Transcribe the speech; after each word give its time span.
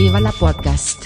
Viva 0.00 0.18
la 0.18 0.32
Podcast. 0.32 1.04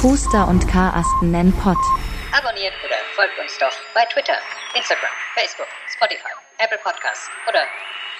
Puster 0.00 0.46
und 0.46 0.68
Karasten 0.70 1.32
nennen 1.32 1.52
Pott. 1.58 1.76
Abonniert 2.30 2.72
oder 2.84 2.94
folgt 3.16 3.36
uns 3.40 3.58
doch 3.58 3.72
bei 3.94 4.04
Twitter, 4.04 4.38
Instagram, 4.76 5.10
Facebook, 5.34 5.66
Spotify, 5.92 6.30
Apple 6.58 6.78
Podcasts 6.78 7.28
oder 7.48 7.66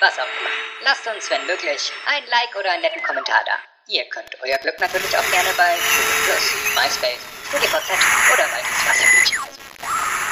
was 0.01 0.19
auch 0.19 0.27
immer. 0.41 0.51
Lasst 0.83 1.07
uns, 1.07 1.31
wenn 1.31 1.47
möglich, 1.47 1.93
ein 2.07 2.25
Like 2.27 2.59
oder 2.59 2.73
einen 2.73 2.83
netten 2.83 3.03
Kommentar 3.05 3.45
da. 3.47 3.55
Ihr 3.87 4.05
könnt 4.11 4.35
euer 4.43 4.59
Glück 4.59 4.81
natürlich 4.81 5.17
auch 5.17 5.31
gerne 5.31 5.51
bei 5.57 5.71
Google 5.71 6.19
Plus, 6.27 6.51
MySpace, 6.75 7.23
StudiVZ 7.47 7.91
oder 8.35 8.43
bei 8.51 8.59
versuchen. 8.59 9.44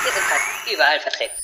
Wir 0.05 0.11
sind 0.12 0.25
fast 0.25 0.43
überall 0.73 1.00
vertreten. 1.00 1.34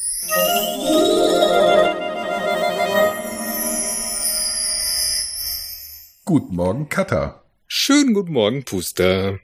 Guten 6.24 6.56
Morgen, 6.56 6.88
Kata. 6.88 7.44
Schönen 7.68 8.14
guten 8.14 8.32
Morgen, 8.32 8.64
Puster. 8.64 9.38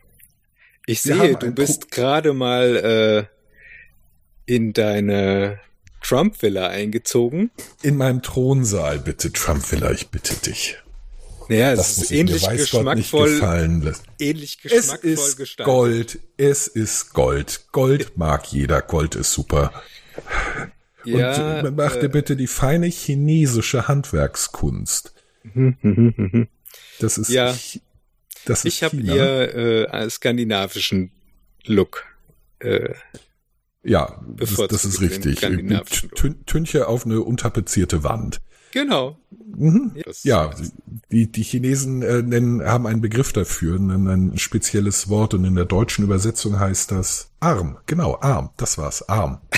Ich 0.86 1.02
sehe, 1.02 1.36
du 1.36 1.52
bist 1.52 1.92
gerade 1.92 2.32
mal 2.32 3.28
äh, 4.48 4.52
in 4.52 4.72
deine 4.72 5.60
Trump-Villa 6.02 6.66
eingezogen. 6.66 7.52
In 7.82 7.96
meinem 7.96 8.20
Thronsaal, 8.20 8.98
bitte, 8.98 9.32
Trump-Villa, 9.32 9.92
ich 9.92 10.08
bitte 10.08 10.34
dich. 10.34 10.76
Naja, 11.48 11.72
es 11.72 11.78
Das 11.78 11.90
ist 11.90 11.98
muss 11.98 12.04
ich 12.04 12.10
mir 12.12 12.20
ähnlich 12.20 12.48
geschmackvoll, 12.48 13.40
ähnlich 14.18 14.58
Es 14.64 14.70
geschmackvoll 14.72 15.10
ist 15.10 15.36
gestaltet. 15.36 15.66
Gold, 15.72 16.18
es 16.36 16.66
ist 16.66 17.12
Gold. 17.12 17.66
Gold 17.72 18.16
mag 18.16 18.46
jeder, 18.46 18.82
Gold 18.82 19.14
ist 19.14 19.32
super. 19.32 19.72
Ja, 21.04 21.60
Und 21.60 21.76
mach 21.76 21.96
dir 21.96 22.04
äh, 22.04 22.08
bitte 22.08 22.36
die 22.36 22.46
feine 22.46 22.86
chinesische 22.86 23.88
Handwerkskunst. 23.88 25.12
Das 27.00 27.18
ist, 27.18 27.28
Ja. 27.28 27.50
ich, 27.50 27.82
das 28.46 28.64
ist 28.64 28.74
ich 28.74 28.82
habe 28.82 29.00
eher 29.02 29.54
äh, 29.54 29.86
einen 29.88 30.10
skandinavischen 30.10 31.12
Look. 31.66 32.04
Äh, 32.60 32.94
Ja, 33.82 34.24
das, 34.36 34.54
das 34.68 34.84
ist 34.86 35.00
richtig. 35.02 35.40
Tünche 36.46 36.88
auf 36.88 37.04
eine 37.04 37.20
untapezierte 37.20 38.02
Wand. 38.02 38.40
Genau. 38.74 39.16
Mhm. 39.56 39.94
Ja, 40.24 40.50
die, 41.10 41.30
die 41.32 41.42
Chinesen 41.42 42.02
äh, 42.02 42.20
nennen, 42.22 42.62
haben 42.64 42.86
einen 42.86 43.00
Begriff 43.00 43.32
dafür, 43.32 43.78
nennen 43.78 44.08
ein 44.32 44.38
spezielles 44.38 45.08
Wort 45.08 45.32
und 45.32 45.44
in 45.44 45.54
der 45.54 45.64
deutschen 45.64 46.04
Übersetzung 46.04 46.58
heißt 46.58 46.90
das 46.90 47.30
Arm. 47.40 47.78
Genau, 47.86 48.18
Arm. 48.20 48.50
Das 48.58 48.76
war's, 48.76 49.08
Arm. 49.08 49.40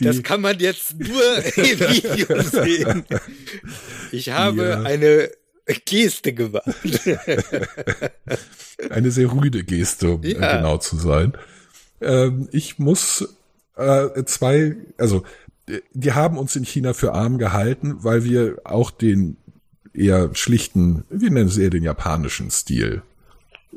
Die, 0.00 0.04
Das 0.04 0.22
kann 0.22 0.40
man 0.40 0.58
jetzt 0.58 0.98
nur 0.98 1.36
im 1.56 1.80
Video 1.80 2.42
sehen. 2.42 3.04
Ich 4.12 4.30
habe 4.30 4.68
Ja. 4.70 4.82
eine 4.82 5.30
Geste 5.84 6.32
gemacht. 6.32 6.64
eine 8.90 9.10
sehr 9.10 9.30
rüde 9.30 9.62
Geste, 9.62 10.10
um 10.10 10.22
Ja. 10.22 10.56
genau 10.56 10.78
zu 10.78 10.96
sein. 10.96 11.34
Ähm, 12.00 12.48
ich 12.50 12.78
muss 12.78 13.28
äh, 13.76 14.24
zwei, 14.24 14.76
also 14.96 15.22
die 15.92 16.12
haben 16.12 16.38
uns 16.38 16.56
in 16.56 16.64
China 16.64 16.92
für 16.94 17.12
arm 17.12 17.38
gehalten, 17.38 17.96
weil 18.00 18.24
wir 18.24 18.58
auch 18.64 18.90
den 18.90 19.36
eher 19.92 20.34
schlichten, 20.34 21.04
wir 21.10 21.30
nennen 21.30 21.48
es 21.48 21.58
eher 21.58 21.70
den 21.70 21.82
japanischen 21.82 22.50
Stil. 22.50 23.02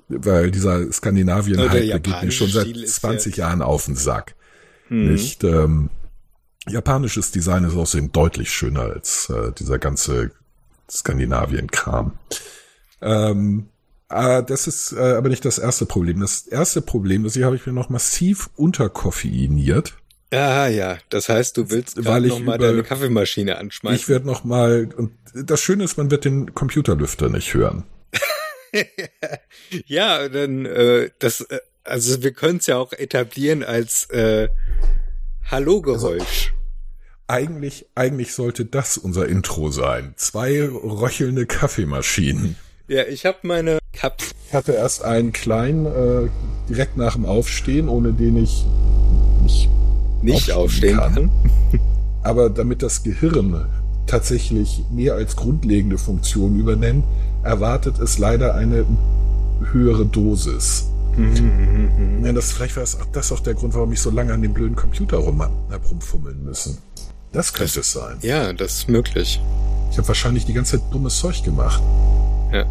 Weil 0.07 0.51
dieser 0.51 0.91
skandinavien 0.91 1.57
der 1.57 1.69
hype 1.71 1.87
der 1.87 1.99
geht 1.99 2.23
mir 2.23 2.31
schon 2.31 2.49
seit 2.49 2.67
Stil 2.67 2.83
ist 2.83 2.95
20 2.95 3.37
ja- 3.37 3.47
Jahren 3.47 3.61
auf 3.61 3.85
den 3.85 3.95
Sack. 3.95 4.35
Mhm. 4.89 5.11
Nicht? 5.11 5.43
Ähm, 5.43 5.89
japanisches 6.67 7.31
Design 7.31 7.63
ist 7.63 7.75
außerdem 7.75 8.11
deutlich 8.11 8.51
schöner 8.51 8.81
als 8.81 9.29
äh, 9.29 9.51
dieser 9.51 9.79
ganze 9.79 10.31
Skandinavien-Kram. 10.89 12.13
Ähm, 13.01 13.67
äh, 14.09 14.43
das 14.43 14.67
ist 14.67 14.93
äh, 14.93 15.15
aber 15.15 15.29
nicht 15.29 15.45
das 15.45 15.57
erste 15.57 15.85
Problem. 15.85 16.19
Das 16.19 16.47
erste 16.47 16.81
Problem, 16.81 17.23
das 17.23 17.33
hier 17.33 17.45
habe 17.45 17.55
ich 17.55 17.65
mir 17.65 17.73
noch 17.73 17.89
massiv 17.89 18.49
unterkoffeiniert. 18.55 19.95
Ah 20.33 20.67
ja, 20.67 20.97
das 21.09 21.29
heißt, 21.29 21.57
du 21.57 21.69
willst 21.69 22.03
Weil 22.05 22.25
ich 22.25 22.31
noch 22.31 22.39
mal 22.39 22.55
über- 22.55 22.67
deine 22.67 22.83
Kaffeemaschine 22.83 23.57
anschmeißen. 23.57 23.95
Ich 23.99 24.09
werde 24.09 24.25
noch 24.25 24.43
mal 24.43 24.89
und 24.97 25.11
das 25.33 25.61
Schöne 25.61 25.83
ist, 25.83 25.97
man 25.97 26.09
wird 26.09 26.25
den 26.25 26.53
Computerlüfter 26.55 27.29
nicht 27.29 27.53
hören. 27.53 27.83
ja, 29.85 30.27
dann 30.29 30.65
äh, 30.65 31.09
das, 31.19 31.41
äh, 31.41 31.59
also 31.83 32.23
wir 32.23 32.31
können 32.31 32.57
es 32.57 32.65
ja 32.67 32.77
auch 32.77 32.93
etablieren 32.93 33.63
als 33.63 34.09
äh, 34.09 34.47
Hallo-Geräusch. 35.49 36.53
Eigentlich, 37.27 37.85
eigentlich 37.95 38.33
sollte 38.33 38.65
das 38.65 38.97
unser 38.97 39.27
Intro 39.27 39.69
sein. 39.69 40.13
Zwei 40.17 40.61
röchelnde 40.67 41.45
Kaffeemaschinen. 41.45 42.55
ja, 42.87 43.03
ich 43.03 43.25
habe 43.25 43.37
meine 43.43 43.79
Cups. 43.93 44.31
Ich 44.47 44.53
hatte 44.53 44.73
erst 44.73 45.03
einen 45.03 45.31
kleinen 45.31 45.85
äh, 45.85 46.29
direkt 46.69 46.97
nach 46.97 47.13
dem 47.13 47.25
Aufstehen, 47.25 47.87
ohne 47.87 48.13
den 48.13 48.37
ich 48.43 48.65
nicht 50.23 50.51
aufstehen 50.51 50.99
aufstehen 50.99 51.31
kann. 51.71 51.79
Aber 52.23 52.49
damit 52.49 52.81
das 52.81 53.03
Gehirn 53.03 53.65
tatsächlich 54.07 54.83
mehr 54.91 55.15
als 55.15 55.35
grundlegende 55.35 55.97
Funktion 55.97 56.59
übernimmt, 56.59 57.03
erwartet 57.43 57.99
es 57.99 58.17
leider 58.17 58.55
eine 58.55 58.85
höhere 59.71 60.05
Dosis. 60.05 60.87
Ja, 62.23 62.33
das, 62.33 62.51
vielleicht 62.51 62.75
war 62.75 62.81
das 62.81 62.99
auch, 62.99 63.05
das 63.11 63.31
auch 63.31 63.39
der 63.39 63.53
Grund, 63.53 63.73
warum 63.75 63.91
ich 63.93 64.01
so 64.01 64.09
lange 64.09 64.33
an 64.33 64.41
dem 64.41 64.53
blöden 64.53 64.75
Computer 64.75 65.17
rum 65.17 65.41
hab 65.41 65.89
rumfummeln 65.89 66.43
müssen. 66.43 66.77
Das 67.31 67.53
könnte 67.53 67.81
es 67.81 67.91
sein. 67.91 68.17
Ja, 68.21 68.53
das 68.53 68.77
ist 68.77 68.89
möglich. 68.89 69.41
Ich 69.91 69.97
habe 69.97 70.07
wahrscheinlich 70.07 70.45
die 70.45 70.53
ganze 70.53 70.79
Zeit 70.79 70.93
dummes 70.93 71.19
Zeug 71.19 71.43
gemacht. 71.43 71.81
Ja. 72.51 72.65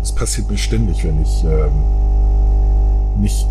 Das 0.00 0.14
passiert 0.14 0.50
mir 0.50 0.58
ständig, 0.58 1.04
wenn 1.04 1.20
ich 1.20 1.44
ähm, 1.44 1.72
nicht 3.20 3.46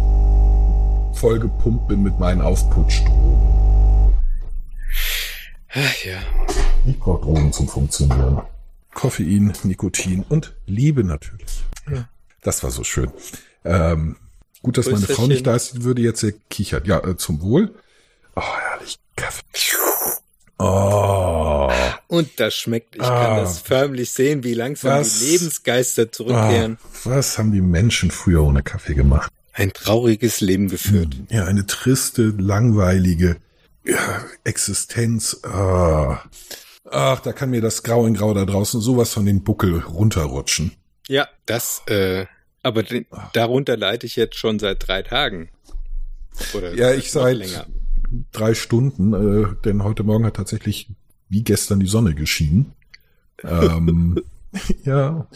vollgepumpt 1.14 1.88
bin 1.88 2.04
mit 2.04 2.20
meinen 2.20 2.42
Aufputschdrogen. 2.42 4.14
Ach 5.74 6.04
ja. 6.04 6.18
Ich 6.86 6.98
brauche 7.00 7.22
Drogen 7.22 7.54
zum 7.54 7.68
Funktionieren. 7.68 8.42
Koffein, 8.94 9.54
Nikotin 9.64 10.24
und 10.28 10.56
Liebe 10.66 11.04
natürlich. 11.04 11.64
Das 12.42 12.64
war 12.64 12.72
so 12.72 12.84
schön. 12.84 13.12
Ähm, 13.66 14.16
gut, 14.64 14.78
dass 14.78 14.90
meine 14.90 15.06
Frau 15.06 15.28
nicht 15.28 15.46
da 15.46 15.56
ist, 15.56 15.74
die 15.76 15.84
würde 15.84 16.02
jetzt 16.02 16.22
sehr 16.22 16.34
kichern. 16.50 16.84
Ja, 16.86 17.00
äh, 17.06 17.18
zum 17.18 17.42
Wohl. 17.42 17.76
Oh, 18.36 18.42
herrlich. 18.72 18.98
Kaffee. 19.16 19.44
Oh. 20.58 21.70
Und 22.08 22.40
das 22.40 22.54
schmeckt. 22.56 22.96
Ich 22.96 23.02
Ah. 23.02 23.26
kann 23.26 23.38
das 23.38 23.60
förmlich 23.60 24.12
sehen, 24.12 24.44
wie 24.44 24.54
langsam 24.54 25.00
Was? 25.00 25.20
die 25.20 25.26
Lebensgeister 25.28 26.12
zurückkehren. 26.12 26.78
Ah, 26.82 26.88
was 27.06 27.38
haben 27.38 27.52
die 27.54 27.62
Menschen 27.62 28.12
früher 28.12 28.44
ohne 28.44 28.62
Kaffee 28.64 28.94
gemacht? 28.96 29.32
Ein 29.60 29.74
trauriges 29.74 30.40
Leben 30.40 30.70
geführt. 30.70 31.18
Ja, 31.30 31.44
eine 31.44 31.66
triste, 31.66 32.34
langweilige 32.38 33.36
ja, 33.84 34.24
Existenz. 34.46 35.42
Ah. 35.44 36.24
Ach, 36.90 37.20
da 37.20 37.34
kann 37.34 37.50
mir 37.50 37.60
das 37.62 37.84
Grau 37.84 38.06
in 38.06 38.14
Grau 38.14 38.34
da 38.34 38.46
draußen 38.46 38.80
sowas 38.80 39.14
von 39.14 39.26
den 39.26 39.44
Buckel 39.44 39.80
runterrutschen. 39.80 40.72
Ja, 41.10 41.28
das, 41.46 41.82
äh, 41.88 42.26
aber 42.64 42.84
den, 42.84 43.06
darunter 43.34 43.76
leide 43.76 44.06
ich 44.06 44.16
jetzt 44.16 44.38
schon 44.38 44.60
seit 44.60 44.88
drei 44.88 45.02
Tagen. 45.02 45.50
Oder 46.54 46.74
Ja, 46.76 46.94
ich 46.94 47.12
seit 47.12 47.36
länger. 47.38 47.66
drei 48.32 48.54
Stunden, 48.54 49.14
äh, 49.14 49.56
denn 49.66 49.84
heute 49.84 50.04
Morgen 50.04 50.26
hat 50.26 50.38
tatsächlich 50.38 50.88
wie 51.28 51.44
gestern 51.44 51.82
die 51.82 51.88
Sonne 51.88 52.16
geschienen. 52.16 52.74
ähm, 53.44 54.22
ja. 54.86 55.28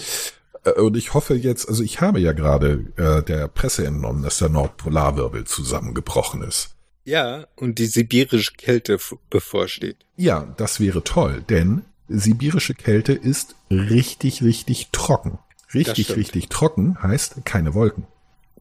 Äh, 0.63 0.72
Und 0.72 0.97
ich 0.97 1.13
hoffe 1.13 1.35
jetzt, 1.35 1.68
also 1.68 1.84
ich 1.84 2.01
habe 2.01 2.19
ja 2.19 2.34
gerade 2.34 2.85
äh, 2.97 3.24
der 3.24 3.47
Presse 3.47 3.85
entnommen, 3.85 4.24
dass 4.24 4.38
der 4.40 4.50
Nordpolarwirbel 4.50 5.46
zusammengebrochen 5.46 6.41
ist. 6.44 6.70
Ja, 7.05 7.47
und 7.58 7.79
die 7.79 7.85
sibirische 7.88 8.53
Kälte 8.53 8.97
bevorsteht. 9.29 9.97
Ja, 10.16 10.53
das 10.58 10.79
wäre 10.79 11.03
toll, 11.03 11.43
denn 11.49 11.84
sibirische 12.08 12.73
Kälte 12.76 13.14
ist 13.14 13.55
richtig, 13.70 14.41
richtig 14.41 14.90
trocken. 14.91 15.40
Richtig, 15.73 16.16
richtig 16.16 16.49
trocken 16.49 17.02
heißt 17.02 17.43
keine 17.46 17.73
Wolken. 17.73 18.05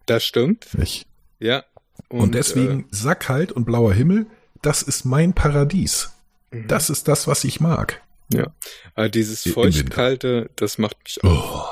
Das 0.06 0.24
stimmt, 0.24 0.76
Nicht? 0.76 1.06
ja. 1.38 1.64
Und, 2.08 2.34
deswegen 2.34 2.86
sackkalt 2.90 3.52
und 3.52 3.64
blauer 3.64 3.94
Himmel, 3.94 4.26
das 4.60 4.82
ist 4.82 5.04
mein 5.04 5.34
Paradies. 5.34 6.10
Mhm. 6.50 6.66
Das 6.68 6.90
ist 6.90 7.06
das, 7.08 7.26
was 7.26 7.44
ich 7.44 7.60
mag. 7.60 8.02
Äh, 8.32 8.38
ja. 8.38 8.46
Aber 8.94 9.08
dieses 9.08 9.42
feuchtkalte, 9.42 10.50
das 10.56 10.78
macht 10.78 10.96
mich 11.04 11.22
auch 11.24 11.71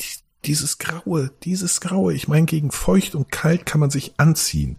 Die- 0.00 0.22
dieses 0.44 0.78
Graue, 0.78 1.30
dieses 1.44 1.80
Graue. 1.80 2.12
Ich 2.14 2.28
meine, 2.28 2.46
gegen 2.46 2.70
feucht 2.70 3.14
und 3.14 3.30
kalt 3.30 3.64
kann 3.64 3.80
man 3.80 3.90
sich 3.90 4.12
anziehen. 4.18 4.78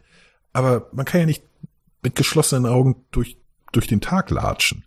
Aber 0.53 0.89
man 0.93 1.05
kann 1.05 1.21
ja 1.21 1.25
nicht 1.25 1.43
mit 2.03 2.15
geschlossenen 2.15 2.65
Augen 2.67 3.03
durch, 3.11 3.37
durch 3.71 3.87
den 3.87 3.99
Tag 4.01 4.29
latschen. 4.29 4.83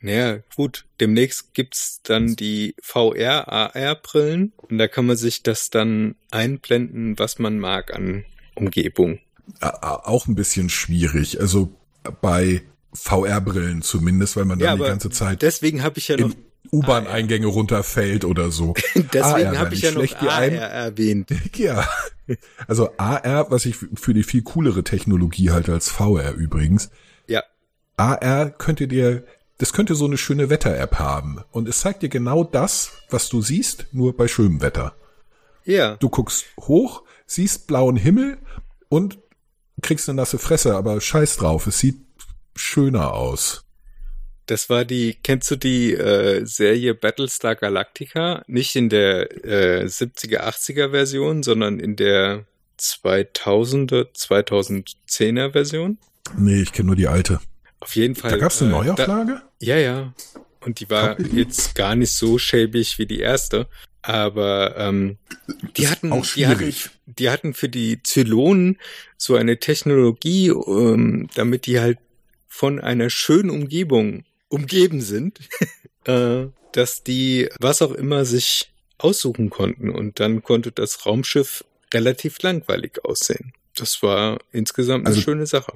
Naja, 0.00 0.38
gut, 0.56 0.86
demnächst 1.00 1.54
gibt's 1.54 2.00
dann 2.02 2.34
die 2.34 2.74
VR, 2.82 3.46
AR-Brillen 3.52 4.52
und 4.56 4.78
da 4.78 4.88
kann 4.88 5.06
man 5.06 5.16
sich 5.16 5.42
das 5.44 5.70
dann 5.70 6.16
einblenden, 6.30 7.18
was 7.18 7.38
man 7.38 7.58
mag 7.58 7.94
an 7.94 8.24
Umgebung. 8.56 9.20
Auch 9.60 10.26
ein 10.26 10.34
bisschen 10.34 10.70
schwierig. 10.70 11.40
Also 11.40 11.72
bei 12.20 12.62
VR-Brillen 12.94 13.82
zumindest, 13.82 14.36
weil 14.36 14.44
man 14.44 14.58
dann 14.58 14.78
Ja, 14.78 14.84
die 14.84 14.90
ganze 14.90 15.10
Zeit 15.10 15.42
deswegen 15.42 15.82
habe 15.82 15.98
ich 15.98 16.08
ja 16.08 16.16
noch, 16.16 16.32
in 16.64 16.78
U-Bahn-Eingänge 16.78 17.46
runterfällt 17.46 18.24
oder 18.24 18.50
so. 18.50 18.74
deswegen 18.94 19.48
AR, 19.48 19.58
habe 19.58 19.74
ich 19.74 19.82
ja 19.82 19.90
noch 19.90 20.14
AR 20.16 20.42
erwähnt. 20.44 21.30
Ja. 21.56 21.86
Also 22.66 22.90
AR, 22.96 23.50
was 23.50 23.66
ich 23.66 23.76
für 23.76 24.14
die 24.14 24.22
viel 24.22 24.42
coolere 24.42 24.84
Technologie 24.84 25.50
halte 25.50 25.72
als 25.72 25.90
VR 25.90 26.32
übrigens. 26.32 26.90
Ja, 27.26 27.42
AR 27.96 28.50
könnte 28.50 28.88
dir, 28.88 29.24
das 29.58 29.72
könnte 29.72 29.94
so 29.96 30.06
eine 30.06 30.16
schöne 30.16 30.48
Wetter-App 30.48 30.98
haben. 30.98 31.40
Und 31.50 31.68
es 31.68 31.80
zeigt 31.80 32.02
dir 32.02 32.08
genau 32.08 32.44
das, 32.44 32.92
was 33.10 33.28
du 33.28 33.42
siehst, 33.42 33.86
nur 33.92 34.16
bei 34.16 34.28
schönem 34.28 34.60
Wetter. 34.62 34.94
ja. 35.64 35.96
Du 35.96 36.08
guckst 36.08 36.46
hoch, 36.60 37.02
siehst 37.26 37.66
blauen 37.66 37.96
Himmel 37.96 38.38
und 38.88 39.18
kriegst 39.82 40.08
eine 40.08 40.16
nasse 40.16 40.38
Fresse, 40.38 40.76
aber 40.76 41.00
scheiß 41.00 41.36
drauf, 41.36 41.66
es 41.66 41.78
sieht 41.80 42.00
schöner 42.54 43.12
aus. 43.14 43.61
Das 44.46 44.68
war 44.68 44.84
die, 44.84 45.16
kennst 45.22 45.50
du 45.50 45.56
die 45.56 45.94
äh, 45.94 46.44
Serie 46.44 46.94
Battlestar 46.94 47.54
Galactica? 47.54 48.42
Nicht 48.46 48.74
in 48.74 48.88
der 48.88 49.44
äh, 49.44 49.84
70er, 49.84 50.40
80er 50.40 50.90
Version, 50.90 51.42
sondern 51.42 51.78
in 51.78 51.96
der 51.96 52.46
2000er, 52.78 54.12
2010er 54.14 55.52
Version? 55.52 55.98
Nee, 56.36 56.62
ich 56.62 56.72
kenne 56.72 56.88
nur 56.88 56.96
die 56.96 57.06
alte. 57.06 57.40
Auf 57.80 57.94
jeden 57.96 58.14
Fall. 58.14 58.30
Da 58.30 58.36
gab's 58.36 58.60
eine 58.62 58.70
äh, 58.70 58.74
da, 58.74 58.84
Neuauflage? 58.84 59.42
Ja, 59.60 59.76
ja. 59.76 60.12
Und 60.60 60.80
die 60.80 60.90
war 60.90 61.20
jetzt 61.20 61.74
gar 61.74 61.94
nicht 61.94 62.12
so 62.12 62.38
schäbig 62.38 62.98
wie 62.98 63.06
die 63.06 63.20
erste. 63.20 63.68
Aber 64.02 64.76
ähm, 64.76 65.18
die 65.76 65.88
hatten, 65.88 66.12
auch 66.12 66.26
die 66.26 66.46
hatten, 66.48 66.58
schwierig. 66.58 66.90
die 67.06 67.30
hatten 67.30 67.54
für 67.54 67.68
die 67.68 68.02
Zylonen 68.02 68.78
so 69.16 69.36
eine 69.36 69.58
Technologie, 69.58 70.48
ähm, 70.48 71.28
damit 71.34 71.66
die 71.66 71.78
halt 71.78 71.98
von 72.48 72.80
einer 72.80 73.10
schönen 73.10 73.50
Umgebung 73.50 74.24
umgeben 74.52 75.00
sind, 75.00 75.40
äh, 76.04 76.46
dass 76.72 77.02
die 77.02 77.48
was 77.60 77.82
auch 77.82 77.92
immer 77.92 78.24
sich 78.24 78.72
aussuchen 78.98 79.50
konnten. 79.50 79.90
Und 79.90 80.20
dann 80.20 80.42
konnte 80.42 80.70
das 80.72 81.06
Raumschiff 81.06 81.64
relativ 81.92 82.40
langweilig 82.42 83.04
aussehen. 83.04 83.52
Das 83.74 84.02
war 84.02 84.38
insgesamt 84.52 85.06
eine 85.06 85.14
Also- 85.14 85.20
schöne 85.22 85.46
Sache. 85.46 85.72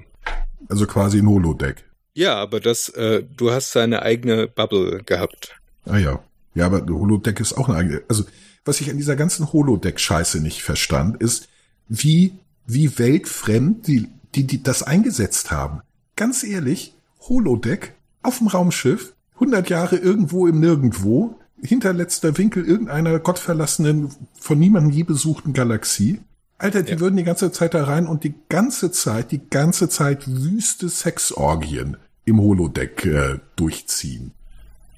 Also 0.69 0.87
quasi 0.87 1.19
ein 1.19 1.29
Holodeck. 1.29 1.85
Ja, 2.15 2.35
aber 2.37 2.61
das, 2.61 2.89
äh, 2.91 3.23
du 3.37 3.51
hast 3.51 3.77
deine 3.77 4.03
eigene 4.03 4.47
Bubble 4.49 5.03
gehabt. 5.05 5.55
Ah 5.85 5.99
ja. 5.99 6.25
Ja, 6.55 6.67
aber 6.67 6.81
Holodeck 6.87 7.41
ist 7.41 7.53
auch 7.53 7.69
eine 7.69 7.77
eigene. 7.77 8.03
Also, 8.09 8.25
was 8.65 8.81
ich 8.81 8.89
an 8.91 8.97
dieser 8.97 9.17
ganzen 9.17 9.53
Holodeck-Scheiße 9.53 10.41
nicht 10.41 10.63
verstand, 10.63 11.21
ist, 11.21 11.49
wie, 11.89 12.33
wie 12.67 12.99
weltfremd 12.99 13.87
die, 13.87 14.09
die, 14.35 14.45
die 14.45 14.63
das 14.63 14.83
eingesetzt 14.83 15.51
haben. 15.51 15.83
Ganz 16.17 16.43
ehrlich, 16.43 16.95
Holodeck 17.21 17.95
auf 18.27 18.39
dem 18.39 18.49
Raumschiff, 18.49 19.15
100 19.35 19.69
Jahre 19.71 19.97
irgendwo 19.97 20.47
im 20.47 20.61
Nirgendwo, 20.61 21.39
hinterletzter 21.63 22.37
Winkel 22.39 22.65
irgendeiner 22.65 23.19
gottverlassenen, 23.19 24.11
von 24.39 24.59
niemandem 24.59 24.93
je 24.93 25.03
besuchten 25.05 25.53
Galaxie. 25.53 26.21
Alter, 26.59 26.83
die 26.83 26.93
Ja. 26.93 27.01
würden 27.01 27.17
die 27.17 27.25
ganze 27.25 27.53
Zeit 27.53 27.75
da 27.75 27.85
rein 27.85 28.07
und 28.07 28.25
die 28.25 28.35
ganze 28.49 28.91
Zeit, 28.91 29.31
die 29.31 29.49
ganze 29.51 29.89
Zeit 29.89 30.27
wüste 30.27 30.89
Sexorgien 30.89 31.97
im 32.25 32.41
Holodeck 32.41 33.05
äh, 33.07 33.39
durchziehen. 33.57 34.33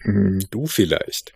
Hm, 0.00 0.40
Du 0.50 0.66
vielleicht. 0.66 1.32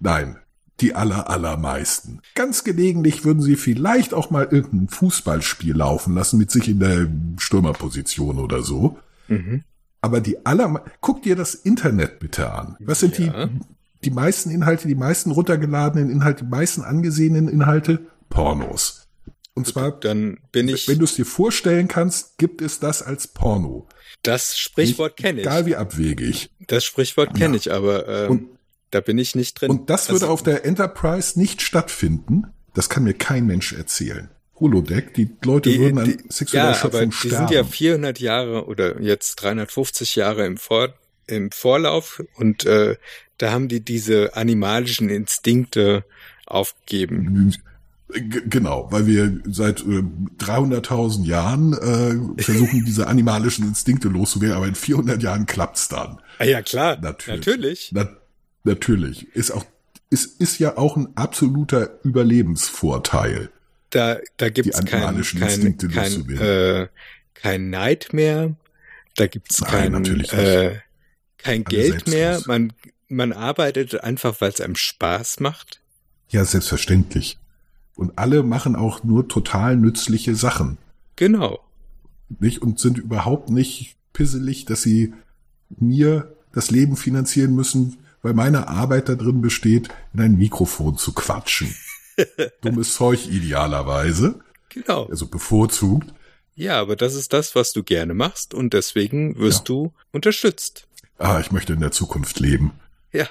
Nein, 0.00 0.36
die 0.80 0.94
aller, 0.94 1.28
allermeisten. 1.30 2.20
Ganz 2.34 2.64
gelegentlich 2.64 3.24
würden 3.24 3.42
sie 3.42 3.56
vielleicht 3.56 4.12
auch 4.14 4.30
mal 4.30 4.48
irgendein 4.50 4.88
Fußballspiel 4.88 5.76
laufen 5.76 6.14
lassen 6.14 6.38
mit 6.38 6.50
sich 6.50 6.68
in 6.68 6.80
der 6.80 7.08
Stürmerposition 7.38 8.38
oder 8.38 8.62
so. 8.62 8.98
Mhm. 9.28 9.62
Aber 10.00 10.20
die 10.20 10.44
aller, 10.46 10.84
guck 11.00 11.22
dir 11.22 11.36
das 11.36 11.54
Internet 11.54 12.20
bitte 12.20 12.50
an. 12.52 12.76
Was 12.80 13.00
sind 13.00 13.18
Ja. 13.18 13.46
die, 13.46 13.60
die 14.04 14.10
meisten 14.10 14.50
Inhalte, 14.50 14.88
die 14.88 14.94
meisten 14.94 15.30
runtergeladenen 15.30 16.10
Inhalte, 16.10 16.44
die 16.44 16.50
meisten 16.50 16.82
angesehenen 16.82 17.48
Inhalte? 17.48 18.06
Pornos. 18.30 19.06
Und 19.54 19.66
zwar, 19.66 19.90
Dann 20.00 20.38
bin 20.52 20.68
ich, 20.68 20.88
wenn 20.88 20.98
du 20.98 21.04
es 21.04 21.16
dir 21.16 21.26
vorstellen 21.26 21.88
kannst, 21.88 22.38
gibt 22.38 22.62
es 22.62 22.78
das 22.78 23.02
als 23.02 23.28
Porno. 23.28 23.88
das 24.22 24.58
Sprichwort 24.58 25.16
kenne 25.16 25.40
ich. 25.40 25.46
Egal 25.46 25.66
wie 25.66 25.76
abwegig. 25.76 26.50
Das 26.66 26.84
Sprichwort 26.84 27.34
kenne 27.34 27.56
ich, 27.56 27.72
aber 27.72 28.08
ähm, 28.08 28.30
Und- 28.30 28.48
da 28.90 29.00
bin 29.00 29.18
ich 29.18 29.34
nicht 29.34 29.60
drin. 29.60 29.70
Und 29.70 29.90
das 29.90 30.08
würde 30.08 30.24
Also, 30.26 30.32
auf 30.32 30.42
der 30.42 30.64
Enterprise 30.64 31.38
nicht 31.38 31.62
stattfinden. 31.62 32.44
Das 32.74 32.88
kann 32.88 33.02
mir 33.04 33.14
kein 33.14 33.46
Mensch 33.46 33.72
erzählen. 33.72 34.30
Holodeck, 34.60 35.14
die 35.14 35.30
Leute 35.44 35.70
die, 35.70 35.80
würden 35.80 35.98
an 35.98 36.04
die, 36.04 36.18
sexueller 36.28 36.70
ja, 36.70 36.74
Schöpfung 36.74 37.00
aber 37.00 37.06
die 37.06 37.12
sterben. 37.12 37.36
sind 37.48 37.50
ja 37.50 37.64
400 37.64 38.20
Jahre 38.20 38.66
oder 38.66 39.00
jetzt 39.00 39.36
350 39.36 40.16
Jahre 40.16 40.46
im, 40.46 40.56
Vor 40.58 40.94
im 41.26 41.50
Vorlauf 41.50 42.22
und 42.36 42.64
äh, 42.66 42.96
da 43.38 43.52
haben 43.52 43.68
die 43.68 43.80
diese 43.80 44.36
animalischen 44.36 45.08
Instinkte 45.08 46.04
aufgegeben. 46.46 47.54
G 48.12 48.40
genau, 48.48 48.88
weil 48.90 49.06
wir 49.06 49.40
seit 49.46 49.80
äh, 49.82 50.02
300.000 50.38 51.24
Jahren 51.24 51.72
äh, 51.74 52.42
versuchen, 52.42 52.84
diese 52.86 53.06
animalischen 53.06 53.66
Instinkte 53.66 54.08
loszuwerden, 54.08 54.56
aber 54.56 54.66
in 54.66 54.74
400 54.74 55.22
Jahren 55.22 55.46
klappt's 55.46 55.88
dann. 55.88 56.18
Ah 56.38 56.44
ja, 56.44 56.60
klar, 56.60 56.98
Natürlich. 57.00 57.46
natürlich. 57.46 57.90
Na, 57.92 58.08
natürlich. 58.64 59.34
Ist 59.34 59.52
auch, 59.52 59.64
ist, 60.10 60.40
ist 60.40 60.58
ja 60.58 60.76
auch 60.76 60.96
ein 60.96 61.16
absoluter 61.16 62.00
Überlebensvorteil. 62.02 63.50
Da, 63.90 64.18
da 64.36 64.48
gibt's 64.48 64.78
Die 64.78 64.84
kein, 64.84 65.02
animalischen 65.02 65.40
kein, 65.40 65.78
kein, 65.78 66.38
äh, 66.38 66.88
kein 67.34 67.70
Neid 67.70 68.12
mehr. 68.12 68.54
Da 69.16 69.26
gibt's 69.26 69.60
Nein, 69.60 69.92
kein, 69.92 70.20
äh, 70.20 70.78
kein 71.38 71.66
Alle 71.66 71.76
Geld 71.76 72.06
mehr. 72.06 72.40
Man, 72.46 72.72
man 73.08 73.32
arbeitet 73.32 74.02
einfach, 74.02 74.40
weil 74.40 74.50
es 74.50 74.60
einem 74.60 74.76
Spaß 74.76 75.40
macht. 75.40 75.80
Ja, 76.28 76.44
selbstverständlich. 76.44 77.38
Und 77.96 78.16
alle 78.16 78.42
machen 78.42 78.76
auch 78.76 79.02
nur 79.02 79.28
total 79.28 79.76
nützliche 79.76 80.34
Sachen. 80.34 80.78
Genau. 81.16 81.60
nicht 82.38 82.62
und 82.62 82.78
sind 82.78 82.96
überhaupt 82.96 83.50
nicht 83.50 83.96
pisselig, 84.14 84.64
dass 84.64 84.82
sie 84.82 85.12
mir 85.78 86.34
das 86.52 86.70
Leben 86.70 86.96
finanzieren 86.96 87.54
müssen, 87.54 87.98
weil 88.22 88.34
meine 88.34 88.68
Arbeit 88.68 89.08
da 89.08 89.14
drin 89.14 89.40
besteht, 89.40 89.88
in 90.14 90.20
ein 90.20 90.38
Mikrofon 90.38 90.96
zu 90.96 91.12
quatschen. 91.12 91.74
Dummes 92.62 92.94
Zeug 92.94 93.26
idealerweise, 93.26 94.40
Genau. 94.68 95.06
also 95.06 95.26
bevorzugt. 95.26 96.12
Ja, 96.54 96.80
aber 96.80 96.96
das 96.96 97.14
ist 97.14 97.32
das, 97.32 97.54
was 97.54 97.72
du 97.72 97.82
gerne 97.82 98.14
machst 98.14 98.54
und 98.54 98.74
deswegen 98.74 99.38
wirst 99.38 99.68
du 99.68 99.92
unterstützt. 100.12 100.86
Ah, 101.18 101.40
ich 101.40 101.50
möchte 101.52 101.72
in 101.72 101.80
der 101.80 101.90
Zukunft 101.90 102.38
leben. 102.40 102.72
Ja. 103.12 103.26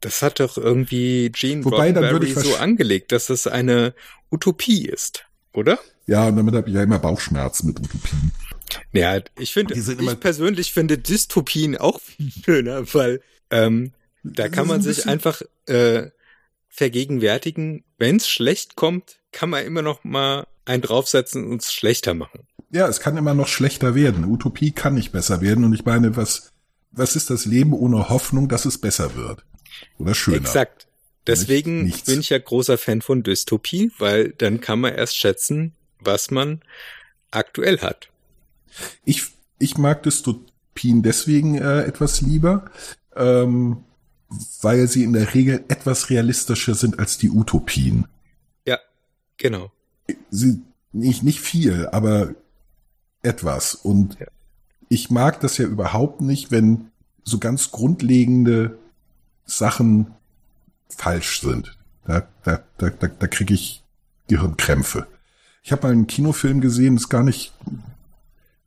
Das 0.00 0.20
hat 0.20 0.40
doch 0.40 0.58
irgendwie 0.58 1.30
Gene 1.30 1.64
Wobei, 1.64 1.92
dann 1.92 2.04
würde 2.04 2.26
Roddenberry 2.26 2.46
ich 2.48 2.54
so 2.56 2.56
angelegt, 2.56 3.12
dass 3.12 3.26
das 3.26 3.46
eine 3.46 3.94
Utopie 4.30 4.84
ist, 4.86 5.24
oder? 5.52 5.78
Ja, 6.06 6.28
und 6.28 6.36
damit 6.36 6.54
habe 6.54 6.68
ich 6.68 6.74
ja 6.74 6.82
immer 6.82 6.98
Bauchschmerzen 6.98 7.68
mit 7.68 7.80
Utopien. 7.80 8.32
Ja, 8.92 9.20
ich 9.38 9.52
finde, 9.52 9.74
ich 9.74 10.20
persönlich 10.20 10.72
finde 10.72 10.98
Dystopien 10.98 11.76
auch 11.76 12.00
viel 12.00 12.30
schöner, 12.30 12.92
weil 12.94 13.22
ähm, 13.50 13.92
da 14.22 14.48
kann 14.48 14.66
man 14.66 14.76
ein 14.76 14.82
sich 14.82 15.06
einfach 15.06 15.42
äh, 15.66 16.10
vergegenwärtigen, 16.74 17.84
wenn 17.98 18.16
es 18.16 18.28
schlecht 18.28 18.74
kommt, 18.74 19.20
kann 19.30 19.48
man 19.48 19.64
immer 19.64 19.82
noch 19.82 20.02
mal 20.02 20.46
einen 20.64 20.82
draufsetzen 20.82 21.46
und 21.46 21.62
es 21.62 21.72
schlechter 21.72 22.14
machen. 22.14 22.46
Ja, 22.70 22.88
es 22.88 22.98
kann 22.98 23.16
immer 23.16 23.34
noch 23.34 23.46
schlechter 23.46 23.94
werden. 23.94 24.24
Utopie 24.24 24.72
kann 24.72 24.94
nicht 24.94 25.12
besser 25.12 25.40
werden. 25.40 25.64
Und 25.64 25.72
ich 25.72 25.84
meine, 25.84 26.16
was, 26.16 26.50
was 26.90 27.14
ist 27.14 27.30
das 27.30 27.44
Leben 27.44 27.72
ohne 27.72 28.08
Hoffnung, 28.08 28.48
dass 28.48 28.64
es 28.64 28.78
besser 28.78 29.14
wird? 29.14 29.44
Oder 29.98 30.14
schöner? 30.14 30.38
Exakt. 30.38 30.88
Deswegen 31.26 31.84
Nichts. 31.84 32.02
bin 32.02 32.20
ich 32.20 32.30
ja 32.30 32.38
großer 32.38 32.76
Fan 32.76 33.00
von 33.00 33.22
Dystopie, 33.22 33.92
weil 33.98 34.30
dann 34.30 34.60
kann 34.60 34.80
man 34.80 34.94
erst 34.94 35.16
schätzen, 35.16 35.72
was 36.00 36.30
man 36.30 36.60
aktuell 37.30 37.80
hat. 37.80 38.08
Ich, 39.04 39.22
ich 39.58 39.78
mag 39.78 40.02
Dystopien 40.02 41.02
deswegen 41.02 41.56
äh, 41.56 41.82
etwas 41.82 42.20
lieber, 42.20 42.70
ähm, 43.14 43.84
weil 44.62 44.88
sie 44.88 45.04
in 45.04 45.12
der 45.12 45.34
Regel 45.34 45.64
etwas 45.68 46.10
realistischer 46.10 46.74
sind 46.74 46.98
als 46.98 47.18
die 47.18 47.30
Utopien. 47.30 48.06
Ja, 48.66 48.78
genau. 49.36 49.70
Sie, 50.30 50.62
nicht, 50.92 51.22
nicht 51.22 51.40
viel, 51.40 51.86
aber 51.88 52.34
etwas. 53.22 53.74
Und 53.74 54.18
Ja. 54.18 54.26
ich 54.88 55.10
mag 55.10 55.40
das 55.40 55.58
ja 55.58 55.66
überhaupt 55.66 56.20
nicht, 56.20 56.50
wenn 56.50 56.90
so 57.24 57.38
ganz 57.38 57.70
grundlegende 57.70 58.78
Sachen 59.46 60.08
falsch 60.88 61.40
sind. 61.40 61.76
Da, 62.06 62.28
da, 62.42 62.62
da, 62.78 62.90
da, 62.90 63.06
da 63.08 63.26
kriege 63.26 63.54
ich 63.54 63.82
Gehirnkrämpfe. 64.28 65.06
Ich 65.62 65.72
habe 65.72 65.82
mal 65.86 65.92
einen 65.92 66.06
Kinofilm 66.06 66.60
gesehen, 66.60 66.96
ist 66.96 67.08
gar 67.08 67.22
nicht. 67.22 67.54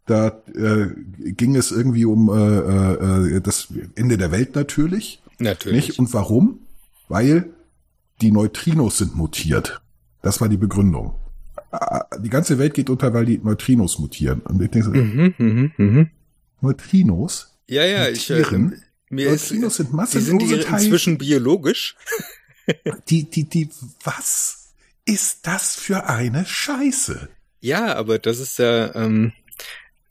Da 0.07 0.29
äh, 0.55 0.87
ging 1.17 1.55
es 1.55 1.71
irgendwie 1.71 2.05
um 2.05 2.29
äh, 2.29 3.35
äh, 3.35 3.41
das 3.41 3.67
Ende 3.95 4.17
der 4.17 4.31
Welt 4.31 4.55
natürlich. 4.55 5.21
Natürlich. 5.39 5.87
Nicht? 5.89 5.99
Und 5.99 6.13
warum? 6.13 6.59
Weil 7.07 7.49
die 8.21 8.31
Neutrinos 8.31 8.97
sind 8.97 9.15
mutiert. 9.15 9.81
Das 10.21 10.41
war 10.41 10.49
die 10.49 10.57
Begründung. 10.57 11.15
ah, 11.71 12.05
die 12.19 12.29
ganze 12.29 12.57
Welt 12.57 12.73
geht 12.73 12.89
unter, 12.89 13.13
weil 13.13 13.25
die 13.25 13.37
Neutrinos 13.37 13.99
mutieren. 13.99 14.41
Und 14.41 14.61
ich 14.61 14.71
denke 14.71 14.89
Mhm, 14.89 15.33
mhm, 15.37 15.71
mhm. 15.77 16.09
Neutrinos? 16.61 17.53
Ja, 17.67 17.85
ja, 17.85 18.09
ich 18.09 18.29
äh, 18.29 18.39
Mutieren? 18.39 18.81
mir 19.09 19.29
ist, 19.29 19.51
Neutrinos 19.51 19.75
sind 19.75 19.87
die 19.87 19.91
sind 19.91 19.91
die 19.91 19.95
massenlose 19.95 20.59
Teilchen. 20.61 20.75
inzwischen 20.75 21.17
biologisch. 21.17 21.95
Die, 23.07 23.23
die, 23.23 23.45
die, 23.45 23.69
was 24.03 24.73
ist 25.05 25.47
das 25.47 25.75
für 25.77 26.07
eine 26.09 26.45
Scheiße? 26.45 27.29
Ja, 27.61 27.95
aber 27.95 28.19
das 28.19 28.39
ist 28.39 28.59
ja, 28.59 28.93
ähm, 28.93 29.31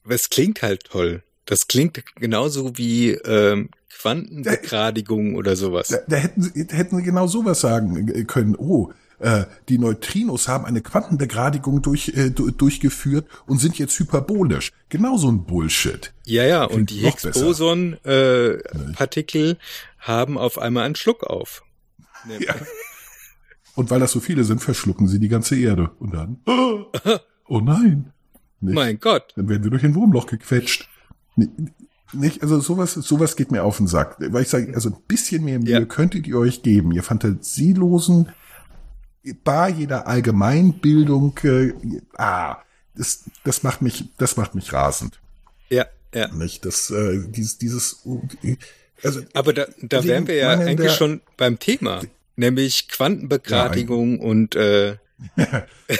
es 0.08 0.30
klingt 0.30 0.62
halt 0.62 0.84
toll. 0.84 1.22
Das 1.44 1.68
klingt 1.68 2.02
genauso 2.16 2.78
wie 2.78 3.10
ähm, 3.10 3.68
Quantenbegradigung 4.00 5.34
oder 5.34 5.56
sowas. 5.56 5.88
Da, 5.88 5.98
da 6.08 6.16
hätten 6.16 6.42
sie, 6.42 6.66
hätten 6.70 6.96
sie 6.96 7.02
genau 7.02 7.26
sowas 7.26 7.60
sagen 7.60 8.26
können. 8.26 8.56
Oh, 8.56 8.90
äh, 9.18 9.44
die 9.68 9.78
Neutrinos 9.78 10.48
haben 10.48 10.64
eine 10.66 10.82
Quantenbegradigung 10.82 11.80
durch, 11.82 12.12
äh, 12.14 12.30
du, 12.30 12.50
durchgeführt 12.50 13.26
und 13.46 13.58
sind 13.58 13.78
jetzt 13.78 13.96
hyperbolisch. 13.98 14.72
Genau 14.88 15.16
so 15.16 15.28
ein 15.30 15.44
Bullshit. 15.44 16.12
Ja, 16.24 16.44
ja, 16.44 16.64
und 16.64 16.86
Klingt 16.86 16.90
die 16.90 17.02
noch 17.02 17.14
besser. 17.14 17.28
Higgs-Boson-Partikel 17.28 19.58
haben 19.98 20.38
auf 20.38 20.58
einmal 20.58 20.84
einen 20.84 20.96
Schluck 20.96 21.24
auf. 21.24 21.62
Ja. 22.40 22.56
Und 23.76 23.90
weil 23.90 24.00
das 24.00 24.10
so 24.10 24.18
viele 24.18 24.42
sind, 24.42 24.60
verschlucken 24.60 25.06
sie 25.06 25.20
die 25.20 25.28
ganze 25.28 25.56
Erde. 25.56 25.92
Und 26.00 26.12
dann, 26.12 26.40
oh 27.46 27.60
nein. 27.60 28.12
Nicht? 28.60 28.74
Mein 28.74 28.98
Gott. 28.98 29.32
Dann 29.36 29.48
werden 29.48 29.62
wir 29.62 29.70
durch 29.70 29.84
ein 29.84 29.94
Wurmloch 29.94 30.26
gequetscht. 30.26 30.88
Nicht, 32.12 32.42
also 32.42 32.60
sowas, 32.60 32.94
sowas 32.94 33.36
geht 33.36 33.50
mir 33.50 33.64
auf 33.64 33.78
den 33.78 33.86
Sack. 33.86 34.16
Weil 34.18 34.42
ich 34.42 34.48
sage, 34.48 34.72
also 34.74 34.90
ein 34.90 34.96
bisschen 35.08 35.44
mehr 35.44 35.58
Mühe 35.58 35.70
Ja. 35.72 35.84
könntet 35.84 36.26
ihr 36.26 36.38
euch 36.38 36.62
geben. 36.62 36.92
Ihr 36.92 37.02
fantasielosen, 37.02 38.28
bar 39.44 39.68
jeder 39.68 40.06
Allgemeinbildung, 40.06 41.36
äh, 41.42 41.72
ah, 42.16 42.58
das, 42.94 43.24
das 43.44 43.62
macht 43.62 43.82
mich, 43.82 44.04
das 44.18 44.36
macht 44.36 44.54
mich 44.54 44.72
rasend. 44.72 45.20
Ja, 45.68 45.86
ja. 46.14 46.28
Nicht, 46.28 46.64
das, 46.64 46.90
äh, 46.90 47.24
dieses, 47.28 47.58
dieses, 47.58 48.06
also, 49.02 49.20
Aber 49.34 49.52
da, 49.52 49.66
da 49.82 50.04
wären 50.04 50.26
wir 50.26 50.36
ja 50.36 50.50
eigentlich 50.50 50.92
schon 50.92 51.20
beim 51.36 51.58
Thema, 51.58 52.02
nämlich 52.36 52.88
Quantenbegradigung 52.88 54.20
und 54.20 54.54
äh, 54.54 54.96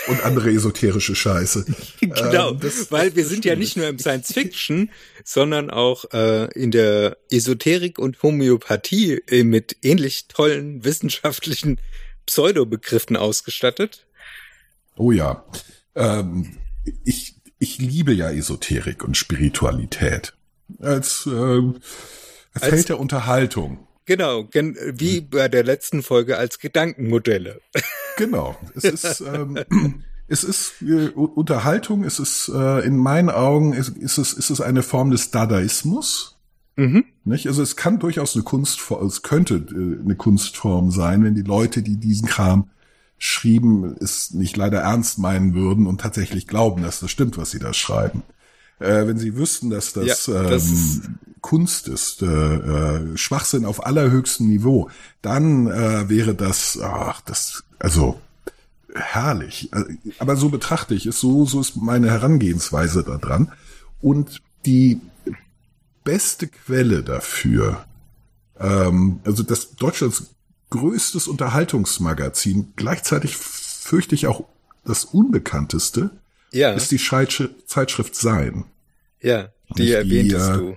und 0.09 0.25
andere 0.25 0.51
esoterische 0.51 1.15
Scheiße. 1.15 1.65
genau, 2.01 2.51
Ähm, 2.51 2.61
das- 2.61 2.91
weil 2.93 3.09
das 3.09 3.17
wir 3.17 3.27
sind 3.27 3.45
ja 3.45 3.57
nicht 3.57 3.77
nur 3.77 3.87
im 3.89 3.99
Science 3.99 4.33
Fiction, 4.33 4.91
sondern 5.25 5.71
auch 5.71 6.05
äh, 6.13 6.47
in 6.53 6.71
der 6.71 7.17
Esoterik 7.31 7.99
und 7.99 8.23
Homöopathie 8.23 9.23
äh, 9.29 9.45
mit 9.45 9.77
ähnlich 9.83 10.29
tollen 10.29 10.85
wissenschaftlichen 10.85 11.81
Pseudobegriffen 12.27 13.17
ausgestattet. 13.17 14.07
Oh 14.97 15.13
ja. 15.13 15.45
Ähm, 15.95 16.59
ich, 17.05 17.37
ich 17.59 17.79
liebe 17.79 18.13
ja 18.13 18.31
Esoterik 18.31 19.03
und 19.05 19.17
Spiritualität. 19.17 20.35
Als, 20.81 21.27
äh, 21.27 21.31
Als- 22.53 22.69
Feld 22.69 22.89
der 22.91 22.99
Unterhaltung. 23.01 23.87
Genau, 24.09 24.45
gen 24.45 24.77
wie 24.95 25.21
bei 25.21 25.49
der 25.49 25.65
letzten 25.65 26.03
Folge 26.03 26.37
als 26.39 26.59
Gedankenmodelle. 26.61 27.61
Genau. 28.17 28.57
Es 28.75 28.85
ist, 28.85 29.21
ähm, 29.21 29.59
es 30.29 30.45
ist 30.45 30.83
äh, 30.83 31.09
Unterhaltung, 31.11 32.05
es 32.05 32.19
ist 32.19 32.49
äh, 32.49 32.81
in 32.81 32.97
meinen 32.97 33.31
Augen 33.31 33.73
ist, 33.73 33.97
ist, 33.97 34.19
es, 34.19 34.33
ist 34.33 34.51
es 34.51 34.61
eine 34.61 34.83
Form 34.83 35.11
des 35.11 35.31
Dadaismus. 35.31 36.39
Mhm. 36.77 37.05
Nicht? 37.25 37.47
Also 37.47 37.63
es 37.63 37.77
kann 37.77 37.99
durchaus 37.99 38.35
eine 38.35 38.45
Kunstform, 38.45 39.07
es 39.07 39.23
könnte 39.23 39.55
äh, 39.55 40.03
eine 40.03 40.15
Kunstform 40.15 40.91
sein, 40.91 41.25
wenn 41.25 41.35
die 41.35 41.43
Leute, 41.43 41.83
die 41.83 41.97
diesen 41.97 42.29
Kram 42.29 42.71
schrieben, 43.19 43.97
es 44.01 44.33
nicht 44.33 44.57
leider 44.57 44.81
ernst 44.81 45.19
meinen 45.19 45.55
würden 45.55 45.87
und 45.87 46.01
tatsächlich 46.01 46.47
glauben, 46.47 46.83
dass 46.83 47.01
das 47.01 47.11
stimmt, 47.11 47.39
was 47.39 47.51
sie 47.51 47.59
da 47.59 47.73
schreiben. 47.73 48.23
Äh, 48.79 49.07
wenn 49.07 49.19
sie 49.19 49.37
wüssten, 49.37 49.71
dass 49.71 49.95
das, 49.95 50.27
Ja, 50.27 50.43
das 50.43 50.69
ähm, 50.69 51.19
Kunst 51.41 51.89
ist, 51.89 52.23
äh, 52.23 52.27
äh, 52.27 53.17
Schwachsinn 53.17 53.65
auf 53.65 53.87
allerhöchstem 53.87 54.49
Niveau, 54.49 54.91
dann 55.23 55.67
äh, 55.67 56.09
wäre 56.11 56.35
das, 56.35 56.79
ach, 56.83 57.23
das, 57.23 57.65
also 57.79 58.21
herrlich. 58.95 59.71
Aber 60.19 60.37
so 60.37 60.49
betrachte 60.49 60.95
ich 60.95 61.07
es, 61.07 61.21
so, 61.21 61.45
so 61.45 61.61
ist 61.61 61.77
meine 61.77 62.11
Herangehensweise 62.11 63.03
da 63.05 63.17
dran. 63.19 63.53
Und 64.01 64.41
die 64.65 65.01
beste 66.05 66.47
Quelle 66.49 67.03
dafür, 67.03 67.85
ähm, 68.59 69.21
also 69.25 69.43
das 69.43 69.75
Deutschlands 69.77 70.31
größtes 70.71 71.29
Unterhaltungsmagazin, 71.29 72.73
gleichzeitig 72.77 73.37
fürchte 73.37 74.15
ich 74.15 74.27
auch 74.27 74.45
das 74.85 75.05
unbekannteste, 75.05 76.11
Ja, 76.53 76.73
ist 76.73 76.91
die 76.91 76.99
Scheitsch- 76.99 77.51
Zeitschrift 77.67 78.15
Sein. 78.17 78.65
ja, 79.21 79.49
die 79.77 79.83
Nicht 79.83 79.89
die, 79.89 79.93
erwähntest 79.93 80.49
äh, 80.51 80.57
du. 80.59 80.77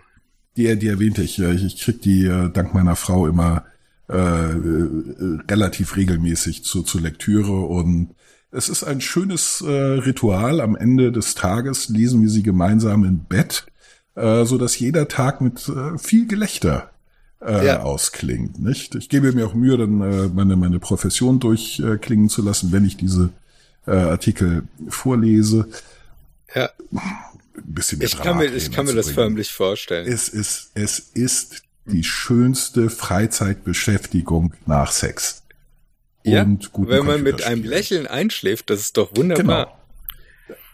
Die, 0.57 0.79
die 0.79 0.87
erwähnte 0.87 1.21
ich. 1.23 1.39
äh, 1.39 1.53
Ich, 1.53 1.63
ich 1.63 1.81
krieg 1.81 2.01
die 2.01 2.25
äh, 2.25 2.49
dank 2.49 2.73
meiner 2.73 2.95
Frau 2.95 3.27
immer 3.27 3.63
äh, 4.09 4.13
äh, 4.15 5.39
relativ 5.49 5.95
regelmäßig 5.95 6.63
zu, 6.63 6.83
zur 6.83 7.01
Lektüre 7.01 7.51
und 7.59 8.09
es 8.51 8.67
ist 8.67 8.83
ein 8.83 8.99
schönes 9.01 9.61
äh, 9.61 9.69
Ritual. 9.71 10.59
Am 10.61 10.75
Ende 10.75 11.11
des 11.11 11.35
Tages 11.35 11.89
lesen 11.89 12.21
wir 12.23 12.29
sie 12.29 12.41
gemeinsam 12.41 13.03
im 13.03 13.19
Bett, 13.19 13.67
äh, 14.15 14.45
so 14.45 14.57
dass 14.57 14.79
jeder 14.79 15.07
Tag 15.07 15.41
mit 15.41 15.69
äh, 15.69 15.97
viel 15.99 16.25
Gelächter 16.27 16.89
äh, 17.45 17.67
Ja. 17.67 17.81
ausklingt. 17.83 18.59
Nicht? 18.59 18.95
Ich 18.95 19.09
gebe 19.09 19.31
mir 19.33 19.45
auch 19.45 19.53
Mühe, 19.53 19.77
dann 19.77 20.01
äh, 20.01 20.27
meine 20.29 20.55
meine 20.55 20.79
Profession 20.79 21.39
durchklingen 21.39 22.29
zu 22.29 22.41
lassen, 22.41 22.71
wenn 22.71 22.85
ich 22.85 22.97
diese 22.97 23.29
äh, 23.85 23.91
Artikel 23.91 24.63
vorlese. 24.87 25.67
Ja, 26.55 26.69
Ein 26.91 27.01
bisschen 27.57 27.99
mehr 27.99 28.07
ich 28.07 28.17
kann 28.17 28.37
mir, 28.37 28.45
ich 28.45 28.71
kann 28.71 28.87
mir 28.87 28.95
das 28.95 29.11
förmlich 29.11 29.51
vorstellen. 29.53 30.07
Es 30.11 30.27
ist, 30.29 30.71
es 30.73 30.97
ist 30.97 31.61
die 31.89 32.03
schönste 32.03 32.89
Freizeitbeschäftigung 32.89 34.53
nach 34.65 34.91
Sex. 34.91 35.43
Ja, 36.23 36.43
und 36.43 36.71
guten 36.71 36.91
wenn 36.91 37.05
man 37.05 37.23
mit 37.23 37.43
einem. 37.43 37.63
Lächeln 37.63 38.07
einschläft, 38.07 38.69
das 38.69 38.81
ist 38.81 38.97
doch 38.97 39.15
wunderbar. 39.15 39.65
Genau. 39.65 39.75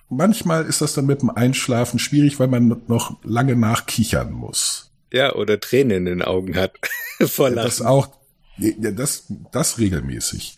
Manchmal 0.10 0.66
ist 0.66 0.82
das 0.82 0.94
dann 0.94 1.06
mit 1.08 1.22
dem 1.22 1.30
Einschlafen 1.30 1.98
schwierig, 2.00 2.40
weil 2.40 2.48
man 2.48 2.82
noch 2.88 3.18
lange 3.24 3.56
nachkichern 3.56 4.32
muss. 4.32 4.92
Ja, 5.12 5.34
oder 5.34 5.60
Tränen 5.60 5.98
in 5.98 6.06
den 6.06 6.22
Augen 6.22 6.56
hat. 6.56 6.74
Vor 7.26 7.50
Das 7.50 7.80
Lachen. 7.80 7.88
auch, 7.88 8.10
ja, 8.58 8.92
das, 8.92 9.26
das 9.52 9.80
regelmäßig. 9.80 10.58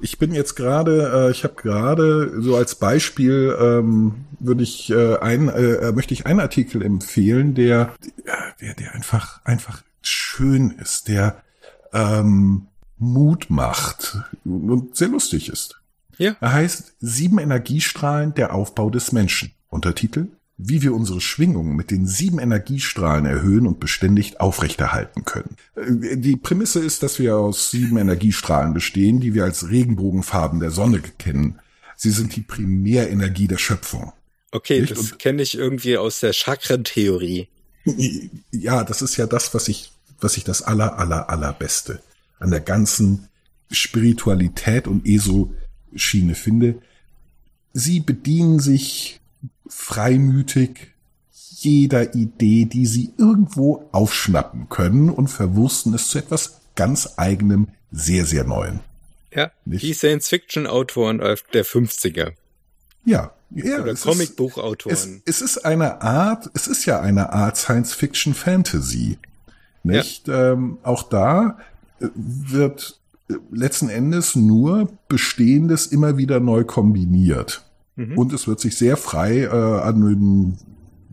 Ich 0.00 0.18
bin 0.18 0.32
jetzt 0.32 0.54
gerade, 0.54 1.26
äh, 1.28 1.30
ich 1.30 1.42
habe 1.44 1.54
gerade 1.54 2.40
so 2.40 2.56
als 2.56 2.76
Beispiel 2.76 3.56
ähm, 3.60 4.26
würde 4.38 4.62
ich 4.62 4.90
äh, 4.90 5.16
ein, 5.18 5.48
äh, 5.48 5.90
möchte 5.92 6.14
ich 6.14 6.26
einen 6.26 6.40
Artikel 6.40 6.82
empfehlen, 6.82 7.54
der, 7.54 7.94
der, 8.60 8.74
der 8.74 8.94
einfach 8.94 9.44
einfach 9.44 9.82
schön 10.08 10.70
ist, 10.72 11.08
der 11.08 11.42
ähm, 11.92 12.66
Mut 12.98 13.50
macht 13.50 14.18
und 14.44 14.96
sehr 14.96 15.08
lustig 15.08 15.48
ist. 15.48 15.80
Ja. 16.18 16.36
Er 16.40 16.52
heißt 16.52 16.94
Sieben 17.00 17.38
Energiestrahlen 17.38 18.34
der 18.34 18.54
Aufbau 18.54 18.90
des 18.90 19.12
Menschen. 19.12 19.52
Untertitel 19.68 20.26
Wie 20.56 20.82
wir 20.82 20.92
unsere 20.94 21.20
Schwingungen 21.20 21.76
mit 21.76 21.90
den 21.92 22.06
sieben 22.06 22.40
Energiestrahlen 22.40 23.24
erhöhen 23.26 23.66
und 23.66 23.78
beständig 23.78 24.40
aufrechterhalten 24.40 25.24
können. 25.24 25.56
Äh, 25.76 26.16
Die 26.16 26.36
Prämisse 26.36 26.80
ist, 26.80 27.02
dass 27.04 27.18
wir 27.20 27.36
aus 27.36 27.70
sieben 27.70 27.96
Energiestrahlen 27.98 28.74
bestehen, 28.74 29.20
die 29.20 29.34
wir 29.34 29.44
als 29.44 29.68
Regenbogenfarben 29.68 30.58
der 30.58 30.70
Sonne 30.72 31.00
kennen. 31.18 31.60
Sie 31.96 32.10
sind 32.10 32.34
die 32.34 32.42
Primärenergie 32.42 33.46
der 33.46 33.58
Schöpfung. 33.58 34.12
Okay, 34.50 34.80
Nicht? 34.80 34.96
das 34.96 35.18
kenne 35.18 35.42
ich 35.42 35.56
irgendwie 35.56 35.98
aus 35.98 36.20
der 36.20 36.32
Chakrentheorie. 36.32 37.48
Ja, 38.50 38.82
das 38.84 39.02
ist 39.02 39.16
ja 39.16 39.26
das, 39.26 39.52
was 39.54 39.68
ich, 39.68 39.92
was 40.20 40.36
ich 40.36 40.44
das 40.44 40.62
aller, 40.62 40.98
aller, 40.98 41.30
allerbeste 41.30 42.02
an 42.38 42.50
der 42.50 42.60
ganzen 42.60 43.28
Spiritualität 43.70 44.86
und 44.86 45.06
ESO-Schiene 45.06 46.34
finde. 46.34 46.80
Sie 47.72 48.00
bedienen 48.00 48.60
sich 48.60 49.20
freimütig 49.68 50.92
jeder 51.60 52.14
Idee, 52.14 52.64
die 52.64 52.86
sie 52.86 53.12
irgendwo 53.18 53.88
aufschnappen 53.92 54.68
können 54.68 55.10
und 55.10 55.28
verwursten 55.28 55.94
es 55.94 56.08
zu 56.08 56.18
etwas 56.18 56.60
ganz 56.76 57.14
eigenem, 57.16 57.68
sehr, 57.90 58.24
sehr 58.24 58.44
neuen. 58.44 58.80
Ja, 59.32 59.50
Nicht? 59.64 59.82
die 59.82 59.92
Science-Fiction-Autoren 59.92 61.18
der 61.18 61.66
50er. 61.66 62.32
Ja, 63.04 63.32
ja 63.50 63.82
Oder 63.82 63.94
Comicbuchautoren. 63.94 65.22
Es, 65.24 65.40
es 65.40 65.42
ist 65.42 65.64
eine 65.64 66.00
Art, 66.00 66.50
es 66.54 66.66
ist 66.66 66.86
ja 66.86 67.00
eine 67.00 67.32
Art 67.32 67.56
Science-Fiction-Fantasy. 67.56 69.18
Nicht? 69.96 70.28
Ähm, 70.28 70.78
auch 70.82 71.02
da 71.08 71.58
äh, 72.00 72.06
wird 72.14 72.98
äh, 73.30 73.34
letzten 73.50 73.88
Endes 73.88 74.36
nur 74.36 74.88
Bestehendes 75.08 75.86
immer 75.86 76.16
wieder 76.16 76.40
neu 76.40 76.64
kombiniert. 76.64 77.64
Mhm. 77.96 78.16
Und 78.16 78.32
es 78.32 78.46
wird 78.46 78.60
sich 78.60 78.76
sehr 78.76 78.96
frei 78.96 79.42
äh, 79.42 79.48
an 79.48 80.00
den 80.00 80.58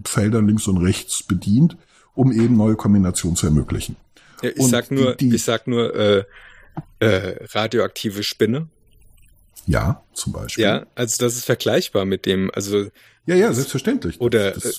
Feldern 0.06 0.48
links 0.48 0.68
und 0.68 0.78
rechts 0.78 1.24
bedient, 1.24 1.78
um 2.14 2.32
eben 2.32 2.56
neue 2.58 2.76
Kombinationen 2.76 3.36
zu 3.36 3.48
ermöglichen. 3.48 3.96
Ja, 4.44 4.50
ich 4.50 4.60
und 4.60 4.70
sag 4.70 4.92
nur, 4.92 5.16
die- 5.16 5.30
die- 5.30 5.36
ich 5.36 5.44
sag 5.44 5.66
nur 5.68 5.96
äh, 5.96 6.24
äh, 7.00 7.46
radioaktive 7.54 8.22
Spinne. 8.24 8.68
Ja, 9.66 10.04
zum 10.14 10.34
Beispiel. 10.34 10.64
Ja, 10.64 10.86
also 10.94 11.16
das 11.26 11.36
ist 11.36 11.46
vergleichbar 11.46 12.06
mit 12.06 12.26
dem, 12.28 12.52
also 12.54 12.84
ja, 13.26 13.36
ja 13.36 13.52
selbstverständlich. 13.52 14.22
oder 14.22 14.52
Das- 14.52 14.66
äh, 14.66 14.74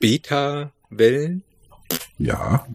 Beta-Wellen. 0.00 1.42
Ja. 2.18 2.66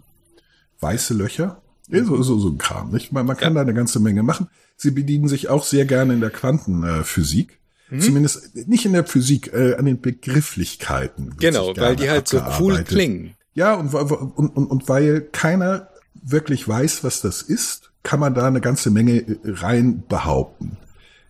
Weiße 0.79 1.13
Löcher. 1.13 1.61
Ja, 1.89 2.03
so, 2.03 2.21
so, 2.21 2.37
so 2.37 2.49
ein 2.49 2.57
Kram, 2.57 2.91
nicht? 2.91 3.11
Man, 3.13 3.25
man 3.25 3.37
kann 3.37 3.55
da 3.55 3.61
eine 3.61 3.73
ganze 3.73 3.99
Menge 3.99 4.21
machen. 4.21 4.49
Sie 4.75 4.91
bedienen 4.91 5.27
sich 5.27 5.49
auch 5.49 5.63
sehr 5.63 5.85
gerne 5.85 6.13
in 6.13 6.19
der 6.19 6.29
Quantenphysik. 6.29 7.59
Mhm. 7.89 8.01
Zumindest 8.01 8.55
nicht 8.67 8.85
in 8.85 8.93
der 8.93 9.05
Physik, 9.05 9.53
äh, 9.53 9.75
an 9.75 9.85
den 9.85 10.01
Begrifflichkeiten. 10.01 11.35
Genau, 11.39 11.75
weil 11.77 11.95
die 11.95 12.09
halt 12.09 12.27
so 12.27 12.41
cool 12.59 12.83
klingen. 12.83 13.35
Ja, 13.53 13.73
und, 13.75 13.93
und, 13.93 14.55
und, 14.55 14.65
und 14.67 14.89
weil 14.89 15.21
keiner 15.21 15.89
wirklich 16.13 16.67
weiß, 16.67 17.03
was 17.03 17.21
das 17.21 17.41
ist, 17.41 17.91
kann 18.03 18.19
man 18.19 18.33
da 18.33 18.47
eine 18.47 18.61
ganze 18.61 18.91
Menge 18.91 19.19
äh, 19.19 19.37
rein 19.45 20.03
behaupten. 20.07 20.77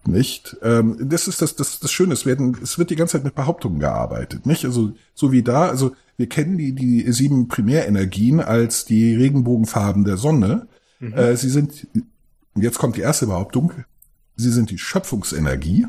Nicht? 0.08 0.58
Ähm, 0.62 0.98
das 1.00 1.28
ist 1.28 1.42
das, 1.42 1.56
das, 1.56 1.80
das 1.80 1.92
Schöne. 1.92 2.14
Es 2.14 2.26
werden, 2.26 2.58
es 2.64 2.80
wird 2.80 2.90
die 2.90 2.96
ganze 2.96 3.14
Zeit 3.14 3.26
mit 3.26 3.36
Behauptungen 3.36 3.80
gearbeitet. 3.80 4.46
Nicht? 4.46 4.66
Also, 4.66 4.94
so 5.14 5.32
wie 5.32 5.44
da, 5.44 5.68
also, 5.68 5.96
wir 6.16 6.28
kennen 6.28 6.58
die, 6.58 6.74
die 6.74 7.12
sieben 7.12 7.48
Primärenergien 7.48 8.40
als 8.40 8.86
die 8.86 9.16
Regenbogenfarben 9.16 10.04
der 10.04 10.18
Sonne. 10.18 10.68
Äh, 11.00 11.36
sie 11.36 11.50
sind, 11.50 11.88
jetzt 12.56 12.80
kommt 12.80 12.96
die 12.98 13.02
erste 13.02 13.28
Behauptung, 13.28 13.72
sie 14.36 14.52
sind 14.52 14.72
die 14.72 14.80
Schöpfungsenergie. 14.80 15.88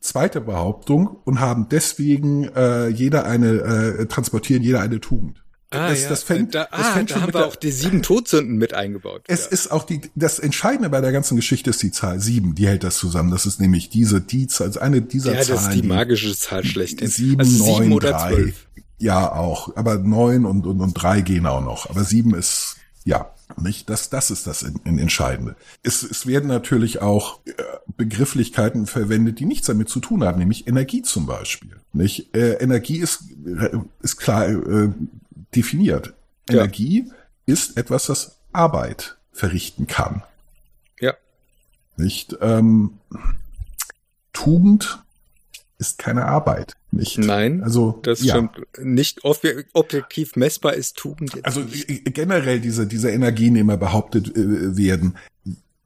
Zweite 0.00 0.40
Behauptung 0.40 1.18
und 1.24 1.40
haben 1.40 1.68
deswegen 1.68 2.44
äh, 2.44 2.88
jeder 2.88 3.26
eine, 3.26 3.48
äh, 3.48 4.06
transportieren 4.06 4.62
jeder 4.62 4.80
eine 4.80 5.00
Tugend. 5.00 5.44
Das, 5.70 6.08
das 6.08 6.22
fängt, 6.24 6.54
da, 6.54 6.68
das 6.70 6.80
ah, 6.80 6.92
fängt 6.92 7.10
da 7.10 7.14
schon 7.14 7.22
haben 7.22 7.32
wir 7.34 7.40
der, 7.40 7.48
auch 7.48 7.56
die 7.56 7.70
sieben 7.70 8.02
Todsünden 8.02 8.56
mit 8.56 8.74
eingebaut. 8.74 9.22
es 9.28 9.44
Ja. 9.44 9.50
ist 9.50 9.70
auch 9.70 9.84
die, 9.84 10.00
das 10.16 10.38
Entscheidende 10.38 10.90
bei 10.90 11.00
der 11.00 11.12
ganzen 11.12 11.36
Geschichte 11.36 11.70
ist 11.70 11.82
die 11.82 11.92
Zahl 11.92 12.20
sieben, 12.20 12.54
die 12.54 12.66
hält 12.66 12.82
das 12.82 12.96
zusammen. 12.96 13.30
Das 13.30 13.46
ist 13.46 13.60
nämlich 13.60 13.88
diese, 13.88 14.20
die 14.20 14.48
Zahl, 14.48 14.68
also 14.68 14.80
eine 14.80 15.00
dieser 15.00 15.34
ja, 15.34 15.42
Zahlen. 15.42 15.54
das 15.54 15.68
ist 15.68 15.74
die 15.74 15.86
magische 15.86 16.36
Zahl 16.36 16.64
schlechthin. 16.64 17.08
Sieben, 17.08 17.40
also 17.40 17.52
sieben 17.64 17.66
neun, 17.88 17.92
oder 17.92 18.10
drei. 18.10 18.34
zwölf. 18.34 18.66
Ja, 18.98 19.32
auch. 19.32 19.76
Aber 19.76 19.96
neun 19.98 20.44
und, 20.44 20.66
und, 20.66 20.80
und 20.80 20.92
drei 20.94 21.20
gehen 21.22 21.46
auch 21.46 21.62
noch. 21.62 21.88
Aber 21.88 22.04
sieben 22.04 22.34
ist, 22.34 22.76
ja, 23.04 23.30
nicht? 23.56 23.88
Das, 23.88 24.10
das 24.10 24.30
ist 24.30 24.46
das 24.46 24.62
Entscheidende. 24.84 25.56
Es, 25.82 26.02
es 26.02 26.26
werden 26.26 26.48
natürlich 26.48 27.00
auch 27.00 27.40
äh, 27.46 27.52
Begrifflichkeiten 27.96 28.86
verwendet, 28.86 29.38
die 29.40 29.46
nichts 29.46 29.66
damit 29.66 29.88
zu 29.88 30.00
tun 30.00 30.24
haben, 30.24 30.38
nämlich 30.38 30.66
Energie 30.66 31.02
zum 31.02 31.26
Beispiel. 31.26 31.76
Nicht? 31.92 32.34
Äh, 32.34 32.54
Energie 32.54 32.98
ist, 32.98 33.24
äh, 33.46 33.76
ist 34.02 34.16
klar 34.16 34.48
äh, 34.48 34.90
definiert. 35.54 36.14
Ja. 36.48 36.58
Energie 36.58 37.10
ist 37.46 37.76
etwas, 37.76 38.06
das 38.06 38.38
Arbeit 38.52 39.16
verrichten 39.32 39.86
kann. 39.86 40.22
Ja. 41.00 41.14
Nicht? 41.96 42.36
Ähm, 42.40 42.98
Tugend 44.32 45.02
ist 45.78 45.98
keine 45.98 46.26
Arbeit. 46.26 46.74
Nicht? 46.90 47.18
Nein, 47.18 47.62
also 47.62 48.00
Das 48.02 48.22
ja. 48.22 48.34
stimmt. 48.34 48.60
Nicht 48.80 49.24
ob- 49.24 49.40
objektiv 49.72 50.36
messbar 50.36 50.74
ist 50.74 50.96
Tugend 50.96 51.34
jetzt. 51.34 51.46
Also 51.46 51.60
nicht. 51.60 51.88
äh, 51.88 51.98
generell 52.10 52.60
diese, 52.60 52.86
diese 52.86 53.10
Energien, 53.10 53.54
die 53.54 53.60
immer 53.60 53.76
behauptet 53.76 54.36
äh, 54.36 54.76
werden, 54.76 55.16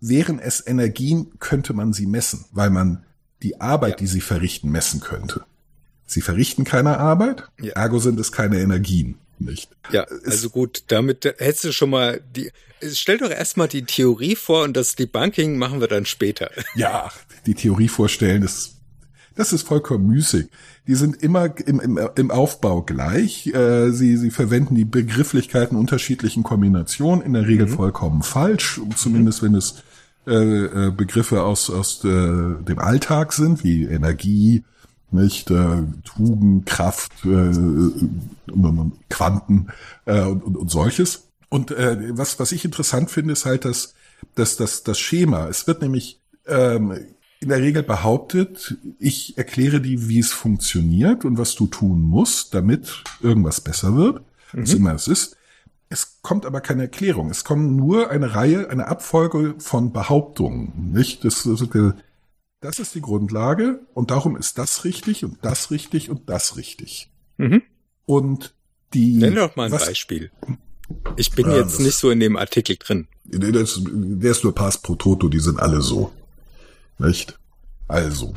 wären 0.00 0.38
es 0.38 0.66
Energien, 0.66 1.38
könnte 1.38 1.73
man 1.75 1.92
sie 1.92 2.06
messen, 2.06 2.44
weil 2.52 2.71
man 2.71 3.04
die 3.42 3.61
Arbeit, 3.61 3.92
Ja. 3.92 3.97
die 3.99 4.06
sie 4.06 4.21
verrichten, 4.21 4.71
messen 4.71 5.00
könnte. 5.00 5.44
Sie 6.06 6.21
verrichten 6.21 6.64
keine 6.64 6.99
Arbeit, 6.99 7.44
Ja. 7.61 7.73
ergo 7.75 7.99
sind 7.99 8.18
es 8.18 8.33
keine 8.33 8.61
Energien, 8.61 9.16
nicht? 9.44 9.70
Ja, 9.90 10.06
also 10.24 10.50
gut, 10.50 10.84
damit 10.88 11.24
hättest 11.24 11.64
du 11.64 11.72
schon 11.72 11.90
mal 11.90 12.20
die. 12.34 12.50
Stell 12.92 13.18
doch 13.18 13.30
erstmal 13.30 13.68
die 13.68 13.84
Theorie 13.84 14.36
vor 14.36 14.64
und 14.64 14.76
das 14.76 14.94
Debunking 14.94 15.56
machen 15.56 15.80
wir 15.80 15.88
dann 15.88 16.06
später. 16.06 16.50
Ja, 16.74 17.10
die 17.46 17.54
Theorie 17.54 17.88
vorstellen, 17.88 18.42
das, 18.42 18.74
das 19.36 19.52
ist 19.52 19.66
vollkommen 19.66 20.06
müßig. 20.08 20.48
Die 20.86 20.94
sind 20.94 21.22
immer 21.22 21.54
im, 21.66 21.80
im, 21.80 21.98
im 22.14 22.30
Aufbau 22.30 22.82
gleich. 22.82 23.46
Äh, 23.46 23.90
sie, 23.92 24.16
sie 24.16 24.30
verwenden 24.30 24.74
die 24.74 24.84
Begrifflichkeiten 24.84 25.78
unterschiedlichen 25.78 26.42
Kombinationen, 26.42 27.25
in 27.25 27.32
der 27.32 27.47
Regel 27.47 27.69
vollkommen 27.69 28.23
falsch, 28.23 28.80
zumindest 28.97 29.42
wenn 29.42 29.54
es 29.54 29.82
äh, 30.26 30.86
äh, 30.86 30.90
Begriffe 30.90 31.42
aus, 31.42 31.69
aus 31.69 32.02
äh, 32.02 32.08
dem 32.08 32.78
Alltag 32.78 33.34
sind, 33.34 33.62
wie 33.62 33.84
Energie, 33.84 34.64
nicht 35.10 35.50
äh, 35.50 35.82
Tugend, 36.04 36.67
Kraft, 36.67 37.12
äh, 37.25 37.52
Quanten 39.08 39.69
äh, 40.06 40.23
und, 40.23 40.43
und, 40.43 40.56
und 40.56 40.71
solches. 40.71 41.28
Und 41.49 41.71
äh, 41.71 42.17
was 42.17 42.40
was 42.40 42.52
ich 42.52 42.64
interessant 42.64 43.10
finde, 43.10 43.32
ist 43.32 43.47
halt 43.47 43.64
das 43.64 43.95
das 44.34 44.56
das 44.56 44.82
das 44.82 44.99
Schema. 44.99 45.49
Es 45.49 45.67
wird 45.67 45.82
nämlich 45.82 46.21
ähm, 46.47 46.93
in 47.40 47.49
der 47.50 47.60
Regel 47.60 47.82
behauptet, 47.82 48.76
ich 48.99 49.36
erkläre 49.36 49.80
dir, 49.80 50.08
wie 50.08 50.19
es 50.19 50.32
funktioniert 50.32 51.25
und 51.25 51.36
was 51.36 51.54
du 51.54 51.67
tun 51.67 52.00
musst, 52.00 52.54
damit 52.54 53.04
irgendwas 53.21 53.60
besser 53.60 53.97
wird, 53.97 54.23
was 54.52 54.73
immer 54.73 54.95
es 54.95 55.08
ist. 55.08 55.36
Es 55.90 56.23
kommt 56.23 56.47
aber 56.47 56.60
keine 56.60 56.82
Erklärung. 56.84 57.30
Es 57.30 57.45
kommen 57.45 57.76
nur 57.76 58.10
eine 58.10 58.34
Reihe, 58.34 58.71
eine 58.71 58.88
Abfolge 58.88 59.54
von 59.58 59.93
Behauptungen. 59.93 60.93
Nicht? 60.93 61.25
Das, 61.25 61.43
das, 61.43 61.60
das 61.60 61.95
ist 62.78 62.94
die 62.94 63.00
Grundlage 63.00 63.80
und 63.94 64.10
darum 64.10 64.36
ist 64.36 64.58
das 64.58 64.84
richtig 64.84 65.24
und 65.24 65.38
das 65.42 65.70
richtig 65.70 66.10
und 66.10 66.28
das 66.28 66.56
richtig. 66.56 67.10
Mhm. 67.36 67.62
Und 68.06 68.54
die. 68.94 69.14
Nenn 69.18 69.34
doch 69.34 69.56
mal 69.56 69.66
ein 69.66 69.72
was, 69.72 69.86
Beispiel. 69.86 70.30
Ich 71.16 71.32
bin 71.32 71.46
Ja, 71.46 71.56
jetzt 71.56 71.74
das- 71.74 71.80
nicht 71.80 71.96
so 71.96 72.10
in 72.10 72.20
dem 72.20 72.36
Artikel 72.36 72.76
drin. 72.78 73.06
Der 73.24 73.54
ist, 73.54 73.80
der 73.86 74.30
ist 74.30 74.44
nur 74.44 74.54
Pass 74.54 74.78
pro 74.78 74.94
Toto, 74.96 75.28
die 75.28 75.40
sind 75.40 75.58
alle 75.60 75.80
so. 75.80 76.12
Nicht? 76.98 77.38
Also, 77.88 78.34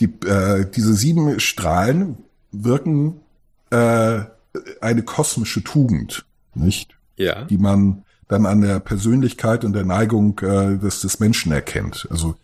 die, 0.00 0.06
äh, 0.26 0.66
diese 0.74 0.94
sieben 0.94 1.38
Strahlen 1.38 2.16
wirken 2.50 3.20
äh, 3.70 4.22
eine 4.80 5.02
kosmische 5.04 5.62
Tugend, 5.62 6.24
nicht? 6.54 6.96
Ja. 7.16 7.44
Die 7.44 7.58
man 7.58 8.04
dann 8.26 8.46
an 8.46 8.60
der 8.62 8.80
Persönlichkeit 8.80 9.64
und 9.64 9.72
der 9.74 9.84
Neigung 9.84 10.38
äh, 10.40 10.78
des, 10.78 11.00
des 11.02 11.20
Menschen 11.20 11.52
erkennt. 11.52 12.08
Also 12.10 12.36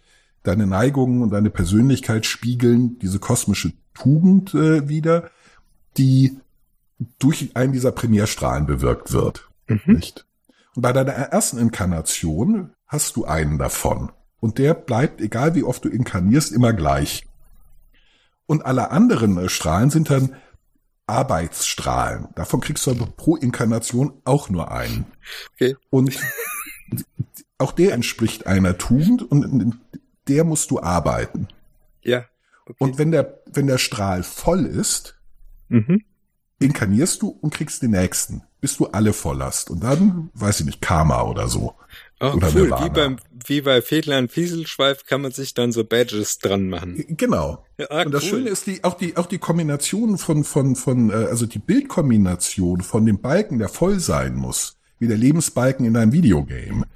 deine 0.47 0.67
Neigungen 0.67 1.23
und 1.23 1.31
deine 1.31 1.51
Persönlichkeit 1.51 2.27
spiegeln 2.27 2.99
diese 2.99 3.19
kosmische 3.19 3.73
Tugend 3.95 4.55
äh, 4.55 4.89
wieder, 4.89 5.31
die 5.97 6.39
durch 7.19 7.51
einen 7.55 7.73
dieser 7.73 7.93
Primärstrahlen 7.93 8.67
bewirkt 8.67 9.13
wird. 9.13 9.49
Mhm. 9.69 9.81
Nicht? 9.87 10.27
Und 10.75 10.83
bei 10.83 10.93
deiner 10.93 11.13
ersten 11.13 11.59
Inkarnation 11.59 12.71
hast 12.87 13.17
du 13.17 13.25
einen 13.25 13.59
davon. 13.59 14.13
Und 14.41 14.59
der 14.59 14.75
bleibt, 14.75 15.21
egal 15.21 15.55
wie 15.55 15.65
oft 15.65 15.85
du 15.85 15.89
inkarnierst, 15.89 16.53
immer 16.53 16.73
gleich. 16.73 17.27
Und 18.47 18.65
alle 18.65 18.91
anderen 18.91 19.39
äh, 19.39 19.49
Strahlen 19.49 19.91
sind 19.91 20.11
dann 20.11 20.37
Arbeitsstrahlen. 21.07 22.29
Davon 22.35 22.61
kriegst 22.61 22.87
du 22.87 22.91
aber 22.91 23.07
pro 23.07 23.37
Inkarnation 23.37 24.21
auch 24.25 24.51
nur 24.51 24.71
einen. 24.71 25.07
Okay. 25.55 25.77
Und 25.91 26.19
auch 27.59 27.73
der 27.73 27.95
entspricht 27.95 28.47
einer 28.47 28.77
Tugend 28.77 29.23
und 29.23 29.79
der 30.29 30.45
musst 30.45 30.71
du 30.71 30.81
arbeiten. 30.81 31.49
Ja. 32.03 32.25
Okay. 32.65 32.77
Und 32.79 32.99
wenn 32.99 33.11
der, 33.13 33.43
wenn 33.47 33.67
der 33.67 33.79
Strahl 33.79 34.23
voll 34.23 34.67
ist, 34.67 35.17
mhm. 35.69 36.03
inkarnierst 36.59 37.23
du 37.23 37.29
und 37.29 37.55
kriegst 37.55 37.83
den 37.83 37.93
nächsten, 37.93 38.43
bis 38.61 38.77
du 38.77 38.87
alle 38.87 39.13
voll 39.13 39.43
hast. 39.43 39.71
Und 39.71 39.85
dann, 39.85 40.31
weiß 40.35 40.61
ich 40.61 40.67
nicht, 40.67 40.81
Karma 40.81 41.23
oder 41.23 41.49
so. 41.49 41.75
Oh, 42.19 42.29
Oder 42.29 42.49
cool. 42.49 42.63
Nirvana. 42.63 42.85
Wie 42.85 42.91
beim, 42.91 43.17
wie 43.47 43.61
bei 43.61 43.83
Fedland 43.83 44.33
Fieselschweif 44.33 45.05
kann 45.05 45.21
man 45.21 45.33
sich 45.33 45.53
dann 45.53 45.71
so 45.71 45.85
Badges 45.85 46.39
dran 46.39 46.69
machen. 46.69 47.05
Genau. 47.09 47.65
Ja, 47.79 47.87
ah, 47.91 48.03
und 48.05 48.13
das 48.13 48.23
cool. 48.25 48.31
Schöne 48.31 48.49
ist 48.49 48.67
die, 48.67 48.85
auch 48.85 48.95
die, 48.95 49.19
auch 49.19 49.27
die 49.27 49.39
Kombination 49.39 50.17
von, 50.17 50.43
von, 50.43 50.77
von, 50.77 51.11
äh, 51.11 51.13
also 51.13 51.45
die 51.45 51.59
Bildkombination 51.59 52.81
von 52.81 53.05
dem 53.05 53.21
Balken, 53.21 53.59
der 53.59 53.69
voll 53.69 54.01
sein 54.01 54.35
muss, 54.35 54.79
wie 54.99 55.09
der 55.09 55.19
Lebensbalken 55.19 55.85
in 55.85 55.93
deinem 55.93 56.13
Videogame. 56.13 56.87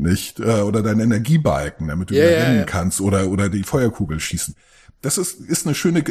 Nicht? 0.00 0.40
Äh, 0.40 0.62
oder 0.62 0.82
dein 0.82 1.00
Energiebalken, 1.00 1.88
damit 1.88 2.10
du 2.10 2.14
wieder 2.14 2.30
ja, 2.30 2.44
rennen 2.44 2.58
ja. 2.60 2.64
kannst 2.64 3.00
oder, 3.00 3.28
oder 3.28 3.48
die 3.48 3.62
Feuerkugel 3.62 4.18
schießen. 4.18 4.54
Das 5.02 5.18
ist, 5.18 5.40
ist 5.40 5.66
eine 5.66 5.74
schöne, 5.74 6.02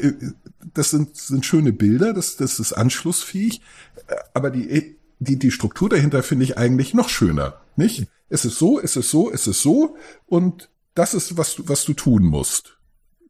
das 0.73 0.91
sind, 0.91 1.15
sind 1.15 1.45
schöne 1.45 1.73
Bilder, 1.73 2.13
das, 2.13 2.37
das 2.37 2.59
ist 2.59 2.73
anschlussfähig, 2.73 3.61
äh, 4.07 4.15
aber 4.33 4.51
die, 4.51 4.97
die, 5.19 5.37
die 5.37 5.51
Struktur 5.51 5.89
dahinter 5.89 6.23
finde 6.23 6.45
ich 6.45 6.57
eigentlich 6.57 6.93
noch 6.93 7.09
schöner, 7.09 7.61
nicht? 7.75 8.07
Es 8.29 8.45
ist 8.45 8.59
so, 8.59 8.79
es 8.79 8.95
ist 8.95 9.09
so, 9.09 9.31
es 9.31 9.47
ist 9.47 9.61
so 9.61 9.95
und 10.27 10.69
das 10.93 11.13
ist, 11.13 11.37
was 11.37 11.55
du, 11.55 11.67
was 11.67 11.85
du 11.85 11.93
tun 11.93 12.23
musst. 12.23 12.77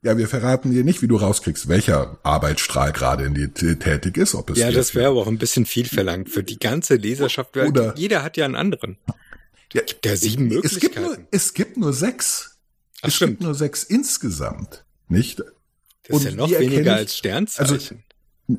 Ja, 0.01 0.17
wir 0.17 0.29
verraten 0.29 0.71
dir 0.71 0.85
nicht, 0.85 1.01
wie 1.01 1.07
du 1.07 1.17
rauskriegst, 1.17 1.67
welcher 1.67 2.17
Arbeitsstrahl 2.23 2.93
gerade 2.93 3.25
in 3.25 3.33
dir 3.33 3.53
tätig 3.53 4.15
ist, 4.17 4.33
ob 4.33 4.49
es 4.49 4.57
Ja, 4.57 4.71
das 4.71 4.95
wäre 4.95 5.09
aber 5.09 5.21
auch 5.21 5.27
ein 5.27 5.37
bisschen 5.37 5.65
viel 5.65 5.85
verlangt 5.85 6.29
für 6.29 6.41
die 6.41 6.57
ganze 6.57 6.95
Leserschaft. 6.95 7.55
weil 7.55 7.67
Oder- 7.67 7.93
jeder 7.97 8.23
hat 8.23 8.37
ja 8.37 8.45
einen 8.45 8.55
anderen. 8.55 8.97
Ja, 9.73 9.81
gibt 9.83 10.05
ja 10.05 10.15
sieben 10.15 10.51
es 10.63 10.79
gibt 10.79 10.95
nur, 10.95 11.03
Möglichkeiten. 11.09 11.27
es 11.31 11.53
gibt 11.53 11.77
nur 11.77 11.93
sechs. 11.93 12.57
Ach, 13.01 13.07
es 13.07 13.15
stimmt. 13.15 13.31
gibt 13.33 13.41
nur 13.43 13.55
sechs 13.55 13.83
insgesamt, 13.83 14.85
nicht? 15.07 15.39
Das 15.39 16.17
ist 16.17 16.23
ja 16.23 16.29
und 16.31 16.37
noch 16.37 16.49
weniger 16.51 16.81
ich- 16.81 16.99
als 16.99 17.17
Sternzeichen. 17.17 18.03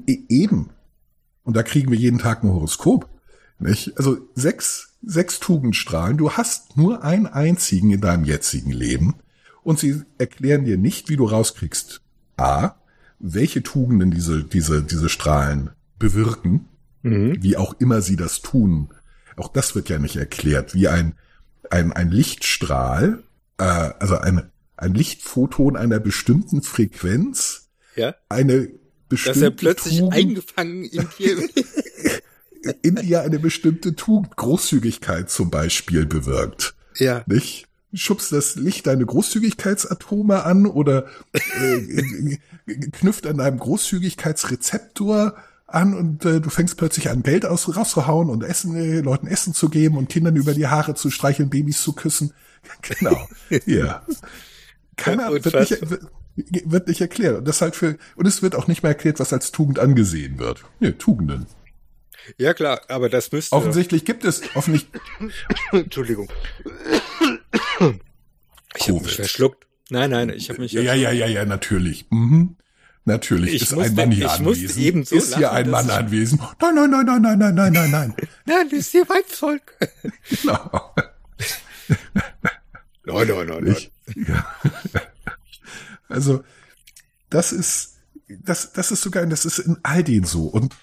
E- 0.07 0.19
Eben. 0.29 0.71
Und 1.43 1.57
da 1.57 1.63
kriegen 1.63 1.91
wir 1.91 1.99
jeden 1.99 2.19
Tag 2.19 2.45
ein 2.45 2.51
Horoskop. 2.51 3.09
Nicht? 3.59 3.99
Also 3.99 4.19
sechs, 4.35 4.95
sechs 5.03 5.41
Tugendstrahlen. 5.41 6.17
Du 6.17 6.33
hast 6.33 6.77
nur 6.77 7.03
einen 7.05 7.27
einzigen 7.27 7.91
in 7.91 8.01
deinem 8.01 8.25
jetzigen 8.25 8.71
Leben. 8.73 9.17
und 9.63 9.79
sie 9.79 10.03
erklären 10.17 10.65
dir 10.65 10.79
nicht, 10.79 11.11
wie 11.11 11.17
du 11.17 11.27
rauskriegst. 11.27 12.01
A, 12.39 12.77
welche 13.19 13.63
Tugenden 13.63 14.11
diese, 14.11 14.43
diese, 14.43 14.83
diese 14.83 15.11
Strahlen 15.11 15.71
bewirken, 15.99 16.67
Mhm. 17.03 17.43
wie 17.43 17.57
auch 17.59 17.75
immer 17.79 18.01
sie 18.01 18.17
das 18.17 18.41
tun. 18.41 18.89
Auch 19.41 19.49
das 19.53 19.75
wird 19.75 19.89
ja 19.89 19.99
nicht 19.99 20.17
erklärt, 20.17 20.75
wie 20.75 20.89
ein, 20.89 21.15
ein, 21.71 21.93
ein 21.93 22.11
Lichtstrahl, 22.11 23.23
äh, 23.59 23.65
also 23.65 24.17
ein, 24.19 24.51
ein 24.77 24.95
Lichtphoton 24.95 25.77
einer 25.77 25.99
bestimmten 26.01 26.63
Frequenz, 26.63 27.69
Ja. 27.97 28.15
eine 28.29 28.69
bestimmte 29.09 29.41
Dass 29.41 29.43
er 29.43 29.51
plötzlich 29.51 29.99
Tugend 29.99 30.15
eingefangen 30.15 30.85
in 30.93 31.09
dir. 31.19 31.49
in 32.83 32.95
dir 32.97 33.23
eine 33.23 33.39
bestimmte 33.39 33.97
Tugend, 33.97 34.37
Großzügigkeit 34.37 35.31
zum 35.31 35.51
Beispiel 35.51 36.07
bewirkt. 36.07 36.75
ja. 36.97 37.25
Nicht? 37.27 37.67
Schubst 37.93 38.31
das 38.31 38.55
Licht 38.55 38.87
deine 38.87 39.05
Großzügigkeitsatome 39.05 40.45
an 40.45 40.67
oder 40.67 41.07
äh, 41.33 42.37
knüpft 42.93 43.27
an 43.27 43.39
deinem 43.39 43.59
Großzügigkeitsrezeptor 43.59 45.37
an 45.75 45.95
und 45.95 46.25
äh, 46.25 46.41
du 46.41 46.51
fängst 46.51 46.77
plötzlich 46.77 47.09
an, 47.11 47.23
Geld 47.23 47.47
aus, 47.47 47.75
rauszuhauen 47.77 48.29
und 48.31 48.43
Essen, 48.45 48.75
äh, 48.77 49.01
Leuten 49.01 49.27
Essen 49.27 49.55
zu 49.55 49.69
geben 49.69 49.97
und 49.97 50.09
Kindern 50.09 50.37
über 50.37 50.55
die 50.55 50.67
Haare 50.67 50.95
zu 50.95 51.11
streicheln, 51.11 51.51
Babys 51.51 51.83
zu 51.83 51.93
küssen. 51.93 52.33
Genau. 52.83 53.27
Ja. 53.67 54.03
Keiner 54.97 55.33
wird 55.33 55.47
nicht, 55.47 55.91
wird- 55.91 56.03
wird 56.37 56.89
nicht 56.89 57.01
erklärt. 57.01 57.39
Und 57.39 57.49
das 57.49 57.61
halt 57.63 57.75
für, 57.75 57.97
und 58.17 58.27
es 58.27 58.43
wird 58.43 58.55
auch 58.55 58.67
nicht 58.69 58.83
mehr 58.83 58.91
erklärt, 58.93 59.19
was 59.19 59.33
als 59.33 59.51
Tugend 59.51 59.79
angesehen 59.79 60.39
wird. 60.39 60.65
Nee, 60.79 60.93
Tugenden. 60.93 61.47
ja, 62.37 62.53
klar, 62.55 62.83
aber 62.89 63.09
das 63.09 63.33
müsste. 63.33 63.57
Offensichtlich 63.57 64.05
gibt 64.05 64.25
es, 64.25 64.43
offensichtlich, 64.55 65.03
Entschuldigung. 65.73 66.29
Ich 68.77 68.89
habe 68.89 69.01
mich 69.01 69.17
verschluckt. 69.17 69.67
Nein, 69.91 70.11
nein, 70.11 70.29
ich 70.31 70.49
habe 70.51 70.61
mich. 70.61 70.73
Ja, 70.73 70.83
ja, 70.83 70.95
ja, 70.95 71.11
ja, 71.11 71.27
ja, 71.27 71.45
natürlich. 71.45 72.07
Mhm. 72.11 72.57
Natürlich 73.07 73.55
Ich 73.55 73.63
ist 73.63 73.73
musste- 73.73 73.91
ein 73.91 73.95
Mann 73.97 74.11
hier 74.13 74.31
anwesend. 74.31 75.09
so 75.09 75.17
ist 75.17 75.35
hier 75.37 75.47
lachen, 75.47 75.57
ein 75.57 75.71
dass 75.71 75.87
Mann 75.87 75.97
anwesend. 75.99 76.41
Nein, 76.61 76.75
nein, 76.75 76.91
nein, 76.91 77.07
nein, 77.07 77.23
nein, 77.23 77.39
nein, 77.39 77.55
nein, 77.55 77.73
nein, 77.73 77.91
nein. 77.91 78.15
Nein, 78.47 78.69
das 78.71 78.79
ist 78.81 78.91
hier 78.91 79.09
Weibsvolk. 79.09 79.63
Genau. 80.43 80.95
Nein, 83.05 83.29
nein, 83.29 83.47
nein, 83.47 83.67
Ich, 83.77 83.91
ja. 84.29 84.47
Also, 86.09 86.45
das 87.31 87.53
ist, 87.53 87.97
das, 88.29 88.73
das 88.73 88.91
ist 88.93 89.03
sogar, 89.03 89.25
das 89.27 89.45
ist 89.45 89.59
in 89.59 89.79
all 89.83 90.05
den 90.05 90.25
so. 90.25 90.45
Und 90.45 90.77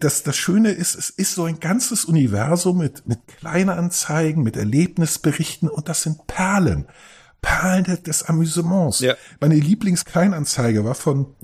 das, 0.00 0.22
das 0.22 0.36
Schöne 0.36 0.70
ist, 0.70 0.94
es 0.94 1.10
ist 1.10 1.34
so 1.34 1.44
ein 1.44 1.60
ganzes 1.60 2.04
Universum 2.04 2.78
mit, 2.78 3.06
mit 3.06 3.26
Kleinanzeigen, 3.26 4.42
mit 4.42 4.56
Erlebnisberichten 4.56 5.68
und 5.68 5.88
das 5.88 6.02
sind 6.02 6.26
Perlen. 6.26 6.86
Perlen 7.42 7.84
des, 8.04 8.22
Amüsements. 8.24 9.00
Ja. 9.00 9.14
Meine 9.40 9.54
Lieblingskleinanzeige 9.54 10.84
war 10.84 10.94
von 10.94 11.34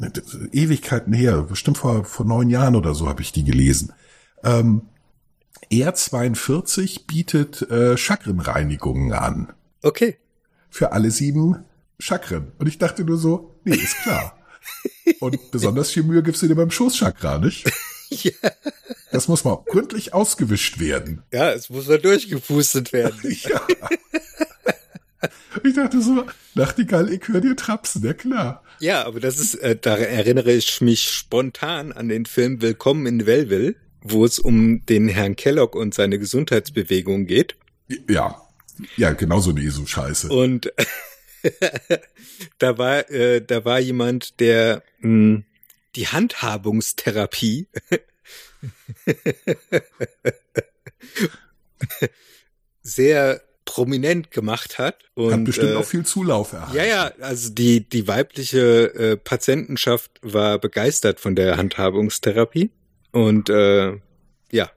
Ewigkeiten 0.53 1.13
her, 1.13 1.43
bestimmt 1.43 1.79
vor, 1.79 2.05
vor 2.05 2.27
neun 2.27 2.51
Jahren 2.51 2.77
oder 2.77 2.95
so 2.95 3.09
habe 3.09 3.23
ich 3.23 3.33
die 3.33 3.45
gelesen. 3.45 3.93
Ähm, 4.45 4.83
R42 5.73 7.07
bietet 7.07 7.63
äh, 7.71 7.97
Chakrenreinigungen 7.97 9.13
an 9.13 9.53
Okay. 9.83 10.17
für 10.71 10.93
alle 10.93 11.11
sieben 11.11 11.65
Chakren. 11.99 12.53
Und 12.59 12.67
ich 12.67 12.79
dachte 12.79 13.05
nur 13.05 13.17
so, 13.19 13.55
nee, 13.65 13.75
ist 13.77 13.97
klar. 14.03 14.37
Und 15.21 15.51
besonders 15.51 15.91
viel 15.91 16.03
Mühe 16.03 16.23
gibst 16.23 16.43
du 16.43 16.49
dir 16.49 16.57
beim 16.57 16.71
Schoßchakra, 16.71 17.39
nicht? 17.39 17.71
Ja. 18.09 18.31
Das 19.11 19.27
muss 19.27 19.43
mal 19.43 19.65
gründlich 19.67 20.15
ausgewischt 20.15 20.79
werden. 20.79 21.25
ja, 21.33 21.51
es 21.51 21.71
muss 21.71 21.89
mal 21.89 21.99
durchgepustet 21.99 22.93
werden. 22.93 23.19
Ja. 23.25 23.61
Ich 25.65 25.75
dachte 25.75 26.01
so, 26.01 26.27
Nachtigall, 26.55 27.13
ich 27.13 27.27
höre 27.29 27.41
dir 27.41 27.57
trapsen, 27.57 28.05
ja 28.05 28.13
klar. 28.13 28.63
Ja, 28.81 29.05
aber 29.05 29.21
das 29.21 29.41
ist, 29.41 29.55
äh, 29.57 29.77
da 29.77 29.97
erinnere 29.97 30.53
ich 30.53 30.81
mich 30.81 31.11
spontan 31.11 31.93
an 31.93 32.09
den 32.09 32.27
Film 32.27 32.61
Willkommen 32.61 33.07
in 33.07 33.27
Wellville, 33.27 33.77
wo 34.03 34.25
es 34.25 34.39
um 34.39 34.85
den 34.87 35.09
Herrn 35.09 35.37
Kellogg 35.37 35.77
und 35.79 35.95
seine 35.95 36.19
Gesundheitsbewegung 36.19 37.27
geht. 37.27 37.57
Ja, 38.09 38.43
ja, 38.97 39.13
genauso 39.13 39.51
eine 39.51 39.63
ESO-Scheiße. 39.63 40.29
Und 40.29 40.73
da 42.59 42.79
war, 42.79 43.11
äh, 43.11 43.41
da 43.41 43.65
war 43.65 43.81
jemand, 43.81 44.41
der 44.41 44.83
mh, 45.01 45.43
die 45.95 46.09
Handhabungstherapie 46.09 47.69
sehr 52.83 53.41
prominent 53.67 54.31
gemacht 54.31 54.79
hat. 54.79 54.97
Und, 55.15 55.33
Hat 55.33 55.45
bestimmt 55.45 55.73
äh, 55.73 55.77
auch 55.77 55.85
viel 55.85 56.07
Zulauf 56.07 56.55
erhalten. 56.55 56.75
Ja, 56.77 56.85
ja, 56.85 57.11
also 57.21 57.51
die, 57.51 57.87
die 57.87 58.09
weibliche 58.09 58.95
äh, 58.95 59.17
Patientenschaft 59.19 60.11
war 60.23 60.59
begeistert 60.59 61.21
von 61.21 61.37
der 61.37 61.59
Handhabungstherapie. 61.59 62.71
Und 63.13 63.51
äh, 63.51 63.99
ja, 64.51 64.71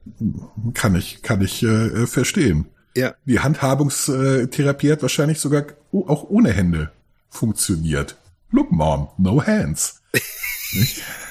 Kann 0.74 0.96
ich, 0.96 1.22
kann 1.22 1.42
ich 1.42 1.64
äh, 1.64 2.06
verstehen. 2.08 2.66
ja, 2.98 3.16
Die 3.26 3.40
Handhabungstherapie 3.40 4.92
hat 4.92 5.02
wahrscheinlich 5.02 5.40
sogar 5.40 5.66
auch 5.94 6.24
ohne 6.30 6.52
Hände 6.52 6.92
funktioniert. 7.30 8.18
Look, 8.52 8.72
Mom, 8.72 9.10
no 9.18 9.46
hands. 9.46 10.02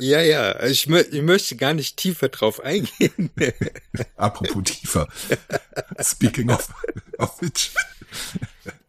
ja, 0.00 0.20
ja. 0.20 0.62
Ich, 0.64 0.86
mö 0.88 1.00
ich 1.10 1.22
möchte 1.22 1.56
gar 1.56 1.74
nicht 1.74 1.96
tiefer 1.96 2.28
drauf 2.28 2.60
eingehen. 2.60 3.30
Apropos 4.16 4.62
tiefer. 4.64 5.08
Speaking 6.00 6.50
of, 6.50 6.68
of 7.18 7.40
which. 7.40 7.70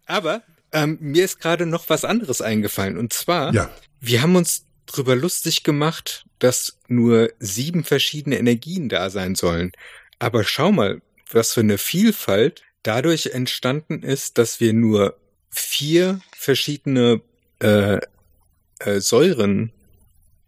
Aber 0.06 0.43
ähm, 0.71 0.97
mir 1.02 1.26
ist 1.26 1.39
gerade 1.39 1.65
noch 1.65 1.89
was 1.89 2.06
anderes 2.06 2.41
eingefallen. 2.41 2.97
Und 2.97 3.13
zwar, 3.13 3.54
Ja. 3.54 3.69
wir 3.99 4.21
haben 4.21 4.36
uns 4.36 4.65
drüber 4.86 5.15
lustig 5.15 5.63
gemacht, 5.63 6.26
dass 6.39 6.78
nur 6.88 7.32
sieben 7.39 7.84
verschiedene 7.84 8.38
Energien 8.38 8.89
da 8.89 9.10
sein 9.10 9.36
sollen. 9.36 9.71
Aber 10.19 10.43
schau 10.43 10.71
mal, 10.71 11.02
was 11.32 11.54
für 11.54 11.62
eine 11.62 11.78
Vielfalt 11.78 12.63
dadurch 12.84 13.28
entstanden 13.28 14.04
ist, 14.04 14.38
dass 14.38 14.60
wir 14.60 14.73
nur 14.73 15.17
vier 15.49 16.19
verschiedene 16.36 17.21
äh, 17.60 17.99
äh, 18.80 18.99
Säuren 18.99 19.71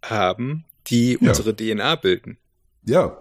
haben, 0.10 0.66
die 0.88 1.18
Ja. 1.22 1.30
unsere 1.30 1.56
DNA 1.56 1.96
bilden. 1.96 2.38
Ja. 2.86 3.18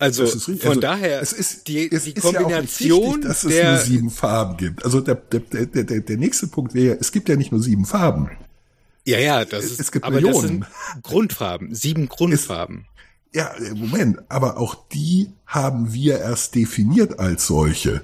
Also 0.00 0.22
das 0.24 0.44
von 0.44 0.58
Also, 0.62 0.80
daher 0.80 1.20
es 1.20 1.32
ist, 1.32 1.66
die, 1.66 1.90
es 1.90 2.04
die 2.04 2.12
ist 2.12 2.24
ja 2.24 2.32
Kombination 2.32 3.06
wichtig, 3.16 3.22
dass 3.24 3.42
es 3.44 3.50
der 3.52 3.72
nur 3.72 3.80
sieben 3.80 4.10
Farben 4.10 4.56
gibt. 4.56 4.84
Also 4.84 5.00
der, 5.00 5.16
der, 5.16 5.40
der, 5.40 5.84
der, 5.84 6.16
nächste 6.16 6.46
Punkt 6.46 6.72
wäre, 6.72 6.96
es 7.00 7.10
gibt 7.10 7.28
ja 7.28 7.34
nicht 7.34 7.50
nur 7.50 7.60
sieben 7.60 7.84
Farben. 7.84 8.30
ja 9.04 9.18
ja 9.18 9.44
das 9.44 9.64
es- 9.64 9.72
ist 9.72 9.80
es 9.80 9.92
gibt 9.92 10.04
aber 10.04 10.20
das 10.20 10.24
Millionen. 10.36 10.46
sind 10.48 11.02
Grundfarben 11.02 11.74
sieben 11.74 12.08
Grundfarben 12.08 12.86
Ja, 13.34 13.52
äh, 13.56 13.74
Moment, 13.74 14.18
aber 14.28 14.58
auch 14.58 14.76
die 14.92 15.30
haben 15.46 15.92
wir 15.92 16.20
erst 16.20 16.54
definiert 16.54 17.18
als 17.18 17.48
solche. 17.48 18.02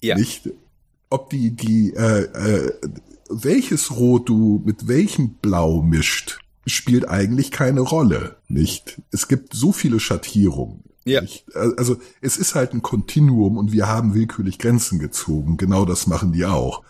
ja 0.00 0.16
Nicht, 0.16 0.48
ob 1.10 1.28
die, 1.28 1.50
die, 1.50 1.92
äh, 1.94 2.22
äh, 2.22 2.72
welches 3.28 3.90
Rot 3.90 4.28
du 4.30 4.62
mit 4.64 4.88
welchem 4.88 5.34
Blau 5.34 5.82
mischt, 5.82 6.38
spielt 6.66 7.08
eigentlich 7.08 7.50
keine 7.50 7.80
Rolle, 7.80 8.36
nicht? 8.48 9.00
Es 9.10 9.28
gibt 9.28 9.54
so 9.54 9.72
viele 9.72 10.00
Schattierungen. 10.00 10.84
Ja. 11.04 11.22
Nicht? 11.22 11.44
Also 11.54 11.96
es 12.20 12.36
ist 12.36 12.54
halt 12.54 12.74
ein 12.74 12.82
Kontinuum 12.82 13.56
und 13.56 13.72
wir 13.72 13.88
haben 13.88 14.14
willkürlich 14.14 14.58
Grenzen 14.58 14.98
gezogen. 14.98 15.56
Genau 15.56 15.84
das 15.84 16.06
machen 16.06 16.32
die 16.32 16.44
auch. 16.44 16.82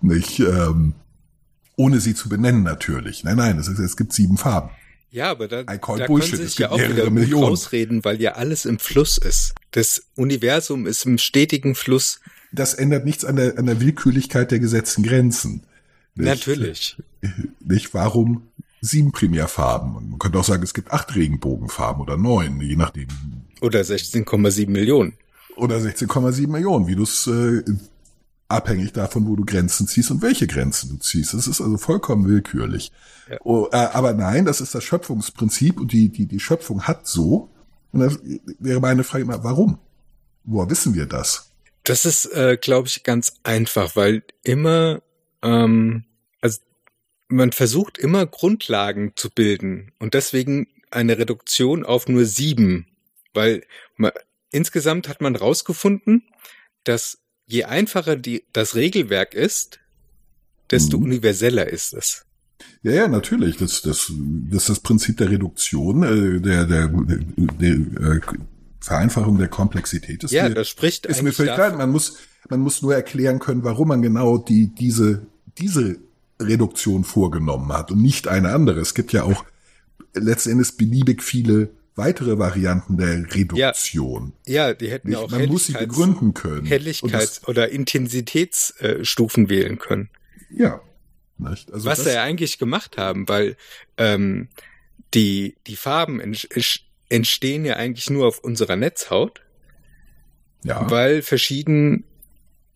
Nicht? 0.00 0.40
Ähm, 0.40 0.94
ohne 1.76 2.00
sie 2.00 2.14
zu 2.14 2.28
benennen 2.28 2.62
natürlich. 2.62 3.24
Nein, 3.24 3.36
nein, 3.36 3.58
es, 3.58 3.68
ist, 3.68 3.78
es 3.78 3.96
gibt 3.96 4.12
sieben 4.12 4.36
Farben. 4.36 4.70
Ja, 5.10 5.30
aber 5.30 5.48
da, 5.48 5.62
da 5.62 5.78
können 5.78 6.22
sie 6.22 6.32
Es 6.34 6.40
sich 6.40 6.58
ja 6.58 6.70
auch 6.70 6.78
wieder 6.78 7.08
Millionen. 7.08 7.44
rausreden, 7.44 8.04
weil 8.04 8.20
ja 8.20 8.32
alles 8.32 8.64
im 8.64 8.78
Fluss 8.78 9.16
ist. 9.16 9.54
Das 9.70 10.06
Universum 10.16 10.86
ist 10.86 11.06
im 11.06 11.18
stetigen 11.18 11.74
Fluss. 11.74 12.20
Das 12.52 12.74
ändert 12.74 13.04
nichts 13.04 13.24
an 13.24 13.36
der, 13.36 13.58
an 13.58 13.66
der 13.66 13.80
Willkürlichkeit 13.80 14.50
der 14.50 14.58
gesetzten 14.58 15.04
Grenzen. 15.04 15.62
Nicht? 16.16 16.26
Natürlich. 16.46 16.96
Nicht? 17.60 17.94
Warum 17.94 18.48
sieben 18.84 19.12
Primärfarben? 19.12 19.96
Und 19.96 20.10
man 20.10 20.18
könnte 20.18 20.38
auch 20.38 20.44
sagen, 20.44 20.62
es 20.62 20.74
gibt 20.74 20.92
acht 20.92 21.14
Regenbogenfarben 21.14 22.02
oder 22.02 22.16
neun, 22.16 22.60
je 22.60 22.76
nachdem. 22.76 23.08
Oder 23.60 23.80
16,7 23.80 24.68
Millionen. 24.68 25.14
Oder 25.56 25.76
16,7 25.76 26.48
Millionen, 26.48 26.86
wie 26.86 26.96
du 26.96 27.04
es 27.04 27.26
äh, 27.26 27.62
abhängig 28.48 28.92
davon, 28.92 29.26
wo 29.26 29.36
du 29.36 29.44
Grenzen 29.44 29.86
ziehst 29.86 30.10
und 30.10 30.22
welche 30.22 30.46
Grenzen 30.46 30.90
du 30.90 30.96
ziehst. 30.96 31.34
Das 31.34 31.46
ist 31.46 31.60
also 31.60 31.76
vollkommen 31.78 32.28
willkürlich. 32.28 32.92
Ja. 33.30 33.38
Oh, 33.44 33.68
äh, 33.72 33.76
aber 33.76 34.12
nein, 34.12 34.44
das 34.44 34.60
ist 34.60 34.74
das 34.74 34.84
Schöpfungsprinzip 34.84 35.80
und 35.80 35.92
die, 35.92 36.08
die, 36.08 36.26
die 36.26 36.40
Schöpfung 36.40 36.82
hat 36.82 37.06
so. 37.06 37.50
Und 37.92 38.00
das 38.00 38.18
wäre 38.58 38.80
meine 38.80 39.04
Frage 39.04 39.24
immer, 39.24 39.42
warum? 39.44 39.78
Woher 40.44 40.68
wissen 40.68 40.94
wir 40.94 41.06
das? 41.06 41.50
Das 41.84 42.04
ist, 42.04 42.26
äh, 42.26 42.58
glaube 42.60 42.88
ich, 42.88 43.02
ganz 43.02 43.34
einfach, 43.42 43.96
weil 43.96 44.22
immer, 44.42 45.00
ähm, 45.42 46.04
man 47.28 47.52
versucht 47.52 47.98
immer 47.98 48.26
Grundlagen 48.26 49.12
zu 49.16 49.30
bilden 49.30 49.92
und 49.98 50.14
deswegen 50.14 50.68
eine 50.90 51.18
Reduktion 51.18 51.84
auf 51.84 52.08
nur 52.08 52.24
sieben, 52.24 52.86
weil 53.32 53.64
man, 53.96 54.12
insgesamt 54.50 55.08
hat 55.08 55.20
man 55.20 55.36
rausgefunden, 55.36 56.22
dass 56.84 57.18
je 57.46 57.64
einfacher 57.64 58.16
die, 58.16 58.44
das 58.52 58.74
Regelwerk 58.74 59.34
ist, 59.34 59.80
desto 60.70 60.98
mhm. 60.98 61.04
universeller 61.04 61.68
ist 61.68 61.94
es. 61.94 62.24
Ja, 62.82 62.92
ja, 62.92 63.08
natürlich. 63.08 63.56
Das, 63.56 63.82
das, 63.82 64.12
das 64.50 64.62
ist 64.62 64.68
das 64.68 64.80
Prinzip 64.80 65.16
der 65.16 65.30
Reduktion, 65.30 66.02
äh, 66.02 66.40
der, 66.40 66.66
der, 66.66 66.88
der, 66.88 67.18
der 67.36 67.70
äh, 67.70 68.20
Vereinfachung 68.80 69.38
der 69.38 69.48
Komplexität. 69.48 70.24
Ist 70.24 70.30
ja, 70.30 70.48
mir, 70.48 70.54
das 70.54 70.68
spricht 70.68 71.06
ist 71.06 71.22
mir 71.22 71.32
völlig 71.32 71.54
klar. 71.54 71.76
Man 71.76 71.90
muss, 71.90 72.18
man 72.48 72.60
muss 72.60 72.82
nur 72.82 72.94
erklären 72.94 73.38
können, 73.38 73.64
warum 73.64 73.88
man 73.88 74.02
genau 74.02 74.38
die, 74.38 74.74
diese, 74.74 75.26
diese 75.58 75.96
Reduktion 76.40 77.04
vorgenommen 77.04 77.72
hat 77.72 77.90
und 77.90 78.02
nicht 78.02 78.28
eine 78.28 78.52
andere. 78.52 78.80
Es 78.80 78.94
gibt 78.94 79.12
ja 79.12 79.22
auch 79.22 79.44
letztendlich 80.14 80.76
beliebig 80.76 81.22
viele 81.22 81.70
weitere 81.96 82.38
Varianten 82.38 82.96
der 82.96 83.34
Reduktion. 83.34 84.32
Ja, 84.46 84.68
ja 84.68 84.74
die 84.74 84.90
hätten 84.90 85.12
ja 85.12 85.18
auch 85.18 85.30
Man 85.30 85.46
muss 85.46 85.66
sie 85.66 85.74
begründen 85.74 86.34
können. 86.34 86.66
Helligkeits- 86.66 87.46
oder 87.46 87.70
Intensitätsstufen 87.70 89.48
wählen 89.48 89.78
können. 89.78 90.10
Ja. 90.50 90.80
Also 91.42 91.86
Was 91.88 92.04
sie 92.04 92.12
ja 92.12 92.22
eigentlich 92.22 92.58
gemacht 92.58 92.96
haben, 92.96 93.28
weil 93.28 93.56
ähm, 93.96 94.48
die, 95.14 95.56
die 95.66 95.76
Farben 95.76 96.20
entstehen 97.08 97.64
ja 97.64 97.76
eigentlich 97.76 98.10
nur 98.10 98.26
auf 98.26 98.38
unserer 98.38 98.76
Netzhaut. 98.76 99.40
Ja. 100.64 100.90
Weil 100.90 101.22
verschieden, 101.22 102.04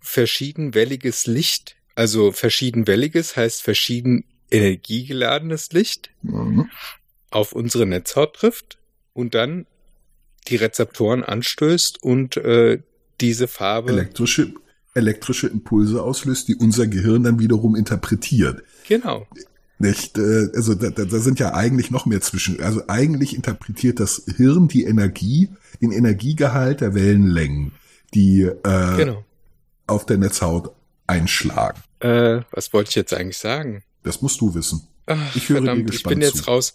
verschiedenwelliges 0.00 1.26
Licht, 1.26 1.77
also 1.98 2.30
verschiedenwelliges 2.30 3.36
heißt 3.36 3.60
verschieden 3.60 4.22
energiegeladenes 4.52 5.72
Licht, 5.72 6.10
mhm. 6.22 6.70
auf 7.30 7.52
unsere 7.52 7.86
Netzhaut 7.86 8.34
trifft 8.34 8.78
und 9.14 9.34
dann 9.34 9.66
die 10.46 10.54
Rezeptoren 10.54 11.24
anstößt 11.24 12.00
und 12.00 12.36
äh, 12.36 12.80
diese 13.20 13.48
Farbe. 13.48 13.90
Elektrische, 13.90 14.54
elektrische 14.94 15.48
Impulse 15.48 16.00
auslöst, 16.00 16.46
die 16.46 16.54
unser 16.54 16.86
Gehirn 16.86 17.24
dann 17.24 17.40
wiederum 17.40 17.74
interpretiert. 17.74 18.62
Genau. 18.86 19.26
Nicht? 19.80 20.18
Äh, 20.18 20.50
also 20.54 20.76
da, 20.76 20.90
da 20.90 21.18
sind 21.18 21.40
ja 21.40 21.54
eigentlich 21.54 21.90
noch 21.90 22.06
mehr 22.06 22.20
zwischen. 22.20 22.60
Also 22.60 22.82
eigentlich 22.86 23.34
interpretiert 23.34 23.98
das 23.98 24.22
Hirn 24.36 24.68
die 24.68 24.84
Energie, 24.84 25.48
den 25.82 25.90
Energiegehalt 25.90 26.80
der 26.80 26.94
Wellenlängen, 26.94 27.72
die 28.14 28.42
äh, 28.42 28.96
genau. 28.96 29.24
auf 29.88 30.06
der 30.06 30.18
Netzhaut 30.18 30.77
einschlagen. 31.08 31.80
Äh, 32.00 32.42
was 32.52 32.72
wollte 32.72 32.90
ich 32.90 32.94
jetzt 32.94 33.14
eigentlich 33.14 33.38
sagen? 33.38 33.82
Das 34.02 34.22
musst 34.22 34.40
du 34.40 34.54
wissen. 34.54 34.86
Ach, 35.06 35.34
ich 35.34 35.48
höre 35.48 35.58
verdammt, 35.58 35.80
dir 35.80 35.84
gespannt 35.86 36.12
Ich 36.12 36.18
bin 36.18 36.20
jetzt 36.20 36.44
zu. 36.44 36.50
raus. 36.50 36.74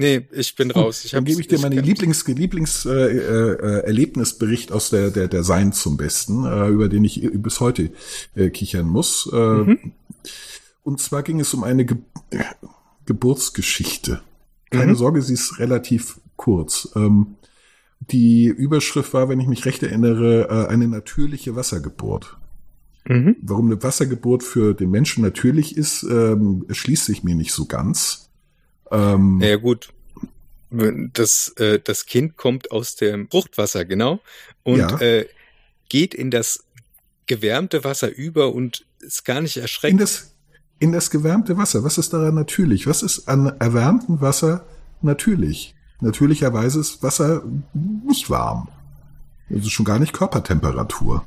Nee, 0.00 0.28
ich 0.30 0.54
bin 0.54 0.70
raus. 0.70 1.04
Ich 1.04 1.10
dann 1.10 1.24
gebe 1.24 1.40
ich 1.40 1.48
dir 1.48 1.58
meinen 1.58 1.82
Lieblings, 1.82 2.24
Lieblings 2.26 2.86
äh, 2.86 2.90
äh, 2.90 3.80
Erlebnisbericht 3.84 4.70
aus 4.70 4.90
der 4.90 5.10
der 5.10 5.26
der 5.26 5.42
Sein 5.42 5.72
zum 5.72 5.96
Besten, 5.96 6.44
äh, 6.44 6.68
über 6.68 6.88
den 6.88 7.04
ich 7.04 7.28
bis 7.32 7.58
heute 7.58 7.90
äh, 8.36 8.50
kichern 8.50 8.86
muss. 8.86 9.28
Äh, 9.32 9.36
mhm. 9.36 9.92
Und 10.84 11.00
zwar 11.00 11.24
ging 11.24 11.40
es 11.40 11.52
um 11.52 11.64
eine 11.64 11.84
Ge 11.84 11.96
Geburtsgeschichte. 13.06 14.20
Keine 14.70 14.92
mhm. 14.92 14.96
Sorge, 14.96 15.22
sie 15.22 15.34
ist 15.34 15.58
relativ 15.58 16.20
kurz. 16.36 16.90
Ähm, 16.94 17.37
die 18.00 18.46
Überschrift 18.46 19.12
war, 19.14 19.28
wenn 19.28 19.40
ich 19.40 19.46
mich 19.46 19.64
recht 19.64 19.82
erinnere, 19.82 20.48
äh, 20.48 20.68
eine 20.68 20.88
natürliche 20.88 21.56
Wassergeburt. 21.56 22.36
Mhm. 23.06 23.36
Warum 23.42 23.66
eine 23.66 23.82
Wassergeburt 23.82 24.42
für 24.42 24.74
den 24.74 24.90
Menschen 24.90 25.22
natürlich 25.22 25.76
ist, 25.76 26.02
ähm, 26.02 26.64
erschließt 26.68 27.06
sich 27.06 27.24
mir 27.24 27.34
nicht 27.34 27.52
so 27.52 27.66
ganz. 27.66 28.30
Ähm, 28.90 29.40
ja 29.42 29.56
gut, 29.56 29.92
das, 30.70 31.54
äh, 31.56 31.80
das 31.82 32.06
Kind 32.06 32.36
kommt 32.36 32.70
aus 32.70 32.96
dem 32.96 33.28
Fruchtwasser, 33.30 33.84
genau, 33.84 34.20
und 34.62 34.78
ja. 34.78 35.00
äh, 35.00 35.26
geht 35.88 36.14
in 36.14 36.30
das 36.30 36.64
gewärmte 37.26 37.84
Wasser 37.84 38.14
über 38.14 38.54
und 38.54 38.86
ist 39.00 39.24
gar 39.24 39.40
nicht 39.40 39.56
erschreckt. 39.56 39.92
In 39.92 39.98
das, 39.98 40.34
in 40.78 40.92
das 40.92 41.10
gewärmte 41.10 41.56
Wasser, 41.56 41.84
was 41.84 41.98
ist 41.98 42.12
daran 42.12 42.34
natürlich? 42.34 42.86
Was 42.86 43.02
ist 43.02 43.28
an 43.28 43.46
erwärmtem 43.58 44.20
Wasser 44.20 44.66
natürlich? 45.00 45.74
Natürlicherweise 46.00 46.80
ist 46.80 47.02
Wasser 47.02 47.42
nicht 47.72 48.30
warm. 48.30 48.68
Also 49.50 49.70
schon 49.70 49.84
gar 49.84 49.98
nicht 49.98 50.12
Körpertemperatur. 50.12 51.24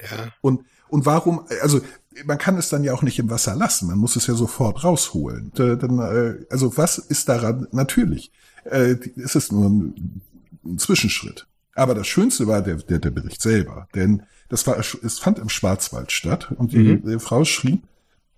Ja. 0.00 0.32
Und, 0.40 0.64
und 0.88 1.06
warum, 1.06 1.46
also 1.62 1.80
man 2.24 2.38
kann 2.38 2.56
es 2.56 2.68
dann 2.68 2.84
ja 2.84 2.92
auch 2.92 3.02
nicht 3.02 3.18
im 3.18 3.30
Wasser 3.30 3.54
lassen, 3.54 3.88
man 3.88 3.98
muss 3.98 4.16
es 4.16 4.26
ja 4.26 4.34
sofort 4.34 4.84
rausholen. 4.84 5.52
Äh, 5.56 6.46
also 6.50 6.76
was 6.76 6.98
ist 6.98 7.28
daran 7.28 7.66
natürlich? 7.72 8.32
Äh, 8.64 8.96
es 9.16 9.34
ist 9.36 9.52
nur 9.52 9.68
ein, 9.68 10.22
ein 10.64 10.78
Zwischenschritt. 10.78 11.46
Aber 11.74 11.94
das 11.94 12.06
Schönste 12.06 12.46
war 12.46 12.62
der, 12.62 12.76
der, 12.76 12.98
der 12.98 13.10
Bericht 13.10 13.40
selber, 13.40 13.88
denn 13.94 14.24
das 14.48 14.66
war, 14.66 14.78
es 14.78 15.18
fand 15.20 15.38
im 15.38 15.48
Schwarzwald 15.48 16.10
statt 16.10 16.52
und 16.56 16.72
die, 16.72 16.78
mhm. 16.78 17.08
die 17.08 17.18
Frau 17.20 17.44
schrieb, 17.44 17.84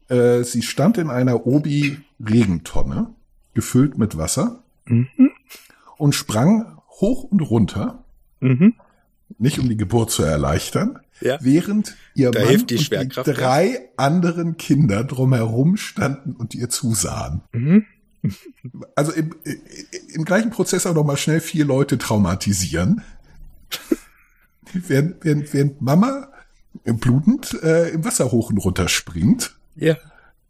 äh, 0.09 0.45
sie 0.45 0.63
stand 0.63 0.99
in 0.99 1.09
einer 1.09 1.47
Obi-Regentonne, 1.47 3.09
gefüllt 3.55 3.97
mit 3.97 4.19
Wasser, 4.19 4.63
mhm. 4.85 5.32
Und 5.99 6.15
sprang 6.15 6.79
hoch 7.01 7.25
und 7.25 7.41
runter, 7.41 8.05
mhm. 8.41 8.75
nicht 9.39 9.59
um 9.59 9.69
die 9.69 9.77
Geburt 9.77 10.11
zu 10.11 10.23
erleichtern, 10.23 10.99
ja. 11.21 11.39
während 11.41 11.97
ihr 12.15 12.31
da 12.31 12.45
Mann 12.45 12.67
die 12.67 12.77
und 12.77 13.17
die 13.17 13.33
drei 13.33 13.89
anderen 13.97 14.57
Kinder 14.57 15.05
drumherum 15.05 15.77
standen 15.77 16.33
und 16.33 16.55
ihr 16.55 16.69
zusahen. 16.69 17.43
Mhm. 17.53 17.87
Also 18.95 19.13
im, 19.13 19.35
im 20.15 20.25
gleichen 20.25 20.51
Prozess 20.51 20.87
auch 20.87 20.95
noch 20.95 21.05
mal 21.05 21.17
schnell 21.17 21.41
vier 21.41 21.65
Leute 21.65 21.99
traumatisieren. 21.99 23.03
während, 24.73 25.25
während, 25.25 25.53
während 25.53 25.83
Mama 25.83 26.29
blutend 26.85 27.55
äh, 27.63 27.91
im 27.91 28.05
Wasser 28.05 28.31
hoch 28.31 28.51
und 28.51 28.59
runter 28.59 28.89
springt. 28.89 29.57
Ja. 29.75 29.97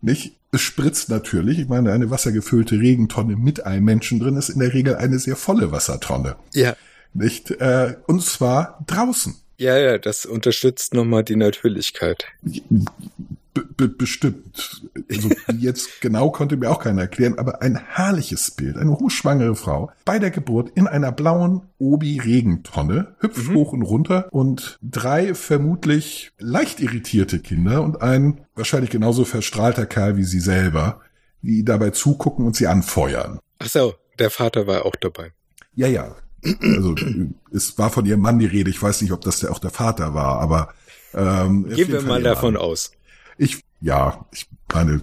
Nicht? 0.01 0.37
Es 0.55 0.61
spritzt 0.61 1.09
natürlich. 1.09 1.59
Ich 1.59 1.69
meine, 1.69 1.93
eine 1.93 2.11
wassergefüllte 2.11 2.79
Regentonne 2.79 3.37
mit 3.37 3.65
einem 3.65 3.87
Menschen 3.87 4.21
drin 4.21 4.37
ist 4.37 4.51
in 4.51 4.61
der 4.61 4.75
Regel 4.75 4.97
eine 4.97 5.19
sehr 5.19 5.35
volle 5.35 5.73
Wassertonne. 5.73 6.37
Ja. 6.53 6.77
Nicht? 7.15 7.51
Äh, 7.53 7.97
und 8.07 8.23
zwar 8.23 8.79
draußen. 8.87 9.35
Ja, 9.57 9.79
ja, 9.79 9.97
das 9.97 10.27
unterstützt 10.27 10.93
nochmal 10.93 11.25
die 11.25 11.37
Natürlichkeit. 11.37 12.27
Be 13.55 13.87
bestimmt. 13.87 14.89
Also 15.11 15.29
jetzt 15.59 16.01
genau 16.01 16.31
konnte 16.31 16.57
mir 16.57 16.71
auch 16.71 16.79
keiner 16.79 17.03
erklären, 17.03 17.39
aber 17.39 17.61
ein 17.61 17.77
herrliches 17.77 18.51
Bild. 18.51 18.79
Eine 18.79 18.93
hochschwangere 18.93 19.55
Frau 19.57 19.91
bei 20.07 20.19
der 20.19 20.31
Geburt 20.31 20.71
in 20.75 20.87
einer 20.87 21.13
blauen 21.13 21.63
Obi-Regentonne, 21.79 23.15
hüpft 23.19 23.49
mhm. 23.49 23.55
hoch 23.55 23.73
und 23.73 23.83
runter 23.83 24.29
und 24.31 24.79
drei 24.83 25.35
vermutlich 25.35 26.33
leicht 26.39 26.81
irritierte 26.81 27.41
Kinder 27.41 27.83
und 27.83 28.01
ein 28.01 28.41
wahrscheinlich 28.55 28.91
genauso 28.91 29.25
verstrahlter 29.27 29.85
Kerl 29.85 30.17
wie 30.17 30.25
sie 30.25 30.41
selber, 30.41 31.01
die 31.43 31.65
dabei 31.65 31.91
zugucken 31.91 32.47
und 32.47 32.57
sie 32.57 32.69
anfeuern. 32.69 33.39
Ach 33.59 33.69
so, 33.69 33.95
der 34.19 34.31
Vater 34.31 34.67
war 34.67 34.87
auch 34.87 34.97
dabei. 34.97 35.33
Ja, 35.75 35.89
ja. 35.89 36.17
Also 36.61 36.95
es 37.53 37.79
war 37.79 37.91
von 37.91 38.07
ihrem 38.07 38.21
Mann 38.21 38.39
die 38.39 38.47
Rede. 38.47 38.71
Ich 38.71 38.83
weiß 38.83 39.03
nicht, 39.03 39.13
ob 39.13 39.21
das 39.21 39.41
der, 39.41 39.53
auch 39.53 39.59
der 39.59 39.71
Vater 39.71 40.15
war, 40.15 40.41
aber 40.41 40.75
ähm, 41.15 41.69
gehen 41.69 41.93
wir 41.93 42.03
mal 42.03 42.23
davon 42.23 42.57
aus. 42.57 42.93
Ich 43.43 43.65
ja, 43.81 44.25
ich 44.33 44.47
meine, 44.73 45.03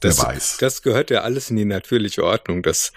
das, 0.00 0.18
weiß. 0.18 0.56
Das 0.58 0.80
gehört 0.80 1.10
ja 1.10 1.20
alles 1.20 1.50
in 1.50 1.56
die 1.56 1.66
natürliche 1.66 2.24
Ordnung, 2.24 2.62
dass 2.62 2.92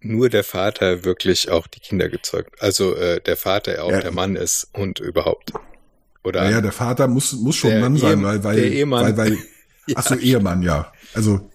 nur 0.00 0.28
der 0.28 0.42
Vater 0.42 1.04
wirklich 1.04 1.50
auch 1.50 1.68
die 1.68 1.78
Kinder 1.78 2.08
gezeugt. 2.08 2.60
Also 2.60 2.96
äh, 2.96 3.20
der 3.20 3.36
Vater 3.36 3.84
auch 3.84 3.92
ja. 3.92 4.00
der 4.00 4.10
Mann 4.10 4.34
ist 4.34 4.68
und 4.72 4.98
überhaupt. 4.98 5.52
Oder? 6.24 6.42
Naja, 6.42 6.60
der 6.60 6.72
Vater 6.72 7.06
muss 7.06 7.32
muss 7.34 7.56
schon 7.56 7.78
Mann 7.80 7.96
sein, 7.96 8.22
weil 8.24 8.42
weil 8.42 8.56
der 8.56 8.72
Ehemann. 8.72 9.04
weil 9.04 9.16
weil 9.16 9.32
ja. 9.86 9.94
ach 9.96 10.08
so 10.08 10.16
Ehemann 10.16 10.62
ja. 10.62 10.92
Also 11.14 11.48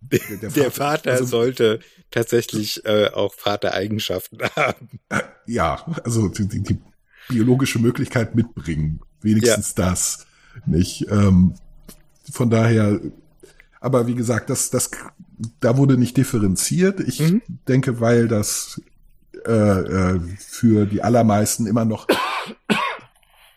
der, 0.00 0.18
der 0.18 0.50
Vater, 0.50 0.60
der 0.60 0.70
Vater 0.72 1.10
also, 1.12 1.24
sollte 1.26 1.80
tatsächlich 2.10 2.84
äh, 2.84 3.08
auch 3.08 3.34
Vatereigenschaften 3.34 4.40
haben. 4.56 5.00
Ja, 5.46 5.84
also 6.02 6.28
die, 6.28 6.48
die, 6.48 6.62
die 6.62 6.78
biologische 7.28 7.78
Möglichkeit 7.78 8.34
mitbringen. 8.34 9.00
Wenigstens 9.20 9.74
ja. 9.76 9.84
das. 9.86 10.26
Nicht? 10.66 11.06
Ähm, 11.10 11.54
von 12.30 12.50
daher, 12.50 13.00
aber 13.80 14.06
wie 14.06 14.14
gesagt, 14.14 14.50
das, 14.50 14.70
das, 14.70 14.90
da 15.60 15.76
wurde 15.76 15.96
nicht 15.96 16.16
differenziert. 16.16 17.00
Ich 17.00 17.20
mhm. 17.20 17.42
denke, 17.66 18.00
weil 18.00 18.28
das 18.28 18.80
äh, 19.46 19.52
äh, 19.52 20.20
für 20.38 20.86
die 20.86 21.02
allermeisten 21.02 21.66
immer 21.66 21.84
noch 21.84 22.06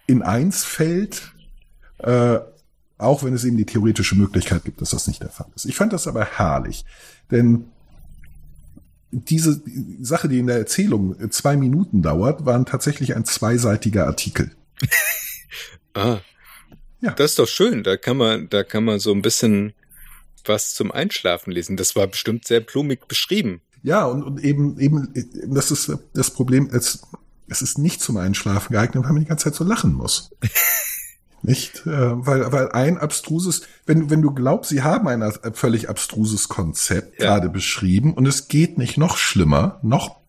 in 0.08 0.22
eins 0.22 0.64
fällt, 0.64 1.34
äh, 2.00 2.40
auch 2.98 3.24
wenn 3.24 3.34
es 3.34 3.44
eben 3.44 3.58
die 3.58 3.66
theoretische 3.66 4.16
Möglichkeit 4.16 4.64
gibt, 4.64 4.82
dass 4.82 4.92
das 4.92 5.08
nicht 5.08 5.22
der 5.22 5.30
Fall 5.30 5.48
ist. 5.56 5.66
Ich 5.66 5.76
fand 5.76 5.92
das 5.92 6.08
aber 6.08 6.26
herrlich, 6.26 6.86
denn 7.32 7.66
diese 9.12 9.62
Sache, 10.02 10.28
die 10.30 10.40
in 10.40 10.48
der 10.48 10.58
Erzählung 10.58 11.16
zwei 11.32 11.56
Minuten 11.56 12.02
dauert, 12.02 12.46
waren 12.46 12.66
tatsächlich 12.66 13.16
ein 13.16 13.26
zweiseitiger 13.26 14.08
Artikel. 14.08 14.52
ah. 15.94 16.20
Ja. 17.04 17.12
Das 17.12 17.32
ist 17.32 17.39
doch 17.39 17.48
schön. 17.48 17.84
Da 17.84 17.98
kann 17.98 18.16
man, 18.18 18.50
da 18.50 18.63
kann 18.63 18.86
man 18.86 18.98
so 19.00 19.12
ein 19.12 19.22
bisschen 19.22 19.74
was 20.46 20.74
zum 20.74 20.92
Einschlafen 20.92 21.52
lesen. 21.52 21.76
Das 21.78 21.96
war 21.96 22.08
bestimmt 22.08 22.46
sehr 22.48 22.62
blumig 22.62 23.08
beschrieben. 23.08 23.62
Ja, 23.84 24.06
und, 24.06 24.24
und 24.24 24.39
eben, 24.44 24.80
eben, 24.80 25.13
das 25.54 25.70
ist 25.72 25.92
das 26.13 26.32
Problem, 26.32 26.70
es, 26.72 27.02
es 27.50 27.62
ist 27.62 27.78
nicht 27.78 28.00
zum 28.02 28.16
Einschlafen 28.16 28.72
geeignet, 28.72 29.04
weil 29.04 29.12
man 29.12 29.22
die 29.22 29.28
ganze 29.28 29.46
Zeit 29.46 29.56
so 29.56 29.66
lachen 29.66 29.94
muss. 29.94 30.32
Nicht? 31.46 31.86
Äh, 31.86 32.26
weil, 32.26 32.50
weil 32.54 32.72
ein 32.72 32.98
abstruses, 32.98 33.63
wenn, 33.86 34.10
wenn 34.10 34.22
du 34.22 34.32
glaubst, 34.32 34.70
sie 34.70 34.82
haben 34.82 35.08
ein 35.10 35.30
völlig 35.54 35.89
abstruses 35.89 36.48
Konzept 36.48 37.20
Ja. 37.22 37.36
gerade 37.36 37.50
beschrieben 37.50 38.13
und 38.13 38.26
es 38.26 38.48
geht 38.48 38.78
nicht 38.78 38.98
noch 38.98 39.18
schlimmer, 39.18 39.78
noch 39.84 40.22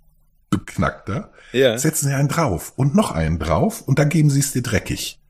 beknackter, 0.51 1.31
Ja. 1.53 1.79
setzen 1.79 2.09
sie 2.09 2.15
einen 2.15 2.27
drauf 2.29 2.73
und 2.75 2.97
noch 2.97 3.13
einen 3.13 3.39
drauf 3.39 3.83
und 3.83 4.01
dann 4.01 4.09
geben 4.09 4.29
sie 4.29 4.41
es 4.41 4.51
dir 4.51 4.63
dreckig. 4.63 5.21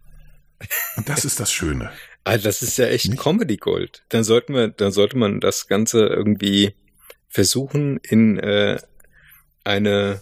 Und 0.96 1.08
das 1.08 1.24
ist 1.24 1.40
das 1.40 1.52
Schöne. 1.52 1.90
Ah, 2.24 2.38
das 2.38 2.62
ist 2.62 2.78
ja 2.78 2.86
echt? 2.86 3.16
Comedy 3.18 3.56
Gold. 3.56 4.04
Dann 4.08 4.24
sollten 4.24 4.54
wir, 4.54 4.68
dann 4.68 4.92
sollte 4.92 5.18
man 5.18 5.40
das 5.40 5.68
Ganze 5.68 6.06
irgendwie 6.06 6.74
versuchen 7.28 7.98
in 7.98 8.38
äh, 8.38 8.78
eine 9.64 10.20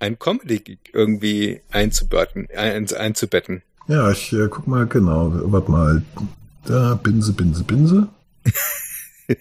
ein 0.00 0.18
Comedy 0.18 0.78
irgendwie 0.92 1.60
einzubetten, 1.70 2.48
ein, 2.56 2.90
einzubetten. 2.92 3.62
Ja, 3.88 4.10
ich 4.10 4.32
äh, 4.32 4.48
guck 4.48 4.66
mal 4.66 4.86
genau, 4.86 5.32
warte 5.52 5.70
mal. 5.70 6.02
Da, 6.64 6.94
Binse, 6.94 7.32
Binse, 7.32 7.64
Binse. 7.64 8.08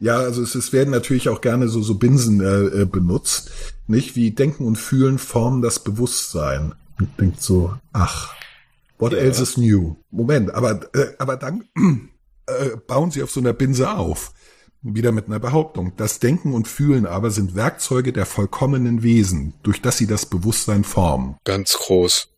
ja, 0.00 0.18
also 0.18 0.42
es, 0.42 0.54
es 0.54 0.72
werden 0.72 0.90
natürlich 0.90 1.28
auch 1.28 1.40
gerne 1.40 1.68
so, 1.68 1.80
so 1.82 1.94
Binsen 1.94 2.40
äh, 2.40 2.82
äh, 2.82 2.84
benutzt. 2.84 3.50
Nicht 3.86 4.16
wie 4.16 4.32
Denken 4.32 4.66
und 4.66 4.76
Fühlen 4.76 5.18
formen 5.18 5.62
das 5.62 5.78
Bewusstsein. 5.78 6.74
Und 6.98 7.20
denkt 7.20 7.40
so, 7.40 7.74
ach, 7.92 8.34
what 9.02 9.12
Ja. 9.12 9.18
else 9.18 9.42
is 9.42 9.56
new? 9.56 9.96
Moment, 10.10 10.54
aber, 10.54 10.80
äh, 10.94 11.14
aber 11.18 11.36
dann 11.36 11.64
äh, 12.46 12.76
bauen 12.86 13.10
sie 13.10 13.22
auf 13.22 13.30
so 13.30 13.40
einer 13.40 13.52
Binse 13.52 13.90
auf. 13.92 14.32
Wieder 14.84 15.12
mit 15.12 15.26
einer 15.26 15.38
Behauptung. 15.38 15.92
Das 15.96 16.18
Denken 16.18 16.54
und 16.54 16.66
Fühlen 16.66 17.06
aber 17.06 17.30
sind 17.30 17.54
Werkzeuge 17.54 18.12
der 18.12 18.26
vollkommenen 18.26 19.02
Wesen, 19.04 19.54
durch 19.62 19.80
das 19.80 19.96
sie 19.98 20.08
das 20.08 20.26
Bewusstsein 20.26 20.82
formen. 20.82 21.36
Ganz 21.44 21.74
groß. 21.74 22.28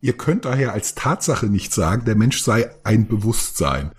Ihr 0.00 0.12
könnt 0.12 0.44
daher 0.44 0.72
als 0.72 0.94
Tatsache 0.94 1.46
nicht 1.46 1.74
sagen, 1.74 2.04
der 2.04 2.14
Mensch 2.14 2.42
sei 2.42 2.70
ein 2.84 3.08
Bewusstsein. 3.08 3.90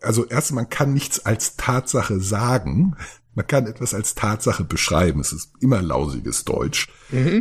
Also 0.00 0.26
erst, 0.26 0.50
man 0.52 0.68
kann 0.68 0.92
nichts 0.92 1.24
als 1.24 1.56
Tatsache 1.56 2.18
sagen. 2.20 2.96
Man 3.34 3.46
kann 3.46 3.66
etwas 3.66 3.94
als 3.94 4.14
Tatsache 4.16 4.64
beschreiben. 4.64 5.20
Es 5.20 5.32
ist 5.32 5.52
immer 5.60 5.80
lausiges 5.80 6.44
Deutsch. 6.44 6.88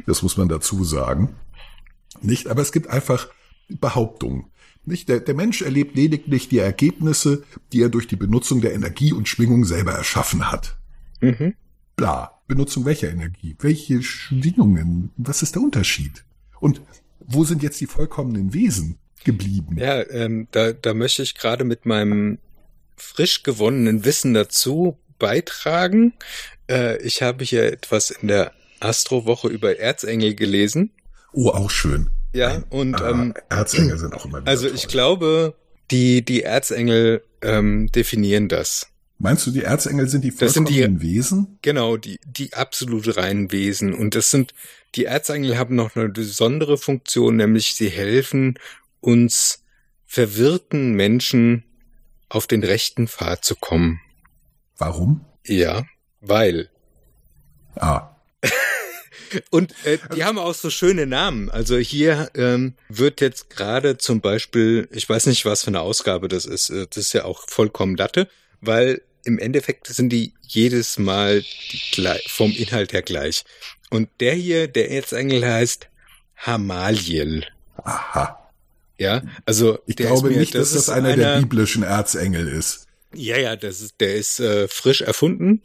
Das 0.06 0.22
muss 0.22 0.38
man 0.38 0.48
dazu 0.48 0.84
sagen. 0.84 1.36
Nicht, 2.22 2.48
aber 2.48 2.62
es 2.62 2.72
gibt 2.72 2.88
einfach 2.88 3.28
Behauptungen. 3.80 4.46
Nicht, 4.84 5.10
der, 5.10 5.20
der 5.20 5.36
Mensch 5.36 5.62
erlebt 5.62 5.96
lediglich 5.96 6.50
die 6.50 6.58
Ergebnisse, 6.58 7.44
die 7.72 7.82
er 7.82 7.90
durch 7.90 8.08
die 8.08 8.16
Benutzung 8.16 8.62
der 8.62 8.74
Energie 8.74 9.14
und 9.14 9.28
Schwingung 9.28 9.64
selber 9.64 9.94
erschaffen 9.94 10.52
hat. 10.52 10.78
Mhm. 11.20 11.54
Bla. 11.96 12.42
Benutzung 12.48 12.84
welcher 12.84 13.10
Energie? 13.10 13.56
Welche 13.60 14.02
Schwingungen? 14.04 15.12
Was 15.18 15.42
ist 15.42 15.56
der 15.56 15.62
Unterschied? 15.62 16.26
Und 16.60 16.82
wo 17.20 17.46
sind 17.46 17.64
jetzt 17.64 17.80
die 17.80 17.86
vollkommenen 17.86 18.54
Wesen 18.54 18.98
geblieben? 19.24 19.78
Ja, 19.78 20.02
ähm, 20.10 20.48
da, 20.52 20.74
da 20.74 20.94
möchte 20.94 21.24
ich 21.24 21.36
gerade 21.36 21.64
mit 21.64 21.86
meinem 21.86 22.40
frisch 22.98 23.44
gewonnenen 23.44 24.04
Wissen 24.04 24.34
dazu 24.34 24.98
beitragen. 25.18 26.14
Äh, 26.70 27.02
ich 27.04 27.22
habe 27.22 27.44
hier 27.44 27.72
etwas 27.72 28.10
in 28.10 28.28
der 28.28 28.52
Astrowoche 28.80 29.48
über 29.48 29.80
Erzengel 29.80 30.36
gelesen. 30.36 30.92
Oh, 31.32 31.50
auch 31.50 31.70
schön. 31.70 32.10
Ja, 32.34 32.64
und 32.70 32.96
Ah, 33.02 33.10
ähm, 33.12 33.34
Erzengel 33.50 33.98
sind 33.98 34.14
auch 34.14 34.26
immer 34.26 34.42
also 34.46 34.68
toll. 34.68 34.76
ich 34.76 34.88
glaube, 34.88 35.56
die, 35.92 36.24
die 36.24 36.44
Erzengel 36.44 37.24
ähm, 37.42 37.88
definieren 37.92 38.48
das. 38.48 38.88
Meinst 39.18 39.46
du, 39.46 39.52
die 39.52 39.64
Erzengel 39.64 40.08
sind 40.08 40.24
die 40.24 40.36
Das 40.36 40.54
sind 40.54 40.70
die- 40.70 40.76
vollkommenen 40.80 41.02
Wesen? 41.02 41.60
Genau, 41.62 41.98
die, 41.98 42.20
die 42.26 42.54
absolut 42.54 43.18
reinen 43.18 43.52
Wesen. 43.52 43.94
Und 43.94 44.16
das 44.16 44.32
sind, 44.32 44.54
die 44.96 45.06
Erzengel 45.06 45.58
haben 45.58 45.76
noch 45.76 45.96
eine 45.96 46.10
besondere 46.10 46.78
Funktion, 46.78 47.36
nämlich 47.36 47.76
sie 47.76 47.90
helfen 47.90 48.58
uns 49.02 49.64
verwirrten 50.06 50.94
Menschen 50.94 51.64
auf 52.30 52.48
den 52.48 52.64
rechten 52.64 53.08
Pfad 53.08 53.44
zu 53.46 53.56
kommen. 53.56 54.00
Warum? 54.78 55.26
Ja, 55.46 55.84
weil. 56.22 56.70
Ah, 57.76 58.16
Und 59.50 59.74
äh, 59.86 59.98
die 60.16 60.24
haben 60.24 60.38
auch 60.38 60.54
so 60.54 60.70
schöne 60.70 61.06
Namen. 61.06 61.50
Also 61.50 61.78
hier 61.78 62.30
ähm, 62.36 62.74
wird 62.90 63.22
jetzt 63.22 63.50
gerade 63.50 63.98
zum 63.98 64.22
Beispiel, 64.22 64.88
ich 64.92 65.08
weiß 65.08 65.28
nicht, 65.28 65.46
was 65.46 65.64
für 65.64 65.68
eine 65.68 65.82
Ausgabe 65.82 66.28
das 66.28 66.46
ist, 66.46 66.70
äh, 66.70 66.88
das 66.88 66.98
ist 66.98 67.14
ja 67.14 67.26
auch 67.26 67.44
vollkommen 67.48 67.96
Latte, 67.96 68.28
weil 68.62 69.02
im 69.24 69.40
Endeffekt 69.40 69.88
sind 69.88 70.10
die 70.10 70.34
jedes 70.42 70.98
Mal 70.98 71.44
die, 71.96 72.08
vom 72.28 72.52
Inhalt 72.52 72.94
her 72.94 73.02
gleich. 73.02 73.44
Und 73.90 74.10
der 74.20 74.34
hier, 74.34 74.68
der 74.68 74.92
Erzengel 74.92 75.46
heißt 75.46 75.88
Hamaliel. 76.38 77.46
aha. 77.78 78.38
Ja, 78.98 79.24
also 79.48 79.80
Ich 79.88 79.96
glaube 79.96 80.30
mir, 80.30 80.38
nicht, 80.38 80.54
dass 80.54 80.74
das 80.74 80.84
ist 80.84 80.90
einer, 80.90 81.16
der 81.16 81.40
biblischen 81.40 81.82
Erzengel 81.82 82.48
ist. 82.48 82.86
Ja, 83.16 83.36
ja, 83.36 83.56
das 83.56 83.82
ist, 83.82 83.96
der 84.00 84.16
ist 84.16 84.40
äh, 84.40 84.68
frisch 84.68 85.02
erfunden. 85.02 85.64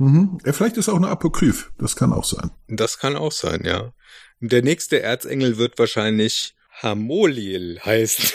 Mhm. 0.00 0.38
Vielleicht 0.44 0.78
ist 0.78 0.88
auch 0.88 0.96
eine 0.96 1.08
Apokryph. 1.08 1.70
Das 1.78 1.94
kann 1.94 2.12
auch 2.14 2.24
sein. 2.24 2.50
Das 2.68 2.98
kann 2.98 3.16
auch 3.16 3.32
sein, 3.32 3.62
ja. 3.64 3.92
Der 4.40 4.62
nächste 4.62 5.02
Erzengel 5.02 5.58
wird 5.58 5.78
wahrscheinlich 5.78 6.54
Hamoliel 6.82 7.78
heißen. 7.84 8.30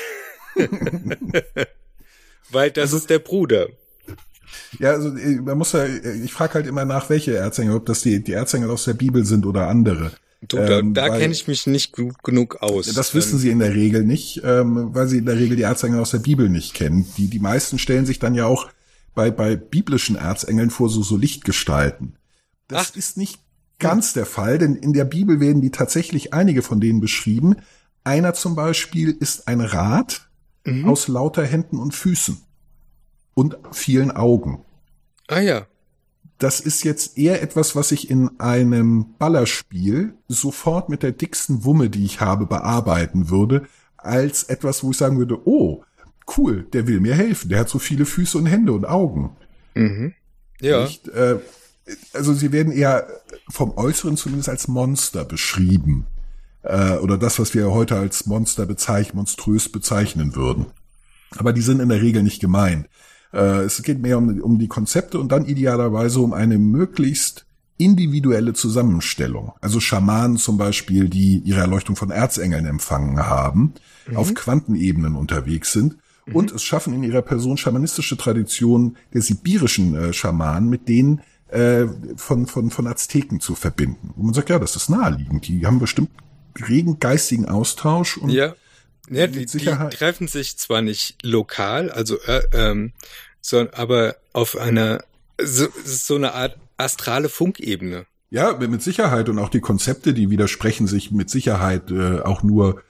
Weil 2.51 2.71
das 2.71 2.84
Also- 2.84 2.97
ist 2.97 3.10
der 3.10 3.19
Bruder. 3.19 3.67
Ja, 4.80 4.91
also 4.91 5.10
äh, 5.17 5.41
man 5.41 5.58
muss 5.58 5.71
ja, 5.73 5.84
äh, 5.84 6.21
ich 6.23 6.32
frage 6.32 6.54
halt 6.54 6.67
immer 6.67 6.86
nach, 6.86 7.10
welche 7.10 7.36
Erzengel, 7.36 7.75
ob 7.75 7.86
das 7.88 8.01
die, 8.01 8.23
die 8.23 8.34
Erzengel 8.34 8.69
aus 8.69 8.86
der 8.86 8.93
Bibel 8.93 9.25
sind 9.25 9.45
oder 9.45 9.67
andere. 9.67 10.12
Du, 10.47 10.58
da 10.58 10.80
Ähm, 10.80 10.93
da 10.93 11.10
kenne 11.17 11.34
ich 11.34 11.47
mich 11.47 11.65
nicht 11.65 11.91
gut 11.93 12.23
genug 12.23 12.62
aus. 12.62 12.93
Das 12.93 13.15
wissen 13.15 13.39
sie 13.39 13.49
in 13.49 13.60
der 13.60 13.73
Regel 13.73 14.04
nicht, 14.04 14.41
ähm, 14.45 14.93
weil 14.93 15.08
sie 15.08 15.17
in 15.17 15.25
der 15.25 15.38
Regel 15.38 15.58
die 15.58 15.63
Erzengel 15.63 15.99
aus 15.99 16.12
der 16.12 16.19
Bibel 16.19 16.47
nicht 16.49 16.73
kennen. 16.75 17.08
Die, 17.17 17.28
die 17.28 17.39
meisten 17.39 17.80
stellen 17.80 18.06
sich 18.06 18.19
dann 18.19 18.36
ja 18.36 18.45
auch 18.45 18.69
bei, 19.15 19.32
bei 19.32 19.56
biblischen 19.56 20.15
Erzengeln 20.15 20.69
vor 20.69 20.89
so, 20.89 21.01
so 21.01 21.17
Lichtgestalten. 21.17 22.17
Das 22.67 22.91
Ach. 22.91 22.95
ist 22.97 23.17
nicht 23.17 23.39
ganz 23.80 24.13
der 24.13 24.25
Fall, 24.25 24.58
denn 24.58 24.75
in 24.75 24.93
der 24.93 25.06
Bibel 25.06 25.39
werden 25.39 25.62
die 25.62 25.71
tatsächlich 25.71 26.34
einige 26.34 26.62
von 26.62 26.80
denen 26.80 26.99
beschrieben. 27.01 27.56
Einer 28.04 28.34
zum 28.34 28.56
Beispiel 28.56 29.10
ist 29.12 29.47
ein 29.47 29.62
Rad 29.62 30.30
Mhm. 30.65 30.89
aus 30.89 31.08
lauter 31.08 31.45
Händen 31.45 31.78
und 31.78 31.93
Füßen 31.93 32.41
und 33.34 33.58
vielen 33.71 34.12
Augen. 34.12 34.63
Ah 35.28 35.39
ja. 35.39 35.67
Das 36.38 36.60
ist 36.60 36.84
jetzt 36.84 37.17
eher 37.17 37.41
etwas, 37.41 37.75
was 37.75 37.91
ich 37.91 38.10
in 38.10 38.39
einem 38.39 39.15
Ballerspiel 39.17 40.15
sofort 40.28 40.89
mit 40.89 41.01
der 41.04 41.13
dicksten 41.13 41.63
Wumme, 41.63 41.89
die 41.89 42.04
ich 42.04 42.19
habe, 42.19 42.45
bearbeiten 42.45 43.30
würde, 43.30 43.67
als 43.95 44.43
etwas, 44.43 44.84
wo 44.84 44.91
ich 44.91 44.97
sagen 44.97 45.17
würde, 45.17 45.47
oh, 45.47 45.84
cool, 46.38 46.67
der 46.73 46.88
will 46.88 46.99
mir 46.99 47.15
helfen, 47.15 47.49
der 47.49 47.59
hat 47.59 47.69
so 47.69 47.79
viele 47.79 48.05
Füße 48.05 48.38
und 48.38 48.45
Hände 48.45 48.73
und 48.73 48.85
Augen. 48.85 49.35
Mhm. 49.73 50.13
Ja. 50.61 50.83
Nicht, 50.83 51.07
äh, 51.09 51.38
also 52.13 52.33
sie 52.33 52.51
werden 52.51 52.71
eher 52.71 53.07
vom 53.49 53.77
Äußeren 53.77 54.17
zumindest 54.17 54.49
als 54.49 54.67
Monster 54.67 55.25
beschrieben. 55.25 56.07
Äh, 56.63 56.97
oder 56.97 57.17
das, 57.17 57.39
was 57.39 57.53
wir 57.53 57.71
heute 57.71 57.97
als 57.97 58.25
Monster 58.25 58.65
bezeichnen, 58.65 59.17
monströs 59.17 59.69
bezeichnen 59.69 60.35
würden. 60.35 60.67
Aber 61.38 61.53
die 61.53 61.61
sind 61.61 61.79
in 61.79 61.89
der 61.89 62.01
Regel 62.01 62.23
nicht 62.23 62.41
gemeint. 62.41 62.88
Äh, 63.33 63.63
es 63.63 63.81
geht 63.83 64.01
mehr 64.01 64.17
um, 64.17 64.41
um 64.41 64.57
die 64.57 64.67
Konzepte 64.67 65.19
und 65.19 65.31
dann 65.31 65.45
idealerweise 65.45 66.19
um 66.21 66.33
eine 66.33 66.57
möglichst 66.57 67.45
individuelle 67.77 68.53
Zusammenstellung. 68.53 69.51
Also 69.59 69.81
Schamanen 69.81 70.38
zum 70.38 70.57
Beispiel, 70.57 71.09
die 71.09 71.39
ihre 71.39 71.59
Erleuchtung 71.59 71.97
von 71.97 72.09
Erzengeln 72.09 72.65
empfangen 72.65 73.17
haben, 73.17 73.73
auf 74.13 74.33
Quantenebenen 74.33 75.15
unterwegs 75.15 75.73
sind 75.73 75.97
und 76.33 76.51
es 76.51 76.63
schaffen 76.63 76.93
in 76.93 77.03
ihrer 77.03 77.21
Person 77.21 77.57
schamanistische 77.57 78.17
Traditionen 78.17 78.97
der 79.13 79.21
sibirischen 79.21 79.95
äh, 79.95 80.13
Schamanen 80.13 80.69
mit 80.69 80.88
denen 80.88 81.21
äh, 81.49 81.85
von, 82.15 82.47
von, 82.47 82.71
von 82.71 82.88
Azteken 82.88 83.39
zu 83.39 83.55
verbinden. 83.55 84.13
Und 84.15 84.25
man 84.25 84.33
sagt, 84.33 84.49
ja, 84.49 84.59
das 84.59 84.75
ist 84.75 84.89
naheliegend. 84.89 85.47
Die 85.47 85.65
haben 85.65 85.79
bestimmt 85.79 86.09
regen 86.67 86.99
geistigen 86.99 87.45
Austausch 87.45 88.17
und 88.17 88.30
Ja. 88.30 88.55
Ja, 89.07 89.28
die, 89.28 89.45
die 89.45 89.59
treffen 89.59 90.28
sich 90.28 90.57
zwar 90.57 90.82
nicht 90.82 91.17
lokal, 91.21 91.91
also 91.91 92.19
äh, 92.21 92.41
ähm, 92.53 92.91
sondern 93.39 93.76
aber 93.76 94.15
auf 94.34 94.57
einer 94.57 95.03
so, 95.39 95.67
so 95.84 96.15
eine 96.15 96.34
Art 96.34 96.57
astrale 96.78 97.30
Funkebene. 97.30 98.07
Ja, 98.32 98.53
mit 98.53 98.82
Sicherheit 98.82 99.30
und 99.30 99.38
auch 99.38 99.49
die 99.49 99.59
Konzepte, 99.59 100.15
die 100.15 100.32
widersprechen 100.32 100.88
sich 100.88 101.11
mit 101.11 101.30
Sicherheit 101.30 101.91
äh, 101.91 102.21
auch 102.21 102.41
nur 102.41 102.82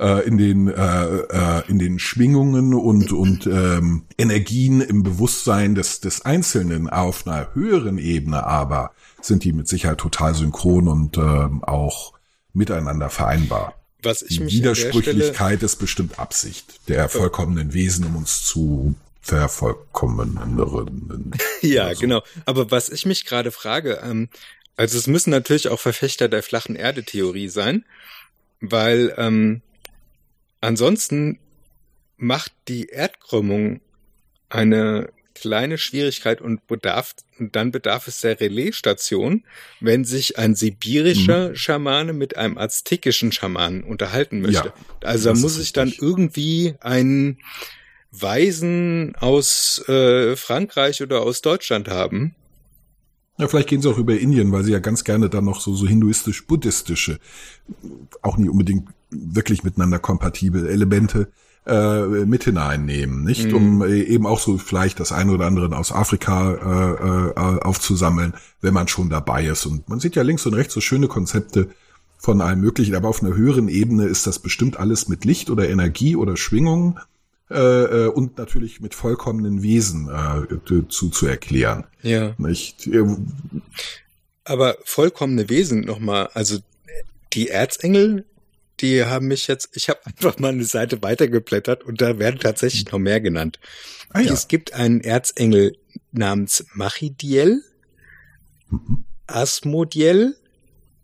äh, 0.00 0.26
in 0.26 0.38
den 0.38 0.68
äh, 0.68 1.06
äh, 1.06 1.62
in 1.68 1.78
den 1.78 1.98
Schwingungen 1.98 2.74
und 2.74 3.12
und 3.12 3.46
ähm, 3.46 4.04
Energien 4.18 4.80
im 4.80 5.02
Bewusstsein 5.02 5.74
des 5.74 6.00
des 6.00 6.24
Einzelnen 6.24 6.88
auf 6.88 7.26
einer 7.26 7.54
höheren 7.54 7.98
Ebene, 7.98 8.44
aber 8.44 8.92
sind 9.20 9.44
die 9.44 9.52
mit 9.52 9.68
Sicherheit 9.68 9.98
total 9.98 10.34
synchron 10.34 10.88
und 10.88 11.18
ähm, 11.18 11.62
auch 11.62 12.14
miteinander 12.52 13.10
vereinbar. 13.10 13.74
Was 14.02 14.22
ich 14.22 14.38
Die 14.38 14.44
mich 14.44 14.62
der 14.62 14.74
Stelle, 14.74 14.94
Widersprüchlichkeit 14.94 15.62
ist 15.62 15.76
bestimmt 15.76 16.18
Absicht 16.18 16.88
der 16.88 17.10
vollkommenen 17.10 17.74
Wesen, 17.74 18.06
um 18.06 18.16
uns 18.16 18.44
zu 18.44 18.94
vervollkommenen. 19.20 21.32
ja 21.60 21.88
Also, 21.88 22.00
genau. 22.00 22.22
Aber 22.46 22.70
was 22.70 22.88
ich 22.88 23.04
mich 23.04 23.26
gerade 23.26 23.50
frage, 23.50 24.00
ähm, 24.02 24.30
also 24.76 24.96
es 24.96 25.06
müssen 25.06 25.28
natürlich 25.28 25.68
auch 25.68 25.78
Verfechter 25.78 26.30
der 26.30 26.42
flachen 26.42 26.74
Erde-Theorie 26.74 27.48
sein, 27.48 27.84
weil 28.62 29.12
ähm, 29.18 29.60
ansonsten 30.60 31.38
macht 32.16 32.52
die 32.68 32.86
Erdkrümmung 32.86 33.80
eine 34.48 35.10
kleine 35.34 35.78
Schwierigkeit 35.78 36.40
und 36.42 36.66
bedarf, 36.66 37.14
und 37.38 37.56
dann 37.56 37.70
bedarf 37.70 38.08
es 38.08 38.20
der 38.20 38.38
Relaisstation, 38.40 39.44
wenn 39.80 40.04
sich 40.04 40.38
ein 40.38 40.54
sibirischer 40.54 41.50
Mhm. 41.50 41.54
Schamane 41.56 42.12
mit 42.12 42.36
einem 42.36 42.58
aztekischen 42.58 43.32
Schamanen 43.32 43.82
unterhalten 43.82 44.42
möchte. 44.42 44.68
Ja, 44.68 44.74
also 45.08 45.32
da 45.32 45.38
muss 45.38 45.58
ich 45.58 45.72
dann 45.72 45.94
irgendwie 45.98 46.74
einen 46.80 47.38
Weisen 48.10 49.14
aus 49.16 49.82
äh, 49.88 50.36
Frankreich 50.36 51.02
oder 51.02 51.22
aus 51.22 51.40
Deutschland 51.40 51.88
haben. 51.88 52.34
Ja, 53.40 53.48
vielleicht 53.48 53.68
gehen 53.68 53.80
sie 53.80 53.88
auch 53.88 53.98
über 53.98 54.18
Indien, 54.18 54.52
weil 54.52 54.64
sie 54.64 54.72
ja 54.72 54.80
ganz 54.80 55.02
gerne 55.02 55.30
dann 55.30 55.44
noch 55.44 55.60
so, 55.60 55.74
so 55.74 55.86
hinduistisch-buddhistische, 55.86 57.18
auch 58.20 58.36
nicht 58.36 58.50
unbedingt 58.50 58.88
wirklich 59.10 59.64
miteinander 59.64 59.98
kompatible 59.98 60.68
Elemente 60.68 61.28
äh, 61.66 62.02
mit 62.26 62.44
hineinnehmen, 62.44 63.24
nicht? 63.24 63.46
Mhm. 63.46 63.54
Um 63.54 63.82
äh, 63.82 64.02
eben 64.02 64.26
auch 64.26 64.40
so 64.40 64.58
vielleicht 64.58 65.00
das 65.00 65.10
eine 65.12 65.32
oder 65.32 65.46
andere 65.46 65.74
aus 65.76 65.90
Afrika 65.90 66.52
äh, 66.52 67.30
äh, 67.30 67.60
aufzusammeln, 67.62 68.34
wenn 68.60 68.74
man 68.74 68.88
schon 68.88 69.08
dabei 69.08 69.46
ist. 69.46 69.64
Und 69.64 69.88
man 69.88 70.00
sieht 70.00 70.16
ja 70.16 70.22
links 70.22 70.44
und 70.44 70.54
rechts 70.54 70.74
so 70.74 70.82
schöne 70.82 71.08
Konzepte 71.08 71.68
von 72.18 72.42
allem 72.42 72.60
Möglichen, 72.60 72.94
aber 72.94 73.08
auf 73.08 73.22
einer 73.22 73.34
höheren 73.34 73.68
Ebene 73.68 74.04
ist 74.04 74.26
das 74.26 74.38
bestimmt 74.38 74.78
alles 74.78 75.08
mit 75.08 75.24
Licht 75.24 75.48
oder 75.48 75.68
Energie 75.68 76.14
oder 76.16 76.36
Schwingung 76.36 76.98
äh, 77.50 77.54
äh, 77.54 78.06
und 78.08 78.38
natürlich 78.38 78.80
mit 78.80 78.94
vollkommenen 78.94 79.62
Wesen 79.62 80.08
äh, 80.08 80.56
zu, 80.88 81.08
zu 81.08 81.26
erklären. 81.26 81.84
Ja. 82.02 82.34
Nicht? 82.38 82.86
Äh, 82.86 83.04
Aber 84.44 84.76
vollkommene 84.84 85.48
Wesen 85.48 85.80
nochmal, 85.80 86.28
also 86.34 86.58
die 87.32 87.48
Erzengel, 87.48 88.24
die 88.80 89.04
haben 89.04 89.26
mich 89.28 89.46
jetzt, 89.46 89.70
ich 89.74 89.88
habe 89.88 90.00
einfach 90.06 90.38
mal 90.38 90.48
eine 90.52 90.64
Seite 90.64 91.02
weitergeblättert 91.02 91.84
und 91.84 92.00
da 92.00 92.18
werden 92.18 92.40
tatsächlich 92.40 92.90
noch 92.90 92.98
mehr 92.98 93.20
genannt. 93.20 93.58
Ah 94.10 94.20
ja. 94.20 94.32
Es 94.32 94.48
gibt 94.48 94.72
einen 94.74 95.00
Erzengel 95.00 95.76
namens 96.12 96.64
Machidiel, 96.74 97.62
Mhm. 98.70 99.04
Asmodiel, 99.26 100.36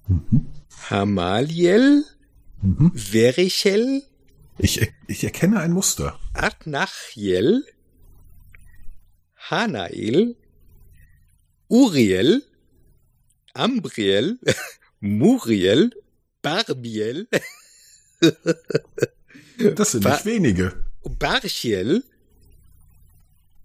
Mhm. 0.09 0.47
Hamaliel, 0.89 2.05
Mhm. 2.63 2.93
Verichel, 2.95 4.03
Ich, 4.59 4.93
ich 5.07 5.25
erkenne 5.25 5.61
ein 5.61 5.73
Muster. 5.73 6.19
Adnachiel, 6.33 7.65
Hanael, 9.37 10.37
Uriel, 11.69 12.43
Ambriel, 13.53 14.39
Muriel, 15.01 15.91
Barbiel, 16.43 17.29
Das 19.75 19.93
sind 19.93 20.05
nicht 20.05 20.25
wenige. 20.27 20.85
Barchiel 21.03 22.03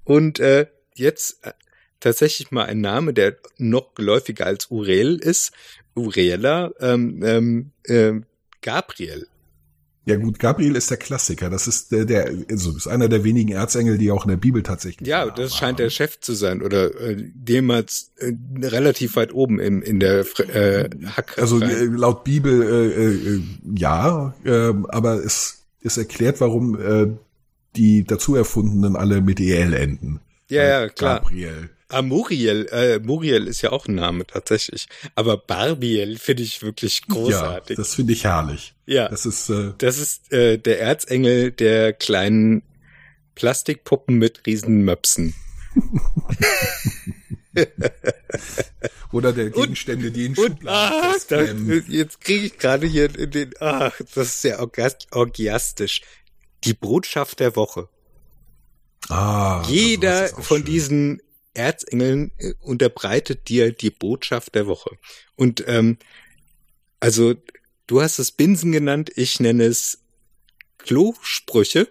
und 0.04 0.39
äh, 0.39 0.68
jetzt 0.96 1.44
äh, 1.46 1.54
tatsächlich 2.00 2.52
mal 2.52 2.66
ein 2.66 2.82
Name, 2.82 3.14
der 3.14 3.38
noch 3.58 3.94
geläufiger 3.96 4.46
als 4.46 4.70
Uriel 4.70 5.18
ist, 5.18 5.52
Uriela, 5.96 6.72
ähm, 6.80 7.22
ähm, 7.24 7.72
ähm, 7.88 8.26
Gabriel. 8.62 9.28
Ja 10.06 10.16
gut, 10.16 10.39
Gabriel 10.39 10.76
ist 10.76 10.89
der 10.89 10.97
Klassiker. 10.97 11.52
Das 11.52 11.68
ist 11.68 11.91
der, 11.91 12.06
der 12.06 12.32
also 12.49 12.76
ist 12.76 12.88
einer 12.88 13.08
der 13.08 13.24
wenigen 13.24 13.52
Erzengel, 13.52 13.99
die 13.99 14.10
auch 14.10 14.26
in 14.26 14.30
der 14.30 14.38
Bibel 14.38 14.64
tatsächlich. 14.64 15.08
Ja, 15.08 15.30
das 15.30 15.56
scheint 15.56 15.78
der 15.78 15.91
Chef 15.91 16.20
zu 16.20 16.34
sein 16.34 16.64
oder 16.64 16.99
äh, 16.99 17.32
jemals 17.47 18.12
äh, 18.18 18.34
relativ 18.62 19.16
weit 19.16 19.32
oben 19.34 19.60
im, 19.60 19.84
in 19.84 19.99
der 19.99 20.26
äh, 20.39 20.89
Hack. 21.06 21.38
Also 21.38 21.62
äh, 21.62 21.84
laut 21.86 22.24
Bibel 22.24 22.64
äh, 22.64 23.36
äh, 23.36 23.41
ja, 23.78 24.34
äh, 24.43 24.74
aber 24.88 25.24
es, 25.24 25.66
es 25.84 25.97
erklärt, 25.97 26.41
warum 26.41 26.80
äh, 26.80 27.08
die 27.76 28.04
dazu 28.04 28.36
erfundenen 28.36 28.95
alle 28.95 29.22
mit 29.22 29.39
EL 29.39 29.74
enden. 29.74 30.20
ja, 30.49 30.62
Äh, 30.62 30.70
ja, 30.70 30.89
klar. 30.89 31.20
Gabriel. 31.20 31.70
Ah, 31.92 32.02
Muriel, 32.02 32.68
äh, 32.72 33.00
Muriel 33.00 33.48
ist 33.48 33.62
ja 33.62 33.72
auch 33.72 33.88
ein 33.88 33.96
Name 33.96 34.26
tatsächlich. 34.26 34.88
Aber 35.16 35.38
Barbiel 35.38 36.18
finde 36.18 36.44
ich 36.44 36.62
wirklich 36.62 37.02
Ja, 37.08 37.14
großartig. 37.16 37.76
das 37.78 37.94
finde 37.96 38.14
ich 38.14 38.24
herrlich. 38.24 38.74
Ja, 38.86 39.10
Das 39.10 39.26
ist 39.26 39.50
äh, 39.50 39.74
das 39.78 39.98
ist 39.98 40.32
äh, 40.32 40.58
der 40.58 40.80
Erzengel 40.82 41.52
der 41.52 41.94
kleinen 41.94 42.64
Plastikpuppen 43.36 44.18
mit 44.18 44.46
Riesenmöpsen. 44.46 45.34
oder 49.12 49.34
der 49.34 49.50
Gegenstände, 49.50 50.12
die 50.12 50.26
in 50.26 50.32
Und 50.38 50.48
Schubladen 50.60 51.02
da, 51.02 51.12
festklemmen. 51.14 51.86
jetzt 51.88 52.22
kriege 52.22 52.46
ich 52.46 52.58
gerade 52.58 52.88
hier 52.88 53.14
in 53.18 53.32
den, 53.32 53.52
ach, 53.60 53.94
das 54.16 54.28
ist 54.28 54.42
sehr 54.42 54.60
orgas- 54.62 55.08
orgiastisch. 55.12 56.02
Die 56.64 56.74
Botschaft 56.74 57.39
der 57.39 57.56
Woche. 57.56 57.89
Ah, 59.10 59.64
Jeder 59.68 60.28
von 60.28 60.58
schön. 60.58 60.66
diesen 60.66 61.22
Erzengeln 61.54 62.32
äh, 62.38 62.54
unterbreitet 62.60 63.49
dir 63.49 63.72
die 63.72 63.89
Botschaft 63.89 64.56
der 64.56 64.68
Woche. 64.68 64.97
Und 65.36 65.64
ähm, 65.68 65.97
also 66.99 67.36
du 67.88 68.02
hast 68.02 68.20
es 68.20 68.32
Binsen 68.32 68.72
genannt, 68.72 69.12
ich 69.16 69.39
nenne 69.39 69.66
es 69.66 69.99
Klosprüche. 70.78 71.89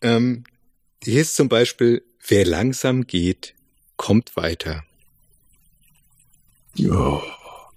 Ähm, 0.00 0.44
hier 1.02 1.22
ist 1.22 1.36
zum 1.36 1.48
Beispiel, 1.48 2.04
wer 2.26 2.44
langsam 2.44 3.06
geht, 3.06 3.54
kommt 3.96 4.36
weiter. 4.36 4.84
Oh 6.80 7.22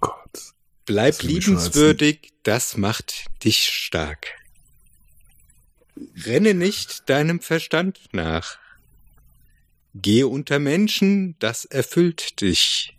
Gott. 0.00 0.54
Bleib 0.84 1.14
Das 1.14 1.22
liebenswürdig, 1.22 2.32
das 2.42 2.76
macht 2.76 3.26
dich 3.44 3.58
stark. 3.62 4.26
Renne 6.24 6.54
nicht 6.54 7.08
deinem 7.08 7.40
Verstand 7.40 8.00
nach. 8.12 8.58
Gehe 9.94 10.26
unter 10.26 10.58
Menschen, 10.58 11.36
das 11.38 11.64
erfüllt 11.64 12.40
dich. 12.40 12.96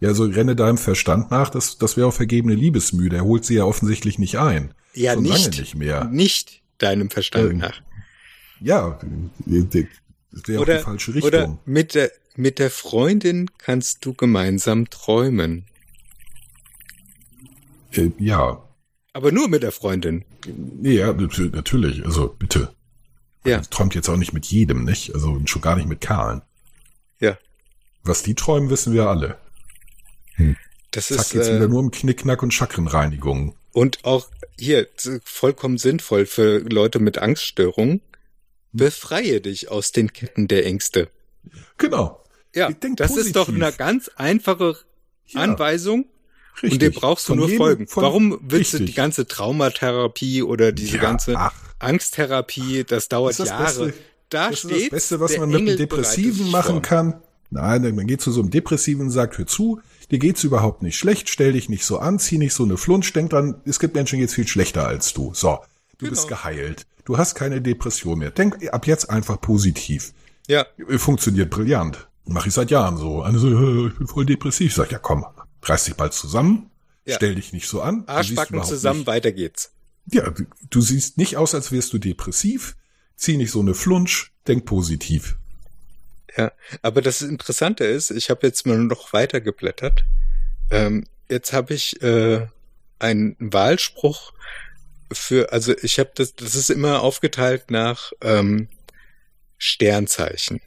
Ja, 0.00 0.12
so 0.12 0.24
renne 0.24 0.54
deinem 0.54 0.76
Verstand 0.76 1.30
nach, 1.30 1.48
das, 1.48 1.78
das 1.78 1.96
wäre 1.96 2.08
auch 2.08 2.14
vergebene 2.14 2.54
Liebesmühe. 2.54 3.08
Der 3.08 3.24
holt 3.24 3.44
sie 3.44 3.54
ja 3.54 3.64
offensichtlich 3.64 4.18
nicht 4.18 4.38
ein. 4.38 4.74
Ja, 4.92 5.14
Schon 5.14 5.22
nicht, 5.22 5.44
lange 5.46 5.56
nicht 5.60 5.74
mehr. 5.76 6.04
nicht 6.04 6.62
deinem 6.78 7.08
Verstand 7.10 7.52
Ähm, 7.52 7.58
nach. 7.58 7.80
Ja, 8.60 8.98
das 9.46 9.48
wäre 9.48 9.86
auch 9.86 10.42
die 10.44 10.56
Oder, 10.58 10.80
falsche 10.80 11.10
oder 11.12 11.40
Richtung. 11.40 11.58
mit 11.64 11.94
der, 11.94 12.12
mit 12.36 12.58
der 12.58 12.70
Freundin 12.70 13.50
kannst 13.58 14.04
du 14.04 14.12
gemeinsam 14.12 14.90
träumen. 14.90 15.64
Äh, 17.92 18.10
ja, 18.18 18.62
Aber 19.12 19.32
nur 19.32 19.48
mit 19.48 19.62
der 19.62 19.72
Freundin. 19.72 20.24
Ja, 20.82 21.12
nat- 21.12 21.38
natürlich. 21.52 22.04
Also 22.04 22.28
bitte. 22.38 22.74
Ja. 23.46 23.58
Das 23.58 23.70
träumt 23.70 23.94
jetzt 23.94 24.08
auch 24.08 24.16
nicht 24.16 24.32
mit 24.32 24.46
jedem, 24.46 24.84
nicht? 24.84 25.14
Also 25.14 25.40
schon 25.46 25.62
gar 25.62 25.76
nicht 25.76 25.88
mit 25.88 26.00
Karlen. 26.00 26.42
Ja. 27.20 27.36
Was 28.02 28.22
die 28.22 28.34
träumen, 28.34 28.70
wissen 28.70 28.92
wir 28.94 29.06
alle. 29.08 29.38
Das 30.90 31.08
Zack, 31.08 31.18
ist, 31.20 31.34
jetzt 31.34 31.48
äh, 31.48 31.56
wieder 31.56 31.68
nur 31.68 31.80
um 31.80 31.90
Knickknack 31.90 32.42
und 32.42 32.52
Chakrenreinigung. 32.52 33.54
Und 33.72 34.04
auch 34.04 34.28
hier 34.58 34.88
vollkommen 35.24 35.78
sinnvoll 35.78 36.26
für 36.26 36.58
Leute 36.60 36.98
mit 37.00 37.18
Angststörungen. 37.18 38.00
Befreie 38.72 39.40
dich 39.40 39.70
aus 39.70 39.92
den 39.92 40.12
Ketten 40.12 40.48
der 40.48 40.66
Ängste. 40.66 41.08
Genau. 41.78 42.22
Ja, 42.54 42.70
Denk 42.70 42.96
das 42.98 43.16
ist 43.16 43.34
doch 43.36 43.46
positiv. 43.46 43.62
eine 43.64 43.72
ganz 43.76 44.08
einfache 44.16 44.76
Ja, 45.26 45.40
Anweisung 45.40 46.06
richtig. 46.62 46.72
und 46.72 46.82
dir 46.82 46.90
brauchst 46.92 47.26
du 47.28 47.32
Von 47.32 47.38
nur 47.38 47.46
jedem- 47.48 47.58
folgen. 47.58 47.86
Warum 47.94 48.38
willst 48.42 48.72
du 48.72 48.76
richtig. 48.78 48.90
die 48.94 48.96
ganze 48.96 49.26
Traumatherapie 49.26 50.42
oder 50.42 50.72
diese 50.72 50.96
Ja, 50.96 51.02
ganze 51.02 51.36
ach. 51.36 51.52
Angsttherapie, 51.84 52.84
das 52.84 53.08
dauert 53.08 53.38
Das 53.38 53.48
Jahre. 53.48 53.64
Beste- 53.86 53.94
da 54.30 54.50
Das 54.50 54.64
ist 54.64 54.70
steht 54.70 54.82
das 54.84 54.90
Beste, 54.90 55.20
was 55.20 55.36
man 55.38 55.50
mit 55.50 55.60
einem 55.68 55.76
Depressiven 55.76 56.50
machen 56.50 56.82
kann. 56.82 57.14
Nein, 57.50 57.94
man 57.94 58.06
geht 58.06 58.20
zu 58.20 58.32
so 58.32 58.40
einem 58.40 58.50
Depressiven 58.50 59.02
und 59.02 59.10
sagt, 59.10 59.38
hör 59.38 59.46
zu, 59.46 59.80
dir 60.10 60.18
geht's 60.18 60.42
überhaupt 60.42 60.82
nicht 60.82 60.96
schlecht, 60.96 61.28
stell 61.28 61.52
dich 61.52 61.68
nicht 61.68 61.84
so 61.84 61.98
an, 61.98 62.18
zieh 62.18 62.38
nicht 62.38 62.52
so 62.54 62.64
eine 62.64 62.76
Flunsch, 62.76 63.12
denk 63.12 63.30
dran, 63.30 63.60
es 63.64 63.78
gibt 63.78 63.94
Menschen, 63.94 64.16
die 64.16 64.22
geht's 64.22 64.34
viel 64.34 64.48
schlechter 64.48 64.86
als 64.88 65.12
du. 65.12 65.32
So, 65.34 65.58
du 65.98 66.08
bist 66.08 66.26
Genau. 66.26 66.36
geheilt. 66.40 66.86
Du 67.04 67.16
hast 67.18 67.34
keine 67.34 67.60
Depression 67.60 68.18
mehr. 68.18 68.30
Denk 68.30 68.72
ab 68.72 68.86
jetzt 68.86 69.08
einfach 69.10 69.40
positiv. 69.40 70.12
Ja, 70.48 70.66
Funktioniert 70.96 71.50
brillant. 71.50 72.08
Mache 72.26 72.48
ich 72.48 72.54
seit 72.54 72.70
Jahren 72.70 72.96
so. 72.96 73.22
Eine 73.22 73.38
so, 73.38 73.48
"Äh, 73.48 73.88
ich 73.88 73.98
bin 73.98 74.06
voll 74.06 74.24
depressiv. 74.26 74.68
Ich 74.68 74.74
sag, 74.74 74.90
ja 74.90 74.98
komm, 74.98 75.24
reiß 75.62 75.84
dich 75.84 75.94
bald 75.94 76.14
zusammen, 76.14 76.70
Ja. 77.04 77.16
stell 77.16 77.34
dich 77.34 77.52
nicht 77.52 77.68
so 77.68 77.82
an. 77.82 78.04
Arschbacken 78.06 78.64
zusammen, 78.64 79.00
Nicht, 79.00 79.06
weiter 79.06 79.30
geht's. 79.32 79.70
Ja, 80.06 80.32
du, 80.70 80.80
siehst 80.80 81.18
nicht 81.18 81.36
aus, 81.36 81.54
als 81.54 81.72
wärst 81.72 81.92
du 81.92 81.98
depressiv. 81.98 82.76
Zieh 83.16 83.36
nicht 83.36 83.50
so 83.50 83.60
eine 83.60 83.74
Flunsch, 83.74 84.32
denk 84.46 84.64
positiv. 84.64 85.36
Ja, 86.36 86.52
aber 86.82 87.00
das 87.00 87.22
Interessante 87.22 87.84
ist, 87.84 88.10
ich 88.10 88.28
habe 88.28 88.46
jetzt 88.46 88.66
mal 88.66 88.78
noch 88.78 89.12
weiter 89.12 89.40
geblättert. 89.40 90.04
Ähm, 90.70 91.06
jetzt 91.28 91.52
habe 91.52 91.74
ich 91.74 92.02
äh, 92.02 92.46
einen 92.98 93.36
Wahlspruch 93.38 94.32
für, 95.12 95.52
also 95.52 95.74
ich 95.82 95.98
habe 95.98 96.10
das, 96.14 96.34
das 96.34 96.54
ist 96.54 96.70
immer 96.70 97.02
aufgeteilt 97.02 97.70
nach 97.70 98.12
ähm, 98.20 98.68
Sternzeichen. 99.58 100.60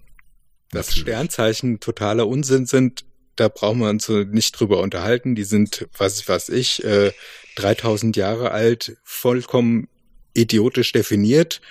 Dass 0.72 0.88
Natürlich. 0.88 1.02
Sternzeichen 1.02 1.80
totaler 1.80 2.28
Unsinn 2.28 2.66
sind, 2.66 3.06
da 3.36 3.50
brauchen 3.50 3.80
wir 3.80 3.90
uns 3.90 4.10
nicht 4.10 4.60
drüber 4.60 4.80
unterhalten. 4.80 5.36
Die 5.36 5.44
sind, 5.44 5.88
was 5.98 6.28
weiß 6.28 6.50
ich, 6.50 6.84
äh, 6.84 7.12
3000 7.58 8.16
Jahre 8.16 8.52
alt, 8.52 8.98
vollkommen 9.04 9.88
idiotisch 10.34 10.92
definiert. 10.92 11.62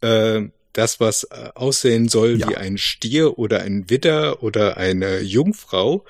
Äh, 0.00 0.42
das, 0.72 1.00
was 1.00 1.24
äh, 1.24 1.50
aussehen 1.54 2.08
soll 2.08 2.38
Ja. 2.40 2.48
wie 2.48 2.56
ein 2.56 2.78
Stier 2.78 3.38
oder 3.38 3.62
ein 3.62 3.90
Widder 3.90 4.42
oder 4.42 4.76
eine 4.76 5.20
Jungfrau, 5.20 6.04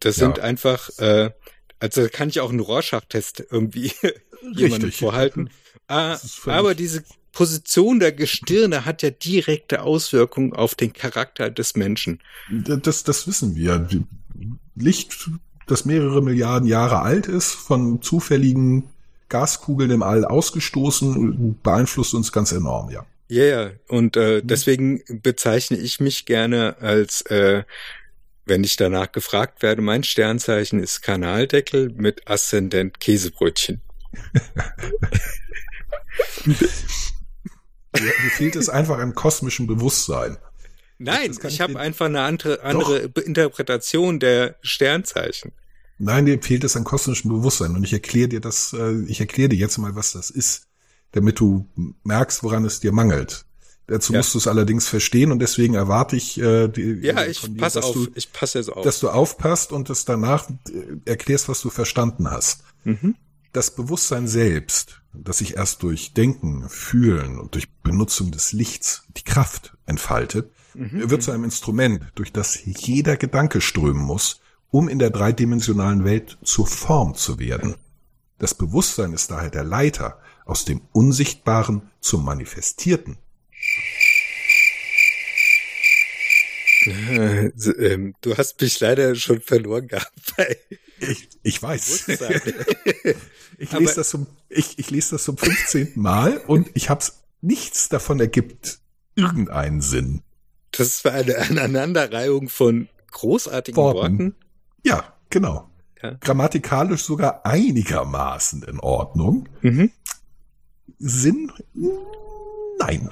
das 0.00 0.16
Ja. 0.16 0.26
sind 0.26 0.40
einfach, 0.40 0.90
äh, 0.98 1.30
also 1.78 2.08
kann 2.10 2.28
ich 2.28 2.40
auch 2.40 2.50
einen 2.50 2.60
Rorschach-Test 2.60 3.44
irgendwie 3.50 3.92
jemandem 4.54 4.92
vorhalten. 4.92 5.50
Ah, 5.88 6.18
aber 6.46 6.74
diese 6.74 7.04
Position 7.30 8.00
der 8.00 8.10
Gestirne 8.10 8.84
hat 8.86 9.02
ja 9.02 9.10
direkte 9.10 9.82
Auswirkungen 9.82 10.52
auf 10.52 10.74
den 10.74 10.92
Charakter 10.92 11.48
des 11.48 11.76
Menschen. 11.76 12.20
Das, 12.50 13.04
das 13.04 13.28
wissen 13.28 13.54
wir. 13.54 13.86
Licht, 14.74 15.30
das 15.66 15.84
mehrere 15.84 16.22
Milliarden 16.22 16.68
Jahre 16.68 17.02
alt 17.02 17.26
ist, 17.26 17.52
von 17.52 18.00
zufälligen 18.02 18.84
Gaskugeln 19.28 19.90
im 19.90 20.02
All 20.02 20.24
ausgestoßen, 20.24 21.58
beeinflusst 21.62 22.14
uns 22.14 22.32
ganz 22.32 22.52
enorm, 22.52 22.90
ja. 22.90 23.04
Ja, 23.28 23.44
ja. 23.44 23.70
Und 23.88 24.16
äh, 24.16 24.40
Mhm. 24.40 24.46
deswegen 24.46 25.02
bezeichne 25.22 25.76
ich 25.76 25.98
mich 26.00 26.26
gerne 26.26 26.76
als, 26.80 27.22
äh, 27.22 27.64
wenn 28.44 28.62
ich 28.62 28.76
danach 28.76 29.10
gefragt 29.10 29.62
werde, 29.62 29.82
mein 29.82 30.04
Sternzeichen 30.04 30.78
ist 30.78 31.02
Kanaldeckel 31.02 31.90
mit 31.96 32.28
Aszendent 32.30 33.00
Käsebrötchen. 33.00 33.80
Mir 37.98 38.12
mir 38.22 38.30
fehlt 38.30 38.56
es 38.56 38.68
einfach 38.68 38.98
an 38.98 39.14
kosmischem 39.14 39.66
Bewusstsein. 39.66 40.36
Nein, 40.98 41.36
ich 41.46 41.60
habe 41.60 41.78
einfach 41.78 42.06
eine 42.06 42.22
andere, 42.22 42.62
andere 42.62 43.10
Interpretation 43.24 44.18
der 44.20 44.56
Sternzeichen. 44.62 45.52
Nein, 45.98 46.26
dir 46.26 46.40
fehlt 46.42 46.64
es 46.64 46.76
an 46.76 46.84
kosmischem 46.84 47.30
Bewusstsein. 47.30 47.74
Und 47.74 47.84
ich 47.84 47.92
erkläre 47.92 48.28
dir 48.28 48.40
das, 48.40 48.74
äh, 48.78 49.02
ich 49.06 49.20
erkläre 49.20 49.48
dir 49.48 49.56
jetzt 49.56 49.78
mal, 49.78 49.94
was 49.94 50.12
das 50.12 50.30
ist, 50.30 50.66
damit 51.12 51.40
du 51.40 51.66
merkst, 52.04 52.42
woran 52.42 52.64
es 52.64 52.80
dir 52.80 52.92
mangelt. 52.92 53.44
Dazu 53.86 54.12
Ja. 54.12 54.18
musst 54.18 54.34
du 54.34 54.38
es 54.38 54.46
allerdings 54.48 54.88
verstehen 54.88 55.30
und 55.30 55.38
deswegen 55.38 55.74
erwarte 55.74 56.16
ich, 56.16 56.38
äh, 56.40 56.68
die, 56.68 56.98
Ja, 57.02 57.20
äh, 57.22 57.30
ich 57.30 57.40
dir, 57.42 57.50
dass 57.56 57.76
auf. 57.76 57.92
Du, 57.94 58.08
ich 58.14 58.32
passe 58.32 58.58
jetzt 58.58 58.68
auf. 58.70 58.84
dass 58.84 58.98
du 59.00 59.08
aufpasst 59.10 59.70
und 59.72 59.88
es 59.90 60.04
danach 60.04 60.48
äh, 60.50 60.54
erklärst, 61.04 61.48
was 61.48 61.60
du 61.60 61.70
verstanden 61.70 62.30
hast. 62.30 62.62
mhm. 62.84 63.14
Das 63.52 63.74
Bewusstsein 63.74 64.28
selbst, 64.28 65.00
das 65.14 65.38
sich 65.38 65.56
erst 65.56 65.82
durch 65.82 66.12
Denken, 66.12 66.68
Fühlen 66.68 67.38
und 67.38 67.54
durch 67.54 67.72
Benutzung 67.82 68.30
des 68.30 68.52
Lichts 68.52 69.04
die 69.16 69.22
Kraft 69.24 69.72
entfaltet, 69.86 70.50
Mhm. 70.76 71.10
wird 71.10 71.22
zu 71.22 71.32
einem 71.32 71.44
Instrument, 71.44 72.02
durch 72.14 72.32
das 72.32 72.58
jeder 72.64 73.16
Gedanke 73.16 73.60
strömen 73.60 74.02
muss, 74.02 74.40
um 74.70 74.88
in 74.88 74.98
der 74.98 75.10
dreidimensionalen 75.10 76.04
Welt 76.04 76.38
zur 76.42 76.66
Form 76.66 77.14
zu 77.14 77.38
werden. 77.38 77.76
Das 78.38 78.54
Bewusstsein 78.54 79.12
ist 79.12 79.30
daher 79.30 79.50
der 79.50 79.64
Leiter 79.64 80.20
aus 80.44 80.64
dem 80.64 80.82
Unsichtbaren 80.92 81.82
zum 82.00 82.24
Manifestierten. 82.24 83.16
Äh, 86.86 87.46
ähm, 87.78 88.14
du 88.20 88.36
hast 88.36 88.60
mich 88.60 88.78
leider 88.80 89.14
schon 89.16 89.40
verloren 89.40 89.88
gehabt 89.88 90.12
Ich, 91.00 91.28
ich 91.42 91.62
weiß. 91.62 92.06
Ich 93.58 93.72
lese, 93.72 93.94
das 93.94 94.10
zum, 94.10 94.26
ich, 94.50 94.78
ich 94.78 94.90
lese 94.90 95.12
das 95.12 95.24
zum 95.24 95.38
15. 95.38 95.92
Mal 95.94 96.36
und 96.46 96.68
ich 96.74 96.90
hab's, 96.90 97.22
nichts 97.40 97.88
davon 97.88 98.20
ergibt 98.20 98.80
irgendeinen 99.14 99.80
Sinn. 99.80 100.22
Das 100.76 101.04
war 101.04 101.12
eine 101.12 101.38
Aneinanderreihung 101.50 102.48
von 102.48 102.88
großartigen 103.12 103.76
Worten. 103.76 103.98
Worten. 103.98 104.34
Ja, 104.84 105.14
genau. 105.30 105.68
Ja. 106.02 106.12
Grammatikalisch 106.20 107.04
sogar 107.04 107.44
einigermaßen 107.46 108.62
in 108.62 108.80
Ordnung. 108.80 109.48
Mhm. 109.62 109.90
Sinn? 110.98 111.52
Nein. 112.78 113.08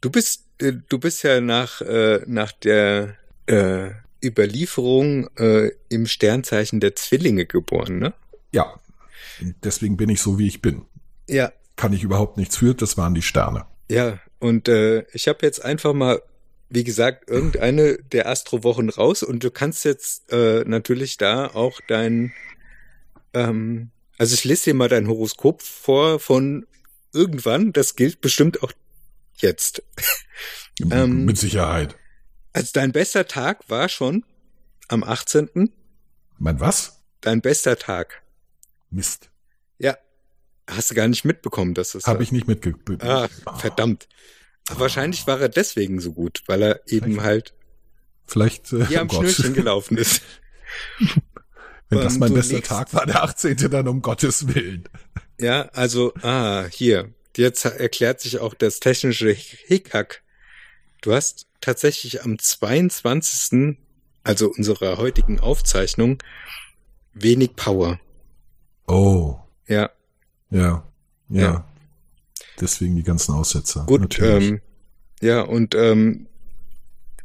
Du 0.00 0.10
bist, 0.10 0.44
äh, 0.60 0.74
du 0.88 0.98
bist 0.98 1.22
ja 1.22 1.40
nach, 1.40 1.80
äh, 1.80 2.22
nach 2.26 2.52
der 2.52 3.16
äh, 3.46 3.90
Überlieferung 4.22 5.28
äh, 5.36 5.70
im 5.88 6.06
Sternzeichen 6.06 6.80
der 6.80 6.96
Zwillinge 6.96 7.46
geboren, 7.46 7.98
ne? 7.98 8.14
Ja. 8.52 8.78
Deswegen 9.62 9.96
bin 9.96 10.08
ich 10.08 10.20
so, 10.20 10.38
wie 10.38 10.48
ich 10.48 10.60
bin. 10.62 10.82
Ja. 11.28 11.52
Kann 11.76 11.92
ich 11.92 12.02
überhaupt 12.02 12.36
nichts 12.36 12.56
für, 12.56 12.74
das 12.74 12.96
waren 12.96 13.14
die 13.14 13.22
Sterne. 13.22 13.66
Ja, 13.90 14.18
und 14.40 14.68
äh, 14.68 15.04
ich 15.12 15.28
habe 15.28 15.38
jetzt 15.42 15.64
einfach 15.64 15.92
mal, 15.92 16.20
wie 16.70 16.84
gesagt, 16.84 17.28
irgendeine 17.30 17.98
der 17.98 18.28
Astrowochen 18.28 18.90
raus 18.90 19.22
und 19.22 19.42
du 19.42 19.50
kannst 19.50 19.84
jetzt 19.84 20.30
äh, 20.32 20.64
natürlich 20.66 21.16
da 21.16 21.46
auch 21.46 21.80
dein, 21.88 22.32
ähm, 23.32 23.90
also 24.18 24.34
ich 24.34 24.44
lese 24.44 24.64
dir 24.64 24.74
mal 24.74 24.88
dein 24.88 25.08
Horoskop 25.08 25.62
vor 25.62 26.20
von 26.20 26.66
irgendwann, 27.12 27.72
das 27.72 27.96
gilt 27.96 28.20
bestimmt 28.20 28.62
auch 28.62 28.72
jetzt. 29.36 29.82
Ähm, 30.92 31.24
Mit 31.24 31.36
Sicherheit. 31.36 31.96
Also 32.52 32.70
dein 32.72 32.92
bester 32.92 33.26
Tag 33.26 33.68
war 33.68 33.88
schon 33.88 34.24
am 34.86 35.02
18. 35.02 35.72
Mein 36.38 36.60
was? 36.60 37.02
Dein 37.20 37.40
bester 37.40 37.76
Tag. 37.76 38.22
Mist. 38.88 39.28
Ja. 39.78 39.98
Hast 40.68 40.92
du 40.92 40.94
gar 40.94 41.08
nicht 41.08 41.24
mitbekommen, 41.24 41.74
dass 41.74 41.92
das 41.92 42.06
Habe 42.06 42.22
ich 42.22 42.30
nicht 42.30 42.46
mitge... 42.46 42.74
Ah, 43.00 43.26
verdammt. 43.56 44.06
Wahrscheinlich 44.76 45.26
war 45.26 45.40
er 45.40 45.48
deswegen 45.48 46.00
so 46.00 46.12
gut, 46.12 46.42
weil 46.46 46.62
er 46.62 46.80
eben 46.86 47.12
Vielleicht- 47.14 47.24
halt 47.24 47.54
Vielleicht, 48.26 48.72
äh, 48.74 48.86
hier 48.86 49.00
am 49.00 49.08
Gott. 49.08 49.20
Schnürchen 49.30 49.54
gelaufen 49.54 49.96
ist. 49.96 50.22
Wenn 51.88 52.00
das 52.00 52.18
mein 52.18 52.34
bester 52.34 52.60
Tag 52.62 52.92
war, 52.92 53.06
der 53.06 53.22
18. 53.22 53.56
dann 53.70 53.88
um 53.88 54.02
Gottes 54.02 54.54
Willen. 54.54 54.84
Ja, 55.40 55.62
also, 55.72 56.12
ah, 56.22 56.66
hier. 56.70 57.14
Jetzt 57.36 57.64
erklärt 57.64 58.20
sich 58.20 58.38
auch 58.40 58.52
das 58.52 58.80
technische 58.80 59.30
Hickhack. 59.30 60.22
Du 61.00 61.14
hast 61.14 61.46
tatsächlich 61.62 62.22
am 62.24 62.38
22., 62.38 63.78
also 64.24 64.50
unserer 64.50 64.98
heutigen 64.98 65.40
Aufzeichnung, 65.40 66.18
wenig 67.14 67.56
Power. 67.56 67.98
Oh, 68.86 69.38
Ja, 69.66 69.90
ja, 70.50 70.84
ja. 71.30 71.42
Ja. 71.42 71.68
Deswegen 72.60 72.96
die 72.96 73.02
ganzen 73.02 73.34
Aussetzer. 73.34 73.84
gut. 73.86 74.02
Natürlich. 74.02 74.50
Ähm, 74.50 74.60
ja, 75.20 75.40
und 75.42 75.74
ähm, 75.74 76.26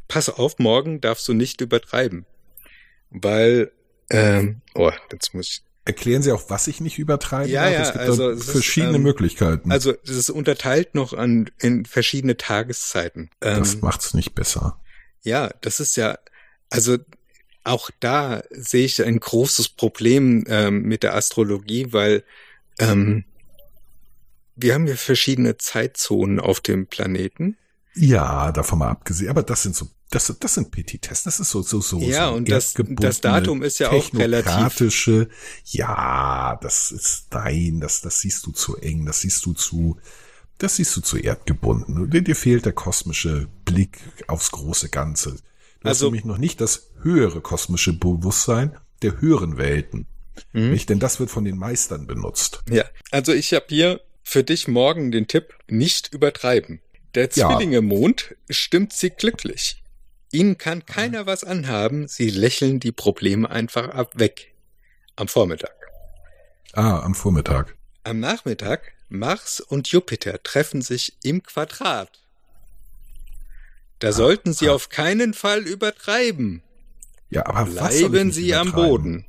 pass 0.08 0.30
auf, 0.30 0.60
morgen 0.60 1.02
darfst 1.02 1.28
du 1.28 1.34
nicht 1.34 1.62
übertreiben. 1.62 2.26
Weil, 3.10 3.72
ähm, 4.10 4.62
oh, 4.74 4.92
jetzt 5.12 5.34
muss 5.34 5.48
ich 5.50 5.64
Erklären 5.86 6.22
Sie 6.22 6.32
auch, 6.32 6.50
was 6.50 6.68
ich 6.68 6.80
nicht 6.80 6.98
übertreibe? 6.98 7.50
Ja, 7.50 7.70
ja, 7.70 7.82
es 7.82 7.92
gibt 7.92 8.00
also 8.00 8.30
da 8.30 8.34
es 8.34 8.46
ist, 8.46 8.52
verschiedene 8.52 8.96
ähm, 8.96 9.04
Möglichkeiten. 9.04 9.70
Also 9.70 9.94
es 10.04 10.12
ist 10.12 10.30
unterteilt 10.30 10.96
noch 10.96 11.12
an 11.12 11.52
in 11.60 11.86
verschiedene 11.86 12.38
Tageszeiten. 12.38 13.30
das 13.42 13.74
Ähm, 13.76 13.80
macht's 13.82 14.14
nicht 14.14 14.34
besser. 14.34 14.80
ja, 15.24 15.50
das 15.60 15.82
ist 15.82 15.98
ja, 15.98 16.18
also 16.70 16.98
auch 17.66 17.90
da 18.00 18.44
sehe 18.50 18.86
ich 18.86 19.04
ein 19.04 19.20
großes 19.20 19.70
Problem 19.70 20.46
ähm, 20.48 20.84
mit 20.84 21.04
der 21.04 21.16
Astrologie, 21.16 21.88
weil 21.92 22.24
ähm, 22.80 23.26
wir 24.56 24.74
haben 24.74 24.88
ja 24.88 24.96
verschiedene 24.96 25.58
Zeitzonen 25.58 26.40
auf 26.40 26.60
dem 26.60 26.88
Planeten. 26.88 27.58
Ja, 27.96 28.52
davon 28.52 28.80
mal 28.80 28.90
abgesehen. 28.90 29.30
Aber 29.30 29.44
das 29.44 29.64
sind 29.64 29.76
so, 29.76 29.88
das, 30.10 30.34
das 30.40 30.54
sind 30.56 30.72
Petitesse. 30.72 31.26
Das 31.26 31.40
ist 31.40 31.50
so, 31.52 31.62
so, 31.62 31.80
so. 31.82 32.00
Ja, 32.00 32.30
so 32.30 32.36
und 32.36 32.50
das- 32.50 32.74
das 32.76 33.22
Datum 33.22 33.62
ist 33.64 33.80
ja 33.80 33.90
auch 33.92 34.14
relativ-. 34.14 35.28
Ja, 35.66 36.58
das 36.62 36.92
ist 36.92 37.28
dein, 37.30 37.80
das, 37.80 38.02
das 38.02 38.20
siehst 38.20 38.46
du 38.46 38.52
zu 38.52 38.78
eng, 38.78 39.06
das 39.06 39.22
siehst 39.22 39.46
du 39.46 39.54
zu, 39.54 39.98
das 40.58 40.76
siehst 40.78 40.96
du 40.96 41.02
zu 41.02 41.18
erdgebunden. 41.18 42.10
Dir, 42.10 42.22
dir 42.22 42.36
fehlt 42.36 42.66
der 42.66 42.74
kosmische 42.74 43.48
Blick 43.66 44.00
aufs 44.28 44.52
große 44.52 44.90
Ganze. 44.90 45.32
Du 45.32 45.38
hast 45.90 45.98
Also- 45.98 46.06
nämlich 46.06 46.26
noch 46.26 46.38
nicht 46.38 46.62
das 46.62 46.90
höhere 47.02 47.42
kosmische 47.42 47.94
Bewusstsein 47.94 48.76
der 49.02 49.20
höheren 49.20 49.58
Welten. 49.58 50.08
Mhm. 50.54 50.72
Nicht? 50.72 50.90
Denn 50.90 51.00
das 51.00 51.20
wird 51.20 51.30
von 51.30 51.44
den 51.44 51.58
Meistern 51.58 52.08
benutzt. 52.08 52.64
Ja, 52.70 52.86
also 53.12 53.34
ich 53.34 53.54
habe 53.54 53.66
hier 53.70 54.02
für 54.24 54.44
dich 54.44 54.68
morgen 54.68 55.12
den 55.12 55.28
Tipp, 55.28 55.56
nicht 55.68 56.14
übertreiben. 56.14 56.82
Der 57.16 57.30
Ja. 57.34 57.50
Zwillinge-Mond 57.50 58.36
stimmt 58.50 58.94
sie 58.94 59.10
glücklich. 59.12 59.84
Ihnen 60.32 60.58
kann 60.58 60.86
keiner 60.86 61.26
was 61.28 61.44
anhaben, 61.44 62.08
sie 62.08 62.30
lächeln 62.30 62.80
die 62.80 62.92
Probleme 62.92 63.50
einfach 63.50 63.90
ab 63.90 64.14
weg. 64.16 64.54
Am 65.16 65.28
Vormittag. 65.28 65.76
Ah, 66.74 67.00
am 67.02 67.14
Vormittag. 67.14 67.76
Am 68.04 68.20
Nachmittag 68.20 68.94
Mars 69.10 69.60
und 69.60 69.90
Jupiter 69.90 70.42
treffen 70.42 70.82
sich 70.82 71.18
im 71.22 71.44
Quadrat. 71.44 72.20
Da 74.00 74.12
sollten 74.12 74.54
Sie 74.54 74.70
ah. 74.70 74.74
auf 74.74 74.90
keinen 74.90 75.34
Fall 75.36 75.62
übertreiben. 75.62 76.64
Ja, 77.30 77.46
aber 77.46 77.68
was 77.76 77.94
soll 78.00 78.06
ich 78.06 78.10
Bleiben 78.12 78.28
nicht 78.28 78.36
Sie 78.36 78.56
am 78.56 78.70
übertreiben? 78.70 78.90
Boden. 78.90 79.26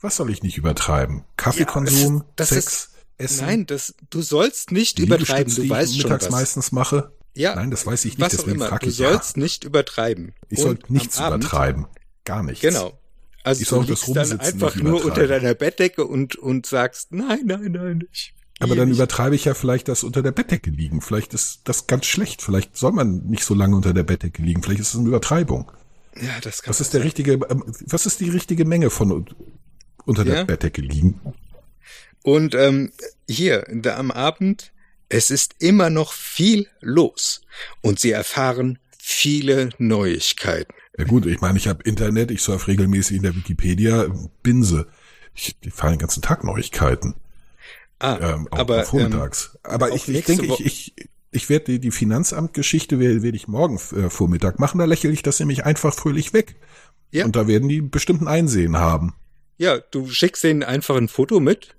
Was 0.00 0.16
soll 0.16 0.30
ich 0.30 0.42
nicht 0.42 0.56
übertreiben? 0.56 1.24
Kaffeekonsum, 1.36 2.24
das 2.36 2.52
ist- 2.52 2.68
Sex, 2.68 2.89
Essen, 3.20 3.46
Nein, 3.46 3.66
das, 3.66 3.94
du 4.10 4.22
sollst 4.22 4.72
nicht 4.72 4.98
übertreiben. 4.98 5.44
Liegestütz, 5.52 5.54
Du 5.56 5.60
die 5.62 5.66
ich 5.66 5.72
weißt 5.72 5.92
schon 6.00 6.02
mittags 6.10 6.24
was. 6.26 6.30
meistens 6.32 6.72
mache. 6.72 7.12
Ja, 7.34 7.54
Nein, 7.54 7.70
das 7.70 7.86
weiß 7.86 8.04
ich 8.06 8.18
nicht, 8.18 8.20
was 8.20 8.32
deswegen 8.32 8.56
immer. 8.56 8.68
frage 8.68 8.86
Du 8.86 8.90
ich 8.92 8.98
ja. 8.98 9.10
sollst 9.12 9.36
nicht 9.36 9.64
übertreiben. 9.64 10.34
Ich 10.48 10.58
soll 10.58 10.78
nichts 10.88 11.18
Abend- 11.18 11.44
übertreiben. 11.44 11.86
Gar 12.24 12.42
nichts. 12.42 12.60
Genau. 12.62 12.98
Also 13.44 13.62
Ich 13.62 13.68
du 13.68 13.74
soll 13.76 13.86
das 13.86 14.06
liegst 14.06 14.16
dann 14.32 14.40
einfach 14.40 14.74
nur 14.76 15.00
übertreiben. 15.00 15.10
unter 15.10 15.26
deiner 15.28 15.54
Bettdecke 15.54 16.04
und, 16.06 16.36
und 16.36 16.66
sagst, 16.66 17.12
nein, 17.12 17.40
nein, 17.44 17.72
nein, 17.72 18.04
ich, 18.12 18.34
Aber 18.58 18.74
dann 18.76 18.90
übertreibe 18.90 19.34
ich 19.34 19.44
ja 19.46 19.54
vielleicht 19.54 19.88
das 19.88 20.02
unter 20.02 20.22
der 20.22 20.32
Bettdecke 20.32 20.70
liegen. 20.70 21.00
Vielleicht 21.00 21.32
ist 21.32 21.60
das 21.64 21.86
ganz 21.86 22.04
schlecht. 22.06 22.42
Vielleicht 22.42 22.76
soll 22.76 22.92
man 22.92 23.24
nicht 23.26 23.44
so 23.44 23.54
lange 23.54 23.76
unter 23.76 23.94
der 23.94 24.02
Bettdecke 24.02 24.42
liegen. 24.42 24.62
Vielleicht 24.62 24.80
ist 24.80 24.92
es 24.92 24.98
eine 24.98 25.08
Übertreibung. 25.08 25.70
Ja, 26.20 26.28
das 26.42 26.62
kann 26.62 26.70
Was 26.70 26.80
ist 26.80 26.92
der 26.92 27.04
richtige, 27.04 27.34
ähm, 27.48 27.64
was 27.86 28.04
ist 28.04 28.20
die 28.20 28.28
richtige 28.28 28.64
Menge 28.66 28.90
von 28.90 29.24
unter 30.04 30.24
der 30.24 30.34
Ja. 30.38 30.44
Bettdecke 30.44 30.82
liegen? 30.82 31.20
Und 32.22 32.54
ähm, 32.54 32.92
hier, 33.28 33.64
da 33.70 33.96
am 33.96 34.10
Abend, 34.10 34.72
es 35.08 35.30
ist 35.30 35.54
immer 35.58 35.90
noch 35.90 36.12
viel 36.12 36.68
los. 36.80 37.42
Und 37.80 37.98
sie 37.98 38.12
erfahren 38.12 38.78
viele 38.98 39.70
Neuigkeiten. 39.78 40.72
Ja 40.98 41.04
gut, 41.04 41.26
ich 41.26 41.40
meine, 41.40 41.58
ich 41.58 41.66
habe 41.66 41.82
Internet, 41.82 42.30
ich 42.30 42.42
surfe 42.42 42.68
regelmäßig 42.68 43.16
in 43.18 43.22
der 43.22 43.34
Wikipedia, 43.34 44.06
Binse. 44.42 44.86
Ich, 45.34 45.56
fahre 45.70 45.94
den 45.94 45.98
ganzen 45.98 46.22
Tag 46.22 46.44
Neuigkeiten. 46.44 47.14
Ah, 47.98 48.18
ähm, 48.34 48.48
auch 48.50 48.58
aber 48.58 48.84
vormittags. 48.84 49.58
aber 49.62 49.92
auch 49.92 49.96
ich, 49.96 50.08
ich 50.08 50.24
denke, 50.24 50.46
ich, 50.46 50.64
ich, 50.64 50.94
ich 51.30 51.48
werde 51.48 51.66
die, 51.66 51.80
die 51.80 51.90
Finanzamtgeschichte 51.90 52.98
werde, 52.98 53.22
werde 53.22 53.36
ich 53.36 53.48
morgen 53.48 53.76
äh, 53.76 54.10
Vormittag 54.10 54.58
machen. 54.58 54.78
Da 54.78 54.84
lächle 54.84 55.10
ich 55.10 55.22
das 55.22 55.38
nämlich 55.38 55.64
einfach 55.64 55.94
fröhlich 55.94 56.32
weg. 56.32 56.56
Ja. 57.10 57.24
Und 57.24 57.36
da 57.36 57.46
werden 57.46 57.68
die 57.68 57.80
bestimmten 57.82 58.28
Einsehen 58.28 58.76
haben. 58.76 59.08
ähm, 59.08 59.14
ja, 59.58 59.78
du 59.78 60.08
schickst 60.08 60.44
denen 60.44 60.62
einfach 60.62 60.96
ein 60.96 61.08
Foto 61.08 61.40
mit, 61.40 61.74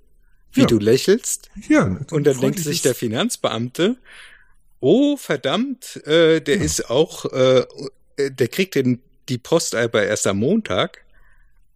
wie 0.52 0.60
Ja. 0.62 0.66
du 0.66 0.78
lächelst. 0.78 1.50
Ja. 1.68 1.84
Und 2.10 2.26
dann 2.26 2.38
denkt 2.40 2.58
sich 2.60 2.82
der 2.82 2.94
Finanzbeamte, 2.94 3.96
oh 4.80 5.16
verdammt, 5.16 5.96
äh, 6.06 6.40
der 6.40 6.56
Ja. 6.58 6.62
ist 6.62 6.90
auch, 6.90 7.24
äh, 7.32 7.64
der 8.18 8.48
kriegt 8.48 8.74
den, 8.74 9.00
die 9.28 9.38
Post 9.38 9.74
aber 9.74 10.04
erst 10.04 10.26
am 10.26 10.38
Montag 10.38 11.04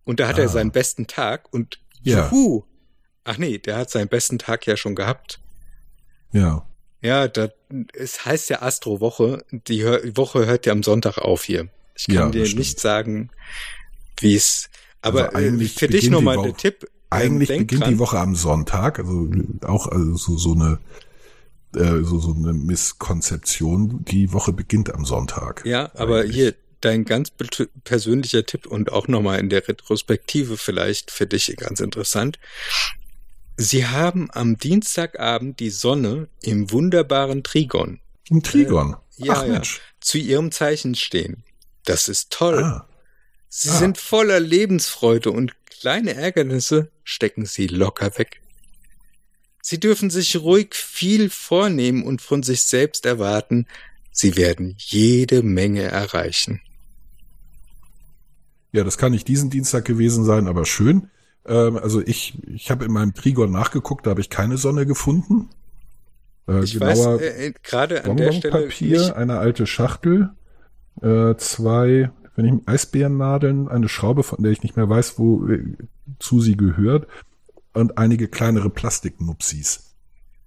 und 0.05 0.21
da 0.21 0.29
hat 0.29 0.39
Ah. 0.39 0.43
er 0.43 0.49
seinen 0.49 0.73
besten 0.73 1.07
Tag 1.07 1.53
und 1.53 1.79
Ja. 2.03 2.29
juhu. 2.31 2.65
Ach 3.25 3.39
nee, 3.39 3.59
der 3.59 3.77
hat 3.79 3.91
seinen 3.91 4.09
besten 4.09 4.39
Tag 4.39 4.67
ja 4.67 4.77
schon 4.77 4.95
gehabt. 4.95 5.41
Ja. 6.33 6.67
Ja, 7.03 7.29
da, 7.29 7.49
es 7.93 8.25
heißt 8.25 8.51
ja 8.51 8.63
Astrowoche. 8.63 9.45
Die 9.51 9.83
Hör 9.83 10.01
Woche 10.17 10.47
hört 10.47 10.67
ja 10.67 10.73
am 10.73 10.83
Sonntag 10.83 11.19
auf 11.19 11.45
hier. 11.45 11.69
Ich 11.97 12.07
kann 12.07 12.15
Ja, 12.15 12.29
dir 12.31 12.47
stimmt. 12.47 12.59
nicht 12.61 12.81
sagen, 12.81 13.31
wie 14.21 14.35
es. 14.35 14.69
Aber 15.03 15.35
Also 15.35 15.49
äh, 15.63 15.69
für 15.69 15.89
dich 15.89 16.11
nochmal 16.11 16.43
der 16.43 16.57
Tipp. 16.57 16.87
Eigentlich 17.11 17.49
denk 17.49 17.61
beginnt 17.69 17.83
dran, 17.85 17.91
die 17.93 17.99
Woche 17.99 18.19
am 18.19 18.35
Sonntag, 18.35 18.99
also 18.99 19.29
auch 19.63 19.87
also 19.87 20.17
so, 20.17 20.37
so 20.37 20.53
eine 20.55 20.79
äh, 21.75 22.03
so, 22.05 22.19
so 22.19 22.33
eine 22.35 22.53
Misskonzeption. 22.53 24.05
Die 24.05 24.33
Woche 24.33 24.53
beginnt 24.53 24.93
am 24.95 25.05
Sonntag. 25.05 25.65
Ja, 25.65 25.91
aber 25.95 26.21
Eigentlich. 26.21 26.35
hier 26.37 26.55
dein 26.81 27.05
ganz 27.05 27.31
persönlicher 27.85 28.45
Tipp 28.45 28.67
und 28.67 28.93
auch 28.93 29.09
nochmal 29.09 29.41
in 29.41 29.49
der 29.49 29.67
Retrospektive 29.67 30.57
vielleicht 30.57 31.11
für 31.11 31.27
dich 31.27 31.55
ganz 31.57 31.81
interessant. 31.81 32.39
Sie 33.57 33.87
haben 33.87 34.29
am 34.33 34.59
Dienstagabend 34.59 35.61
die 35.61 35.71
Sonne 35.71 36.29
im 36.43 36.71
wunderbaren 36.71 37.43
Trigon 37.43 38.01
Im 38.29 38.43
Trigon. 38.43 38.97
ja, 39.17 39.33
Ach 39.35 39.43
ja. 39.47 39.53
Mensch. 39.55 39.81
zu 40.01 40.19
ihrem 40.19 40.53
Zeichen 40.53 40.95
stehen. 40.95 41.43
Das 41.85 42.09
ist 42.09 42.31
toll. 42.31 42.63
Ah, 42.63 42.87
Sie 43.49 43.71
Ah. 43.71 43.79
sind 43.79 43.97
voller 43.97 44.41
Lebensfreude 44.41 45.31
und 45.31 45.55
kleine 45.81 46.15
Ärgernisse 46.15 46.91
stecken 47.05 47.47
sie 47.47 47.67
locker 47.67 48.19
weg. 48.19 48.41
Sie 49.63 49.81
dürfen 49.81 50.11
sich 50.11 50.37
ruhig 50.37 50.75
viel 50.75 51.29
vornehmen 51.31 52.05
und 52.05 52.23
von 52.23 52.43
sich 52.43 52.63
selbst 52.63 53.05
erwarten, 53.07 53.67
sie 54.13 54.37
werden 54.37 54.75
jede 54.79 55.43
Menge 55.43 55.83
erreichen. 55.83 56.61
ja, 58.73 58.85
das 58.85 58.99
kann 58.99 59.13
nicht 59.13 59.27
diesen 59.27 59.51
Dienstag 59.51 59.85
gewesen 59.87 60.25
sein, 60.25 60.47
aber 60.49 60.67
schön. 60.67 61.11
Ähm, 61.47 61.79
also 61.79 62.01
ich, 62.03 62.39
ich 62.47 62.71
habe 62.71 62.85
in 62.85 62.93
meinem 62.93 63.15
Trigon 63.15 63.51
nachgeguckt, 63.51 64.07
da 64.07 64.11
habe 64.11 64.21
ich 64.21 64.29
keine 64.31 64.59
Sonne 64.59 64.85
gefunden. 64.87 65.49
Äh, 66.47 66.63
Ich 66.63 66.75
genauer 66.75 67.15
weiß 67.17 67.21
äh, 67.23 67.47
äh, 67.47 67.53
gerade 67.63 68.05
an 68.05 68.17
der 68.17 68.33
Stelle 68.33 68.67
nicht, 68.67 69.13
eine 69.13 69.39
alte 69.39 69.67
Schachtel, 69.67 70.31
äh, 71.01 71.35
zwei, 71.37 72.11
wenn 72.37 72.45
ich 72.47 72.69
Eisbärennadeln, 72.69 73.69
eine 73.69 73.89
Schraube, 73.89 74.23
von 74.23 74.43
der 74.43 74.53
ich 74.53 74.63
nicht 74.63 74.77
mehr 74.77 74.89
weiß, 74.89 75.19
wo 75.19 75.47
äh, 75.49 75.63
zu 76.19 76.41
sie 76.41 76.57
gehört, 76.57 77.09
und 77.73 77.99
einige 77.99 78.29
kleinere 78.29 78.71
Plastiknupsis, 78.71 79.95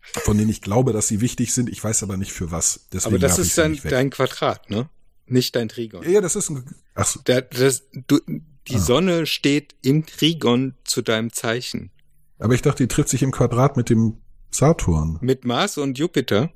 von 0.02 0.38
denen 0.38 0.50
ich 0.50 0.62
glaube, 0.62 0.94
dass 0.94 1.08
sie 1.08 1.22
wichtig 1.22 1.54
sind. 1.54 1.70
Ich 1.70 1.84
weiß 1.84 2.02
aber 2.04 2.18
nicht 2.18 2.32
für 2.32 2.52
was. 2.52 2.88
Deswegen 2.94 3.16
aber 3.16 3.20
das 3.20 3.38
ist 3.38 3.58
dein, 3.58 3.80
dein 3.84 4.10
Quadrat, 4.10 4.70
ne? 4.70 4.90
Nicht 5.28 5.56
dein 5.56 5.70
Trigon. 5.70 6.10
Ja, 6.10 6.22
das 6.22 6.36
ist 6.36 6.50
ein. 6.50 6.64
Ach 6.96 7.06
so, 7.06 7.20
Da, 7.24 7.42
das, 7.42 7.84
du, 8.08 8.20
die 8.68 8.76
Ah. 8.76 8.80
Sonne 8.80 9.26
steht 9.28 9.76
im 9.84 10.06
Trigon 10.08 10.74
zu 10.84 11.02
deinem 11.04 11.32
Zeichen. 11.32 11.92
aber 12.40 12.54
ich 12.56 12.64
dachte, 12.64 12.84
die 12.84 12.88
trifft 12.88 13.10
sich 13.10 13.22
im 13.22 13.32
Quadrat 13.32 13.78
mit 13.78 13.90
dem 13.92 14.18
Saturn. 14.52 15.20
Mit 15.22 15.46
Mars 15.46 15.78
und 15.78 16.00
Jupiter. 16.00 16.52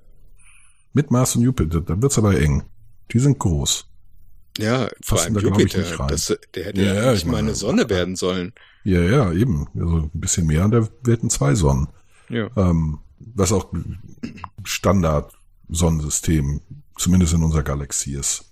Mit 0.93 1.11
Mars 1.11 1.35
und 1.35 1.43
Jupiter. 1.43 1.81
Da 1.81 2.01
wird's 2.01 2.17
aber 2.17 2.39
eng. 2.39 2.63
Die 3.11 3.19
sind 3.19 3.37
groß. 3.37 3.87
Ja, 4.57 4.89
vor 5.01 5.21
allem 5.21 5.37
Jupiter. 5.37 6.07
Das, 6.07 6.37
der 6.53 6.65
hätte 6.65 6.81
Ja, 6.81 6.93
ja, 6.93 7.03
ja, 7.05 7.11
nicht 7.11 7.21
ich 7.21 7.25
mal 7.25 7.33
meine, 7.33 7.47
eine 7.47 7.55
Sonne 7.55 7.89
werden 7.89 8.15
sollen. 8.15 8.53
Ja, 8.83 9.01
ja, 9.01 9.31
eben. 9.31 9.67
Also 9.75 9.97
ein 9.97 10.11
bisschen 10.13 10.45
mehr 10.45 10.65
und 10.65 10.71
da 10.71 10.87
werden 11.03 11.29
zwei 11.29 11.55
Sonnen. 11.55 11.87
Ja. 12.29 12.49
Ähm, 12.55 12.99
was 13.19 13.51
auch 13.51 13.71
Standard-Sonnensystem, 14.63 16.61
zumindest 16.97 17.33
in 17.33 17.43
unserer 17.43 17.63
Galaxie 17.63 18.15
ist, 18.15 18.45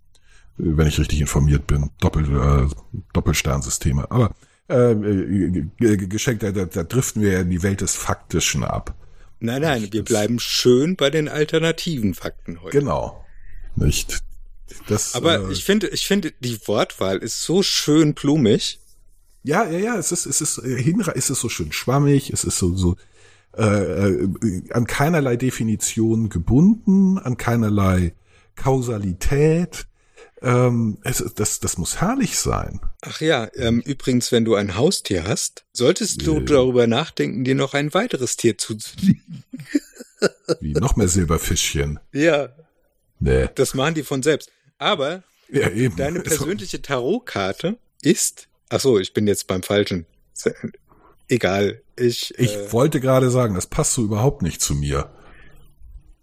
äh, 0.58 0.64
wenn 0.64 0.88
ich 0.88 1.00
richtig 1.00 1.22
informiert 1.22 1.68
bin. 1.68 1.92
Doppel, 2.00 2.26
äh, 2.26 2.68
Doppelsternsysteme. 3.14 4.10
Aber 4.10 4.34
äh, 4.70 4.92
äh, 4.94 5.98
geschenkt, 5.98 6.44
da, 6.44 6.52
da, 6.52 6.84
driften 6.84 7.22
wir 7.22 7.34
ja 7.34 7.40
in 7.42 7.50
die 7.50 7.62
Welt 7.62 7.82
des 7.82 7.96
Faktischen 7.96 8.64
ab. 8.64 8.96
Nein, 9.40 9.64
nein, 9.64 9.88
wir 9.92 10.04
bleiben 10.04 10.40
schön 10.40 10.96
bei 10.96 11.10
den 11.10 11.28
alternativen 11.28 12.14
Fakten 12.14 12.62
heute. 12.62 12.80
Genau. 12.80 13.26
Nicht. 13.76 14.22
Das, 14.88 15.16
Aber 15.16 15.50
äh, 15.50 15.52
ich 15.52 15.64
finde, 15.66 15.88
ich 15.90 16.08
finde, 16.08 16.32
die 16.40 16.60
Wortwahl 16.68 17.18
ist 17.18 17.42
so 17.44 17.62
schön 17.64 18.14
blumig. 18.14 18.80
Ja, 19.44 19.68
ja, 19.70 19.80
ja, 19.80 19.98
es 19.98 20.12
ist, 20.12 20.26
es 20.26 20.40
ist, 20.42 20.60
äh, 20.60 20.82
hinre 20.82 21.16
es 21.16 21.30
ist 21.30 21.42
so 21.42 21.50
schön 21.50 21.72
schwammig, 21.72 22.30
es 22.32 22.44
ist 22.44 22.58
so, 22.58 22.76
so 22.76 22.96
äh, 23.58 23.64
äh, 23.64 24.30
an 24.72 24.86
keinerlei 24.88 25.36
Definition 25.36 26.30
gebunden, 26.30 27.18
an 27.18 27.38
keinerlei 27.38 28.14
Kausalität. 28.56 29.88
Ähm, 30.44 30.98
es, 31.04 31.24
das, 31.36 31.60
das 31.60 31.78
muss 31.78 32.02
herrlich 32.02 32.38
sein. 32.40 32.80
Ach 33.02 33.22
ja, 33.22 33.48
ähm, 33.56 33.82
übrigens, 33.82 34.32
wenn 34.32 34.44
du 34.46 34.56
ein 34.56 34.76
Haustier 34.76 35.26
hast, 35.26 35.66
solltest 35.74 36.26
du 36.26 36.36
Ja. 36.40 36.46
darüber 36.46 36.88
nachdenken, 36.88 37.44
dir 37.44 37.54
noch 37.56 37.74
ein 37.76 37.94
weiteres 37.94 38.38
Tier 38.38 38.58
zuzulegen. 38.58 39.44
Wie 40.60 40.74
noch 40.74 40.96
mehr 40.96 41.08
Silberfischchen. 41.08 42.00
Ja, 42.14 42.50
Nee. 43.22 43.48
das 43.56 43.74
machen 43.74 43.94
die 43.94 44.04
von 44.04 44.22
selbst. 44.24 44.52
Aber 44.78 45.24
Ja, 45.50 45.70
eben. 45.70 45.96
deine 45.96 46.20
Also, 46.20 46.30
persönliche 46.30 46.82
Tarotkarte 46.82 47.78
ist, 48.02 48.48
ach 48.70 48.80
so, 48.82 49.00
ich 49.00 49.14
bin 49.14 49.28
jetzt 49.28 49.48
beim 49.48 49.64
Falschen. 49.64 50.06
Egal, 51.28 51.82
ich, 51.96 52.34
Ich 52.38 52.56
äh, 52.56 52.72
wollte 52.74 53.00
gerade 53.00 53.30
sagen, 53.30 53.56
das 53.56 53.68
passt 53.68 53.94
so 53.94 54.04
überhaupt 54.04 54.42
nicht 54.42 54.62
zu 54.62 54.76
mir. 54.76 55.10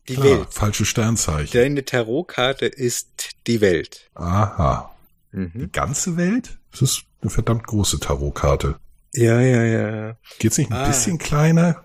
die 0.09 0.15
Klar, 0.15 0.27
Welt. 0.41 0.49
falsche 0.55 0.85
Sternzeichen. 0.85 1.53
Deine 1.59 1.85
Tarotkarte 1.85 2.67
ist 2.67 3.31
die 3.47 3.61
Welt. 3.61 4.11
Aha. 4.15 4.95
Mhm. 5.33 5.53
Die 5.55 5.71
ganze 5.73 6.17
Welt? 6.17 6.59
Das 6.73 6.83
ist 6.83 7.03
eine 7.21 7.31
verdammt 7.31 7.67
große 7.67 8.01
Tarotkarte. 8.01 8.77
Ja, 9.15 9.41
ja, 9.41 9.65
ja. 9.65 10.17
Geht's 10.39 10.59
nicht 10.59 10.71
ein 10.71 10.77
Ah. 10.79 10.87
bisschen 10.89 11.19
kleiner? 11.19 11.85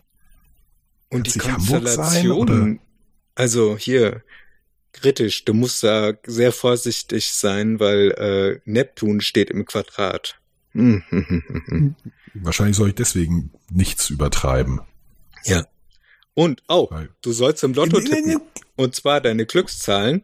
Und 1.09 1.23
Kann's 1.23 1.33
die 1.33 1.39
Hamburg 1.41 1.87
sein, 1.87 1.97
Konstellationen, 1.97 2.79
also 3.35 3.77
hier, 3.77 4.23
kritisch, 4.93 5.43
du 5.45 5.53
musst 5.53 5.83
da 5.83 6.13
sehr 6.25 6.51
vorsichtig 6.51 7.27
sein, 7.33 7.79
weil 7.79 8.11
äh, 8.11 8.61
Neptun 8.65 9.21
steht 9.21 9.49
im 9.49 9.65
Quadrat. 9.65 10.39
Wahrscheinlich 12.33 12.77
soll 12.77 12.89
ich 12.89 12.95
deswegen 12.95 13.51
nichts 13.69 14.09
übertreiben. 14.09 14.81
Ja. 15.45 15.67
Und, 16.33 16.63
oh, 16.67 16.87
Weil- 16.89 17.09
du 17.21 17.31
sollst 17.31 17.63
im 17.63 17.73
Lotto 17.73 17.99
tippen. 17.99 18.41
Und 18.75 18.95
zwar 18.95 19.21
deine 19.21 19.45
Glückszahlen 19.45 20.23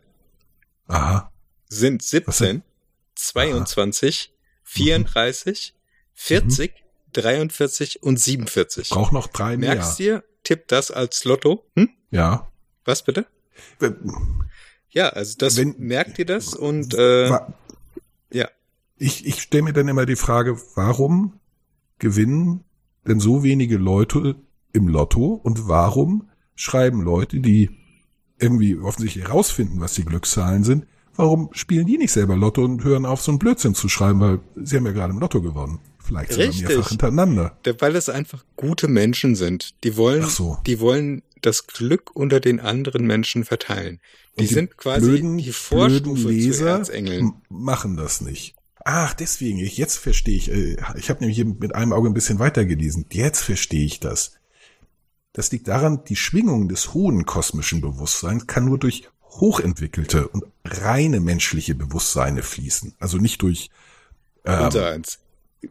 Aha. 0.88 1.32
sind 1.68 2.02
Was 2.02 2.10
17, 2.10 2.48
denn? 2.48 2.64
22, 3.16 4.34
34, 4.64 5.76
40, 6.14 6.74
43 7.14 8.02
und 8.02 8.20
47. 8.20 8.90
Brauch 8.90 9.12
noch 9.12 9.28
drei 9.28 9.56
mehr. 9.58 9.76
Merkst 9.76 10.00
dir, 10.00 10.24
tipp 10.44 10.68
das 10.68 10.90
als 10.90 11.26
Lotto. 11.26 11.70
Hm? 11.76 11.90
Ja. 12.10 12.52
Was 12.86 13.04
bitte? 13.04 13.28
Ja, 14.92 15.10
also 15.10 15.36
das 15.38 15.58
Wenn- 15.58 15.76
merkt 15.78 16.20
ihr 16.20 16.26
das 16.26 16.54
und 16.54 16.94
äh, 16.94 17.30
ja. 18.32 18.50
Ich, 18.98 19.26
ich 19.26 19.42
stelle 19.42 19.64
mir 19.64 19.74
dann 19.74 19.88
immer 19.88 20.06
die 20.06 20.18
Frage, 20.18 20.58
warum 20.76 21.34
gewinnen 22.00 22.64
denn 23.08 23.20
so 23.20 23.44
wenige 23.44 23.78
Leute 23.78 24.36
im 24.74 24.88
Lotto 24.88 25.40
und 25.42 25.68
warum 25.68 26.30
schreiben 26.56 27.02
Leute, 27.02 27.40
die 27.40 27.70
irgendwie 28.40 28.78
offensichtlich 28.78 29.26
herausfinden, 29.26 29.80
was 29.80 29.94
die 29.94 30.06
Glückszahlen 30.06 30.64
sind, 30.64 30.86
warum 31.16 31.50
spielen 31.54 31.88
die 31.88 31.98
nicht 31.98 32.12
selber 32.12 32.36
Lotto 32.36 32.64
und 32.64 32.84
hören 32.84 33.06
auf, 33.06 33.22
so 33.22 33.32
einen 33.32 33.40
Blödsinn 33.40 33.76
zu 33.76 33.90
schreiben, 33.90 34.20
weil 34.20 34.40
sie 34.56 34.78
haben 34.78 34.86
ja 34.86 34.92
gerade 34.92 35.14
im 35.14 35.20
Lotto 35.20 35.42
gewonnen. 35.42 35.80
Vielleicht 36.00 36.34
sogar 36.34 36.48
mehrfach 36.48 36.90
hintereinander. 36.90 37.58
Weil 37.80 37.96
es 37.96 38.10
einfach 38.10 38.44
gute 38.56 38.88
Menschen 38.88 39.36
sind. 39.36 39.76
Die 39.84 39.96
wollen, 39.96 40.24
so. 40.26 40.58
die 40.66 40.80
wollen 40.80 41.22
das 41.42 41.68
Glück 41.68 42.16
unter 42.16 42.40
den 42.40 42.60
anderen 42.60 43.06
Menschen 43.06 43.46
verteilen. 43.46 44.00
Die, 44.38 44.42
Und 44.42 44.48
sind 44.50 44.78
quasi 44.78 45.02
blöden, 45.10 45.38
die 45.38 45.52
Vorstufe 45.52 46.22
zu 46.22 46.30
Leser 46.30 46.70
Erzengeln. 46.80 47.20
m- 47.20 47.34
machen 47.50 47.98
das 47.98 48.22
nicht. 48.22 48.56
Ach, 48.86 49.14
deswegen, 49.14 49.60
ich, 49.60 49.78
jetzt 49.78 49.98
verstehe 49.98 50.38
ich. 50.38 50.52
äh, 50.52 50.78
Ich 50.98 51.10
habe 51.10 51.20
nämlich 51.20 51.36
hier 51.36 51.46
mit 51.46 51.76
einem 51.76 51.94
Auge 51.94 52.10
ein 52.10 52.14
bisschen 52.14 52.40
weitergelesen. 52.40 53.06
Jetzt 53.12 53.42
verstehe 53.42 53.86
ich 53.86 54.00
das. 54.00 54.34
Das 55.34 55.52
liegt 55.52 55.68
daran, 55.68 56.04
die 56.06 56.16
Schwingung 56.16 56.70
des 56.70 56.94
hohen 56.94 57.26
kosmischen 57.26 57.82
Bewusstseins 57.82 58.48
kann 58.48 58.66
nur 58.66 58.80
durch 58.80 59.08
hochentwickelte 59.24 60.28
und 60.28 60.46
reine 60.66 61.20
menschliche 61.20 61.76
Bewusstseine 61.76 62.42
fließen. 62.42 62.96
Also 63.00 63.18
nicht 63.18 63.42
durch 63.44 63.70
ähm, 64.46 64.66
Unser 64.66 64.90
eins. 64.90 65.20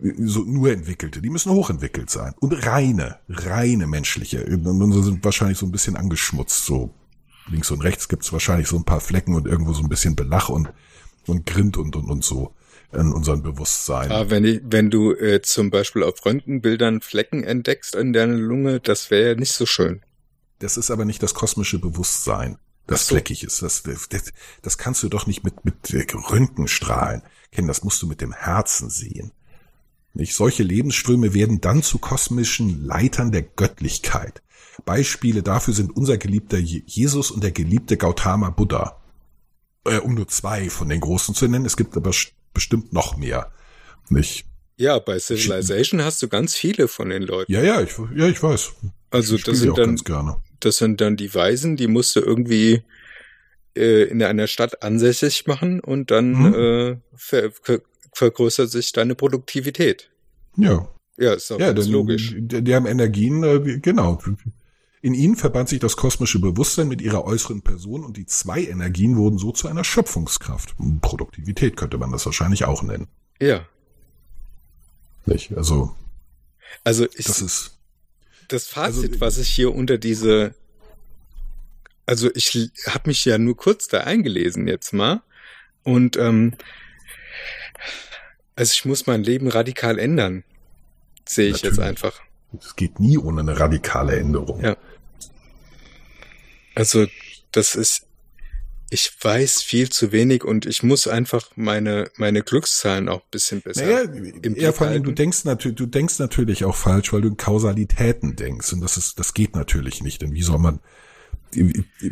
So 0.00 0.44
nur 0.44 0.70
entwickelte. 0.70 1.22
Die 1.22 1.30
müssen 1.30 1.52
hochentwickelt 1.52 2.10
sein. 2.10 2.34
Und 2.40 2.66
reine, 2.66 3.18
reine 3.28 3.86
menschliche. 3.86 4.44
Und 4.44 4.66
unsere 4.66 5.02
sind 5.02 5.24
wahrscheinlich 5.24 5.58
so 5.58 5.66
ein 5.66 5.72
bisschen 5.72 5.96
angeschmutzt. 5.96 6.66
So 6.66 6.94
links 7.50 7.70
und 7.70 7.82
rechts 7.82 8.08
gibt's 8.08 8.32
wahrscheinlich 8.32 8.68
so 8.68 8.76
ein 8.76 8.84
paar 8.84 9.00
Flecken 9.00 9.34
und 9.34 9.46
irgendwo 9.46 9.72
so 9.72 9.82
ein 9.82 9.88
bisschen 9.88 10.16
Belach 10.16 10.48
und, 10.48 10.72
und 11.26 11.46
Grind 11.46 11.76
und, 11.76 11.96
und, 11.96 12.10
und 12.10 12.24
so 12.24 12.54
in 12.92 13.12
unserem 13.12 13.42
Bewusstsein. 13.42 14.10
Aber 14.10 14.30
wenn, 14.30 14.44
ich, 14.44 14.60
wenn 14.64 14.90
du 14.90 15.12
äh, 15.12 15.42
zum 15.42 15.70
Beispiel 15.70 16.02
auf 16.02 16.24
Röntgenbildern 16.24 17.00
Flecken 17.00 17.44
entdeckst 17.44 17.94
in 17.94 18.12
deiner 18.12 18.34
Lunge, 18.34 18.80
das 18.80 19.10
wäre 19.10 19.30
ja 19.30 19.34
nicht 19.34 19.52
so 19.52 19.66
schön. 19.66 20.02
Das 20.60 20.76
ist 20.76 20.90
aber 20.90 21.04
nicht 21.04 21.22
das 21.22 21.34
kosmische 21.34 21.78
Bewusstsein, 21.78 22.58
das 22.86 23.06
so. 23.06 23.14
fleckig 23.14 23.44
ist. 23.44 23.62
Das, 23.62 23.82
das, 23.82 24.08
das 24.62 24.78
kannst 24.78 25.02
du 25.02 25.08
doch 25.08 25.26
nicht 25.26 25.44
mit, 25.44 25.64
mit 25.64 25.74
Röntgenstrahlen 26.30 27.22
kennen. 27.52 27.68
Das 27.68 27.84
musst 27.84 28.02
du 28.02 28.06
mit 28.06 28.20
dem 28.20 28.32
Herzen 28.32 28.90
sehen. 28.90 29.32
Nicht? 30.18 30.34
Solche 30.34 30.62
Lebensströme 30.64 31.32
werden 31.32 31.60
dann 31.62 31.82
zu 31.82 31.98
kosmischen 31.98 32.84
Leitern 32.84 33.32
der 33.32 33.42
Göttlichkeit. 33.42 34.42
Beispiele 34.84 35.42
dafür 35.42 35.72
sind 35.74 35.96
unser 35.96 36.18
geliebter 36.18 36.58
Je- 36.58 36.82
Jesus 36.86 37.30
und 37.30 37.42
der 37.42 37.52
geliebte 37.52 37.96
Gautama 37.96 38.50
Buddha. 38.50 39.00
Äh, 39.86 39.98
um 39.98 40.14
nur 40.14 40.28
zwei 40.28 40.68
von 40.70 40.88
den 40.88 41.00
großen 41.00 41.34
zu 41.34 41.46
nennen. 41.48 41.64
Es 41.64 41.76
gibt 41.76 41.96
aber 41.96 42.10
bestimmt 42.52 42.92
noch 42.92 43.16
mehr. 43.16 43.52
Nicht? 44.08 44.44
Ja, 44.76 44.98
bei 44.98 45.18
Civilization 45.18 46.02
hast 46.02 46.22
du 46.22 46.28
ganz 46.28 46.54
viele 46.54 46.88
von 46.88 47.10
den 47.10 47.22
Leuten. 47.22 47.50
Ja, 47.50 47.62
ja, 47.62 47.80
ich, 47.80 47.92
ja, 48.14 48.26
ich 48.28 48.42
weiß. 48.42 48.72
Also 49.10 49.36
ich 49.36 49.44
das 49.44 49.58
sind 49.58 49.78
dann. 49.78 49.96
Das 50.60 50.76
sind 50.78 51.00
dann 51.00 51.16
die 51.16 51.32
Weisen, 51.34 51.76
die 51.76 51.86
musst 51.86 52.14
du 52.16 52.20
irgendwie 52.20 52.82
äh, 53.76 54.04
in 54.04 54.22
einer 54.22 54.46
Stadt 54.48 54.82
ansässig 54.82 55.46
machen 55.46 55.80
und 55.80 56.10
dann 56.10 56.32
Mhm. 56.32 56.54
äh, 56.54 57.50
vergrößert 58.18 58.70
sich 58.70 58.92
deine 58.92 59.14
Produktivität. 59.14 60.10
Ja. 60.56 60.88
Ja, 61.16 61.32
ist 61.34 61.50
doch 61.50 61.58
Ja, 61.58 61.72
ganz 61.72 61.86
denn 61.86 61.92
logisch. 61.92 62.34
Die, 62.36 62.62
die 62.62 62.74
haben 62.74 62.86
Energien, 62.86 63.42
äh, 63.42 63.78
genau. 63.78 64.20
In 65.00 65.14
ihnen 65.14 65.36
verband 65.36 65.68
sich 65.68 65.78
das 65.78 65.96
kosmische 65.96 66.40
Bewusstsein 66.40 66.88
mit 66.88 67.00
ihrer 67.00 67.24
äußeren 67.24 67.62
Person 67.62 68.04
und 68.04 68.16
die 68.16 68.26
zwei 68.26 68.62
Energien 68.64 69.16
wurden 69.16 69.38
so 69.38 69.52
zu 69.52 69.68
einer 69.68 69.84
Schöpfungskraft. 69.84 70.74
Produktivität 71.00 71.76
könnte 71.76 71.98
man 71.98 72.10
das 72.12 72.26
wahrscheinlich 72.26 72.64
auch 72.64 72.82
nennen. 72.82 73.06
Ja, 73.40 73.66
Nicht? 75.26 75.56
Also, 75.56 75.94
also 76.84 77.06
ich, 77.16 77.26
das 77.26 77.40
ist, 77.40 77.78
das 78.48 78.66
Fazit, 78.66 79.10
also- 79.12 79.20
was 79.20 79.38
ich 79.38 79.48
hier 79.48 79.72
unter 79.74 79.96
diese, 79.98 80.54
also 82.06 82.30
ich 82.34 82.70
habe 82.86 83.08
mich 83.10 83.24
ja 83.24 83.38
nur 83.38 83.56
kurz 83.56 83.86
da 83.86 83.98
eingelesen 84.00 84.66
jetzt 84.66 84.92
mal 84.92 85.22
und 85.84 86.16
ähm, 86.16 86.54
also 88.58 88.72
ich 88.74 88.84
muss 88.84 89.06
mein 89.06 89.22
Leben 89.22 89.46
radikal 89.46 90.00
ändern, 90.00 90.42
sehe 91.24 91.46
ich 91.46 91.62
jetzt 91.62 91.76
Natürlich. 91.76 91.88
einfach. 91.88 92.20
es 92.60 92.74
geht 92.74 92.98
nie 92.98 93.16
ohne 93.16 93.42
eine 93.42 93.60
radikale 93.60 94.16
Änderung. 94.16 94.60
Ja. 94.64 94.76
Also 96.74 97.06
das 97.52 97.76
ist, 97.76 98.06
ich 98.90 99.12
weiß 99.22 99.62
viel 99.62 99.90
zu 99.90 100.10
wenig 100.10 100.42
und 100.42 100.66
ich 100.66 100.82
muss 100.82 101.06
einfach 101.06 101.50
meine 101.54 102.10
meine 102.16 102.42
Glückszahlen 102.42 103.08
auch 103.08 103.20
ein 103.20 103.30
bisschen 103.30 103.60
besser. 103.62 103.84
Naja, 103.84 104.00
im 104.00 104.56
ja, 104.56 104.72
vor 104.72 104.88
allem, 104.88 105.04
du 105.04 105.12
denkst 105.12 105.44
natürlich, 105.44 105.76
du 105.76 105.86
denkst 105.86 106.18
natürlich 106.18 106.64
auch 106.64 106.74
falsch, 106.74 107.12
weil 107.12 107.20
du 107.20 107.28
in 107.28 107.36
Kausalitäten 107.36 108.34
denkst. 108.34 108.72
Und 108.72 108.80
das 108.80 108.96
ist, 108.96 109.20
das 109.20 109.34
geht 109.34 109.54
natürlich 109.54 110.02
nicht. 110.02 110.20
Denn 110.20 110.32
wie 110.32 110.42
soll 110.42 110.58
man, 110.58 110.80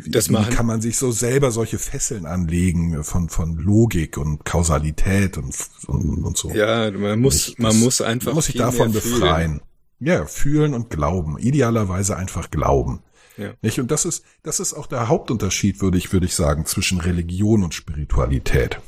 Das 0.07 0.29
wie 0.29 0.33
machen- 0.33 0.53
kann 0.53 0.65
man 0.65 0.81
sich 0.81 0.97
so 0.97 1.11
selber 1.11 1.51
solche 1.51 1.77
Fesseln 1.79 2.25
anlegen 2.25 3.03
von, 3.03 3.29
von 3.29 3.55
Logik 3.57 4.17
und 4.17 4.43
Kausalität 4.45 5.37
und, 5.37 5.55
und, 5.87 6.23
und 6.25 6.37
so. 6.37 6.49
Ja, 6.51 6.89
man 6.91 7.19
muss, 7.21 7.47
Nicht? 7.49 7.59
man 7.59 7.71
Das- 7.71 7.79
muss 7.81 8.01
einfach 8.01 8.27
man 8.27 8.35
muss 8.35 8.45
sich 8.47 8.55
davon 8.55 8.91
fühlen. 8.93 9.19
befreien. 9.19 9.61
Ja, 9.99 10.25
fühlen 10.25 10.73
und 10.73 10.89
glauben. 10.89 11.37
Idealerweise 11.39 12.15
einfach 12.17 12.51
glauben. 12.51 13.01
Ja. 13.37 13.53
Nicht? 13.61 13.79
Und 13.79 13.91
das 13.91 14.05
ist, 14.05 14.23
das 14.43 14.59
ist 14.59 14.73
auch 14.73 14.87
der 14.87 15.07
Hauptunterschied, 15.07 15.81
würde 15.81 15.97
ich, 15.97 16.11
würde 16.11 16.25
ich 16.25 16.35
sagen, 16.35 16.65
zwischen 16.65 16.99
Religion 16.99 17.63
und 17.63 17.73
Spiritualität. 17.73 18.79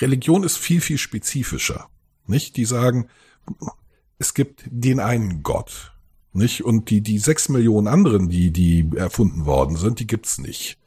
Religion 0.00 0.44
ist 0.44 0.56
viel, 0.58 0.80
viel 0.80 0.98
spezifischer. 0.98 1.88
Nicht? 2.26 2.56
Die 2.56 2.64
sagen, 2.64 3.08
es 4.18 4.34
gibt 4.34 4.64
den 4.66 5.00
einen 5.00 5.42
Gott. 5.42 5.92
Nicht? 6.32 6.62
Und 6.64 6.90
die, 6.90 7.00
die 7.00 7.18
sechs 7.18 7.48
Millionen 7.48 7.86
anderen, 7.88 8.28
die, 8.28 8.50
die 8.50 8.88
erfunden 8.96 9.46
worden 9.46 9.76
sind, 9.76 9.98
die 10.00 10.06
gibt's 10.06 10.38
nicht. 10.38 10.78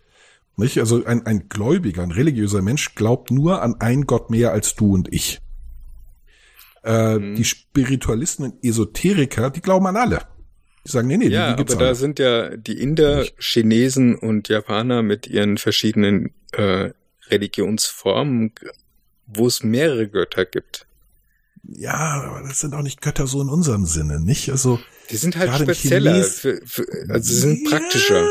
Nicht? 0.58 0.78
Also 0.78 1.04
ein, 1.06 1.26
ein 1.26 1.50
Gläubiger, 1.50 2.04
ein 2.04 2.12
religiöser 2.12 2.62
Mensch 2.62 2.94
glaubt 2.96 3.32
nur 3.32 3.62
an 3.62 3.76
einen 3.82 4.06
Gott 4.06 4.30
mehr 4.30 4.52
als 4.52 4.76
du 4.76 4.94
und 4.94 5.12
ich. 5.14 5.40
Äh, 6.84 7.18
Mhm. 7.20 7.36
Die 7.36 7.44
Spiritualisten 7.44 8.46
und 8.46 8.64
Esoteriker, 8.64 9.50
die 9.50 9.62
glauben 9.62 9.86
an 9.88 9.98
alle. 9.98 10.22
Die 10.86 10.92
sagen, 10.92 11.08
nee, 11.08 11.18
nee, 11.18 11.28
Ja, 11.28 11.48
die, 11.50 11.54
die 11.54 11.58
gibt's 11.58 11.74
aber 11.74 11.82
da 11.84 11.88
alle. 11.90 11.96
sind 11.96 12.18
ja 12.20 12.56
die 12.58 12.80
Inder, 12.80 13.20
Nicht. 13.20 13.36
Chinesen 13.40 14.16
und 14.16 14.50
Japaner 14.50 15.04
mit 15.04 15.28
ihren 15.28 15.58
verschiedenen 15.58 16.32
äh, 16.54 16.92
Religionsformen, 17.30 18.54
wo 19.28 19.48
es 19.48 19.64
mehrere 19.64 20.08
Götter 20.10 20.46
gibt. 20.46 20.88
Ja, 21.64 21.94
aber 22.24 22.42
das 22.48 22.60
sind 22.60 22.74
auch 22.74 22.82
nicht 22.82 23.02
Götter 23.02 23.28
so 23.28 23.42
in 23.42 23.50
unserem 23.50 23.86
Sinne, 23.86 24.20
nicht? 24.20 24.50
Also 24.50 24.80
Die 25.12 25.18
sind 25.18 25.36
halt 25.36 25.50
Gerade 25.52 25.64
spezieller, 25.66 26.24
für, 26.24 26.62
für, 26.66 26.86
also 27.10 27.34
sie 27.34 27.40
sind 27.40 27.70
praktischer. 27.70 28.26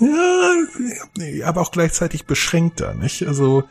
Ja, 0.00 1.46
aber 1.46 1.60
auch 1.62 1.72
gleichzeitig 1.72 2.26
beschränkter, 2.26 2.94
nicht? 2.94 3.26
Also 3.26 3.64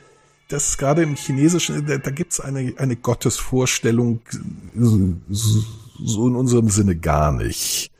das 0.47 0.69
ist 0.69 0.77
gerade 0.77 1.03
im 1.03 1.15
Chinesischen, 1.15 1.85
da, 1.85 1.97
da 1.97 2.11
gibt's 2.11 2.39
eine, 2.39 2.73
eine 2.77 2.95
Gottesvorstellung 2.95 4.21
so, 4.75 5.13
so 6.03 6.27
in 6.27 6.35
unserem 6.35 6.69
Sinne 6.69 6.95
gar 6.95 7.31
nicht. 7.31 7.91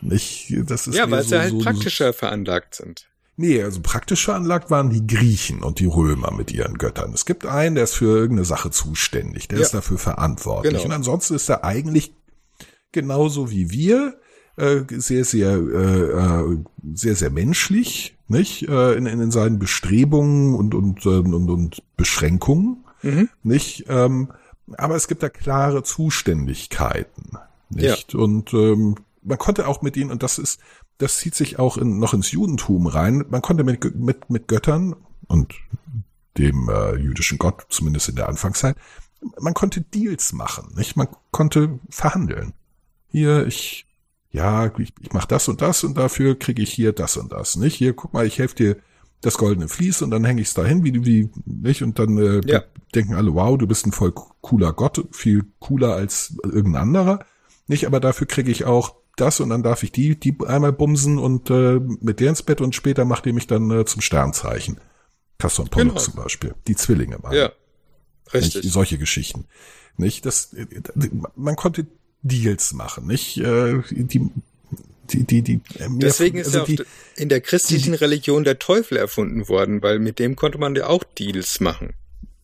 Nicht? 0.00 0.52
Das 0.66 0.86
ist 0.86 0.96
Ja, 0.96 1.10
weil 1.10 1.22
so, 1.22 1.30
sie 1.30 1.38
halt 1.38 1.50
so, 1.52 1.58
praktischer 1.58 2.12
veranlagt 2.12 2.74
sind. 2.74 3.06
Nee, 3.36 3.62
also 3.62 3.80
praktisch 3.82 4.24
veranlagt 4.24 4.70
waren 4.70 4.90
die 4.90 5.06
Griechen 5.06 5.62
und 5.62 5.78
die 5.78 5.86
Römer 5.86 6.32
mit 6.32 6.52
ihren 6.52 6.76
Göttern. 6.76 7.12
Es 7.14 7.24
gibt 7.24 7.46
einen, 7.46 7.76
der 7.76 7.84
ist 7.84 7.94
für 7.94 8.06
irgendeine 8.06 8.44
Sache 8.44 8.70
zuständig, 8.70 9.48
der 9.48 9.58
Ja. 9.58 9.64
ist 9.64 9.74
dafür 9.74 9.98
verantwortlich. 9.98 10.72
Genau. 10.72 10.84
Und 10.84 10.92
ansonsten 10.92 11.34
ist 11.34 11.48
er 11.48 11.64
eigentlich 11.64 12.12
genauso 12.92 13.50
wie 13.50 13.70
wir, 13.70 14.18
äh, 14.56 14.80
sehr, 14.88 15.24
sehr, 15.24 15.50
äh, 15.50 16.42
äh, 16.44 16.58
sehr, 16.94 17.16
sehr 17.16 17.30
menschlich, 17.30 18.16
nicht? 18.28 18.68
Äh, 18.68 18.94
in, 18.94 19.06
in 19.06 19.30
seinen 19.30 19.58
Bestrebungen 19.58 20.54
und, 20.54 20.74
und, 20.74 21.04
ähm, 21.06 21.34
und, 21.34 21.50
und 21.50 21.82
Beschränkungen, 21.96 22.84
Mhm. 23.02 23.28
nicht? 23.42 23.84
Ähm, 23.88 24.28
aber 24.76 24.94
es 24.94 25.08
gibt 25.08 25.22
da 25.22 25.28
klare 25.28 25.82
Zuständigkeiten, 25.82 27.36
nicht? 27.68 28.14
Und 28.14 28.54
ähm, 28.54 28.96
man 29.22 29.38
konnte 29.38 29.66
auch 29.66 29.82
mit 29.82 29.96
ihnen, 29.96 30.10
und 30.10 30.22
das 30.22 30.38
ist, 30.38 30.60
das 30.98 31.18
zieht 31.18 31.34
sich 31.34 31.58
auch 31.58 31.76
in, 31.76 31.98
noch 31.98 32.14
ins 32.14 32.30
Judentum 32.30 32.86
rein, 32.86 33.24
man 33.28 33.42
konnte 33.42 33.64
mit, 33.64 33.94
mit, 33.96 34.30
mit 34.30 34.48
Göttern 34.48 34.94
und 35.26 35.54
dem 36.38 36.68
äh, 36.68 36.96
jüdischen 36.96 37.38
Gott, 37.38 37.66
zumindest 37.68 38.08
in 38.08 38.16
der 38.16 38.28
Anfangszeit, 38.28 38.76
man 39.40 39.54
konnte 39.54 39.80
Deals 39.80 40.32
machen, 40.32 40.72
nicht? 40.76 40.96
Man 40.96 41.08
konnte 41.30 41.78
verhandeln. 41.90 42.54
Hier, 43.12 43.46
ich, 43.46 43.86
ja, 44.30 44.66
ich, 44.78 44.92
ich 45.00 45.12
mache 45.12 45.28
das 45.28 45.46
und 45.48 45.60
das 45.62 45.84
und 45.84 45.96
dafür 45.96 46.38
kriege 46.38 46.62
ich 46.62 46.72
hier 46.72 46.92
das 46.92 47.16
und 47.16 47.30
das, 47.32 47.56
nicht? 47.56 47.76
Hier, 47.76 47.92
guck 47.94 48.12
mal, 48.12 48.26
ich 48.26 48.38
helfe 48.38 48.54
dir 48.56 48.76
das 49.20 49.38
goldene 49.38 49.68
Vlies 49.68 50.02
und 50.02 50.10
dann 50.10 50.24
hänge 50.24 50.40
ich 50.40 50.48
es 50.48 50.54
dahin, 50.54 50.82
wie, 50.82 51.04
wie, 51.04 51.30
nicht? 51.44 51.82
Und 51.82 51.98
dann 51.98 52.18
äh, 52.18 52.40
Ja. 52.44 52.62
denken 52.94 53.14
alle, 53.14 53.34
wow, 53.34 53.56
du 53.56 53.66
bist 53.68 53.86
ein 53.86 53.92
voll 53.92 54.12
cooler 54.40 54.72
Gott, 54.72 55.06
viel 55.12 55.44
cooler 55.60 55.94
als 55.94 56.34
irgendein 56.42 56.82
anderer, 56.82 57.24
nicht? 57.68 57.86
Aber 57.86 58.00
dafür 58.00 58.26
kriege 58.26 58.50
ich 58.50 58.64
auch 58.64 58.96
das 59.16 59.38
und 59.40 59.50
dann 59.50 59.62
darf 59.62 59.82
ich 59.82 59.92
die, 59.92 60.18
die 60.18 60.34
einmal 60.46 60.72
bumsen 60.72 61.18
und 61.18 61.50
äh, 61.50 61.78
mit 62.00 62.18
der 62.18 62.30
ins 62.30 62.42
Bett 62.42 62.60
und 62.62 62.74
später 62.74 63.04
macht 63.04 63.26
ihr 63.26 63.34
mich 63.34 63.46
dann 63.46 63.70
äh, 63.70 63.84
zum 63.84 64.00
Sternzeichen. 64.00 64.80
Castor 65.38 65.64
und 65.64 65.70
Pollux 65.70 65.92
Genau. 65.92 66.04
zum 66.04 66.14
Beispiel, 66.14 66.54
die 66.66 66.76
Zwillinge 66.76 67.22
waren. 67.22 67.34
Ja, 67.36 67.52
Nicht? 68.32 68.54
richtig. 68.56 68.72
Solche 68.72 68.96
Geschichten. 68.96 69.44
Nicht? 69.98 70.24
Das, 70.24 70.54
äh, 70.54 70.66
man 71.36 71.56
konnte 71.56 71.86
Deals 72.22 72.72
machen, 72.72 73.06
nicht? 73.06 73.38
Äh, 73.38 73.80
Die, 73.90 75.24
die, 75.24 75.24
die, 75.24 75.42
die, 75.42 75.54
äh, 75.78 75.88
Deswegen 75.90 76.38
ist 76.38 76.46
also 76.46 76.58
ja 76.58 76.62
auch 76.62 76.66
die, 76.66 76.82
in 77.16 77.28
der 77.28 77.40
christlichen 77.40 77.92
Religion 77.94 78.44
der 78.44 78.58
Teufel 78.58 78.96
erfunden 78.96 79.48
worden, 79.48 79.82
weil 79.82 79.98
mit 79.98 80.18
dem 80.18 80.36
konnte 80.36 80.58
man 80.58 80.74
ja 80.74 80.86
auch 80.86 81.04
Deals 81.04 81.60
machen. 81.60 81.94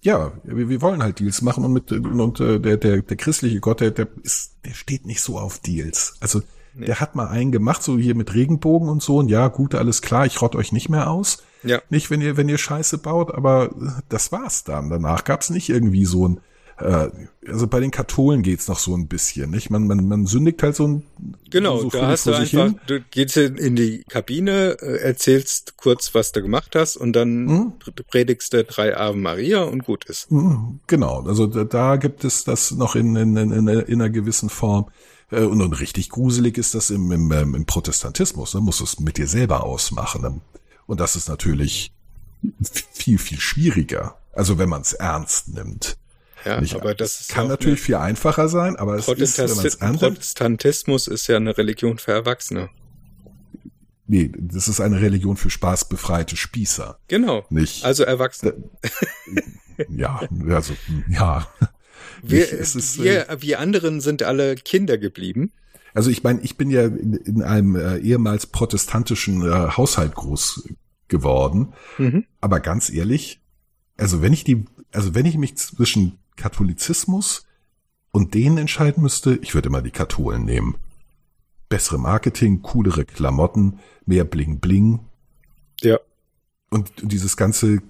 ja, 0.02 0.32
wir, 0.44 0.68
wir 0.68 0.80
wollen 0.82 1.02
halt 1.02 1.20
Deals 1.20 1.40
machen 1.42 1.64
und 1.64 1.72
mit 1.72 1.90
und 1.92 2.40
äh, 2.40 2.58
der 2.60 2.76
der 2.76 3.02
der 3.02 3.16
christliche 3.16 3.60
Gott, 3.60 3.80
der 3.80 3.90
der 3.92 4.08
ist 4.22 4.52
der 4.64 4.74
steht 4.74 5.06
nicht 5.06 5.20
so 5.22 5.38
auf 5.38 5.60
Deals. 5.60 6.16
Also 6.20 6.42
nee. 6.74 6.86
der 6.86 7.00
hat 7.00 7.14
mal 7.14 7.28
einen 7.28 7.52
gemacht, 7.52 7.82
so 7.82 7.96
hier 7.96 8.14
mit 8.14 8.34
Regenbogen 8.34 8.88
und 8.88 9.02
so 9.02 9.18
und 9.18 9.28
ja, 9.28 9.48
gut, 9.48 9.74
alles 9.74 10.02
klar, 10.02 10.26
ich 10.26 10.42
rott 10.42 10.54
euch 10.54 10.72
nicht 10.72 10.88
mehr 10.88 11.10
aus. 11.10 11.42
Ja. 11.62 11.80
Nicht, 11.90 12.10
wenn 12.10 12.20
ihr 12.20 12.36
wenn 12.36 12.48
ihr 12.48 12.58
Scheiße 12.58 12.98
baut, 12.98 13.32
aber 13.34 13.70
das 14.08 14.30
war's 14.30 14.64
dann. 14.64 14.90
Danach 14.90 15.24
gab's 15.24 15.50
nicht 15.50 15.68
irgendwie 15.68 16.04
so 16.04 16.28
ein 16.28 16.40
äh, 16.80 17.08
also 17.46 17.66
bei 17.66 17.80
den 17.80 17.90
Katholen 17.90 18.42
geht's 18.42 18.68
noch 18.68 18.78
so 18.78 18.94
ein 18.94 19.08
bisschen, 19.08 19.50
nicht? 19.50 19.70
Man, 19.70 19.86
man, 19.86 20.06
man 20.06 20.26
sündigt 20.26 20.62
halt 20.62 20.76
so 20.76 20.86
ein 20.86 21.02
Genau, 21.50 21.80
so 21.80 21.88
da 21.90 22.08
hast 22.08 22.26
du 22.26 22.32
einfach, 22.32 22.66
hin. 22.66 22.80
du 22.86 23.00
gehst 23.10 23.36
in 23.36 23.74
die 23.76 24.04
Kabine, 24.08 24.76
äh, 24.80 24.98
erzählst 24.98 25.76
kurz, 25.76 26.14
was 26.14 26.32
du 26.32 26.42
gemacht 26.42 26.74
hast 26.76 26.96
und 26.96 27.14
dann 27.14 27.44
Mhm. 27.46 27.72
predigst 28.10 28.52
du 28.52 28.64
drei 28.64 28.96
Ave 28.96 29.16
Maria 29.16 29.62
und 29.62 29.84
gut 29.84 30.04
ist. 30.06 30.30
Mhm, 30.30 30.80
Genau, 30.86 31.22
also 31.22 31.46
da, 31.46 31.64
da 31.64 31.96
gibt 31.96 32.24
es 32.24 32.44
das 32.44 32.70
noch 32.72 32.94
in, 32.96 33.16
in, 33.16 33.36
in, 33.36 33.66
in 33.68 34.00
einer 34.00 34.10
gewissen 34.10 34.48
Form. 34.50 34.86
Äh, 35.30 35.40
Und, 35.40 35.60
und 35.62 35.72
richtig 35.80 36.10
gruselig 36.10 36.58
ist 36.58 36.74
das 36.74 36.90
im, 36.90 37.10
im, 37.12 37.32
ähm, 37.32 37.54
im 37.54 37.64
Protestantismus. 37.66 38.52
Da 38.52 38.60
musst 38.60 38.80
du 38.80 38.84
es 38.84 39.00
mit 39.00 39.16
dir 39.18 39.26
selber 39.26 39.64
ausmachen. 39.64 40.40
Und 40.86 41.00
das 41.00 41.16
ist 41.16 41.28
natürlich 41.28 41.92
viel, 42.92 43.18
viel 43.18 43.40
schwieriger. 43.40 44.16
Also 44.32 44.58
wenn 44.58 44.68
man 44.68 44.82
es 44.82 44.92
ernst 44.92 45.48
nimmt. 45.48 45.96
Ja, 46.44 46.60
Nicht, 46.60 46.74
aber 46.74 46.94
das 46.94 47.20
ist 47.20 47.30
kann 47.30 47.48
natürlich 47.48 47.80
viel 47.80 47.96
einfacher 47.96 48.48
sein, 48.48 48.76
aber 48.76 48.96
es 48.96 49.08
ist, 49.08 49.38
wenn 49.38 49.56
man 49.56 49.66
es 49.66 49.80
nimmt, 49.80 49.98
Protestantismus 49.98 51.08
ist 51.08 51.26
ja 51.26 51.36
eine 51.36 51.56
Religion 51.58 51.98
für 51.98 52.12
Erwachsene. 52.12 52.70
nee, 54.06 54.30
das 54.36 54.68
ist 54.68 54.80
eine 54.80 55.00
Religion 55.00 55.36
für 55.36 55.50
spaßbefreite 55.50 56.36
Spießer. 56.36 56.98
Genau. 57.08 57.44
Nicht, 57.50 57.84
Also 57.84 58.04
Erwachsene. 58.04 58.54
ja, 59.88 60.20
also, 60.48 60.74
ja. 61.08 61.48
Wir, 62.22 62.40
Nicht, 62.40 62.52
ist, 62.52 62.98
äh, 62.98 63.04
wir, 63.04 63.26
wir 63.40 63.60
anderen 63.60 64.00
sind 64.00 64.22
alle 64.22 64.54
Kinder 64.56 64.98
geblieben. 64.98 65.52
Also 65.94 66.10
ich 66.10 66.22
meine, 66.22 66.40
ich 66.42 66.56
bin 66.56 66.70
ja 66.70 66.84
in, 66.84 67.14
in 67.14 67.42
einem 67.42 67.76
äh, 67.76 67.98
ehemals 67.98 68.46
protestantischen 68.46 69.42
äh, 69.42 69.70
Haushalt 69.76 70.14
groß 70.14 70.68
geworden. 71.08 71.72
Mhm. 71.96 72.24
Aber 72.40 72.60
ganz 72.60 72.90
ehrlich, 72.90 73.40
also 73.96 74.22
wenn 74.22 74.32
ich 74.32 74.44
die, 74.44 74.64
also 74.92 75.14
wenn 75.14 75.26
ich 75.26 75.36
mich 75.36 75.56
zwischen 75.56 76.18
Katholizismus 76.38 77.44
und 78.12 78.32
denen 78.34 78.56
entscheiden 78.58 79.02
müsste, 79.02 79.38
ich 79.42 79.54
würde 79.54 79.68
immer 79.68 79.82
die 79.82 79.90
Katholen 79.90 80.44
nehmen. 80.44 80.76
Bessere 81.68 81.98
Marketing, 81.98 82.62
coolere 82.62 83.04
Klamotten, 83.04 83.78
mehr 84.06 84.24
Bling 84.24 84.58
Bling 84.60 85.00
Ja. 85.82 85.98
und 86.70 86.90
dieses 87.02 87.36
ganze, 87.36 87.82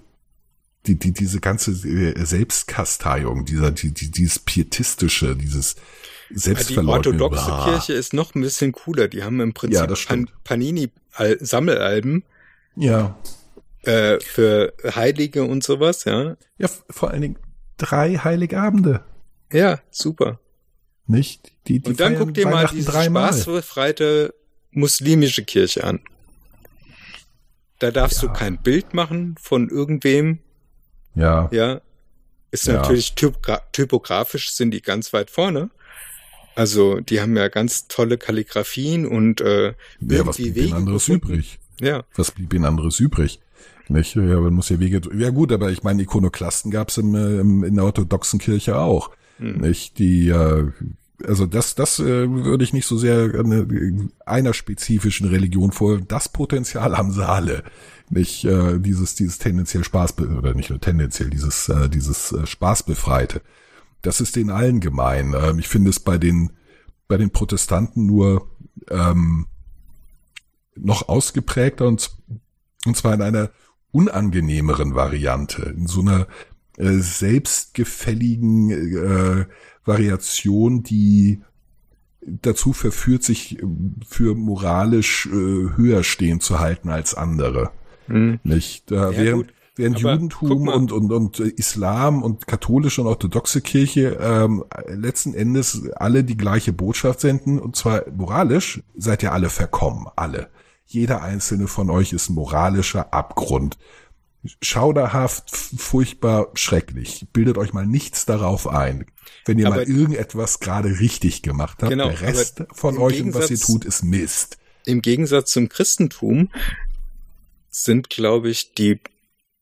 die, 0.85 0.99
die, 0.99 1.13
diese 1.13 1.39
ganze 1.39 1.71
äh, 1.87 2.25
Selbstkasteiung, 2.25 3.45
dieser, 3.45 3.71
die, 3.71 3.93
die, 3.93 4.11
dieses 4.11 4.39
pietistische, 4.39 5.35
dieses 5.37 5.75
Ja, 5.75 5.81
Die 6.35 6.39
Selbstverleugnung. 6.39 6.95
orthodoxe 7.21 7.51
Ah. 7.53 7.65
Kirche 7.69 7.93
ist 7.93 8.13
noch 8.13 8.35
ein 8.35 8.41
bisschen 8.41 8.71
cooler. 8.73 9.07
Die 9.07 9.23
haben 9.23 9.39
im 9.39 9.53
Prinzip 9.53 9.89
Ja. 9.89 10.25
Panini-Sammelalben 10.43 12.23
Ja, 12.75 13.17
äh, 13.83 14.19
für 14.19 14.73
Heilige 14.95 15.43
und 15.43 15.63
sowas, 15.63 16.03
ja. 16.05 16.35
Ja, 16.57 16.69
vor 16.89 17.11
allen 17.11 17.21
Dingen 17.21 17.37
drei 17.79 18.15
Heiligabende, 18.17 19.03
Ja, 19.51 19.79
super. 19.89 20.39
nicht? 21.07 21.51
Die, 21.67 21.79
die 21.79 21.89
Und 21.89 21.99
dann 21.99 22.15
guck 22.15 22.33
dir 22.35 22.45
mal 22.47 22.67
diese 22.67 22.91
spaßbefreite 22.91 24.33
muslimische 24.71 25.43
Kirche 25.43 25.83
an. 25.83 25.99
Da 27.79 27.91
darfst 27.91 28.21
Ja. 28.21 28.27
du 28.27 28.33
kein 28.33 28.57
Bild 28.61 28.93
machen 28.93 29.35
von 29.41 29.69
irgendwem, 29.69 30.39
Ja, 31.15 31.49
ja. 31.51 31.81
Ist 32.51 32.67
Ja. 32.67 32.73
natürlich 32.75 33.13
typogra 33.15 33.61
typografisch 33.71 34.51
sind 34.53 34.71
die 34.71 34.81
ganz 34.81 35.11
weit 35.13 35.29
vorne. 35.31 35.69
Also 36.55 36.99
die 36.99 37.19
haben 37.21 37.35
ja 37.37 37.47
ganz 37.47 37.87
tolle 37.87 38.17
Kalligrafien 38.17 39.05
und 39.07 39.39
äh, 39.41 39.73
ja, 40.01 40.25
was 40.25 40.37
blieb 40.37 40.55
ihnen 40.57 40.73
anderes 40.73 41.07
übrig? 41.07 41.59
Ja, 41.79 42.03
Was 42.15 42.31
blieb 42.31 42.53
ihnen 42.53 42.65
anderes 42.65 42.99
übrig? 42.99 43.39
Nicht? 43.89 44.15
Ja, 44.15 44.39
man 44.39 44.53
muss 44.53 44.69
ja 44.69 44.79
Wege. 44.79 45.01
Ja 45.17 45.29
gut, 45.31 45.51
aber 45.51 45.71
ich 45.71 45.83
meine, 45.83 46.03
Ikonoklasten 46.03 46.71
gab's 46.71 46.97
im, 46.97 47.15
äh, 47.15 47.39
im, 47.39 47.63
in 47.63 47.75
der 47.75 47.85
orthodoxen 47.85 48.39
Kirche 48.39 48.77
auch. 48.77 49.11
Hm. 49.37 49.57
Nicht? 49.57 49.97
Die, 49.99 50.29
äh, 50.29 50.71
also 51.25 51.45
das, 51.45 51.75
das 51.75 51.99
äh, 51.99 52.29
würde 52.29 52.63
ich 52.63 52.73
nicht 52.73 52.85
so 52.85 52.97
sehr 52.97 53.33
einer, 53.33 53.65
einer 54.25 54.53
spezifischen 54.53 55.27
Religion 55.27 55.71
vor. 55.71 55.99
Das 55.99 56.29
Potenzial 56.29 56.97
haben 56.97 57.11
sie 57.11 57.27
alle. 57.27 57.63
Nicht 58.09 58.45
äh, 58.45 58.79
dieses, 58.79 59.15
dieses 59.15 59.37
tendenziell 59.37 59.83
Spaß 59.83 60.17
oder 60.19 60.53
nicht 60.53 60.69
nur 60.69 60.79
tendenziell, 60.79 61.29
dieses, 61.29 61.69
äh, 61.69 61.89
dieses 61.89 62.31
äh, 62.31 62.45
Spaßbefreite. 62.45 63.41
Das 64.01 64.21
ist 64.21 64.35
den 64.35 64.49
allen 64.49 64.79
gemein. 64.79 65.35
Ähm, 65.37 65.59
ich 65.59 65.67
finde 65.67 65.89
es 65.89 65.99
bei 65.99 66.17
den 66.17 66.51
bei 67.09 67.17
den 67.17 67.31
Protestanten 67.31 68.05
nur 68.05 68.47
ähm, 68.89 69.47
noch 70.75 71.09
ausgeprägter 71.09 71.87
und, 71.87 72.11
und 72.85 72.95
zwar 72.95 73.13
in 73.15 73.21
einer 73.21 73.49
unangenehmeren 73.91 74.95
Variante, 74.95 75.73
in 75.77 75.87
so 75.87 76.01
einer 76.01 76.27
äh, 76.77 76.97
selbstgefälligen 76.97 78.69
äh, 78.71 79.45
Variation, 79.85 80.83
die 80.83 81.41
dazu 82.21 82.73
verführt, 82.73 83.23
sich 83.23 83.59
äh, 83.59 83.65
für 84.07 84.35
moralisch 84.35 85.27
äh, 85.27 85.31
höher 85.75 86.03
stehen 86.03 86.39
zu 86.39 86.59
halten 86.59 86.89
als 86.89 87.15
andere. 87.15 87.71
Hm. 88.07 88.39
Nicht? 88.43 88.91
Äh, 88.91 88.95
Ja, 88.95 89.17
während 89.17 89.53
während 89.79 89.95
Aber 90.03 90.13
Judentum 90.13 90.67
und, 90.67 90.91
und, 90.91 91.11
und 91.11 91.39
äh, 91.39 91.47
Islam 91.47 92.21
und 92.21 92.45
katholische 92.45 93.01
und 93.01 93.07
orthodoxe 93.07 93.61
Kirche 93.61 94.19
ähm, 94.21 94.63
letzten 94.87 95.33
Endes 95.33 95.89
alle 95.95 96.23
die 96.23 96.37
gleiche 96.37 96.73
Botschaft 96.73 97.21
senden, 97.21 97.59
und 97.59 97.75
zwar 97.75 98.03
moralisch 98.15 98.83
seid 98.95 99.23
ihr 99.23 99.31
alle 99.31 99.49
verkommen, 99.49 100.07
alle. 100.15 100.49
Jeder 100.91 101.21
einzelne 101.21 101.67
von 101.67 101.91
euch 101.91 102.13
ist 102.13 102.29
moralischer 102.29 103.13
Abgrund. 103.13 103.77
Schauderhaft, 104.59 105.55
furchtbar, 105.55 106.49
schrecklich. 106.55 107.27
Bildet 107.31 107.59
euch 107.59 107.73
mal 107.73 107.85
nichts 107.85 108.25
darauf 108.25 108.67
ein. 108.67 109.05
Wenn 109.45 109.59
ihr 109.59 109.67
Aber- 109.67 109.75
mal 109.77 109.83
irgendetwas 109.83 110.59
gerade 110.59 110.99
richtig 110.99 111.43
gemacht 111.43 111.83
habt, 111.83 111.91
Genau, 111.91 112.09
der 112.09 112.21
Rest 112.21 112.63
von 112.71 112.97
euch 112.97 113.21
und 113.21 113.35
was 113.35 113.51
ihr 113.51 113.59
tut, 113.59 113.85
ist 113.85 114.03
Mist. 114.03 114.57
Im 114.85 115.03
Gegensatz 115.03 115.51
zum 115.51 115.69
Christentum 115.69 116.49
sind, 117.69 118.09
glaube 118.09 118.49
ich, 118.49 118.73
die 118.73 118.99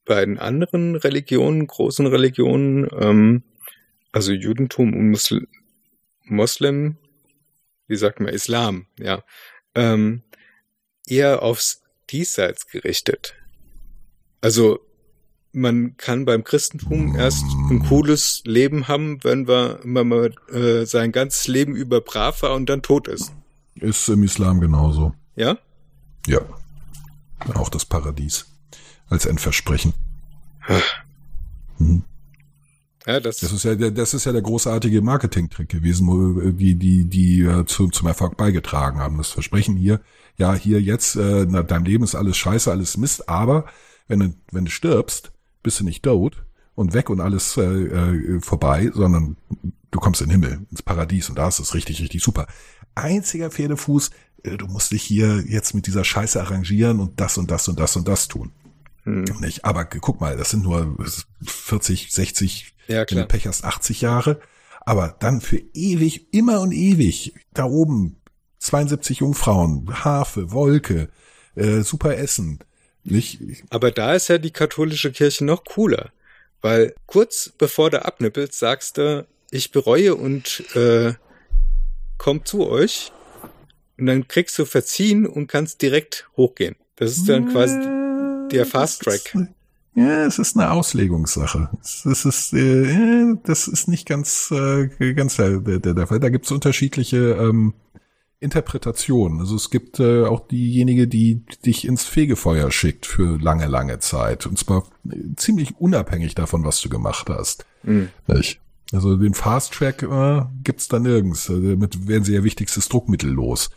beiden 0.06 0.38
anderen 0.38 0.96
Religionen, 0.96 1.68
großen 1.68 2.08
Religionen, 2.08 2.88
ähm, 2.98 3.44
also 4.14 4.32
Judentum 4.32 4.94
und 4.94 5.10
Musl 5.10 5.46
Moslem, 6.24 6.96
wie 7.88 7.98
sagt 7.98 8.22
man, 8.22 8.34
Islam, 8.34 8.86
ja, 8.98 9.24
ähm, 9.76 10.24
eher 11.08 11.42
aufs 11.44 11.82
Diesseits 12.10 12.68
gerichtet. 12.68 13.34
Also 14.42 14.80
man 15.52 15.98
kann 15.98 16.26
beim 16.26 16.44
Christentum 16.44 17.16
erst 17.16 17.44
ein 17.70 17.80
cooles 17.88 18.44
Leben 18.46 18.88
haben, 18.88 19.24
wenn 19.24 19.48
wir, 19.48 19.80
wenn 19.84 20.08
man 20.08 20.34
äh, 20.54 20.86
sein 20.86 21.12
ganzes 21.12 21.48
Leben 21.48 21.76
über 21.76 22.00
brav 22.00 22.44
war 22.44 22.54
und 22.54 22.70
dann 22.70 22.82
tot 22.82 23.08
ist. 23.08 23.34
Ist 23.76 24.08
im 24.10 24.24
Islam 24.24 24.62
genauso. 24.62 25.14
Ja? 25.36 25.58
Ja. 26.28 26.42
Auch 27.56 27.70
das 27.70 27.86
Paradies. 27.86 28.46
Als 29.10 29.26
ein 29.28 29.38
Versprechen. 29.38 29.94
Mhm. 31.80 32.04
Ja, 33.08 33.22
das, 33.22 33.38
Das 33.40 33.54
ist 33.54 33.64
ja 33.64 33.74
der, 33.76 33.92
das 33.92 34.14
ist 34.14 34.26
ja 34.26 34.34
der 34.34 34.42
großartige 34.42 35.02
Marketing-Trick 35.02 35.70
gewesen, 35.70 36.58
die, 36.58 36.76
die, 36.76 37.06
die 37.06 37.42
äh, 37.42 37.66
zu, 37.66 37.88
zum 37.88 38.08
Erfolg 38.08 38.36
beigetragen 38.36 39.00
haben. 39.00 39.18
Das 39.18 39.30
Versprechen 39.30 39.78
hier, 39.78 40.02
ja, 40.36 40.54
hier 40.54 40.82
jetzt, 40.82 41.16
äh, 41.16 41.46
na, 41.48 41.64
dein 41.64 41.86
Leben 41.86 42.04
ist 42.04 42.16
alles 42.16 42.36
scheiße, 42.36 42.70
alles 42.70 42.98
Mist, 42.98 43.30
aber 43.30 43.66
wenn 44.10 44.20
du, 44.20 44.34
wenn 44.52 44.66
du 44.66 44.72
stirbst, 44.72 45.32
bist 45.64 45.80
du 45.80 45.86
nicht 45.86 46.04
tot 46.04 46.44
und 46.76 46.94
weg 46.94 47.10
und 47.10 47.22
alles 47.22 47.56
äh, 47.56 47.62
äh, 47.64 48.42
vorbei, 48.42 48.92
sondern 48.94 49.38
du 49.92 50.00
kommst 50.00 50.22
in 50.22 50.28
den 50.28 50.42
Himmel, 50.42 50.66
ins 50.70 50.84
Paradies 50.84 51.30
und 51.30 51.38
da 51.38 51.48
ist 51.48 51.60
es 51.60 51.74
richtig, 51.74 52.02
richtig 52.02 52.22
super. 52.22 52.46
Einziger 52.94 53.50
Pferdefuß, 53.50 54.10
äh, 54.44 54.58
du 54.58 54.68
musst 54.68 54.92
dich 54.92 55.04
hier 55.04 55.46
jetzt 55.48 55.74
mit 55.74 55.88
dieser 55.88 56.04
Scheiße 56.04 56.42
arrangieren 56.42 57.00
und 57.00 57.22
das 57.22 57.38
und 57.38 57.52
das 57.52 57.70
und 57.70 57.80
das 57.80 57.96
und 57.96 58.06
das 58.06 58.28
tun. 58.28 58.52
Hm. 59.08 59.24
Nicht? 59.40 59.64
Aber 59.64 59.86
guck 59.86 60.20
mal, 60.20 60.36
das 60.36 60.50
sind 60.50 60.64
nur 60.64 60.98
40, 61.46 62.12
60, 62.12 62.76
Ja, 62.88 63.06
wenn 63.10 63.20
du 63.20 63.26
Pech 63.26 63.48
hast, 63.48 63.64
80 63.64 64.02
Jahre. 64.02 64.42
Aber 64.82 65.16
dann 65.20 65.40
für 65.40 65.62
ewig, 65.74 66.34
immer 66.34 66.60
und 66.60 66.74
ewig, 66.74 67.34
da 67.54 67.64
oben 67.64 68.18
72 68.60 69.20
Jungfrauen, 69.20 70.04
Harfe, 70.04 70.52
Wolke, 70.52 71.08
äh, 71.56 71.82
super 71.82 72.18
Essen. 72.18 72.60
Nicht? 73.06 73.40
Aber 73.70 73.92
da 73.92 74.14
ist 74.14 74.28
ja 74.28 74.40
die 74.40 74.52
katholische 74.52 75.14
Kirche 75.14 75.46
noch 75.46 75.64
cooler. 75.64 76.12
Weil 76.62 76.94
kurz 77.06 77.54
bevor 77.58 77.90
du 77.90 78.04
abnippelst, 78.04 78.60
sagst 78.60 78.98
du, 78.98 79.26
ich 79.52 79.72
bereue 79.72 80.16
und 80.16 80.64
äh, 80.76 81.14
komm 82.18 82.44
zu 82.44 82.68
euch. 82.68 83.14
Und 83.98 84.08
dann 84.08 84.28
kriegst 84.28 84.60
du 84.60 84.66
verziehen 84.66 85.26
und 85.26 85.48
kannst 85.48 85.82
direkt 85.82 86.28
hochgehen. 86.36 86.76
Das 86.98 87.12
ist 87.12 87.30
dann 87.30 87.50
quasi 87.50 88.07
der 88.52 88.66
Fast 88.66 89.04
Track. 89.04 89.36
Ja, 89.96 90.26
es 90.26 90.38
ist 90.38 90.56
eine 90.56 90.72
Auslegungssache. 90.72 91.70
Das 91.82 92.26
ist, 92.26 92.54
äh, 92.54 93.36
das 93.44 93.68
ist 93.68 93.88
nicht 93.88 94.08
ganz, 94.08 94.52
äh, 94.52 95.14
ganz 95.14 95.38
der, 95.38 95.60
der, 95.60 95.80
der 95.80 96.08
Fall. 96.08 96.20
Da 96.20 96.30
gibt 96.30 96.46
es 96.46 96.52
unterschiedliche 96.52 97.34
ähm, 97.34 97.74
Interpretationen. 98.40 99.40
Also 99.40 99.56
es 99.56 99.72
gibt 99.72 100.00
äh, 100.00 100.26
auch 100.26 100.48
diejenige, 100.48 101.08
die 101.08 101.44
dich 101.66 101.88
ins 101.88 102.04
Fegefeuer 102.04 102.70
schickt 102.70 103.08
für 103.08 103.40
lange, 103.40 103.66
lange 103.66 103.98
Zeit. 103.98 104.46
Und 104.46 104.60
zwar 104.60 104.84
äh, 105.10 105.36
ziemlich 105.36 105.78
unabhängig 105.80 106.36
davon, 106.36 106.64
was 106.64 106.80
du 106.82 106.90
gemacht 106.90 107.28
hast. 107.30 107.66
Mhm. 107.82 108.10
Also 108.94 109.18
den 109.18 109.34
Fast 109.34 109.74
Track 109.74 110.04
äh, 110.04 110.44
gibt's 110.64 110.88
da 110.88 111.00
nirgends. 111.00 111.50
Also 111.50 111.70
damit 111.72 112.08
werden 112.08 112.24
sie 112.24 112.36
ja 112.36 112.44
wichtigstes 112.44 112.88
Druckmittel 112.88 113.32
los. 113.32 113.72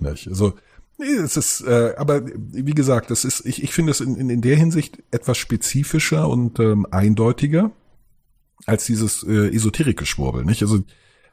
Nicht? 0.00 0.26
Also 0.26 0.54
Nee, 1.00 1.14
es 1.14 1.38
ist, 1.38 1.62
äh, 1.62 1.94
aber 1.96 2.20
wie 2.26 2.74
gesagt, 2.74 3.10
das 3.10 3.24
ist, 3.24 3.46
ich, 3.46 3.62
ich 3.62 3.72
finde 3.72 3.92
es 3.92 4.02
in, 4.02 4.16
in, 4.16 4.28
in 4.28 4.42
der 4.42 4.56
Hinsicht 4.56 5.02
etwas 5.10 5.38
spezifischer 5.38 6.28
und 6.28 6.60
ähm, 6.60 6.86
eindeutiger 6.90 7.70
als 8.66 8.84
dieses 8.84 9.22
äh, 9.22 9.48
Esoterik-Geschwurbel, 9.48 10.44
nicht? 10.44 10.60
Also 10.60 10.84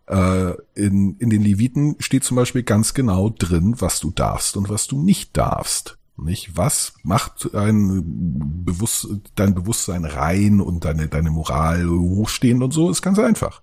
äh, 0.06 0.54
in, 0.74 1.18
in 1.18 1.30
den 1.30 1.42
Leviten 1.42 1.98
steht 2.00 2.24
zum 2.24 2.38
Beispiel 2.38 2.64
ganz 2.64 2.94
genau 2.94 3.30
drin, 3.30 3.76
was 3.80 4.00
du 4.00 4.10
darfst 4.10 4.56
und 4.56 4.70
was 4.70 4.88
du 4.88 5.04
nicht 5.04 5.36
darfst. 5.36 5.98
Nicht? 6.16 6.56
Was 6.56 6.94
macht 7.04 7.54
ein 7.54 8.64
Bewusst, 8.64 9.10
dein 9.36 9.54
Bewusstsein 9.54 10.06
rein 10.06 10.62
und 10.62 10.86
deine, 10.86 11.10
deine 11.10 11.30
Moral 11.30 11.90
hochstehend 11.90 12.64
und 12.64 12.72
so? 12.72 12.90
Ist 12.90 13.02
ganz 13.02 13.20
einfach. 13.20 13.62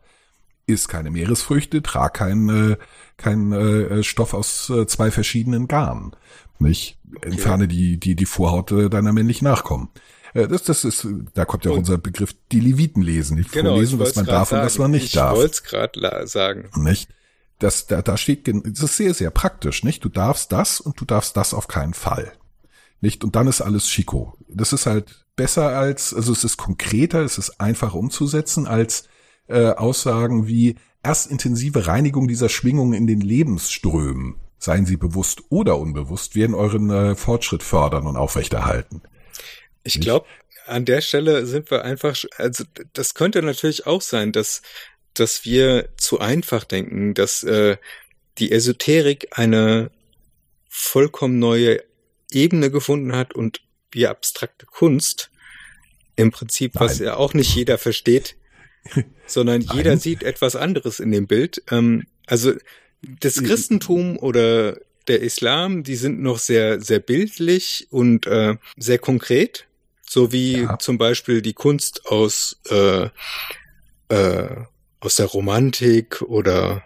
Iss 0.66 0.88
keine 0.88 1.10
Meeresfrüchte, 1.10 1.82
trag 1.82 2.14
kein, 2.14 2.48
äh, 2.48 2.76
kein 3.16 3.52
äh, 3.52 4.02
Stoff 4.02 4.34
aus 4.34 4.70
äh, 4.70 4.86
zwei 4.86 5.10
verschiedenen 5.10 5.68
Garnen. 5.68 6.12
Nicht? 6.58 6.98
Entferne 7.22 7.68
die, 7.68 7.98
die, 7.98 8.16
die 8.16 8.26
Vorhaut 8.26 8.72
äh, 8.72 8.88
deiner 8.88 9.12
männlichen 9.12 9.46
Nachkommen. 9.46 9.90
Äh, 10.34 10.48
das, 10.48 10.64
das 10.64 10.84
ist, 10.84 11.06
da 11.34 11.44
kommt 11.44 11.64
ja 11.64 11.72
auch 11.72 11.76
unser 11.76 11.98
Begriff, 11.98 12.34
die 12.52 12.60
Leviten 12.60 13.02
lesen, 13.02 13.36
die 13.36 13.44
genau, 13.44 13.70
vorlesen, 13.70 13.98
was 13.98 14.16
man 14.16 14.26
darf 14.26 14.50
sagen. 14.50 14.60
und 14.60 14.66
was 14.66 14.78
man 14.78 14.90
nicht 14.90 15.04
ich 15.06 15.12
darf. 15.12 15.32
Ich 15.32 15.38
wollte 15.38 15.52
es 15.54 15.62
gerade 15.62 16.26
sagen. 16.26 16.70
Nicht? 16.76 17.08
Das, 17.58 17.86
da, 17.86 18.02
da 18.02 18.16
steht, 18.16 18.48
das 18.48 18.82
ist 18.82 18.96
sehr, 18.96 19.14
sehr 19.14 19.30
praktisch, 19.30 19.84
nicht? 19.84 20.04
Du 20.04 20.08
darfst 20.08 20.52
das 20.52 20.80
und 20.80 21.00
du 21.00 21.04
darfst 21.04 21.36
das 21.36 21.54
auf 21.54 21.68
keinen 21.68 21.94
Fall. 21.94 22.32
Nicht? 23.00 23.22
Und 23.22 23.36
dann 23.36 23.46
ist 23.46 23.60
alles 23.60 23.86
Chico. 23.86 24.36
Das 24.48 24.72
ist 24.72 24.86
halt 24.86 25.24
besser 25.36 25.76
als, 25.76 26.12
also 26.12 26.32
es 26.32 26.44
ist 26.44 26.56
konkreter, 26.56 27.20
es 27.20 27.38
ist 27.38 27.60
einfacher 27.60 27.96
umzusetzen 27.96 28.66
als 28.66 29.08
äh, 29.48 29.68
Aussagen 29.70 30.46
wie 30.46 30.76
erst 31.02 31.30
intensive 31.30 31.86
Reinigung 31.86 32.28
dieser 32.28 32.48
Schwingungen 32.48 32.94
in 32.94 33.06
den 33.06 33.20
Lebensströmen, 33.20 34.36
seien 34.58 34.86
sie 34.86 34.96
bewusst 34.96 35.42
oder 35.50 35.78
unbewusst, 35.78 36.34
werden 36.34 36.54
euren 36.54 36.90
äh, 36.90 37.14
Fortschritt 37.14 37.62
fördern 37.62 38.06
und 38.06 38.16
aufrechterhalten. 38.16 39.02
Ich 39.82 40.00
glaube, 40.00 40.26
an 40.66 40.86
der 40.86 41.02
Stelle 41.02 41.46
sind 41.46 41.70
wir 41.70 41.84
einfach, 41.84 42.16
also 42.38 42.64
das 42.94 43.14
könnte 43.14 43.42
natürlich 43.42 43.86
auch 43.86 44.00
sein, 44.00 44.32
dass, 44.32 44.62
dass 45.12 45.44
wir 45.44 45.90
zu 45.96 46.20
einfach 46.20 46.64
denken, 46.64 47.12
dass 47.12 47.42
äh, 47.42 47.76
die 48.38 48.50
Esoterik 48.50 49.28
eine 49.32 49.90
vollkommen 50.68 51.38
neue 51.38 51.82
Ebene 52.32 52.70
gefunden 52.70 53.14
hat 53.14 53.34
und 53.34 53.60
wie 53.92 54.06
abstrakte 54.06 54.66
Kunst 54.66 55.30
im 56.16 56.30
Prinzip, 56.30 56.72
was 56.74 56.98
Nein. 56.98 57.08
ja 57.08 57.16
auch 57.16 57.34
nicht 57.34 57.54
jeder 57.54 57.78
versteht, 57.78 58.36
sondern 59.26 59.60
jeder 59.60 59.90
Nein. 59.90 59.98
sieht 59.98 60.22
etwas 60.22 60.56
anderes 60.56 61.00
in 61.00 61.10
dem 61.10 61.26
Bild. 61.26 61.62
Ähm, 61.70 62.06
also 62.26 62.52
das 63.20 63.42
Christentum 63.42 64.18
oder 64.18 64.78
der 65.08 65.20
Islam, 65.20 65.82
die 65.82 65.96
sind 65.96 66.22
noch 66.22 66.38
sehr, 66.38 66.80
sehr 66.80 67.00
bildlich 67.00 67.88
und 67.90 68.26
äh, 68.26 68.56
sehr 68.76 68.98
konkret 68.98 69.66
so 70.14 70.32
wie 70.32 70.62
ja. 70.62 70.78
zum 70.78 70.96
Beispiel 70.96 71.42
die 71.42 71.54
Kunst 71.54 72.06
aus, 72.06 72.60
äh, 72.70 73.08
äh, 74.08 74.48
aus 75.00 75.16
der 75.16 75.26
Romantik 75.26 76.22
oder 76.22 76.84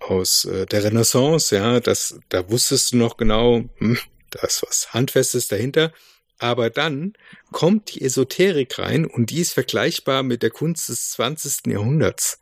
aus 0.00 0.44
äh, 0.44 0.66
der 0.66 0.84
Renaissance, 0.84 1.54
ja, 1.54 1.80
das, 1.80 2.18
da 2.28 2.48
wusstest 2.50 2.92
du 2.92 2.96
noch 2.96 3.16
genau, 3.16 3.64
hm, 3.78 3.98
da 4.30 4.46
ist 4.46 4.64
was 4.66 4.92
Handfestes 4.92 5.48
dahinter. 5.48 5.92
Aber 6.38 6.70
dann 6.70 7.14
kommt 7.50 7.94
die 7.94 8.02
Esoterik 8.02 8.78
rein 8.78 9.06
und 9.06 9.30
die 9.30 9.40
ist 9.40 9.52
vergleichbar 9.52 10.22
mit 10.22 10.42
der 10.42 10.50
Kunst 10.50 10.88
des 10.88 11.10
20. 11.12 11.66
Jahrhunderts. 11.66 12.38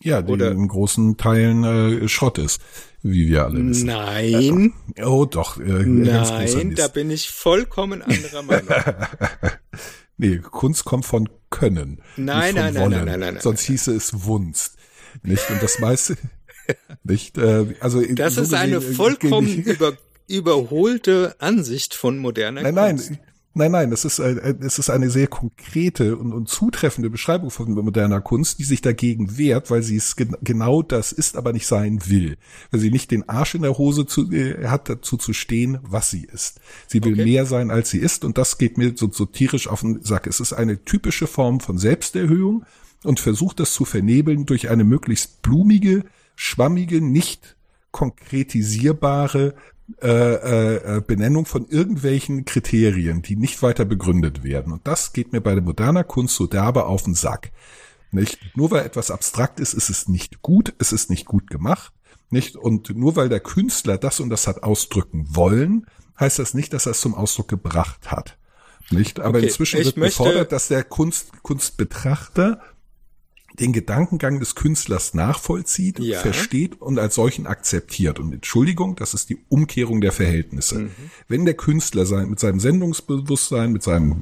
Ja, 0.00 0.22
die 0.22 0.32
Oder, 0.32 0.52
in 0.52 0.68
großen 0.68 1.16
Teilen 1.16 1.64
äh, 1.64 2.08
Schrott 2.08 2.38
ist, 2.38 2.60
wie 3.02 3.28
wir 3.28 3.46
alle 3.46 3.68
wissen. 3.68 3.86
Nein. 3.86 4.72
Äh, 4.94 5.04
oh, 5.04 5.24
doch. 5.24 5.58
Äh, 5.58 5.84
Nein, 5.84 6.74
da 6.76 6.86
bin 6.88 7.10
ich 7.10 7.30
vollkommen 7.30 8.02
anderer 8.02 8.42
Meinung. 8.42 8.68
nee, 10.16 10.38
Kunst 10.38 10.84
kommt 10.84 11.04
von 11.04 11.28
Können. 11.50 12.00
Nein, 12.16 12.54
nein, 12.54 12.74
nein, 12.74 12.90
nein, 12.90 13.04
nein, 13.06 13.20
nein, 13.20 13.38
Sonst 13.40 13.62
hieße 13.62 13.92
es 13.92 14.24
Wunst. 14.24 14.76
Nicht? 15.22 15.50
Und 15.50 15.62
das 15.62 15.80
meiste, 15.80 16.16
nicht, 17.02 17.36
äh, 17.38 17.74
also. 17.80 18.00
Das 18.14 18.36
ist 18.36 18.54
eine 18.54 18.80
vollkommen 18.80 19.62
über, 19.64 19.96
überholte 20.28 21.34
Ansicht 21.40 21.94
von 21.94 22.18
moderner 22.18 22.62
nein, 22.62 22.74
Kunst. 22.74 23.10
Nein, 23.10 23.20
nein, 23.20 23.27
Nein, 23.54 23.72
nein, 23.72 23.90
das 23.90 24.04
ist, 24.04 24.20
es 24.20 24.78
ist 24.78 24.90
eine 24.90 25.10
sehr 25.10 25.26
konkrete 25.26 26.16
und, 26.16 26.32
und 26.32 26.48
zutreffende 26.48 27.10
Beschreibung 27.10 27.50
von 27.50 27.72
moderner 27.72 28.20
Kunst, 28.20 28.60
die 28.60 28.64
sich 28.64 28.82
dagegen 28.82 29.36
wehrt, 29.36 29.70
weil 29.70 29.82
sie 29.82 29.96
es 29.96 30.14
gen 30.14 30.36
genau 30.42 30.82
das 30.82 31.10
ist, 31.10 31.36
aber 31.36 31.52
nicht 31.52 31.66
sein 31.66 31.98
will. 32.06 32.36
Weil 32.70 32.80
sie 32.80 32.90
nicht 32.90 33.10
den 33.10 33.28
Arsch 33.28 33.56
in 33.56 33.62
der 33.62 33.76
Hose 33.76 34.06
zu, 34.06 34.30
äh, 34.30 34.68
hat, 34.68 34.88
dazu 34.88 35.16
zu 35.16 35.32
stehen, 35.32 35.78
was 35.82 36.10
sie 36.10 36.24
ist. 36.24 36.60
Sie 36.86 37.02
will 37.02 37.14
okay. 37.14 37.24
mehr 37.24 37.46
sein, 37.46 37.70
als 37.70 37.90
sie 37.90 37.98
ist 37.98 38.24
und 38.24 38.38
das 38.38 38.58
geht 38.58 38.78
mir 38.78 38.92
so, 38.94 39.10
so 39.10 39.26
tierisch 39.26 39.66
auf 39.66 39.80
den 39.80 40.02
Sack. 40.02 40.26
Es 40.28 40.38
ist 40.40 40.52
eine 40.52 40.84
typische 40.84 41.26
Form 41.26 41.58
von 41.58 41.78
Selbsterhöhung 41.78 42.64
und 43.02 43.18
versucht 43.18 43.58
das 43.60 43.72
zu 43.72 43.84
vernebeln 43.84 44.46
durch 44.46 44.68
eine 44.68 44.84
möglichst 44.84 45.42
blumige, 45.42 46.04
schwammige, 46.36 47.00
nicht 47.00 47.56
konkretisierbare 47.90 49.54
äh, 50.02 50.08
äh, 50.08 50.96
äh, 50.96 51.00
Benennung 51.00 51.46
von 51.46 51.66
irgendwelchen 51.66 52.44
Kriterien, 52.44 53.22
die 53.22 53.36
nicht 53.36 53.62
weiter 53.62 53.86
begründet 53.86 54.44
werden. 54.44 54.72
Und 54.72 54.86
das 54.86 55.14
geht 55.14 55.32
mir 55.32 55.40
bei 55.40 55.54
der 55.54 55.62
moderner 55.62 56.04
Kunst 56.04 56.36
so 56.36 56.46
derbe 56.46 56.84
auf 56.84 57.04
den 57.04 57.14
Sack. 57.14 57.52
Nicht? 58.10 58.38
Nur 58.54 58.70
weil 58.70 58.84
etwas 58.84 59.10
abstrakt 59.10 59.60
ist, 59.60 59.72
ist 59.72 59.88
es 59.88 60.06
nicht 60.06 60.42
gut, 60.42 60.74
es 60.78 60.92
ist 60.92 61.08
nicht 61.08 61.24
gut 61.24 61.48
gemacht. 61.48 61.92
Nicht? 62.30 62.54
Und 62.56 62.94
nur 62.96 63.16
weil 63.16 63.30
der 63.30 63.40
Künstler 63.40 63.96
das 63.96 64.20
und 64.20 64.28
das 64.28 64.46
hat 64.46 64.62
ausdrücken 64.62 65.26
wollen, 65.30 65.86
heißt 66.20 66.38
das 66.38 66.52
nicht, 66.52 66.74
dass 66.74 66.86
er 66.86 66.92
es 66.92 67.00
zum 67.00 67.14
Ausdruck 67.14 67.48
gebracht 67.48 68.10
hat. 68.10 68.36
Nicht? 68.90 69.20
Aber 69.20 69.38
okay, 69.38 69.46
inzwischen 69.46 69.82
wird 69.84 69.96
gefordert, 69.96 70.52
dass 70.52 70.68
der 70.68 70.84
Kunst, 70.84 71.42
Kunstbetrachter 71.42 72.60
den 73.60 73.72
Gedankengang 73.72 74.40
des 74.40 74.54
Künstlers 74.54 75.14
nachvollzieht, 75.14 75.98
ja. 75.98 76.20
versteht 76.20 76.80
und 76.80 76.98
als 76.98 77.14
solchen 77.14 77.46
akzeptiert. 77.46 78.18
Und 78.18 78.32
Entschuldigung, 78.32 78.96
das 78.96 79.14
ist 79.14 79.30
die 79.30 79.38
Umkehrung 79.48 80.00
der 80.00 80.12
Verhältnisse. 80.12 80.80
Mhm. 80.80 80.90
Wenn 81.28 81.44
der 81.44 81.54
Künstler 81.54 82.06
sein, 82.06 82.30
mit 82.30 82.40
seinem 82.40 82.60
Sendungsbewusstsein, 82.60 83.72
mit 83.72 83.82
seinem 83.82 84.16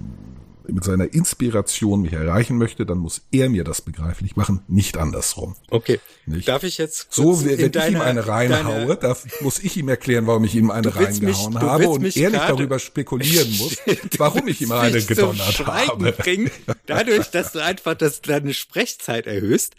mit 0.68 0.84
seiner 0.84 1.12
Inspiration 1.12 2.02
mich 2.02 2.12
erreichen 2.12 2.58
möchte, 2.58 2.86
dann 2.86 2.98
muss 2.98 3.22
er 3.30 3.48
mir 3.48 3.64
das 3.64 3.80
begreiflich 3.82 4.36
machen, 4.36 4.62
nicht 4.68 4.96
andersrum. 4.96 5.56
Okay. 5.70 6.00
Nicht? 6.26 6.48
Darf 6.48 6.62
ich 6.62 6.78
jetzt 6.78 7.08
so, 7.12 7.44
wenn 7.44 7.58
ich 7.58 7.72
deine, 7.72 7.96
ihm 7.96 8.00
eine 8.02 8.26
reinhaue, 8.26 8.96
darf, 8.96 9.24
muss 9.40 9.58
ich 9.58 9.76
ihm 9.76 9.88
erklären, 9.88 10.26
warum 10.26 10.44
ich 10.44 10.54
ihm 10.54 10.70
eine 10.70 10.94
reingehauen 10.94 11.54
mich, 11.54 11.62
habe 11.62 11.88
und 11.88 12.16
er 12.16 12.30
nicht 12.30 12.48
darüber 12.48 12.78
spekulieren 12.78 13.56
muss, 13.56 13.76
warum 14.18 14.48
ich 14.48 14.60
ihm 14.60 14.72
eine 14.72 15.02
gedonnert 15.02 15.66
habe. 15.66 16.12
Bringen, 16.12 16.50
dadurch, 16.86 17.30
dass 17.30 17.52
du 17.52 17.62
einfach 17.62 17.94
das, 17.94 18.20
deine 18.20 18.54
Sprechzeit 18.54 19.26
erhöhst, 19.26 19.74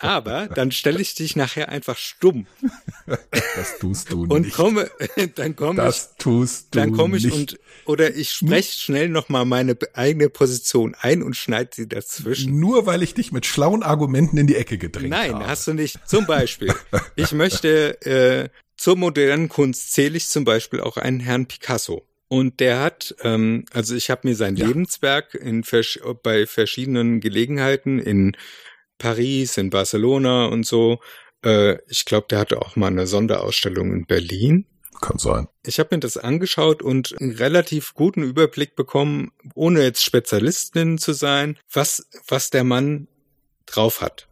aber 0.00 0.48
dann 0.48 0.72
stelle 0.72 1.00
ich 1.00 1.14
dich 1.14 1.36
nachher 1.36 1.68
einfach 1.68 1.96
stumm. 1.96 2.46
Das 3.06 3.78
tust 3.78 4.10
du 4.10 4.24
und 4.24 4.42
nicht. 4.42 4.54
komme, 4.54 4.90
dann 5.34 5.54
komme 5.54 5.76
das 5.76 6.16
tust 6.16 6.74
du 6.74 6.78
dann 6.78 6.92
komme 6.92 7.18
ich 7.18 7.24
nicht. 7.24 7.36
und 7.36 7.60
oder 7.84 8.14
ich 8.14 8.32
spreche 8.32 8.78
schnell 8.78 9.08
noch 9.08 9.28
mal 9.28 9.44
meine 9.44 9.76
eigene 9.94 10.30
Position 10.30 10.96
ein 11.00 11.22
und 11.22 11.36
schneide 11.36 11.70
sie 11.74 11.88
dazwischen. 11.88 12.58
Nur 12.58 12.86
weil 12.86 13.02
ich 13.02 13.14
dich 13.14 13.30
mit 13.32 13.46
schlauen 13.46 13.82
Argumenten 13.82 14.38
in 14.38 14.46
die 14.46 14.56
Ecke 14.56 14.78
gedrängt 14.78 15.10
Nein, 15.10 15.30
habe. 15.30 15.40
Nein, 15.40 15.48
hast 15.48 15.66
du 15.66 15.74
nicht. 15.74 15.98
Zum 16.06 16.26
Beispiel, 16.26 16.72
ich 17.16 17.32
möchte 17.32 18.00
äh, 18.02 18.48
zur 18.76 18.96
modernen 18.96 19.48
Kunst 19.50 19.92
zähle 19.92 20.16
ich 20.16 20.28
zum 20.28 20.44
Beispiel 20.44 20.80
auch 20.80 20.96
einen 20.96 21.20
Herrn 21.20 21.46
Picasso. 21.46 22.06
Und 22.28 22.60
der 22.60 22.80
hat, 22.80 23.14
ähm, 23.22 23.64
also 23.72 23.96
ich 23.96 24.08
habe 24.08 24.28
mir 24.28 24.36
sein 24.36 24.54
ja. 24.54 24.68
Lebenswerk 24.68 25.34
in 25.34 25.64
bei 26.22 26.46
verschiedenen 26.46 27.20
Gelegenheiten 27.20 27.98
in 27.98 28.36
Paris, 29.00 29.56
in 29.56 29.70
Barcelona 29.70 30.46
und 30.46 30.64
so. 30.64 31.00
Äh, 31.44 31.78
ich 31.88 32.04
glaube, 32.04 32.28
der 32.30 32.38
hatte 32.38 32.62
auch 32.62 32.76
mal 32.76 32.86
eine 32.86 33.08
Sonderausstellung 33.08 33.92
in 33.92 34.06
Berlin. 34.06 34.66
Kann 35.00 35.18
sein. 35.18 35.48
Ich 35.64 35.80
habe 35.80 35.96
mir 35.96 36.00
das 36.00 36.18
angeschaut 36.18 36.82
und 36.82 37.18
einen 37.18 37.32
relativ 37.32 37.94
guten 37.94 38.22
Überblick 38.22 38.76
bekommen, 38.76 39.32
ohne 39.54 39.82
jetzt 39.82 40.04
Spezialistin 40.04 40.98
zu 40.98 41.14
sein, 41.14 41.58
was, 41.72 42.06
was 42.28 42.50
der 42.50 42.64
Mann 42.64 43.08
drauf 43.64 44.02
hat. 44.02 44.28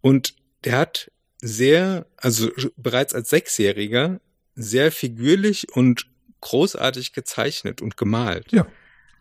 Und 0.00 0.34
der 0.64 0.78
hat 0.78 1.10
sehr, 1.42 2.06
also 2.16 2.50
bereits 2.76 3.14
als 3.14 3.28
Sechsjähriger, 3.28 4.20
sehr 4.54 4.90
figürlich 4.90 5.66
und 5.74 6.06
großartig 6.40 7.12
gezeichnet 7.12 7.82
und 7.82 7.98
gemalt. 7.98 8.50
Ja, 8.52 8.66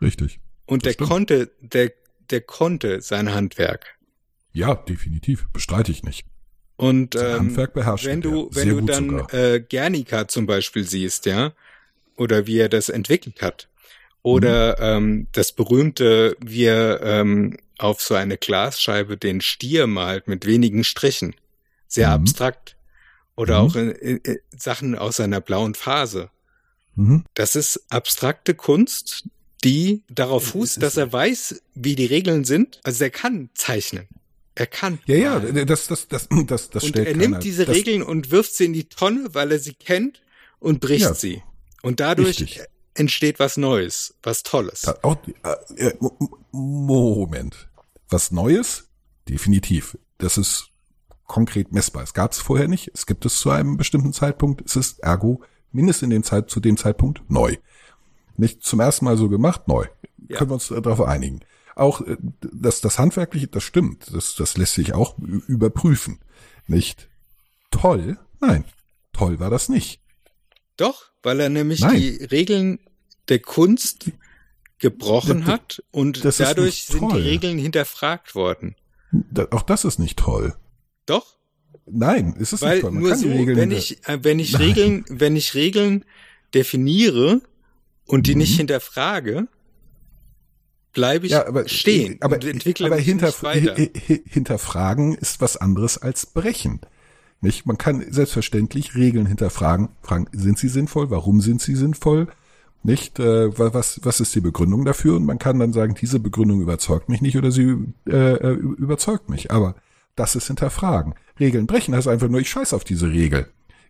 richtig. 0.02 0.40
Und 0.66 0.86
der 0.86 0.94
stimmt. 0.94 1.10
konnte, 1.10 1.52
der, 1.60 1.92
der 2.30 2.42
konnte 2.42 3.02
sein 3.02 3.34
Handwerk. 3.34 3.99
Ja, 4.60 4.76
definitiv. 4.76 5.47
Bestreite 5.53 5.91
ich 5.91 6.03
nicht. 6.03 6.26
Und 6.76 7.16
ähm, 7.16 7.22
Handwerk 7.39 7.74
beherrscht 7.74 8.05
wenn 8.05 8.22
du, 8.22 8.49
wenn 8.51 8.70
du 8.70 8.82
dann 8.82 9.10
sogar. 9.10 9.34
äh, 9.34 9.60
Guernica 9.62 10.28
zum 10.28 10.45
Beispiel 10.45 10.84
siehst, 10.84 11.26
ja, 11.26 11.53
oder 12.16 12.45
wie 12.47 12.57
er 12.57 12.70
das 12.70 12.89
entwickelt 12.89 13.41
hat, 13.41 13.70
oder 14.22 14.76
Mhm. 14.80 15.07
ähm, 15.07 15.28
das 15.32 15.51
berühmte, 15.53 16.36
wie 16.41 16.66
er 16.66 17.01
ähm, 17.01 17.57
auf 17.78 18.01
so 18.01 18.16
eine 18.16 18.38
Glasscheibe 18.38 19.18
den 19.18 19.39
Stier 19.41 19.88
malt 19.88 20.28
mit 20.28 20.45
wenigen 20.45 20.84
Strichen, 20.84 21.36
sehr 21.88 22.07
Mhm. 22.10 22.14
abstrakt, 22.16 22.76
oder 23.38 23.62
Mhm. 23.62 23.66
auch 23.68 23.76
in, 23.78 23.91
in, 23.91 24.18
in 24.18 24.38
Sachen 24.57 24.97
aus 24.97 25.16
seiner 25.18 25.39
blauen 25.39 25.74
Phase. 25.76 26.30
Mhm. 26.95 27.24
Das 27.34 27.55
ist 27.55 27.86
abstrakte 27.89 28.55
Kunst, 28.55 29.24
die 29.64 30.03
darauf 30.10 30.47
fußt, 30.47 30.82
dass 30.82 30.97
er 30.97 31.12
weiß, 31.12 31.62
wie 31.76 31.95
die 31.95 32.05
Regeln 32.05 32.43
sind. 32.45 32.80
Also 32.84 33.03
er 33.05 33.10
kann 33.10 33.49
zeichnen. 33.53 34.07
Er 34.60 34.68
kann. 34.68 34.99
Ja, 35.05 35.16
ja, 35.16 35.39
das, 35.39 35.88
das, 35.88 36.07
das, 36.10 36.28
das, 36.47 36.70
das 36.70 36.84
und 36.84 36.89
stellt 36.89 37.07
er 37.07 37.14
keiner. 37.14 37.30
nimmt 37.30 37.43
diese 37.43 37.66
das, 37.66 37.76
Regeln 37.76 38.03
und 38.03 38.30
wirft 38.32 38.53
sie 38.53 38.66
in 38.66 38.74
die 38.74 38.89
Tonne, 38.89 39.30
weil 39.34 39.51
er 39.53 39.60
sie 39.60 39.74
kennt 39.74 40.22
und 40.60 40.82
bricht 40.82 41.03
Ja. 41.05 41.14
sie. 41.14 41.41
Und 41.82 42.01
dadurch 42.01 42.41
Richtig. 42.41 42.62
entsteht 42.93 43.39
was 43.39 43.55
Neues, 43.55 44.16
was 44.22 44.43
Tolles. 44.43 44.82
Da- 44.82 44.97
Auch, 45.01 45.16
äh, 45.78 45.93
Mo- 46.01 46.18
Mo- 46.51 47.16
Moment. 47.16 47.70
Was 48.10 48.32
Neues? 48.32 48.89
Definitiv. 49.30 49.97
Das 50.18 50.38
ist 50.38 50.72
konkret 51.26 51.72
messbar. 51.72 52.03
Es 52.03 52.14
gab 52.14 52.34
es 52.34 52.39
vorher 52.39 52.68
nicht. 52.68 52.91
Es 52.93 53.05
gibt 53.05 53.26
es 53.26 53.39
zu 53.39 53.51
einem 53.51 53.78
bestimmten 53.78 54.12
Zeitpunkt. 54.12 54.62
Es 54.66 54.76
ist 54.76 54.99
ergo 54.99 55.41
mindestens 55.72 56.03
in 56.03 56.10
dem 56.10 56.24
Zeit, 56.24 56.49
zu 56.49 56.60
dem 56.60 56.76
Zeitpunkt 56.76 57.22
neu. 57.30 57.55
Nicht 58.36 58.64
zum 58.64 58.80
ersten 58.82 59.05
Mal 59.05 59.16
so 59.16 59.30
gemacht, 59.30 59.68
neu. 59.70 59.86
Ja. 60.28 60.38
Können 60.38 60.49
wir 60.49 60.55
uns 60.55 60.68
darauf 60.68 61.01
einigen. 61.01 61.39
Auch 61.80 62.02
äh, 62.02 62.18
das, 62.42 62.82
das 62.82 63.00
Handwerkliche, 63.00 63.48
das 63.48 63.64
stimmt. 63.64 64.14
Das, 64.14 64.36
das 64.36 64.58
lässt 64.58 64.74
sich 64.76 64.94
auch 64.94 65.18
überprüfen. 65.18 66.20
Nicht 66.68 67.10
toll? 67.72 68.18
Nein. 68.40 68.64
Toll 69.14 69.40
war 69.40 69.50
das 69.50 69.70
nicht. 69.70 70.02
Doch, 70.78 71.12
weil 71.24 71.40
er 71.40 71.50
nämlich 71.50 71.82
Nein. 71.82 71.96
die 71.96 72.24
Regeln 72.26 72.80
der 73.28 73.40
Kunst 73.40 74.12
gebrochen 74.78 75.40
Das- 75.42 75.48
hat 75.50 75.84
und 75.92 76.24
dadurch 76.40 76.84
sind 76.86 77.12
die. 77.12 77.18
Regeln 77.18 77.58
hinterfragt 77.58 78.34
worden. 78.36 78.76
Auch 79.52 79.64
das 79.64 79.84
ist 79.86 80.00
nicht 80.00 80.18
toll. 80.20 80.56
Doch, 81.06 81.38
Nein, 81.92 82.36
es 82.40 82.54
ist 82.54 82.62
weil 82.62 82.76
nicht 82.76 82.82
toll. 82.82 82.92
Man 82.92 83.02
nur 83.04 83.16
so, 83.16 83.28
Regeln 83.28 83.58
wenn 83.58 83.72
ich, 83.72 84.08
äh, 84.08 84.24
wenn 84.24 84.38
ich 84.40 84.54
Nein. 84.54 84.62
Regeln, 84.62 85.06
wenn 85.10 85.36
ich 85.36 85.56
Regeln 85.56 86.06
definiere 86.54 87.42
und 88.06 88.28
die 88.28 88.34
Mhm. 88.36 88.38
nicht 88.40 88.56
hinterfrage, 88.58 89.48
bleibe 91.00 91.26
ich 91.26 91.32
ja, 91.32 91.47
aber, 91.47 91.68
stehen 91.68 92.18
aber, 92.20 92.36
und 92.36 92.43
entwickle 92.45 92.88
aber 92.88 92.97
hinter, 92.97 93.32
hinterfragen 94.26 95.16
ist 95.16 95.41
was 95.41 95.58
anderes 95.58 95.97
als 95.97 96.26
brechen. 96.26 96.82
Nicht? 97.41 97.66
Man 97.66 97.78
kann 97.78 98.06
selbstverständlich 98.12 98.95
Regeln 98.95 99.26
hinterfragen, 99.26 99.89
fragen, 100.02 100.28
sind 100.34 100.58
sie 100.60 100.68
sinnvoll, 100.68 101.10
warum 101.10 101.39
sind 101.39 101.62
sie 101.62 101.76
sinnvoll, 101.76 102.28
nicht, 102.84 103.20
äh, 103.20 103.58
wa- 103.58 103.74
was, 103.74 104.02
was 104.04 104.20
ist 104.20 104.36
die 104.36 104.41
Begründung 104.41 104.84
dafür? 104.86 105.16
Und 105.16 105.26
man 105.26 105.39
kann 105.39 105.60
dann 105.60 105.74
sagen, 105.74 105.95
diese 105.95 106.20
Begründung 106.20 106.62
überzeugt 106.62 107.08
mich 107.10 107.22
nicht 107.22 107.38
oder 107.38 107.52
sie 107.52 107.76
äh, 108.08 108.34
äh, 108.34 108.52
überzeugt 108.54 109.30
mich. 109.30 109.52
Aber 109.52 109.76
das 110.16 110.36
ist 110.36 110.47
hinterfragen. 110.47 111.16
Regeln 111.39 111.66
brechen 111.68 111.95
heißt 111.95 112.08
einfach 112.10 112.28
nur, 112.30 112.41
ich 112.41 112.50
scheiß 112.50 112.74
auf 112.74 112.84
diese 112.84 113.10
Regel. 113.10 113.47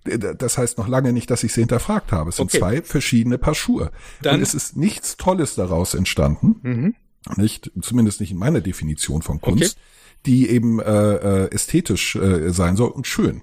D- 0.07 0.17
Das 0.37 0.57
heißt 0.57 0.77
noch 0.77 0.87
lange 0.87 1.13
nicht, 1.13 1.29
dass 1.31 1.43
ich 1.43 1.53
sie 1.53 1.61
hinterfragt 1.61 2.11
habe. 2.11 2.29
Es 2.29 2.37
sind 2.37 2.45
Okay. 2.45 2.59
zwei 2.59 2.81
verschiedene 2.81 3.37
Paar 3.37 3.55
Schuhe. 3.55 3.91
Dann- 4.21 4.35
Und 4.35 4.41
es 4.41 4.53
ist 4.53 4.77
nichts 4.77 5.17
Tolles 5.17 5.55
daraus 5.55 5.93
entstanden 5.93 6.55
Mhm. 6.61 6.95
nicht, 7.37 7.71
zumindest 7.81 8.21
nicht 8.21 8.31
in 8.31 8.37
meiner 8.37 8.61
Definition 8.61 9.21
von 9.21 9.41
Kunst, 9.41 9.77
die 10.25 10.49
eben 10.49 10.79
äh, 10.79 11.45
äh, 11.45 11.51
ästhetisch 11.53 12.15
äh, 12.15 12.51
sein 12.51 12.75
soll 12.75 12.89
und 12.89 13.07
schön. 13.07 13.41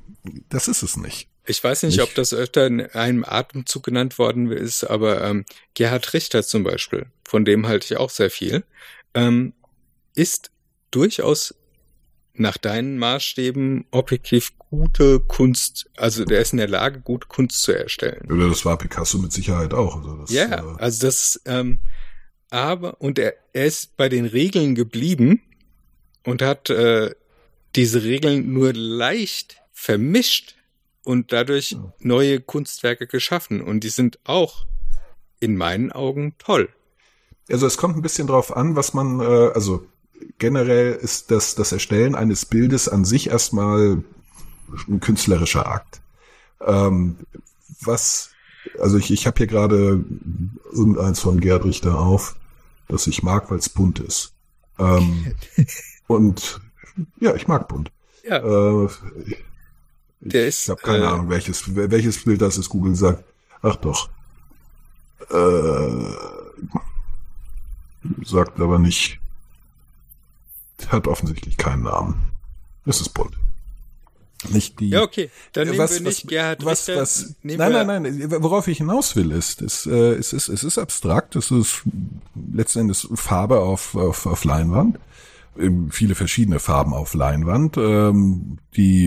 Das 0.48 0.66
ist 0.68 0.82
es 0.82 0.96
nicht. 0.96 1.28
Ich 1.48 1.62
weiß 1.62 1.84
nicht, 1.84 1.96
Nicht? 1.98 2.02
ob 2.02 2.12
das 2.16 2.34
öfter 2.34 2.66
in 2.66 2.80
einem 2.80 3.24
Atemzug 3.24 3.84
genannt 3.84 4.18
worden 4.18 4.50
ist, 4.50 4.82
aber 4.82 5.22
ähm, 5.22 5.44
Gerhard 5.74 6.12
Richter 6.12 6.42
zum 6.42 6.64
Beispiel, 6.64 7.06
von 7.24 7.44
dem 7.44 7.68
halte 7.68 7.84
ich 7.94 7.96
auch 7.98 8.10
sehr 8.10 8.30
viel, 8.30 8.64
ähm, 9.14 9.52
ist 10.14 10.50
durchaus 10.90 11.54
nach 12.40 12.56
deinen 12.56 12.98
Maßstäben 12.98 13.86
objektiv 13.90 14.52
gute 14.58 15.20
Kunst, 15.20 15.88
also 15.96 16.24
der 16.24 16.40
ist 16.40 16.52
in 16.52 16.58
der 16.58 16.68
Lage, 16.68 17.00
gute 17.00 17.28
Kunst 17.28 17.62
zu 17.62 17.72
erstellen. 17.72 18.30
Oder 18.30 18.48
das 18.48 18.64
war 18.64 18.76
Picasso 18.78 19.18
mit 19.18 19.32
Sicherheit 19.32 19.72
auch. 19.74 19.96
Also 19.96 20.16
das, 20.16 20.30
Ja, 20.30 20.46
äh, 20.46 20.76
also 20.78 21.06
das, 21.06 21.40
ähm, 21.44 21.78
aber, 22.50 23.00
und 23.00 23.18
er, 23.18 23.34
er 23.52 23.66
ist 23.66 23.96
bei 23.96 24.08
den 24.08 24.26
Regeln 24.26 24.74
geblieben 24.74 25.42
und 26.24 26.42
hat 26.42 26.70
äh, 26.70 27.14
diese 27.74 28.02
Regeln 28.02 28.52
nur 28.52 28.72
leicht 28.72 29.62
vermischt 29.72 30.56
und 31.04 31.32
dadurch 31.32 31.76
neue 32.00 32.40
Kunstwerke 32.40 33.06
geschaffen. 33.06 33.60
Und 33.60 33.84
die 33.84 33.90
sind 33.90 34.18
auch 34.24 34.66
in 35.38 35.56
meinen 35.56 35.92
Augen 35.92 36.34
toll. 36.38 36.68
Also 37.48 37.66
es 37.66 37.76
kommt 37.76 37.96
ein 37.96 38.02
bisschen 38.02 38.26
drauf 38.26 38.56
an, 38.56 38.74
was 38.74 38.94
man, 38.94 39.20
äh, 39.20 39.50
also 39.54 39.86
generell 40.38 40.92
ist 40.92 41.30
das, 41.30 41.54
das 41.54 41.72
Erstellen 41.72 42.14
eines 42.14 42.44
Bildes 42.46 42.88
an 42.88 43.04
sich 43.04 43.30
erstmal 43.30 44.02
ein 44.88 45.00
künstlerischer 45.00 45.66
Akt. 45.66 46.00
Ähm, 46.60 47.16
was, 47.80 48.30
also 48.78 48.98
ich, 48.98 49.10
ich 49.10 49.26
habe 49.26 49.38
hier 49.38 49.46
gerade 49.46 50.04
irgendeins 50.72 51.20
von 51.20 51.40
Gerd 51.40 51.64
Richter 51.64 51.98
auf, 51.98 52.36
das 52.88 53.06
ich 53.06 53.22
mag, 53.22 53.50
weil 53.50 53.58
es 53.58 53.68
bunt 53.68 54.00
ist. 54.00 54.32
Ähm, 54.78 55.34
und 56.06 56.60
ja, 57.20 57.34
ich 57.34 57.46
mag 57.46 57.68
bunt. 57.68 57.90
Ja, 58.24 58.38
Äh, 58.38 58.88
ich 59.26 59.44
Der 60.20 60.46
ist, 60.48 60.64
ich 60.64 60.70
habe 60.70 60.82
keine 60.82 61.04
äh, 61.04 61.06
Ahnung, 61.06 61.28
welches, 61.28 61.74
welches 61.74 62.24
Bild 62.24 62.42
das 62.42 62.58
ist. 62.58 62.68
Google 62.68 62.94
sagt, 62.94 63.24
ach 63.62 63.76
doch. 63.76 64.08
Äh, 65.30 66.14
sagt 68.24 68.60
aber 68.60 68.78
nicht. 68.78 69.20
Hat 70.88 71.06
offensichtlich 71.06 71.56
keinen 71.56 71.84
Namen. 71.84 72.32
Es 72.84 73.00
ist 73.00 73.10
bunt. 73.10 73.36
Nicht 74.50 74.80
die. 74.80 74.90
ja, 74.90 75.02
okay. 75.02 75.30
Dann 75.52 75.66
nehmen 75.66 75.78
was, 75.78 75.94
wir 75.94 76.00
nicht 76.02 76.24
was, 76.24 76.30
Gerhard 76.30 76.64
was, 76.64 76.88
Richter. 76.88 77.00
was, 77.00 77.34
nein, 77.42 77.72
nein, 77.72 78.02
nein. 78.02 78.42
Worauf 78.42 78.68
ich 78.68 78.78
hinaus 78.78 79.16
will, 79.16 79.32
ist, 79.32 79.62
ist 79.62 79.86
äh, 79.86 80.14
es 80.14 80.32
ist, 80.32 80.48
es 80.48 80.62
ist 80.62 80.78
abstrakt. 80.78 81.36
Es 81.36 81.50
ist 81.50 81.82
letzten 82.52 82.80
Endes 82.80 83.08
Farbe 83.14 83.60
auf, 83.60 83.94
auf, 83.94 84.26
auf 84.26 84.44
Leinwand. 84.44 84.98
Ähm, 85.58 85.90
Viele 85.90 86.14
verschiedene 86.14 86.58
Farben 86.58 86.92
auf 86.92 87.14
Leinwand. 87.14 87.76
Ähm, 87.78 88.58
die, 88.76 89.06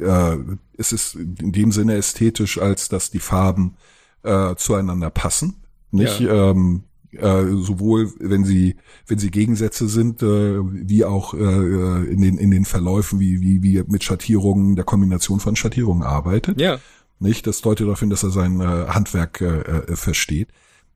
äh, 0.00 0.38
es 0.78 0.92
ist 0.92 1.16
in 1.16 1.52
dem 1.52 1.72
Sinne 1.72 1.96
ästhetisch, 1.96 2.58
als 2.58 2.88
dass 2.88 3.10
die 3.10 3.18
Farben 3.18 3.76
äh, 4.22 4.54
zueinander 4.54 5.10
passen. 5.10 5.56
Nicht? 5.90 6.20
Ähm, 6.20 6.84
äh, 7.12 7.44
sowohl 7.46 8.12
wenn 8.18 8.44
sie 8.44 8.76
wenn 9.06 9.18
sie 9.18 9.30
Gegensätze 9.30 9.88
sind 9.88 10.22
äh, 10.22 10.58
wie 10.60 11.04
auch 11.04 11.34
äh, 11.34 11.38
in 11.38 12.20
den 12.20 12.38
in 12.38 12.50
den 12.50 12.64
Verläufen 12.64 13.20
wie 13.20 13.40
wie 13.40 13.62
wie 13.62 13.82
mit 13.88 14.04
Schattierungen 14.04 14.76
der 14.76 14.84
Kombination 14.84 15.40
von 15.40 15.56
Schattierungen 15.56 16.02
arbeitet. 16.02 16.60
Ja, 16.60 16.78
nicht? 17.18 17.46
Das 17.46 17.60
deutet 17.60 17.86
darauf 17.86 18.00
hin 18.00 18.10
dass 18.10 18.22
er 18.22 18.30
sein 18.30 18.60
äh, 18.60 18.64
Handwerk 18.64 19.40
äh, 19.40 19.60
äh, 19.60 19.96
versteht 19.96 20.48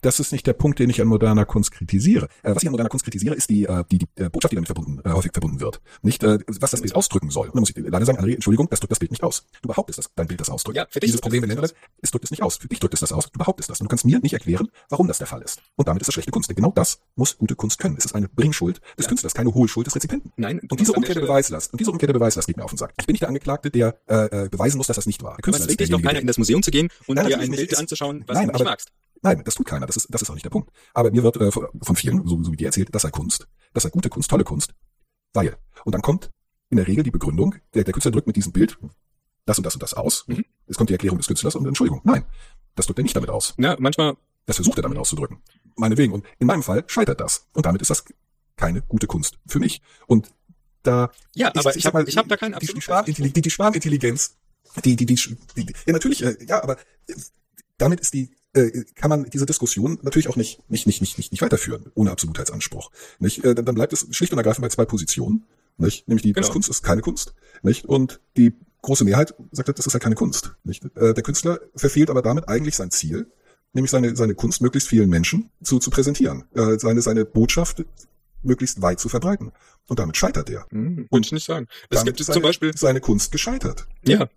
das 0.04 0.20
ist 0.20 0.32
nicht 0.32 0.46
der 0.46 0.52
Punkt, 0.52 0.78
den 0.78 0.90
ich 0.90 1.00
an 1.00 1.08
moderner 1.08 1.44
Kunst 1.44 1.70
kritisiere. 1.72 2.26
Äh, 2.42 2.54
was 2.54 2.62
ich 2.62 2.68
an 2.68 2.72
moderner 2.72 2.88
Kunst 2.90 3.04
kritisiere, 3.04 3.34
ist 3.34 3.50
die, 3.50 3.64
äh, 3.64 3.84
die, 3.90 3.98
die 3.98 4.06
äh, 4.16 4.28
Botschaft, 4.30 4.52
die 4.52 4.56
damit 4.56 4.68
verbunden, 4.68 5.00
äh, 5.04 5.10
häufig 5.12 5.32
verbunden 5.32 5.60
wird. 5.60 5.80
Nicht, 6.02 6.22
äh, 6.22 6.38
was 6.60 6.70
das 6.70 6.80
Bild 6.80 6.94
ausdrücken 6.94 7.30
soll. 7.30 7.46
Und 7.48 7.54
dann 7.56 7.60
muss 7.60 7.70
ich 7.70 7.76
leider 7.76 8.04
sagen, 8.06 8.18
André, 8.18 8.34
Entschuldigung, 8.34 8.68
das 8.70 8.80
drückt 8.80 8.92
das 8.92 8.98
Bild 8.98 9.10
nicht 9.10 9.22
aus. 9.22 9.44
Du 9.62 9.68
behauptest, 9.68 9.98
dass 9.98 10.10
dein 10.14 10.26
Bild 10.26 10.40
das 10.40 10.50
ausdrückt. 10.50 10.76
Ja, 10.76 10.86
für 10.90 11.00
dich 11.00 11.08
Dieses 11.08 11.20
Problem, 11.20 11.42
es 11.44 11.48
wenn 11.50 11.56
nicht 11.56 11.62
Länder 11.70 11.76
es 12.02 12.10
drückt 12.10 12.24
es 12.24 12.30
nicht 12.30 12.42
aus. 12.42 12.56
Für 12.56 12.68
dich 12.68 12.80
drückt 12.80 12.94
es 12.94 13.00
das 13.00 13.12
aus. 13.12 13.30
Du 13.30 13.38
behauptest 13.38 13.70
das. 13.70 13.80
Und 13.80 13.84
du 13.84 13.88
kannst 13.88 14.04
mir 14.04 14.18
nicht 14.20 14.32
erklären, 14.34 14.68
warum 14.90 15.08
das 15.08 15.18
der 15.18 15.26
Fall 15.26 15.42
ist. 15.42 15.60
Und 15.76 15.88
damit 15.88 16.02
ist 16.02 16.08
es 16.08 16.14
schlechte 16.14 16.30
Kunst. 16.30 16.48
Denn 16.50 16.56
genau 16.56 16.72
das 16.74 16.98
muss 17.16 17.36
gute 17.38 17.54
Kunst 17.56 17.78
können. 17.78 17.96
Es 17.98 18.04
ist 18.04 18.14
eine 18.14 18.28
Bringschuld 18.28 18.80
des 18.98 19.06
Ja. 19.06 19.08
Künstlers, 19.08 19.34
keine 19.34 19.52
Hohlschuld 19.54 19.86
des 19.86 19.94
Rezipienten. 19.96 20.32
nein. 20.36 20.60
Und 20.70 20.80
diese 20.80 20.92
Stelle- 20.92 21.20
Beweislast, 21.20 21.72
und 21.72 21.80
diese 21.80 21.90
Umkehr 21.90 22.06
der 22.06 22.14
Beweislast 22.14 22.46
geht 22.46 22.56
mir 22.56 22.64
auf 22.64 22.70
den 22.70 22.76
Sack. 22.78 22.92
Ich 23.00 23.06
bin 23.06 23.14
nicht 23.14 23.22
der 23.22 23.28
Angeklagte, 23.28 23.70
der 23.70 23.96
äh, 24.08 24.44
äh, 24.44 24.48
beweisen 24.48 24.76
muss, 24.78 24.86
dass 24.88 24.96
das 24.96 25.06
nicht 25.06 25.22
war. 25.22 25.30
Der 25.30 25.34
Aber 25.36 25.42
Künstler 25.42 25.64
es 25.66 25.70
ist 25.72 25.80
dich 25.80 25.90
doch 25.90 26.02
keiner, 26.02 26.20
in 26.20 26.26
das 26.26 26.38
Museum 26.38 26.62
zu 26.62 26.70
gehen 26.70 26.88
und 27.06 27.16
Nein, 27.16 27.26
dir 27.28 27.38
ein. 27.38 27.50
Bild 27.50 27.76
anzuschauen, 27.78 28.24
was 28.26 28.34
Nein, 28.36 28.46
du 28.48 28.52
nicht 28.52 28.60
aber- 28.60 28.70
magst. 28.70 28.88
Nein, 29.24 29.42
das 29.44 29.54
tut 29.54 29.66
keiner. 29.66 29.86
Das 29.86 29.96
ist, 29.96 30.06
das 30.10 30.22
ist 30.22 30.30
auch 30.30 30.34
nicht 30.34 30.44
der 30.44 30.50
Punkt. 30.50 30.70
Aber 30.92 31.10
mir 31.10 31.22
wird 31.22 31.38
äh, 31.38 31.50
von 31.50 31.96
vielen, 31.96 32.26
so, 32.26 32.42
so 32.42 32.52
wie 32.52 32.56
dir 32.56 32.66
erzählt, 32.66 32.94
das 32.94 33.02
sei 33.02 33.10
Kunst. 33.10 33.48
Das 33.72 33.82
sei 33.82 33.90
gute 33.90 34.10
Kunst, 34.10 34.30
tolle 34.30 34.44
Kunst. 34.44 34.74
Weil. 35.32 35.56
Und 35.84 35.94
dann 35.94 36.02
kommt 36.02 36.30
in 36.68 36.76
der 36.76 36.86
Regel 36.86 37.02
die 37.02 37.10
Begründung, 37.10 37.56
der, 37.74 37.84
der 37.84 37.92
Künstler 37.92 38.12
drückt 38.12 38.26
mit 38.26 38.36
diesem 38.36 38.52
Bild 38.52 38.78
das 39.46 39.58
und 39.58 39.64
das 39.64 39.74
und 39.74 39.82
das 39.82 39.94
aus. 39.94 40.24
Mhm. 40.26 40.44
Es 40.66 40.76
kommt 40.76 40.90
die 40.90 40.94
Erklärung 40.94 41.18
des 41.18 41.26
Künstlers 41.26 41.54
und 41.56 41.66
Entschuldigung. 41.66 42.00
Nein, 42.04 42.24
das 42.74 42.86
drückt 42.86 42.98
er 42.98 43.02
nicht 43.02 43.16
damit 43.16 43.30
aus. 43.30 43.54
Na, 43.56 43.76
manchmal, 43.78 44.16
Das 44.46 44.56
versucht 44.56 44.78
er 44.78 44.82
damit 44.82 44.98
auszudrücken. 44.98 45.38
Meinetwegen. 45.76 46.12
Und 46.12 46.24
in 46.38 46.46
meinem 46.46 46.62
Fall 46.62 46.84
scheitert 46.86 47.20
das. 47.20 47.48
Und 47.54 47.66
damit 47.66 47.82
ist 47.82 47.90
das 47.90 48.04
keine 48.56 48.82
gute 48.82 49.06
Kunst 49.06 49.38
für 49.46 49.58
mich. 49.58 49.82
Und 50.06 50.32
da 50.82 51.10
ja, 51.34 51.48
aber 51.54 51.74
ich, 51.74 51.82
sag 51.82 51.94
habe 51.94 52.08
ich 52.08 52.16
hab 52.16 52.28
da 52.28 52.36
keinen 52.36 52.58
die, 52.58 52.66
die, 52.66 52.80
Schwarmintelligenz, 52.80 53.34
die, 53.34 53.40
die 53.40 53.50
Schwarmintelligenz, 53.50 54.36
die, 54.84 54.96
die, 54.96 55.06
die, 55.06 55.16
die, 55.56 55.74
ja 55.86 55.92
natürlich, 55.92 56.22
äh, 56.22 56.36
ja, 56.46 56.62
aber 56.62 56.78
äh, 57.08 57.14
damit 57.78 58.00
ist 58.00 58.12
die 58.12 58.30
äh, 58.54 58.84
kann 58.94 59.10
man 59.10 59.24
diese 59.24 59.46
Diskussion 59.46 59.98
natürlich 60.02 60.28
auch 60.28 60.36
nicht, 60.36 60.58
nicht, 60.70 60.86
nicht, 60.86 61.00
nicht, 61.00 61.18
nicht, 61.18 61.32
nicht 61.32 61.42
weiterführen, 61.42 61.90
ohne 61.94 62.10
Absolutheitsanspruch. 62.10 62.90
Nicht? 63.18 63.44
Äh, 63.44 63.54
dann 63.54 63.74
bleibt 63.74 63.92
es 63.92 64.06
schlicht 64.10 64.32
und 64.32 64.38
ergreifend 64.38 64.62
bei 64.62 64.68
zwei 64.68 64.84
Positionen. 64.84 65.44
Nicht? 65.76 66.08
Nämlich 66.08 66.22
die 66.22 66.32
Genau. 66.32 66.46
das 66.46 66.52
Kunst 66.52 66.68
ist 66.68 66.82
keine 66.82 67.02
Kunst. 67.02 67.34
Nicht? 67.62 67.84
Und 67.84 68.20
die 68.36 68.54
große 68.82 69.04
Mehrheit 69.04 69.34
sagt, 69.52 69.68
das 69.76 69.86
ist 69.86 69.92
halt 69.92 70.02
keine 70.02 70.14
Kunst. 70.14 70.54
Nicht? 70.64 70.84
Äh, 70.96 71.14
der 71.14 71.22
Künstler 71.22 71.60
verfehlt 71.74 72.10
aber 72.10 72.22
damit 72.22 72.48
eigentlich 72.48 72.76
sein 72.76 72.90
Ziel, 72.90 73.26
nämlich 73.72 73.90
seine, 73.90 74.14
seine 74.14 74.34
Kunst 74.34 74.62
möglichst 74.62 74.88
vielen 74.88 75.10
Menschen 75.10 75.50
zu, 75.62 75.78
zu 75.78 75.90
präsentieren, 75.90 76.44
äh, 76.54 76.78
seine, 76.78 77.02
seine 77.02 77.24
Botschaft 77.24 77.84
möglichst 78.42 78.82
weit 78.82 79.00
zu 79.00 79.08
verbreiten. 79.08 79.52
Und 79.88 79.98
damit 79.98 80.16
scheitert 80.16 80.48
er. 80.50 80.66
Hm, 80.70 81.08
Würde 81.10 81.26
ich 81.26 81.32
nicht 81.32 81.46
sagen. 81.46 81.66
Es 81.90 82.04
gibt 82.04 82.18
seine, 82.22 82.34
zum 82.34 82.42
Beispiel, 82.42 82.76
seine 82.76 83.00
Kunst 83.00 83.32
gescheitert. 83.32 83.86
ja, 84.06 84.28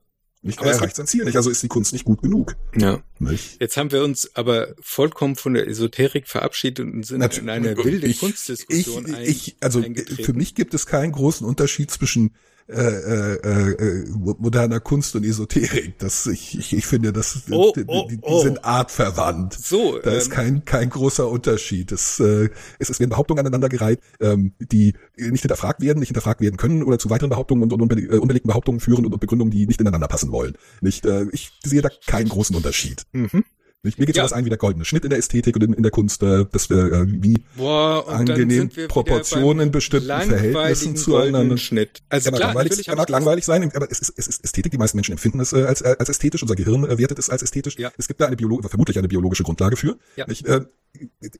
Nicht? 0.47 0.59
Aber 0.59 0.67
Er 0.67 0.71
es 0.73 0.77
erreicht 0.79 0.95
sein 0.95 1.05
Ziel 1.07 1.25
nicht, 1.25 1.35
also 1.37 1.49
ist 1.49 1.61
die 1.61 1.67
Kunst 1.67 1.93
nicht 1.93 2.05
gut 2.05 2.21
genug. 2.21 2.55
ja. 2.75 3.01
Nicht? 3.19 3.59
Jetzt 3.59 3.77
haben 3.77 3.91
wir 3.91 4.03
uns 4.03 4.35
aber 4.35 4.75
vollkommen 4.79 5.35
von 5.35 5.53
der 5.55 5.67
Esoterik 5.67 6.27
verabschiedet 6.27 6.85
und 6.85 7.03
sind 7.05 7.21
Natu- 7.23 7.39
in 7.39 7.49
eine 7.49 7.75
wilde 7.77 8.07
ich, 8.07 8.19
Kunstdiskussion 8.19 9.07
ich, 9.07 9.15
ein, 9.15 9.23
ich, 9.23 9.55
also 9.59 9.81
eingetreten. 9.81 10.23
für 10.23 10.33
mich 10.33 10.55
gibt 10.55 10.73
es 10.73 10.85
keinen 10.85 11.11
großen 11.11 11.45
Unterschied 11.45 11.91
zwischen 11.91 12.35
äh, 12.69 13.35
äh, 13.35 13.71
äh, 13.71 14.09
moderner 14.09 14.79
Kunst 14.79 15.15
und 15.15 15.23
Esoterik. 15.23 15.97
Das 15.99 16.25
ich, 16.25 16.57
ich, 16.57 16.75
ich 16.75 16.85
finde, 16.85 17.13
das 17.13 17.43
Oh, 17.49 17.71
die, 17.75 17.85
oh, 17.87 18.07
die, 18.09 18.17
die 18.17 18.23
oh. 18.23 18.41
sind 18.41 18.65
artverwandt. 18.65 19.53
So, 19.53 19.99
Da 19.99 20.11
ist 20.11 20.27
ähm, 20.27 20.33
kein 20.33 20.65
kein 20.65 20.89
großer 20.89 21.29
Unterschied. 21.29 21.91
Es, 21.91 22.19
äh, 22.19 22.49
es, 22.79 22.89
es 22.89 22.99
werden 22.99 23.11
Behauptungen 23.11 23.39
aneinandergereiht, 23.39 24.01
ähm, 24.19 24.53
die 24.59 24.93
nicht 25.15 25.41
hinterfragt 25.41 25.81
werden, 25.81 25.99
nicht 25.99 26.09
hinterfragt 26.09 26.41
werden 26.41 26.57
können 26.57 26.83
oder 26.83 26.99
zu 26.99 27.09
weiteren 27.09 27.29
Behauptungen 27.29 27.71
und, 27.71 27.81
und 27.81 27.91
äh, 27.93 28.17
unbelegten 28.17 28.49
Behauptungen 28.49 28.81
führen 28.81 29.05
und, 29.05 29.13
und 29.13 29.19
Begründungen, 29.19 29.51
die 29.51 29.65
nicht 29.65 29.79
ineinander 29.79 30.07
passen 30.07 30.31
wollen. 30.31 30.57
Nicht, 30.81 31.05
äh, 31.05 31.25
ich 31.31 31.51
sehe 31.63 31.81
da 31.81 31.89
keinen 32.05 32.29
großen 32.29 32.55
Unterschied. 32.55 33.03
Mhm. 33.13 33.45
Nicht? 33.83 33.99
Mir 33.99 34.05
geht 34.07 34.15
Ja. 34.15 34.23
sowas 34.23 34.33
ein 34.33 34.43
wie 34.45 34.49
der 34.49 34.57
goldene 34.57 34.85
Schnitt 34.85 35.03
in 35.03 35.11
der 35.11 35.19
Ästhetik 35.19 35.55
und 35.55 35.63
in, 35.63 35.73
in 35.73 35.83
der 35.83 35.91
Kunst, 35.91 36.23
äh, 36.23 36.45
das 36.51 36.69
äh, 36.71 37.05
wie 37.07 37.43
Boah, 37.55 38.07
angenehm 38.09 38.69
wir 38.73 38.87
Proportionen 38.87 39.67
in 39.67 39.71
bestimmten 39.71 40.07
Verhältnissen 40.07 40.95
zueinander. 40.95 41.57
Schnitt. 41.57 42.01
Also 42.09 42.31
mag, 42.31 42.39
klar, 42.39 42.53
langweilig, 42.53 42.87
er 42.87 42.95
mag 42.95 43.09
langweilig 43.09 43.45
sein, 43.45 43.71
aber 43.73 43.89
es 43.91 43.99
ist, 43.99 44.13
es 44.17 44.27
ist 44.27 44.43
Ästhetik. 44.43 44.71
Die 44.71 44.77
meisten 44.77 44.97
Menschen 44.97 45.11
empfinden 45.11 45.39
es 45.39 45.53
äh, 45.53 45.63
als, 45.63 45.81
äh, 45.81 45.95
als 45.97 46.09
ästhetisch. 46.09 46.41
Unser 46.41 46.55
Gehirn 46.55 46.85
äh, 46.85 46.97
wertet 46.97 47.19
es 47.19 47.29
als 47.29 47.43
ästhetisch. 47.43 47.77
Ja. 47.77 47.91
Es 47.97 48.07
gibt 48.07 48.19
da 48.19 48.25
eine 48.25 48.35
Biolo 48.35 48.61
vermutlich 48.63 48.97
eine 48.97 49.07
biologische 49.07 49.43
Grundlage 49.43 49.77
für. 49.77 49.97
Ja. 50.15 50.25
Nicht? 50.25 50.45
Äh, 50.47 50.61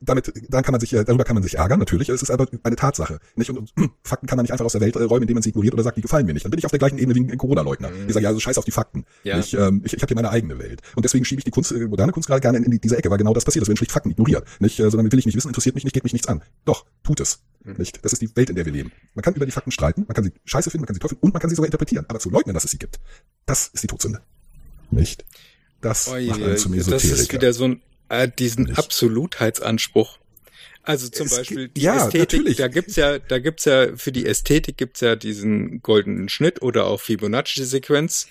damit, 0.02 0.32
dann 0.50 0.64
kann 0.64 0.72
man 0.72 0.80
sich, 0.82 0.94
äh, 0.94 1.04
darüber 1.04 1.24
kann 1.24 1.34
man 1.36 1.44
sich 1.44 1.56
ärgern, 1.58 1.80
natürlich. 1.80 2.10
Es 2.10 2.22
ist 2.22 2.30
aber 2.30 2.48
eine 2.64 2.76
Tatsache. 2.76 3.20
Nicht? 3.36 3.50
Und, 3.50 3.58
und 3.78 3.92
Fakten 4.04 4.28
kann 4.28 4.38
man 4.38 4.44
nicht 4.44 4.52
einfach 4.52 4.66
aus 4.66 4.72
der 4.74 4.82
Welt 4.82 4.96
äh, 4.96 5.04
räumen, 5.04 5.24
indem 5.24 5.36
man 5.36 5.44
sie 5.44 5.50
ignoriert 5.50 5.74
oder 5.74 5.84
sagt, 5.84 5.98
die 5.98 6.02
gefallen 6.02 6.26
mir 6.26 6.34
nicht. 6.34 6.46
Dann 6.46 6.52
bin 6.52 6.60
ich 6.60 6.66
auf 6.66 6.72
der 6.72 6.80
gleichen 6.80 6.98
Ebene 6.98 7.16
wie 7.16 7.32
ein 7.32 7.38
Corona-Leugner. 7.38 7.92
Ich 8.08 8.14
sage, 8.14 8.24
ja, 8.24 8.30
also 8.30 8.40
scheiß 8.40 8.58
auf 8.58 8.66
die 8.66 8.72
Fakten. 8.72 9.00
Mhm. 9.00 9.06
Ja. 9.24 9.40
Ich, 9.40 9.54
ähm, 9.54 9.82
ich, 9.86 9.94
ich 9.94 10.02
habe 10.02 10.08
hier 10.10 10.16
meine 10.16 10.30
eigene 10.30 10.60
Welt. 10.60 10.82
Und 10.96 11.04
deswegen 11.04 11.26
schiebe 11.26 11.40
ich 11.40 11.46
die 11.46 11.52
Kunst, 11.52 11.72
äh, 11.72 11.88
moderne 11.88 12.12
Kunst 12.12 12.28
gerade 12.28 12.42
gerne 12.42 12.58
in, 12.58 12.64
in 12.64 12.72
die- 12.72 12.80
diese 12.80 12.98
Ecke, 12.98 13.10
weil 13.10 13.18
genau 13.18 13.34
das 13.34 13.46
passiert. 13.46 13.64
Es 13.64 13.68
werden 13.70 13.78
schlicht 13.78 13.92
Fakten 13.92 14.12
ignoriert. 14.12 14.46
Nicht? 14.60 14.78
Sondern 14.78 15.12
will 15.12 15.20
ich 15.20 15.26
nicht 15.26 15.36
wissen, 15.36 15.48
interessiert 15.50 15.76
mich 15.76 15.84
nicht, 15.84 15.94
geht 15.94 16.04
mich 16.04 16.14
nichts 16.14 16.28
an. 16.28 16.42
Doch, 16.66 16.86
tut 17.04 17.20
es. 17.20 17.40
Mhm. 17.64 17.74
Nicht? 17.78 18.04
Das 18.06 18.14
ist 18.14 18.22
die 18.22 18.36
Welt, 18.36 18.50
in 18.50 18.56
der 18.56 18.66
wir 18.66 18.74
leben. 18.74 18.92
Man 19.16 19.24
kann 19.24 19.34
über 19.34 19.46
die 19.46 19.52
Fakten 19.52 19.72
streiten, 19.72 20.06
man 20.08 20.14
kann 20.16 20.24
sie 20.24 20.32
scheiße 20.46 20.70
finden, 20.70 20.82
man 20.84 20.88
kann 20.88 20.94
sie 20.96 21.00
toll 21.00 21.10
finden 21.10 21.26
und 21.26 21.34
man 21.34 21.42
kann 21.42 21.50
sie 21.50 21.56
sogar 21.56 21.68
interpretieren. 21.68 22.06
Aber 22.08 22.20
zu 22.20 22.30
leugnen, 22.30 22.54
dass 22.54 22.64
es 22.66 22.72
sie 22.72 22.78
gibt, 22.80 23.00
das 23.46 23.68
ist 23.68 23.84
die 23.84 23.88
Todsünde. 23.88 24.22
Nicht? 24.92 25.26
Das 25.82 26.08
Oi, 26.08 26.28
macht 26.28 26.42
einen 26.42 26.58
zum 26.58 26.72
das 26.76 26.88
Esoteriker. 26.88 27.16
ist 27.22 27.34
wieder 27.34 27.54
so 27.54 27.66
ein, 27.66 27.82
äh, 28.10 28.30
diesen 28.30 28.66
Nicht? 28.66 28.78
Absolutheitsanspruch. 28.78 30.18
Also 30.84 31.10
zum 31.10 31.28
Beispiel 31.30 31.68
die 31.68 31.82
ja, 31.82 31.98
Ästhetik, 31.98 32.40
natürlich. 32.40 32.58
da 32.58 32.68
gibt's 32.70 32.96
ja, 32.96 33.20
da 33.20 33.40
gibt's 33.40 33.66
ja, 33.66 33.96
für 33.98 34.14
die 34.14 34.26
Ästhetik 34.26 34.78
gibt's 34.78 35.02
ja 35.02 35.18
diesen 35.18 35.82
goldenen 35.82 36.30
Schnitt 36.30 36.62
oder 36.62 36.86
auch 36.86 37.02
Fibonacci-Sequenz 37.02 38.28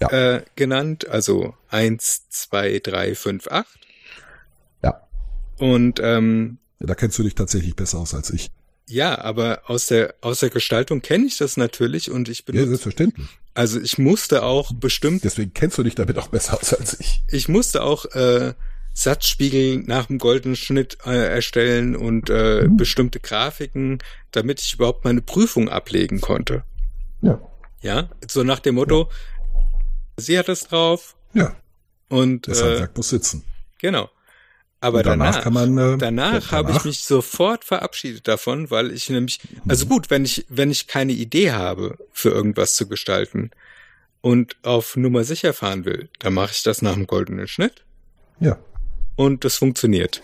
Ja. 0.00 0.08
äh, 0.10 0.42
genannt, 0.56 1.06
also 1.08 1.54
eins, 1.68 2.28
zwei, 2.30 2.80
drei, 2.80 3.14
fünf, 3.14 3.46
acht. 3.46 3.78
Ja. 4.82 5.06
Und 5.58 6.00
ähm, 6.02 6.58
Da 6.80 6.96
kennst 6.96 7.16
du 7.20 7.22
dich 7.22 7.36
tatsächlich 7.36 7.76
besser 7.76 7.98
aus 7.98 8.12
als 8.12 8.30
ich. 8.30 8.50
ja, 8.88 9.16
aber 9.20 9.62
aus 9.70 9.86
der 9.86 10.16
aus 10.20 10.40
der 10.40 10.50
Gestaltung 10.50 11.00
kenne 11.00 11.26
ich 11.26 11.36
das 11.38 11.56
natürlich 11.56 12.10
und 12.10 12.28
ich 12.28 12.38
Ja, 12.40 12.44
benutze, 12.46 12.68
selbstverständlich. 12.70 13.28
also 13.54 13.78
ich 13.80 13.98
musste 13.98 14.42
auch 14.42 14.72
bestimmt 14.74 15.22
Deswegen 15.22 15.54
kennst 15.54 15.78
du 15.78 15.84
dich 15.84 15.94
damit 15.94 16.18
auch 16.18 16.26
besser 16.26 16.58
aus 16.60 16.74
als 16.74 16.98
ich. 16.98 17.22
ich 17.28 17.46
musste 17.48 17.84
auch 17.84 18.04
äh, 18.16 18.54
Satzspiegel 18.94 19.78
nach 19.86 20.06
dem 20.06 20.18
goldenen 20.18 20.56
Schnitt 20.56 20.98
äh, 21.06 21.10
erstellen 21.34 21.96
und 21.96 22.28
äh, 22.30 22.66
bestimmte 22.68 23.20
Grafiken, 23.20 23.98
damit 24.32 24.60
ich 24.60 24.74
überhaupt 24.74 25.04
meine 25.04 25.22
Prüfung 25.22 25.68
ablegen 25.68 26.20
konnte. 26.20 26.62
Ja. 27.22 27.40
Ja, 27.80 28.08
so 28.28 28.44
nach 28.44 28.60
dem 28.60 28.76
Motto, 28.76 29.08
sie 30.16 30.38
hat 30.38 30.48
es 30.48 30.68
drauf 30.68 31.16
Ja, 31.32 31.56
und 32.08 32.46
das 32.46 32.60
äh, 32.60 32.64
Handwerk 32.64 32.96
muss 32.96 33.08
sitzen. 33.08 33.44
genau. 33.78 34.10
Aber 34.80 35.04
danach 35.04 35.34
danach, 35.36 35.44
kann 35.44 35.52
man, 35.52 35.78
äh, 35.78 35.96
danach 35.98 36.50
ja, 36.50 36.50
habe 36.58 36.70
ich 36.70 36.76
danach- 36.78 36.84
mich 36.86 37.04
sofort 37.04 37.64
verabschiedet 37.64 38.26
davon, 38.26 38.68
weil 38.70 38.90
ich 38.90 39.08
nämlich, 39.10 39.38
also 39.68 39.86
gut, 39.86 40.10
wenn 40.10 40.24
ich, 40.24 40.44
wenn 40.48 40.72
ich 40.72 40.88
keine 40.88 41.12
Idee 41.12 41.52
habe, 41.52 41.98
für 42.12 42.30
irgendwas 42.30 42.74
zu 42.74 42.88
gestalten 42.88 43.52
und 44.22 44.56
auf 44.64 44.96
Nummer 44.96 45.22
sicher 45.22 45.52
fahren 45.52 45.84
will, 45.84 46.08
dann 46.18 46.34
mache 46.34 46.50
ich 46.52 46.64
das 46.64 46.82
nach 46.82 46.94
dem 46.94 47.06
goldenen 47.06 47.46
Schnitt 47.48 47.84
Ja. 48.40 48.58
Und 49.16 49.44
das 49.44 49.56
funktioniert. 49.56 50.22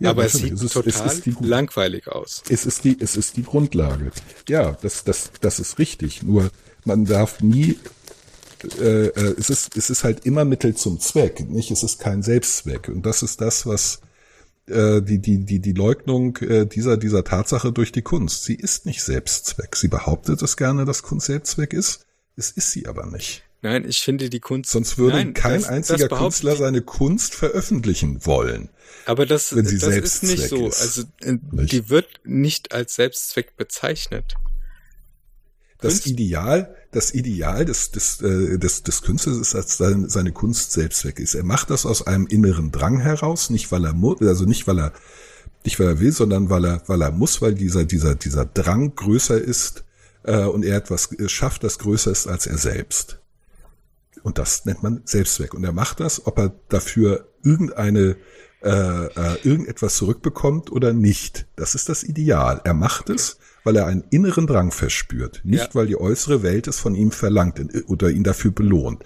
Ja, 0.00 0.10
Aber 0.10 0.24
es 0.26 0.32
sieht 0.32 0.52
Es 0.52 0.62
ist- 0.62 0.76
es 0.76 0.84
total 0.84 1.06
ist 1.06 1.24
die- 1.26 1.36
langweilig 1.40 2.08
aus. 2.08 2.42
Es 2.48 2.66
ist 2.66 2.84
die, 2.84 2.96
es 3.00 3.16
ist 3.16 3.36
die 3.36 3.44
Grundlage. 3.44 4.10
Ja, 4.48 4.72
das, 4.82 5.04
das, 5.04 5.30
das 5.40 5.60
ist 5.60 5.78
richtig. 5.78 6.22
Nur 6.22 6.50
man 6.84 7.04
darf 7.04 7.40
nie, 7.40 7.78
äh, 8.80 9.06
äh, 9.06 9.34
es 9.38 9.50
ist, 9.50 9.76
es 9.76 9.90
ist 9.90 10.02
halt 10.04 10.26
immer 10.26 10.44
Mittel 10.44 10.74
zum 10.74 10.98
Zweck, 10.98 11.48
nicht? 11.48 11.70
Es 11.70 11.82
ist 11.82 12.00
kein 12.00 12.22
Selbstzweck. 12.22 12.88
Und 12.88 13.06
das 13.06 13.22
ist 13.22 13.40
das, 13.40 13.66
was 13.66 14.00
äh, 14.66 15.00
die, 15.00 15.18
die, 15.20 15.44
die, 15.44 15.60
die 15.60 15.72
Leugnung 15.72 16.36
äh, 16.38 16.66
dieser, 16.66 16.96
dieser 16.96 17.22
Tatsache 17.22 17.70
durch 17.72 17.92
die 17.92 18.02
Kunst. 18.02 18.44
Sie 18.44 18.54
ist 18.54 18.86
nicht 18.86 19.02
Selbstzweck. 19.02 19.76
Sie 19.76 19.88
behauptet 19.88 20.42
es 20.42 20.56
gerne, 20.56 20.84
dass 20.86 21.02
Kunst 21.02 21.26
Selbstzweck 21.26 21.72
ist. 21.72 22.04
Es 22.36 22.50
ist 22.50 22.72
sie 22.72 22.86
aber 22.88 23.06
nicht. 23.06 23.42
Nein, 23.64 23.86
ich 23.88 24.02
finde 24.02 24.28
die 24.28 24.40
Kunst. 24.40 24.70
Sonst 24.72 24.98
würde 24.98 25.16
Nein, 25.16 25.32
kein 25.32 25.62
das- 25.62 25.70
einziger 25.70 26.08
das 26.08 26.18
Künstler 26.18 26.54
seine 26.54 26.82
Kunst 26.82 27.34
veröffentlichen 27.34 28.26
wollen. 28.26 28.68
Aber 29.06 29.24
das, 29.24 29.56
wenn 29.56 29.64
sie 29.64 29.78
das 29.78 29.96
ist 29.96 30.22
nicht 30.22 30.48
so. 30.50 30.68
ist. 30.68 30.82
Also 30.82 31.02
äh, 31.22 31.38
Nicht? 31.50 31.72
die 31.72 31.88
wird 31.88 32.06
nicht 32.24 32.72
als 32.72 32.94
Selbstzweck 32.94 33.56
bezeichnet. 33.56 34.34
Das 35.80 35.94
Kunst- 35.94 36.06
Ideal, 36.08 36.76
das 36.92 37.14
Ideal 37.14 37.64
des, 37.64 37.90
des, 37.90 38.20
äh, 38.20 38.58
des, 38.58 38.82
des 38.82 39.00
Künstlers 39.00 39.38
ist, 39.38 39.54
dass 39.54 39.78
seine, 39.78 40.32
Kunst 40.32 40.72
Selbstzweck 40.72 41.18
ist. 41.18 41.34
Er 41.34 41.44
macht 41.44 41.70
das 41.70 41.86
aus 41.86 42.06
einem 42.06 42.26
inneren 42.26 42.70
Drang 42.70 43.00
heraus, 43.00 43.48
nicht 43.48 43.72
weil 43.72 43.86
er 43.86 43.94
also 44.28 44.44
nicht 44.44 44.66
weil 44.66 44.78
er, 44.78 44.92
nicht 45.64 45.80
weil 45.80 45.86
er 45.88 46.00
will, 46.00 46.12
sondern 46.12 46.50
weil 46.50 46.66
er, 46.66 46.82
weil 46.86 47.00
er 47.00 47.12
muss, 47.12 47.40
weil 47.40 47.54
dieser, 47.54 47.86
dieser, 47.86 48.14
dieser 48.14 48.44
Drang 48.44 48.94
größer 48.94 49.38
ist 49.40 49.84
äh, 50.24 50.44
und 50.44 50.66
er 50.66 50.76
etwas 50.76 51.12
äh, 51.12 51.30
schafft, 51.30 51.64
das 51.64 51.78
größer 51.78 52.10
ist 52.10 52.26
als 52.26 52.46
er 52.46 52.58
selbst. 52.58 53.20
Und 54.24 54.38
das 54.38 54.64
nennt 54.64 54.82
man 54.82 55.02
Selbstzweck. 55.04 55.54
Und 55.54 55.62
er 55.62 55.72
macht 55.72 56.00
das, 56.00 56.26
ob 56.26 56.38
er 56.38 56.52
dafür 56.68 57.28
irgendeine 57.44 58.16
äh, 58.62 58.68
äh, 59.06 59.36
irgendetwas 59.42 59.96
zurückbekommt 59.96 60.72
oder 60.72 60.92
nicht. 60.94 61.46
Das 61.54 61.74
ist 61.74 61.88
das 61.90 62.02
Ideal. 62.02 62.62
Er 62.64 62.72
macht 62.72 63.10
es, 63.10 63.36
weil 63.62 63.76
er 63.76 63.86
einen 63.86 64.04
inneren 64.10 64.46
Drang 64.46 64.70
verspürt, 64.72 65.42
nicht 65.44 65.60
Ja. 65.64 65.74
weil 65.74 65.86
die 65.86 66.00
äußere 66.00 66.42
Welt 66.42 66.66
es 66.66 66.78
von 66.80 66.94
ihm 66.94 67.10
verlangt 67.10 67.60
oder 67.88 68.10
ihn 68.10 68.24
dafür 68.24 68.50
belohnt. 68.52 69.04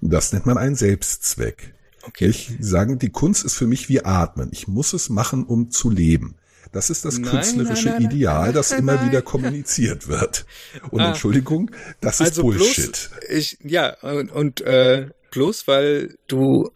Das 0.00 0.32
nennt 0.32 0.46
man 0.46 0.56
einen 0.56 0.76
Selbstzweck. 0.76 1.74
Okay. 2.04 2.28
Ich 2.28 2.56
sagen, 2.60 2.98
die 2.98 3.10
Kunst 3.10 3.44
ist 3.44 3.54
für 3.54 3.66
mich 3.66 3.90
wie 3.90 4.02
Atmen. 4.02 4.48
Ich 4.52 4.66
muss 4.66 4.94
es 4.94 5.10
machen, 5.10 5.44
um 5.44 5.70
zu 5.70 5.90
leben. 5.90 6.36
Das 6.76 6.90
ist 6.90 7.06
das 7.06 7.16
Nein, 7.16 7.30
künstlerische 7.30 7.88
nein, 7.88 8.02
nein, 8.02 8.12
Ideal, 8.12 8.52
das 8.52 8.70
immer 8.70 9.06
wieder 9.06 9.22
kommuniziert 9.22 10.08
wird. 10.08 10.44
Und 10.90 11.00
Ah. 11.06 11.08
Entschuldigung, 11.08 11.70
das 12.02 12.16
ist 12.20 12.26
also 12.26 12.42
Bullshit. 12.42 12.92
bloß, 12.92 13.30
ich, 13.30 13.58
ja, 13.64 13.96
und, 14.02 14.30
und 14.30 14.60
äh, 14.60 15.08
bloß 15.30 15.66
weil 15.68 16.18
du 16.26 16.70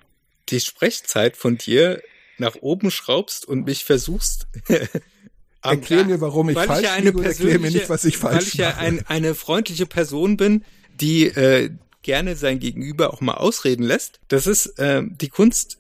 die 0.48 0.60
Sprechzeit 0.60 1.36
von 1.36 1.58
dir 1.58 2.00
nach 2.38 2.54
oben 2.62 2.90
schraubst 2.90 3.44
und 3.46 3.66
mich 3.66 3.84
versuchst. 3.84 4.46
Erklär 5.62 6.06
mir, 6.06 6.18
warum 6.22 6.48
ich 6.48 6.56
weil 6.56 6.66
falsch 6.66 6.82
ja 6.82 6.94
eine 6.94 7.06
liege 7.10 7.18
und 7.18 7.24
erklär 7.26 7.58
mir 7.58 7.70
nicht, 7.70 7.90
was 7.90 8.06
ich 8.06 8.22
Weil 8.22 8.32
falsch 8.32 8.48
ich 8.48 8.54
ja 8.54 8.70
mache. 8.70 8.78
ein, 8.80 9.06
eine 9.06 9.34
freundliche 9.34 9.84
Person 9.84 10.38
bin, 10.38 10.64
die 10.98 11.26
äh, 11.26 11.70
gerne 12.00 12.36
sein 12.36 12.58
Gegenüber 12.58 13.12
auch 13.12 13.20
mal 13.20 13.34
ausreden 13.34 13.82
lässt. 13.82 14.20
Das 14.28 14.46
ist 14.46 14.78
äh, 14.78 15.02
die 15.04 15.28
Kunst, 15.28 15.76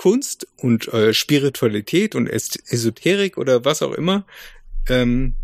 Kunst 0.00 0.46
und 0.56 0.88
äh, 0.94 1.12
Spiritualität 1.12 2.14
und 2.14 2.26
Es- 2.26 2.56
Esoterik 2.72 3.36
oder 3.36 3.66
was 3.66 3.82
auch 3.82 3.92
immer. 3.92 4.24
Ähm, 4.88 5.34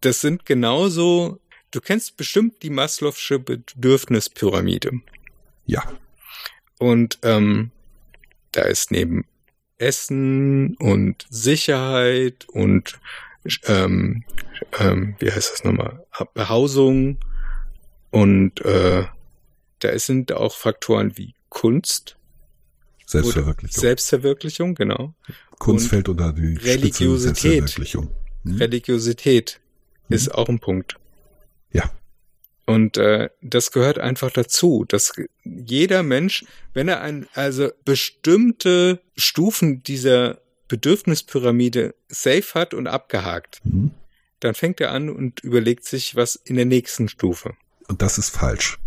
das 0.00 0.20
sind 0.20 0.44
genauso. 0.44 1.38
Du 1.70 1.80
kennst 1.80 2.16
bestimmt 2.16 2.64
die 2.64 2.70
Maslow'sche 2.70 3.38
Bedürfnispyramide. 3.38 4.90
Ja, 5.66 5.84
Und 6.80 7.20
ähm, 7.22 7.70
da 8.50 8.62
ist 8.62 8.90
neben 8.90 9.24
Essen 9.78 10.74
und 10.78 11.24
Sicherheit 11.30 12.44
und 12.48 12.98
ähm, 13.66 14.24
ähm, 14.80 15.14
wie 15.20 15.30
heißt 15.30 15.52
das 15.52 15.62
nochmal? 15.62 16.04
Behausung 16.34 17.18
und 18.10 18.64
äh, 18.64 19.04
da 19.78 19.98
sind 20.00 20.32
auch 20.32 20.56
Faktoren 20.56 21.16
wie 21.16 21.34
Kunst 21.50 22.15
Selbstverwirklichung. 23.06 23.80
Selbstverwirklichung, 23.80 24.74
genau. 24.74 25.14
Kunst 25.58 25.88
fällt 25.88 26.08
unter 26.08 26.32
die 26.32 26.56
Spitze 26.56 26.68
Religiosität. 26.68 27.42
Selbstverwirklichung. 27.42 28.10
Hm? 28.44 28.56
Religiosität 28.56 29.60
ist 30.08 30.34
auch 30.34 30.48
ein 30.48 30.58
Punkt. 30.58 30.96
Ja. 31.72 31.90
Und 32.66 32.96
äh, 32.96 33.30
das 33.42 33.70
gehört 33.70 33.98
einfach 33.98 34.30
dazu, 34.32 34.84
dass 34.86 35.12
jeder 35.44 36.02
Mensch, 36.02 36.44
wenn 36.74 36.88
er 36.88 37.00
ein, 37.00 37.26
also 37.34 37.70
bestimmte 37.84 39.00
Stufen 39.16 39.82
dieser 39.84 40.40
Bedürfnispyramide 40.68 41.94
safe 42.08 42.54
hat 42.54 42.74
und 42.74 42.88
abgehakt, 42.88 43.60
Mhm. 43.64 43.92
dann 44.40 44.54
fängt 44.54 44.80
er 44.80 44.90
an 44.90 45.08
und 45.08 45.40
überlegt 45.44 45.84
sich 45.84 46.16
was 46.16 46.34
in 46.34 46.56
der 46.56 46.64
nächsten 46.64 47.08
Stufe. 47.08 47.54
Und 47.86 48.02
das 48.02 48.18
ist 48.18 48.30
falsch. 48.30 48.78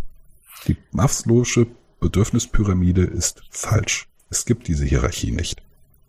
Die 0.68 0.76
Maslow'sche 0.92 1.68
Bedürfnispyramide 2.02 3.04
ist 3.04 3.42
falsch. 3.50 4.09
Es 4.30 4.46
gibt 4.46 4.68
diese 4.68 4.86
Hierarchie 4.86 5.32
nicht. 5.32 5.62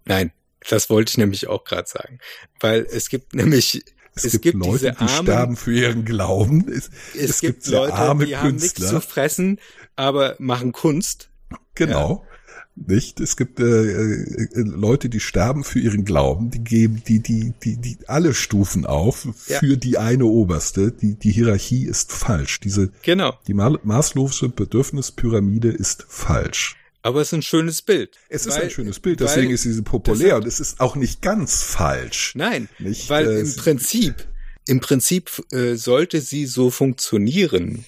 Nein, 0.05 0.33
das 0.69 0.91
wollte 0.91 1.11
ich 1.11 1.19
nämlich 1.19 1.47
auch 1.49 1.65
gerade 1.65 1.89
sagen, 1.89 2.19
weil 2.61 2.87
es 2.91 3.09
gibt 3.09 3.35
nämlich 3.35 3.83
Es, 4.15 4.25
Es 4.25 4.33
gibt, 4.33 4.43
gibt 4.43 4.65
Leute, 4.67 4.79
diese 4.79 4.93
die 4.93 4.99
armen- 4.99 5.25
sterben 5.25 5.57
für 5.57 5.73
ihren 5.73 6.05
Glauben. 6.05 6.69
Es, 6.69 6.91
es, 7.17 7.41
gibt, 7.41 7.63
sehr 7.65 7.79
Leute, 7.81 7.95
arme 7.95 8.27
die 8.27 8.37
haben 8.37 8.57
nichts 8.57 8.75
Künstler. 8.75 9.01
zu 9.01 9.07
fressen, 9.07 9.61
aber 9.97 10.35
machen 10.39 10.73
Kunst. 10.73 11.31
Genau. 11.75 12.27
Nicht? 12.75 13.21
Es 13.21 13.37
gibt 13.37 13.61
äh, 13.61 13.65
äh, 13.65 14.49
Leute, 14.55 15.09
die 15.11 15.21
sterben 15.21 15.65
für 15.65 15.81
ihren 15.81 16.05
Glauben, 16.05 16.51
die 16.51 16.61
geben 16.65 17.03
die 17.07 17.21
die 17.21 17.53
die 17.63 17.77
die 17.77 17.99
alle 18.07 18.33
Stufen 18.33 18.87
auf 18.87 19.27
Ja. 19.49 19.59
für 19.59 19.77
die 19.77 19.99
eine 19.99 20.25
oberste. 20.25 20.91
Die 20.93 21.15
die 21.17 21.31
Hierarchie 21.33 21.85
ist 21.85 22.13
falsch. 22.13 22.61
Diese 22.61 22.91
Genau. 23.03 23.35
die 23.47 23.55
Ma- 23.55 23.79
Maslow'sche 23.85 24.49
Bedürfnispyramide 24.49 25.69
ist 25.71 26.07
falsch. 26.09 26.77
Aber 27.03 27.21
es 27.23 27.29
ist 27.29 27.33
ein 27.35 27.43
schönes 27.43 27.81
Bild. 27.83 28.17
Es 28.29 28.45
ist 28.47 28.57
Weil- 28.57 28.65
ein 28.65 28.71
schönes 28.71 29.01
Bild, 29.01 29.21
weil- 29.21 29.27
deswegen 29.29 29.51
ist 29.53 29.63
sie 29.63 29.83
populär 29.83 30.37
und 30.37 30.47
es 30.47 30.61
ist 30.61 30.81
auch 30.81 30.97
nicht 30.97 31.23
ganz 31.23 31.63
falsch. 31.63 32.33
Nein, 32.35 32.69
Nicht, 32.79 33.09
weil 33.09 33.27
äh, 33.27 33.41
im 33.41 33.57
Prinzip, 33.57 34.27
im 34.67 34.81
Prinzip 34.81 35.31
äh, 35.53 35.75
sollte 35.77 36.21
sie 36.21 36.45
so 36.47 36.71
funktionieren. 36.71 37.85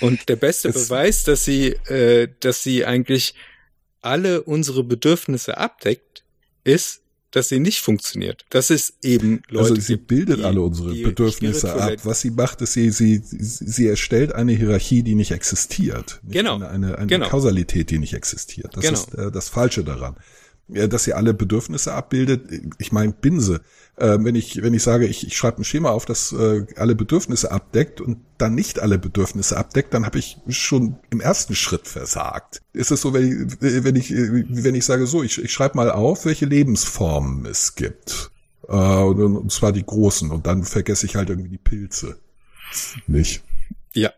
Und 0.00 0.28
der 0.28 0.36
beste 0.36 0.68
Es- 0.68 0.88
Beweis, 0.88 1.24
dass 1.24 1.44
sie, 1.44 1.68
äh, 1.88 2.28
dass 2.40 2.62
sie 2.62 2.84
eigentlich 2.84 3.34
alle 4.02 4.42
unsere 4.42 4.84
Bedürfnisse 4.84 5.56
abdeckt, 5.58 6.24
ist, 6.64 7.00
dass 7.30 7.48
sie 7.48 7.60
nicht 7.60 7.80
funktioniert. 7.80 8.44
Das 8.50 8.70
ist 8.70 8.94
eben 9.02 9.42
Leute. 9.48 9.70
also 9.70 9.80
sie 9.80 9.96
bildet 9.96 10.40
die- 10.40 10.44
alle 10.44 10.60
unsere 10.62 10.94
Bedürfnisse 10.94 11.72
ab. 11.74 11.92
Was 12.04 12.20
sie 12.22 12.30
macht, 12.30 12.60
ist, 12.62 12.72
sie, 12.72 12.90
sie, 12.90 13.20
sie 13.24 13.86
erstellt 13.88 14.32
eine 14.34 14.52
Hierarchie, 14.52 15.02
die 15.02 15.14
nicht 15.14 15.30
existiert. 15.30 16.20
Nicht 16.22 16.32
Genau. 16.34 16.56
Eine, 16.56 16.68
eine, 16.70 16.98
eine 16.98 17.06
Genau. 17.06 17.28
Kausalität, 17.28 17.90
die 17.90 17.98
nicht 17.98 18.14
existiert. 18.14 18.76
Das 18.76 18.84
Genau. 18.84 18.98
ist 18.98 19.14
äh, 19.14 19.30
das 19.30 19.48
Falsche 19.48 19.84
daran. 19.84 20.16
Ja, 20.68 20.86
dass 20.86 21.04
sie 21.04 21.14
alle 21.14 21.34
Bedürfnisse 21.34 21.92
abbildet. 21.92 22.42
Ich 22.78 22.92
meine, 22.92 23.12
Binse. 23.12 23.60
Äh, 24.00 24.24
wenn 24.24 24.34
ich 24.34 24.62
wenn 24.62 24.72
ich 24.72 24.82
sage, 24.82 25.06
ich, 25.06 25.26
ich 25.26 25.36
schreibe 25.36 25.58
ein 25.58 25.64
Schema 25.64 25.90
auf, 25.90 26.06
das 26.06 26.32
äh, 26.32 26.64
alle 26.76 26.94
Bedürfnisse 26.94 27.52
abdeckt 27.52 28.00
und 28.00 28.18
dann 28.38 28.54
nicht 28.54 28.80
alle 28.80 28.98
Bedürfnisse 28.98 29.58
abdeckt, 29.58 29.92
dann 29.92 30.06
habe 30.06 30.18
ich 30.18 30.38
schon 30.48 30.96
im 31.10 31.20
ersten 31.20 31.54
Schritt 31.54 31.86
versagt. 31.86 32.62
Ist 32.72 32.90
es 32.90 33.02
so, 33.02 33.12
wenn 33.12 33.24
ich 33.26 33.60
wenn 33.60 33.96
ich, 33.96 34.10
wenn 34.10 34.74
ich 34.74 34.86
sage, 34.86 35.06
so, 35.06 35.22
ich, 35.22 35.42
ich 35.42 35.52
schreibe 35.52 35.76
mal 35.76 35.90
auf, 35.90 36.24
welche 36.24 36.46
Lebensformen 36.46 37.44
es 37.44 37.74
gibt. 37.74 38.30
Äh, 38.68 38.72
und, 38.74 39.36
und 39.36 39.52
zwar 39.52 39.72
die 39.72 39.84
großen. 39.84 40.30
Und 40.30 40.46
dann 40.46 40.64
vergesse 40.64 41.04
ich 41.04 41.16
halt 41.16 41.28
irgendwie 41.28 41.50
die 41.50 41.58
Pilze. 41.58 42.16
Nicht? 43.06 43.42
Ja, 43.92 44.12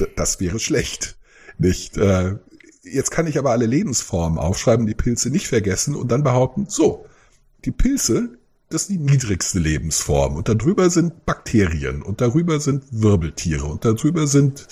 D 0.00 0.06
das 0.16 0.40
wäre 0.40 0.58
schlecht. 0.58 1.18
Nicht? 1.58 1.98
Äh, 1.98 2.38
jetzt 2.84 3.10
kann 3.10 3.26
ich 3.26 3.38
aber 3.38 3.50
alle 3.50 3.66
Lebensformen 3.66 4.38
aufschreiben, 4.38 4.86
die 4.86 4.94
Pilze 4.94 5.28
nicht 5.28 5.48
vergessen 5.48 5.94
und 5.94 6.10
dann 6.10 6.22
behaupten, 6.22 6.66
so, 6.68 7.04
die 7.64 7.72
Pilze, 7.72 8.35
das 8.68 8.82
ist 8.82 8.90
die 8.90 8.98
niedrigste 8.98 9.58
Lebensform 9.58 10.36
und 10.36 10.48
darüber 10.48 10.90
sind 10.90 11.24
Bakterien 11.24 12.02
und 12.02 12.20
darüber 12.20 12.58
sind 12.60 12.84
Wirbeltiere 12.90 13.66
und 13.66 13.84
darüber 13.84 14.26
sind, 14.26 14.66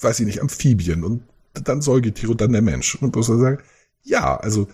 weiß 0.00 0.20
ich 0.20 0.26
nicht, 0.26 0.40
Amphibien 0.40 1.02
und 1.02 1.22
dann 1.52 1.82
Säugetiere 1.82 2.32
und 2.32 2.40
dann 2.40 2.52
der 2.52 2.62
Mensch. 2.62 2.94
Und 2.96 3.16
muss 3.16 3.28
man 3.28 3.40
sagen, 3.40 3.62
ja, 4.02 4.36
also 4.36 4.68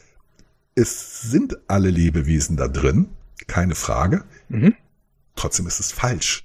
es 0.74 1.22
sind 1.22 1.58
alle 1.66 1.90
Lebewesen 1.90 2.56
da 2.56 2.68
drin, 2.68 3.08
keine 3.46 3.74
Frage. 3.74 4.24
Mhm. 4.48 4.74
Trotzdem 5.34 5.66
ist 5.66 5.80
es 5.80 5.92
falsch. 5.92 6.44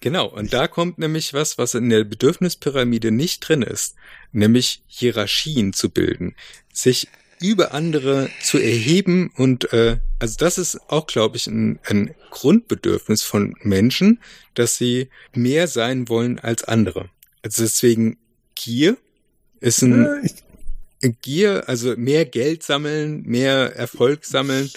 Genau, 0.00 0.26
und 0.26 0.52
da 0.52 0.66
kommt 0.66 0.98
nämlich 0.98 1.32
was, 1.32 1.58
was 1.58 1.74
in 1.74 1.88
der 1.88 2.02
Bedürfnispyramide 2.02 3.12
nicht 3.12 3.48
drin 3.48 3.62
ist, 3.62 3.94
nämlich 4.32 4.82
Hierarchien 4.88 5.72
zu 5.72 5.90
bilden, 5.90 6.34
sich 6.72 7.08
über 7.42 7.72
andere 7.72 8.30
zu 8.42 8.58
erheben 8.58 9.30
und 9.36 9.72
äh, 9.72 9.98
also 10.18 10.36
das 10.38 10.58
ist 10.58 10.78
auch, 10.88 11.06
glaube 11.06 11.36
ich, 11.36 11.46
ein, 11.46 11.78
ein 11.84 12.14
Grundbedürfnis 12.30 13.22
von 13.22 13.54
Menschen, 13.62 14.20
dass 14.54 14.76
sie 14.76 15.08
mehr 15.34 15.66
sein 15.68 16.08
wollen 16.08 16.38
als 16.38 16.64
andere. 16.64 17.10
Also 17.42 17.62
deswegen 17.62 18.18
Gier 18.54 18.96
ist 19.60 19.82
ein 19.82 20.28
Gier, 21.22 21.68
also 21.68 21.96
mehr 21.96 22.24
Geld 22.24 22.62
sammeln, 22.62 23.22
mehr 23.22 23.74
Erfolg 23.74 24.24
sammeln 24.24 24.70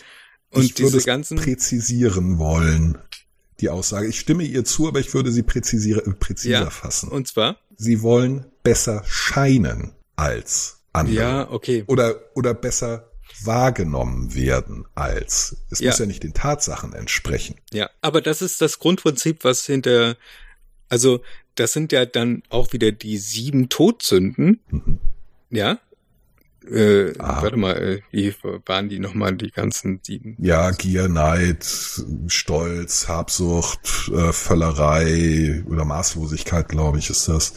und 0.50 0.64
ich 0.64 0.74
diese 0.74 0.98
es 0.98 1.06
ganzen 1.06 1.38
präzisieren 1.38 2.40
wollen, 2.40 2.98
die 3.60 3.70
Aussage. 3.70 4.08
Ich 4.08 4.20
stimme 4.20 4.44
ihr 4.44 4.66
zu, 4.66 4.88
aber 4.88 5.00
ich 5.00 5.14
würde 5.14 5.32
sie 5.32 5.44
präzisier, 5.44 6.02
präziser 6.20 6.50
ja 6.50 6.70
fassen. 6.70 7.10
und 7.10 7.28
zwar 7.28 7.58
sie 7.78 8.02
wollen 8.02 8.46
besser 8.64 9.04
scheinen 9.06 9.92
als 10.16 10.75
andere. 10.96 11.16
ja 11.16 11.52
okay 11.52 11.84
Oder, 11.88 12.16
oder 12.36 12.54
besser 12.54 13.10
wahrgenommen 13.44 14.34
werden 14.36 14.86
als. 14.96 15.58
Es 15.70 15.80
Ja. 15.80 15.90
muss 15.92 16.00
ja 16.00 16.06
nicht 16.06 16.24
den 16.24 16.34
Tatsachen 16.34 16.94
entsprechen. 16.94 17.56
Ja, 17.74 17.90
aber 18.02 18.22
das 18.22 18.42
ist 18.42 18.62
das 18.62 18.80
Grundprinzip, 18.80 19.44
was 19.44 19.66
hinter, 19.66 20.16
also 20.90 21.22
das 21.56 21.74
sind 21.74 21.92
ja 21.92 22.06
dann 22.06 22.44
auch 22.50 22.72
wieder 22.74 22.92
die 22.92 23.18
sieben 23.18 23.70
Todsünden, 23.70 24.60
Mhm. 24.70 25.00
ja. 25.50 25.80
Äh, 26.68 27.14
warte 27.20 27.58
mal, 27.58 27.78
äh, 27.78 28.02
wie 28.10 28.34
waren 28.66 28.90
die 28.90 28.98
nochmal 28.98 29.36
die 29.36 29.52
ganzen 29.52 30.00
sieben? 30.02 30.36
Ja, 30.40 30.72
Gier, 30.72 31.08
Neid, 31.08 31.64
Stolz, 32.28 33.08
Habsucht, 33.08 34.10
äh, 34.12 34.34
Völlerei 34.34 35.64
oder 35.68 35.86
Maßlosigkeit, 35.86 36.68
glaube 36.68 36.98
ich, 36.98 37.10
ist 37.12 37.28
das. 37.28 37.54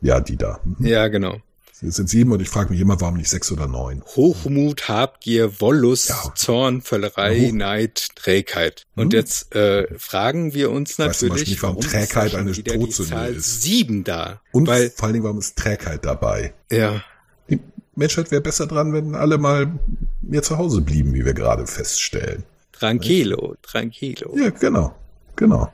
Ja, 0.00 0.20
die 0.20 0.36
da. 0.36 0.60
Mhm. 0.64 0.86
Ja, 0.86 1.08
genau. 1.08 1.40
Es 1.80 1.94
sind 1.96 2.08
sieben 2.08 2.32
und 2.32 2.42
ich 2.42 2.48
frage 2.48 2.70
mich 2.70 2.80
immer, 2.80 3.00
warum 3.00 3.16
nicht 3.16 3.28
sechs 3.30 3.52
oder 3.52 3.68
neun. 3.68 4.02
Hochmut, 4.16 4.88
Habgier, 4.88 5.60
Wollust, 5.60 6.08
Ja. 6.08 6.32
Zorn, 6.34 6.82
Völlerei, 6.82 7.36
Ja, 7.36 7.52
Neid, 7.52 8.08
Trägheit. 8.16 8.86
Und 8.96 9.12
Hm. 9.12 9.18
jetzt 9.18 9.54
äh, 9.54 9.86
fragen 9.96 10.54
wir 10.54 10.70
uns 10.72 10.98
weiß 10.98 11.06
Beispiel 11.06 11.28
natürlich, 11.28 11.48
nicht, 11.50 11.62
warum 11.62 11.76
warum 11.76 11.88
Trägheit 11.88 12.34
eine 12.34 12.52
Todsünde 12.52 13.26
ist. 13.28 13.62
sieben 13.62 14.02
da? 14.02 14.40
Und 14.50 14.66
Weil, 14.66 14.90
vor 14.90 15.04
allen 15.04 15.12
Dingen, 15.14 15.24
warum 15.24 15.38
ist 15.38 15.56
Trägheit 15.56 16.04
dabei? 16.04 16.52
ja, 16.70 17.02
Die 17.48 17.60
Menschheit 17.94 18.30
wäre 18.32 18.42
besser 18.42 18.66
dran, 18.66 18.92
wenn 18.92 19.14
alle 19.14 19.38
mal 19.38 19.78
mehr 20.20 20.42
zu 20.42 20.58
Hause 20.58 20.80
blieben, 20.80 21.14
wie 21.14 21.24
wir 21.24 21.34
gerade 21.34 21.66
feststellen. 21.66 22.42
tranquilo, 22.72 23.54
tranquilo. 23.62 24.36
Ja, 24.36 24.50
genau. 24.50 24.94
Genau. 25.36 25.72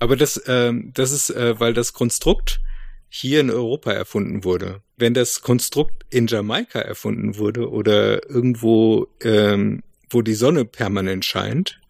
Aber 0.00 0.16
das, 0.16 0.40
ähm, 0.46 0.92
das 0.94 1.10
ist, 1.10 1.30
äh, 1.30 1.58
weil 1.58 1.74
das 1.74 1.92
Konstrukt 1.92 2.60
hier 3.08 3.40
in 3.40 3.50
Europa 3.50 3.92
erfunden 3.92 4.44
wurde. 4.44 4.82
Wenn 4.96 5.14
das 5.14 5.40
Konstrukt 5.40 6.04
in 6.10 6.26
Jamaika 6.26 6.80
erfunden 6.80 7.36
wurde 7.38 7.70
oder 7.70 8.28
irgendwo, 8.28 9.08
ähm, 9.22 9.82
wo 10.10 10.22
die 10.22 10.34
Sonne 10.34 10.64
permanent 10.64 11.24
scheint 11.24 11.80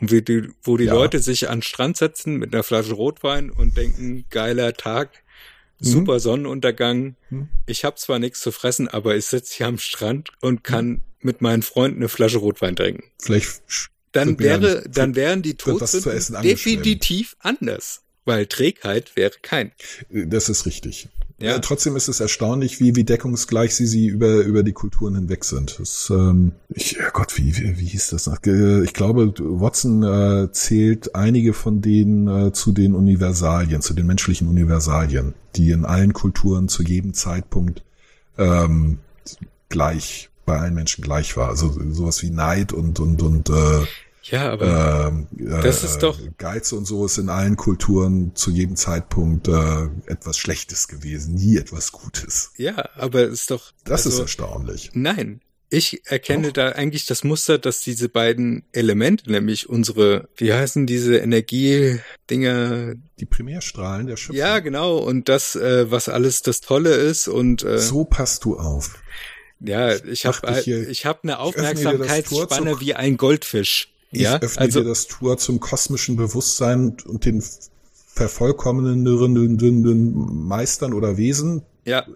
und 0.00 0.10
wie 0.12 0.22
die, 0.22 0.48
wo 0.62 0.76
die 0.76 0.84
Ja. 0.84 0.94
Leute 0.94 1.20
sich 1.20 1.48
an 1.48 1.58
den 1.58 1.62
Strand 1.62 1.96
setzen 1.96 2.36
mit 2.36 2.52
einer 2.54 2.62
Flasche 2.62 2.94
Rotwein 2.94 3.50
und 3.50 3.76
denken, 3.76 4.24
geiler 4.30 4.74
Tag, 4.74 5.22
super 5.80 6.18
Sonnenuntergang. 6.20 7.16
Mhm. 7.30 7.48
Ich 7.66 7.84
habe 7.84 7.96
zwar 7.96 8.18
nichts 8.18 8.40
zu 8.40 8.50
fressen, 8.52 8.88
aber 8.88 9.16
ich 9.16 9.26
sitze 9.26 9.54
hier 9.56 9.66
am 9.68 9.78
Strand 9.78 10.30
und 10.40 10.64
kann 10.64 11.02
mit 11.20 11.40
meinen 11.40 11.62
Freunden 11.62 11.98
eine 11.98 12.08
Flasche 12.08 12.38
Rotwein 12.38 12.76
trinken. 12.76 13.04
Vielleicht 13.20 13.62
Dann 14.12 14.38
wäre, 14.38 14.84
dann- 14.88 15.14
wären 15.16 15.42
die 15.42 15.54
Todsünden 15.54 16.42
definitiv 16.42 17.36
anders, 17.40 18.02
weil 18.28 18.46
Trägheit 18.46 19.16
wäre 19.16 19.32
kein. 19.42 19.72
das 20.10 20.48
ist 20.48 20.66
richtig. 20.66 21.08
Ja. 21.40 21.56
Äh, 21.56 21.60
Trotzdem 21.60 21.96
ist 21.96 22.08
es 22.08 22.20
erstaunlich, 22.20 22.80
wie, 22.80 22.96
wie 22.96 23.04
deckungsgleich 23.04 23.74
sie, 23.74 23.86
sie 23.86 24.06
über, 24.06 24.40
über 24.40 24.62
die 24.62 24.72
Kulturen 24.72 25.14
hinweg 25.14 25.44
sind. 25.44 25.78
Das, 25.78 26.10
ähm, 26.10 26.52
ich, 26.68 26.92
ja 26.92 27.10
Gott, 27.10 27.36
wie, 27.38 27.56
wie, 27.56 27.78
wie 27.78 27.86
hieß 27.86 28.10
das 28.10 28.26
noch? 28.26 28.38
Ich 28.42 28.92
glaube, 28.92 29.32
Watson 29.38 30.02
äh, 30.02 30.52
zählt 30.52 31.14
einige 31.14 31.52
von 31.52 31.80
denen 31.80 32.28
äh, 32.28 32.52
zu 32.52 32.72
den 32.72 32.94
Universalien, 32.94 33.82
zu 33.82 33.94
den 33.94 34.06
menschlichen 34.06 34.48
Universalien, 34.48 35.34
die 35.56 35.70
in 35.70 35.84
allen 35.84 36.12
Kulturen 36.12 36.68
zu 36.68 36.82
jedem 36.82 37.14
Zeitpunkt 37.14 37.82
ähm, 38.36 38.98
gleich 39.68 40.30
bei 40.44 40.58
allen 40.58 40.74
Menschen 40.74 41.04
gleich 41.04 41.36
war. 41.36 41.48
Also 41.50 41.78
sowas 41.90 42.22
wie 42.22 42.30
Neid 42.30 42.72
und 42.72 42.98
und 42.98 43.22
und 43.22 43.50
äh, 43.50 43.84
Ja, 44.30 44.50
aber 44.52 45.08
Ähm, 45.08 45.26
das 45.62 45.84
ist 45.84 45.98
doch- 46.02 46.18
Geiz 46.38 46.72
und 46.72 46.84
so 46.86 47.04
ist 47.06 47.18
in 47.18 47.28
allen 47.28 47.56
Kulturen 47.56 48.32
zu 48.34 48.50
jedem 48.50 48.76
Zeitpunkt 48.76 49.48
äh, 49.48 49.88
etwas 50.06 50.38
Schlechtes 50.38 50.88
gewesen, 50.88 51.34
nie 51.34 51.56
etwas 51.56 51.92
Gutes. 51.92 52.52
ja, 52.56 52.88
aber 52.96 53.22
es 53.24 53.40
ist 53.40 53.50
doch. 53.50 53.72
Das 53.84 54.04
also, 54.06 54.16
ist 54.18 54.22
erstaunlich. 54.22 54.90
Nein. 54.94 55.40
Ich 55.70 56.00
erkenne 56.06 56.46
Doch. 56.46 56.52
da 56.54 56.68
eigentlich 56.70 57.04
das 57.04 57.24
Muster, 57.24 57.58
dass 57.58 57.80
diese 57.80 58.08
beiden 58.08 58.62
Elemente, 58.72 59.30
nämlich 59.30 59.68
unsere, 59.68 60.26
wie 60.36 60.50
heißen 60.54 60.86
diese 60.86 61.18
Energiedinger? 61.18 62.94
Die 63.20 63.26
Primärstrahlen 63.26 64.06
der 64.06 64.16
Schöpfung. 64.16 64.36
Ja, 64.36 64.60
genau. 64.60 64.96
Und 64.96 65.28
das, 65.28 65.56
äh, 65.56 65.90
was 65.90 66.08
alles 66.08 66.40
das 66.40 66.60
Tolle 66.62 66.94
ist. 66.94 67.28
Und 67.28 67.64
äh, 67.64 67.78
So 67.78 68.04
passt 68.04 68.44
du 68.46 68.58
auf. 68.58 68.94
ja, 69.60 69.94
ich 69.94 70.24
habe 70.24 70.60
hier- 70.62 70.88
ich 70.88 71.04
habe 71.04 71.20
eine 71.24 71.38
Aufmerksamkeitsspanne 71.38 72.80
wie 72.80 72.94
ein 72.94 73.16
Goldfisch. 73.18 73.92
Ich 74.10 74.22
ja, 74.22 74.40
öffne 74.40 74.62
also 74.62 74.80
dir 74.80 74.88
das 74.88 75.06
Tor 75.06 75.38
zum 75.38 75.60
kosmischen 75.60 76.16
Bewusstsein 76.16 76.96
und 77.04 77.24
den 77.24 77.42
vervollkommnenden 78.14 80.46
Meistern 80.46 80.94
oder 80.94 81.16
Wesen. 81.16 81.62
ja, 81.84 82.06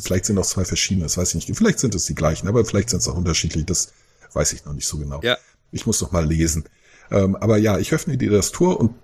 Vielleicht 0.00 0.24
sind 0.24 0.38
auch 0.38 0.46
zwei 0.46 0.64
verschiedene, 0.64 1.04
das 1.04 1.18
weiß 1.18 1.34
ich 1.34 1.48
nicht. 1.48 1.56
Vielleicht 1.56 1.78
sind 1.78 1.94
es 1.94 2.06
die 2.06 2.14
gleichen, 2.14 2.48
aber 2.48 2.64
vielleicht 2.64 2.90
sind 2.90 3.00
es 3.00 3.08
auch 3.08 3.16
unterschiedlich. 3.16 3.66
Das 3.66 3.92
weiß 4.32 4.54
ich 4.54 4.64
noch 4.64 4.72
nicht 4.72 4.86
so 4.86 4.98
genau. 4.98 5.20
ja. 5.22 5.36
Ich 5.72 5.84
muss 5.84 6.00
noch 6.00 6.12
mal 6.12 6.26
lesen. 6.26 6.64
Ähm, 7.10 7.36
aber 7.36 7.58
ja, 7.58 7.78
ich 7.78 7.92
öffne 7.92 8.16
dir 8.16 8.30
das 8.30 8.52
Tor 8.52 8.80
und 8.80 8.94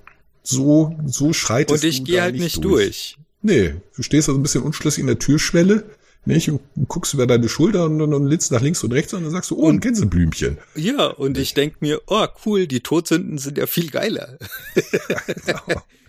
so, 0.43 0.97
so 1.05 1.33
schreitest 1.33 1.85
Und 1.85 1.89
ich 1.89 1.99
du 1.99 2.05
gehe 2.05 2.23
halt 2.23 2.37
nicht 2.37 2.65
durch. 2.65 3.19
Nee, 3.43 3.75
du 3.95 4.03
stehst 4.03 4.29
also 4.29 4.39
ein 4.39 4.43
bisschen 4.43 4.63
unschlüssig 4.63 5.01
in 5.01 5.07
der 5.07 5.19
Türschwelle, 5.19 5.85
nicht? 6.25 6.49
Und 6.51 6.61
guckst 6.89 7.15
über 7.15 7.27
deine 7.27 7.49
Schulter 7.49 7.87
und, 7.87 8.01
und, 8.01 8.15
und 8.15 8.51
nach 8.51 8.61
links 8.61 8.83
und 8.85 8.93
rechts 8.93 9.13
und 9.15 9.23
dann 9.23 9.33
sagst 9.33 9.51
du, 9.51 9.59
oh, 9.59 9.69
ein 9.69 9.81
Gänseblümchen. 9.81 10.59
Ja, 10.75 11.07
und 11.07 11.39
ich 11.39 11.55
denk 11.55 11.81
mir, 11.83 12.01
oh 12.07 12.27
cool, 12.47 12.67
die 12.67 12.81
Todsünden 12.81 13.39
sind 13.39 13.59
ja 13.59 13.67
viel 13.67 13.91
geiler. 13.91 14.39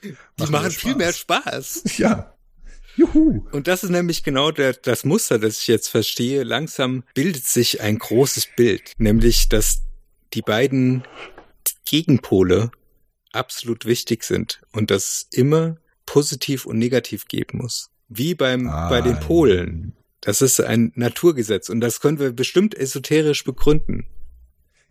Die 0.04 0.16
Machen 0.38 0.52
machen 0.52 0.64
mehr 0.64 0.72
viel 0.72 0.96
mehr 0.96 1.14
Spaß. 1.14 1.98
Ja. 1.98 2.34
Juhu. 2.98 3.46
Und 3.52 3.68
das 3.68 3.84
ist 3.84 3.90
nämlich 3.90 4.24
genau 4.24 4.52
der, 4.52 4.74
das 4.74 5.06
Muster, 5.06 5.40
das 5.40 5.60
ich 5.60 5.68
jetzt 5.68 5.88
verstehe. 5.88 6.44
Langsam 6.44 7.04
bildet 7.14 7.48
sich 7.48 7.82
ein 7.82 7.98
großes 7.98 8.50
Bild, 8.56 8.92
nämlich 8.98 9.50
dass 9.50 9.82
die 10.34 10.42
beiden 10.42 11.04
Gegenpole 11.86 12.72
absolut 13.32 13.86
wichtig 13.86 14.24
sind 14.24 14.62
und 14.74 14.92
dass 14.92 15.06
es 15.06 15.28
immer 15.38 15.78
positiv 16.06 16.66
und 16.66 16.78
negativ 16.78 17.28
geben 17.28 17.60
muss. 17.60 17.90
Wie 18.10 18.36
beim, 18.36 18.68
Ah, 18.68 18.90
bei 18.90 19.02
den 19.02 19.20
Polen. 19.20 19.96
Das 20.26 20.42
ist 20.42 20.60
ein 20.62 20.92
Naturgesetz 20.96 21.70
und 21.70 21.82
das 21.82 22.00
können 22.00 22.18
wir 22.18 22.32
bestimmt 22.32 22.76
esoterisch 22.76 23.44
begründen. 23.44 24.06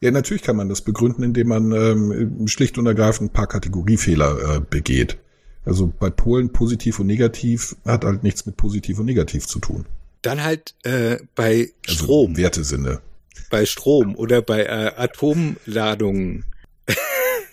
Ja, 0.01 0.11
natürlich 0.11 0.43
kann 0.43 0.57
man 0.57 0.69
das 0.69 0.83
begründen, 0.83 1.23
indem 1.23 1.49
man 1.49 1.73
ähm, 1.73 2.47
schlicht 2.49 2.77
und 2.77 2.87
ergreifend 2.87 3.31
ein 3.31 3.33
paar 3.33 3.47
Kategoriefehler 3.47 4.57
äh, 4.57 4.61
begeht. 4.61 5.17
Also 5.65 5.93
bei 5.99 6.11
Polen 6.11 6.53
positiv 6.53 6.99
und 6.99 7.07
negativ 7.07 7.77
hat 7.87 8.05
halt 8.05 8.23
nichts 8.25 8.45
mit 8.45 8.57
positiv 8.57 8.99
und 8.99 9.07
negativ 9.07 9.47
zu 9.47 9.59
tun. 9.61 9.87
Dann 10.21 10.43
halt 10.43 10.75
äh, 10.83 11.19
bei 11.35 11.71
Also 11.89 12.05
Strom, 12.05 12.37
Wertesinne. 12.37 13.01
bei 13.49 13.65
Strom 13.65 14.17
oder 14.17 14.43
bei 14.43 14.65
äh, 14.65 14.93
Atomladungen. 14.97 16.45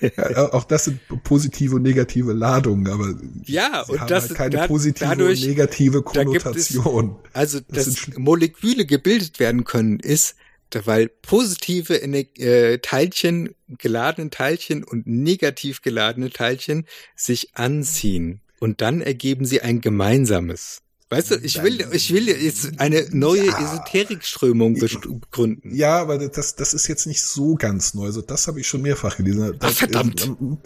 Ja, 0.02 0.54
auch 0.54 0.64
das 0.64 0.86
sind 0.86 1.00
positive 1.24 1.76
und 1.76 1.82
negative 1.84 2.34
Ladungen, 2.34 2.88
aber 2.88 3.14
Ja, 3.46 3.84
sie 3.86 3.94
und 3.94 4.02
haben 4.02 4.08
das 4.08 4.30
halt 4.30 4.36
keine 4.38 4.56
da- 4.58 4.68
positive 4.68 5.06
dadurch- 5.10 5.42
und 5.42 5.48
negative 5.50 6.04
da 6.14 6.24
gibt 6.24 6.36
es- 6.38 6.74
Konnotation. 6.74 7.16
Also, 7.34 7.60
Das 7.68 7.86
dass 7.86 8.18
Moleküle 8.18 8.86
gebildet 8.86 9.40
werden 9.40 9.64
können, 9.66 10.00
ist, 10.00 10.36
da- 10.70 10.86
weil 10.86 11.10
positive 11.10 12.02
äh, 12.02 12.78
Teilchen, 12.80 13.56
geladene 13.78 14.30
Teilchen 14.30 14.84
und 14.84 15.08
negativ 15.08 15.82
geladene 15.82 16.30
Teilchen 16.30 16.86
sich 17.16 17.56
anziehen. 17.56 18.42
Und 18.60 18.82
dann 18.82 19.02
ergeben 19.02 19.46
sie 19.46 19.62
ein 19.62 19.80
gemeinsames. 19.82 20.82
Weißt 21.12 21.32
du, 21.32 21.36
ich 21.38 21.62
will, 21.64 21.84
ich 21.92 22.14
will 22.14 22.28
jetzt 22.28 22.80
eine 22.80 23.06
neue 23.12 23.48
Ja. 23.48 23.58
Esoterikströmung 23.60 24.76
begründen. 24.76 25.74
Ja, 25.76 26.00
aber 26.00 26.20
das, 26.20 26.56
das 26.56 26.74
ist 26.76 26.88
jetzt 26.88 27.08
nicht 27.08 27.24
so 27.24 27.56
ganz 27.56 27.96
neu. 27.96 28.06
Also 28.06 28.22
das 28.22 28.48
habe 28.48 28.60
ich 28.60 28.68
schon 28.68 28.84
mehrfach 28.84 29.18
gelesen. 29.18 29.56
Das, 29.60 29.78
verdammt. 29.80 30.26
ähm, 30.28 30.58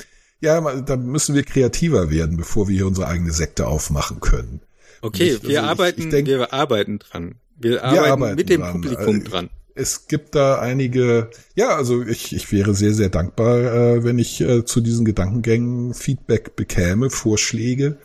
Ja, 0.41 0.59
da 0.81 0.97
müssen 0.97 1.35
wir 1.35 1.43
kreativer 1.43 2.09
werden, 2.09 2.35
bevor 2.35 2.67
wir 2.67 2.75
hier 2.75 2.87
unsere 2.87 3.07
eigene 3.07 3.31
Sekte 3.31 3.67
aufmachen 3.67 4.19
können. 4.19 4.59
Okay, 5.01 5.23
Ich- 5.27 5.33
also 5.35 5.43
wir 5.43 5.49
ich- 5.51 5.59
arbeiten, 5.59 6.01
ich 6.01 6.09
denk- 6.09 6.27
wir 6.27 6.51
arbeiten 6.51 6.99
dran. 6.99 7.35
Wir 7.57 7.81
arbeiten, 7.83 8.11
arbeiten 8.11 8.35
mit 8.35 8.49
dem 8.49 8.61
dran. 8.61 8.71
Publikum 8.73 9.15
Äh, 9.15 9.23
dran. 9.23 9.49
Es 9.75 10.07
gibt 10.07 10.35
da 10.35 10.59
einige, 10.59 11.29
ja, 11.55 11.69
also 11.75 12.03
ich, 12.03 12.35
ich 12.35 12.51
wäre 12.51 12.75
sehr, 12.75 12.93
sehr 12.93 13.09
dankbar, 13.09 13.57
äh, 13.59 14.03
wenn 14.03 14.19
ich 14.19 14.41
äh, 14.41 14.65
zu 14.65 14.81
diesen 14.81 15.05
Gedankengängen 15.05 15.93
Feedback 15.93 16.55
bekäme, 16.57 17.09
Vorschläge, 17.09 17.97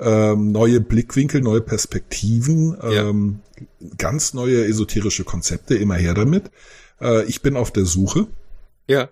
ähm, 0.00 0.52
neue 0.52 0.80
Blickwinkel, 0.80 1.40
neue 1.40 1.60
Perspektiven, 1.60 2.76
Ja. 2.82 3.08
ähm, 3.08 3.40
ganz 3.98 4.34
neue 4.34 4.64
esoterische 4.64 5.24
Konzepte, 5.24 5.76
immer 5.76 5.94
her 5.96 6.14
damit. 6.14 6.50
Äh, 7.00 7.24
ich 7.24 7.42
bin 7.42 7.56
auf 7.56 7.72
der 7.72 7.84
Suche. 7.84 8.26
Ja. 8.88 9.08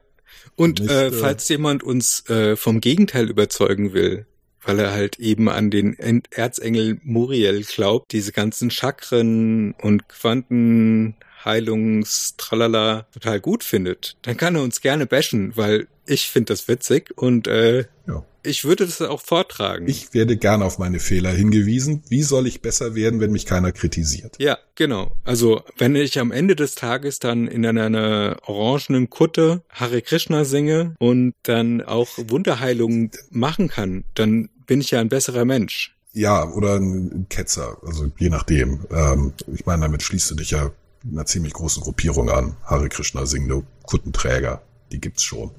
Und 0.56 0.80
Nicht, 0.80 0.90
äh, 0.90 1.09
äh, 1.09 1.12
falls 1.12 1.48
jemand 1.48 1.82
uns 1.82 2.28
äh, 2.28 2.56
vom 2.56 2.80
Gegenteil 2.80 3.28
überzeugen 3.30 3.92
will, 3.92 4.26
weil 4.64 4.78
er 4.78 4.92
halt 4.92 5.18
eben 5.18 5.48
an 5.48 5.70
den 5.70 5.98
En- 5.98 6.22
Erzengel 6.30 6.98
Muriel 7.02 7.64
glaubt, 7.64 8.12
diese 8.12 8.32
ganzen 8.32 8.70
Chakren 8.70 9.72
und 9.80 10.09
Quantenheilungs 10.09 12.34
tralala 12.36 13.06
total 13.12 13.40
gut 13.40 13.64
findet, 13.64 14.16
dann 14.22 14.36
kann 14.36 14.54
er 14.56 14.62
uns 14.62 14.80
gerne 14.80 15.06
bashen, 15.06 15.52
weil 15.56 15.88
ich 16.06 16.28
finde 16.28 16.52
das 16.52 16.68
witzig 16.68 17.12
und 17.16 17.46
äh, 17.46 17.84
Ja. 18.06 18.24
Ich 18.43 18.64
würde 18.64 18.86
das 18.86 19.01
auch 19.01 19.20
vortragen. 19.20 19.86
Ich 19.89 20.14
werde 20.14 20.36
gern 20.36 20.62
auf 20.62 20.78
meine 20.78 20.98
Fehler 20.98 21.31
hingewiesen. 21.31 22.02
Wie 22.09 22.23
soll 22.23 22.47
ich 22.47 22.60
besser 22.60 22.94
werden, 22.94 23.20
wenn 23.20 23.32
mich 23.32 23.47
keiner 23.47 23.73
kritisiert? 23.73 24.36
Ja, 24.39 24.59
genau. 24.74 25.12
Also, 25.24 25.62
wenn 25.78 25.94
ich 25.97 26.19
am 26.19 26.32
Ende 26.32 26.56
des 26.56 26.74
Tages 26.74 27.19
dann 27.19 27.47
in 27.47 27.64
einer, 27.64 27.85
einer 27.85 28.36
orangenen 28.47 29.10
Kutte 29.10 29.62
Hare 29.70 30.02
Krishna 30.02 30.44
singe 30.44 30.94
und 30.98 31.35
dann 31.44 31.82
auch 31.82 32.09
Wunderheilungen 32.16 33.10
machen 33.31 33.69
kann, 33.69 34.05
dann 34.14 34.48
bin 34.66 34.81
ich 34.81 34.90
ja 34.90 35.01
ein 35.01 35.09
besserer 35.09 35.44
Mensch. 35.44 35.97
Ja, 36.14 36.47
oder 36.51 36.77
ein 36.77 37.27
Ketzer, 37.31 37.78
also 37.86 38.10
je 38.19 38.28
nachdem. 38.28 38.86
Ähm, 38.90 39.32
ich 39.55 39.64
meine, 39.64 39.82
damit 39.82 40.02
schließt 40.02 40.31
du 40.31 40.35
dich 40.35 40.51
ja 40.51 40.70
einer 41.10 41.27
ziemlich 41.27 41.52
großen 41.52 41.82
Gruppierung 41.82 42.31
an. 42.31 42.56
Hare 42.64 42.89
Krishna 42.89 43.27
singende 43.27 43.64
Kuttenträger, 43.85 44.62
die 44.93 45.01
gibt's 45.01 45.23
schon. 45.23 45.52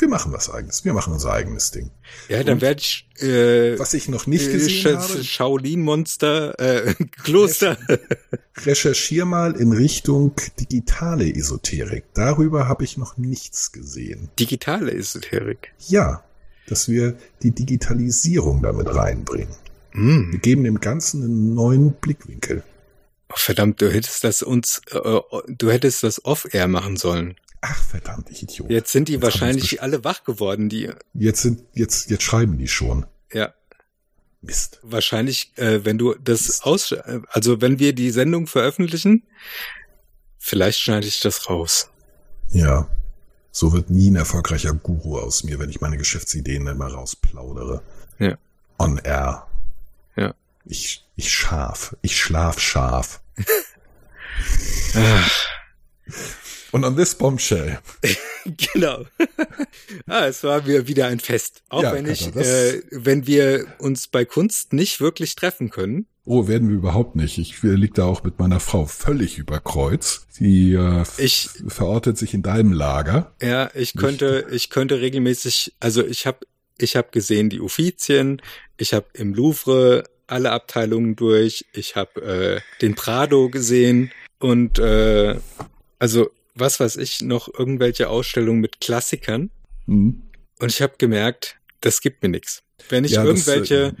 Wir 0.00 0.08
machen 0.08 0.32
was 0.32 0.48
eigenes, 0.50 0.84
wir 0.84 0.92
machen 0.94 1.12
unser 1.12 1.32
eigenes 1.32 1.70
Ding. 1.70 1.90
Ja, 2.28 2.42
dann 2.42 2.60
werde 2.60 2.80
ich 2.80 3.06
äh, 3.22 3.78
Was 3.78 3.92
ich 3.94 4.08
noch 4.08 4.26
nicht 4.26 4.48
äh, 4.48 4.52
gesehen 4.52 4.86
Sch- 4.86 4.96
habe, 4.96 5.24
Shaolin-Monster, 5.24 6.58
äh, 6.58 6.94
Kloster. 7.22 7.76
recherchier 8.64 9.24
mal 9.24 9.52
in 9.56 9.72
Richtung 9.72 10.32
digitale 10.58 11.32
Esoterik. 11.34 12.04
Darüber 12.14 12.68
habe 12.68 12.84
ich 12.84 12.96
noch 12.96 13.16
nichts 13.16 13.72
gesehen. 13.72 14.30
Digitale 14.38 14.92
Esoterik. 14.92 15.72
Ja, 15.88 16.24
dass 16.66 16.88
wir 16.88 17.16
die 17.42 17.50
Digitalisierung 17.50 18.62
damit 18.62 18.94
reinbringen. 18.94 19.54
Hm. 19.92 20.32
Wir 20.32 20.38
geben 20.38 20.64
dem 20.64 20.80
Ganzen 20.80 21.22
einen 21.24 21.54
neuen 21.54 21.92
Blickwinkel. 21.92 22.62
Oh, 23.28 23.34
verdammt, 23.36 23.80
du 23.80 23.90
hättest 23.92 24.24
das 24.24 24.42
uns, 24.42 24.80
äh, 24.90 25.20
du 25.48 25.70
hättest 25.70 26.02
das 26.04 26.24
off-air 26.24 26.68
machen 26.68 26.96
sollen. 26.96 27.36
Ach, 27.62 27.82
verdammt, 27.84 28.30
ich 28.30 28.42
Idiot. 28.42 28.70
Jetzt 28.70 28.90
sind 28.92 29.08
die 29.08 29.14
Jetzt 29.14 29.22
wahrscheinlich 29.22 29.82
alle 29.82 30.02
wach 30.02 30.24
geworden, 30.24 30.68
die, 30.68 30.90
Jetzt 31.14 31.42
sind, 31.42 31.62
jetzt, 31.74 32.08
jetzt 32.10 32.22
schreiben 32.22 32.58
die 32.58 32.68
schon. 32.68 33.06
ja. 33.32 33.52
Mist. 34.42 34.78
wahrscheinlich, 34.82 35.52
äh, 35.56 35.84
wenn 35.84 35.98
du 35.98 36.14
das 36.14 36.62
aus, 36.62 36.92
äh, 36.92 37.20
also 37.28 37.60
wenn 37.60 37.78
wir 37.78 37.92
die 37.92 38.10
Sendung 38.10 38.46
veröffentlichen, 38.46 39.26
vielleicht 40.38 40.80
schneide 40.80 41.06
ich 41.06 41.20
das 41.20 41.50
raus. 41.50 41.90
Ja. 42.50 42.88
So 43.52 43.74
wird 43.74 43.90
nie 43.90 44.10
ein 44.10 44.16
erfolgreicher 44.16 44.72
Guru 44.72 45.18
aus 45.18 45.44
mir, 45.44 45.58
wenn 45.58 45.68
ich 45.68 45.82
meine 45.82 45.98
Geschäftsideen 45.98 46.66
immer 46.68 46.86
rausplaudere. 46.86 47.82
Ja. 48.18 48.38
On 48.78 48.96
air. 48.96 49.46
Ja. 50.16 50.32
Ich, 50.64 51.04
ich 51.16 51.30
scharf. 51.30 51.94
Ich 52.00 52.16
schlaf 52.18 52.60
scharf. 52.60 53.20
Ach, 54.94 55.30
Und 56.72 56.84
on 56.84 56.96
this 56.96 57.14
bombshell. 57.14 57.78
genau. 58.72 59.04
ah, 60.06 60.26
es 60.26 60.42
war 60.44 60.66
wieder 60.66 61.06
ein 61.06 61.20
Fest. 61.20 61.62
Auch 61.68 61.82
Ja, 61.82 61.92
wenn 61.94 62.06
ich, 62.06 62.34
äh, 62.36 62.82
wenn 62.90 63.26
wir 63.26 63.66
uns 63.78 64.06
bei 64.08 64.24
Kunst 64.24 64.72
nicht 64.72 65.00
wirklich 65.00 65.34
treffen 65.34 65.70
können. 65.70 66.06
Oh, 66.24 66.46
werden 66.46 66.68
wir 66.68 66.76
überhaupt 66.76 67.16
nicht. 67.16 67.38
Ich 67.38 67.62
lieg 67.62 67.94
da 67.94 68.04
auch 68.04 68.22
mit 68.22 68.38
meiner 68.38 68.60
Frau 68.60 68.86
völlig 68.86 69.38
über 69.38 69.58
Kreuz. 69.58 70.26
Die 70.38 70.74
äh, 70.74 71.02
Ich- 71.18 71.48
verortet 71.66 72.18
sich 72.18 72.34
in 72.34 72.42
deinem 72.42 72.72
Lager. 72.72 73.32
Ja, 73.42 73.70
ich 73.74 73.94
könnte, 73.94 74.46
ich 74.52 74.70
könnte 74.70 75.00
regelmäßig, 75.00 75.74
also 75.80 76.04
ich 76.04 76.26
habe, 76.26 76.38
ich 76.78 76.94
habe 76.96 77.08
gesehen 77.10 77.50
die 77.50 77.60
Uffizien, 77.60 78.40
ich 78.76 78.92
habe 78.94 79.06
im 79.14 79.34
Louvre 79.34 80.04
alle 80.28 80.52
Abteilungen 80.52 81.16
durch, 81.16 81.66
ich 81.72 81.96
habe 81.96 82.22
äh, 82.22 82.60
den 82.80 82.94
Prado 82.94 83.48
gesehen 83.50 84.12
und 84.38 84.78
äh, 84.78 85.34
also 85.98 86.30
was 86.60 86.80
weiß 86.80 86.96
ich, 86.96 87.20
noch 87.22 87.52
irgendwelche 87.52 88.08
Ausstellungen 88.08 88.60
mit 88.60 88.80
Klassikern. 88.80 89.50
Mhm. 89.86 90.22
Und 90.58 90.70
ich 90.70 90.82
habe 90.82 90.94
gemerkt, 90.98 91.56
das 91.80 92.00
gibt 92.00 92.22
mir 92.22 92.28
nichts. 92.28 92.62
Wenn 92.88 93.04
ich 93.04 93.12
Ja, 93.12 93.24
das, 93.24 93.46
irgendwelche 93.46 93.74
äh, 93.86 93.92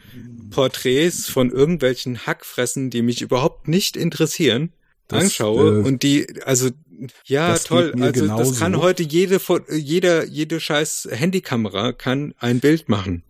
Porträts 0.50 1.28
von 1.28 1.50
irgendwelchen 1.50 2.26
Hackfressen, 2.26 2.90
die 2.90 3.02
mich 3.02 3.22
überhaupt 3.22 3.68
nicht 3.68 3.96
interessieren, 3.96 4.72
Das, 5.08 5.24
anschaue 5.24 5.80
äh, 5.80 5.82
und 5.82 6.02
die, 6.02 6.26
also 6.44 6.70
ja, 7.24 7.52
das 7.52 7.64
toll. 7.64 7.92
Also 7.98 8.06
das 8.06 8.20
genauso. 8.20 8.54
kann 8.54 8.76
heute 8.76 9.02
jede, 9.02 9.40
jeder, 9.70 10.26
jede 10.26 10.60
scheiß 10.60 11.08
Handykamera 11.10 11.92
kann 11.92 12.34
ein 12.38 12.60
Bild 12.60 12.88
machen. 12.88 13.22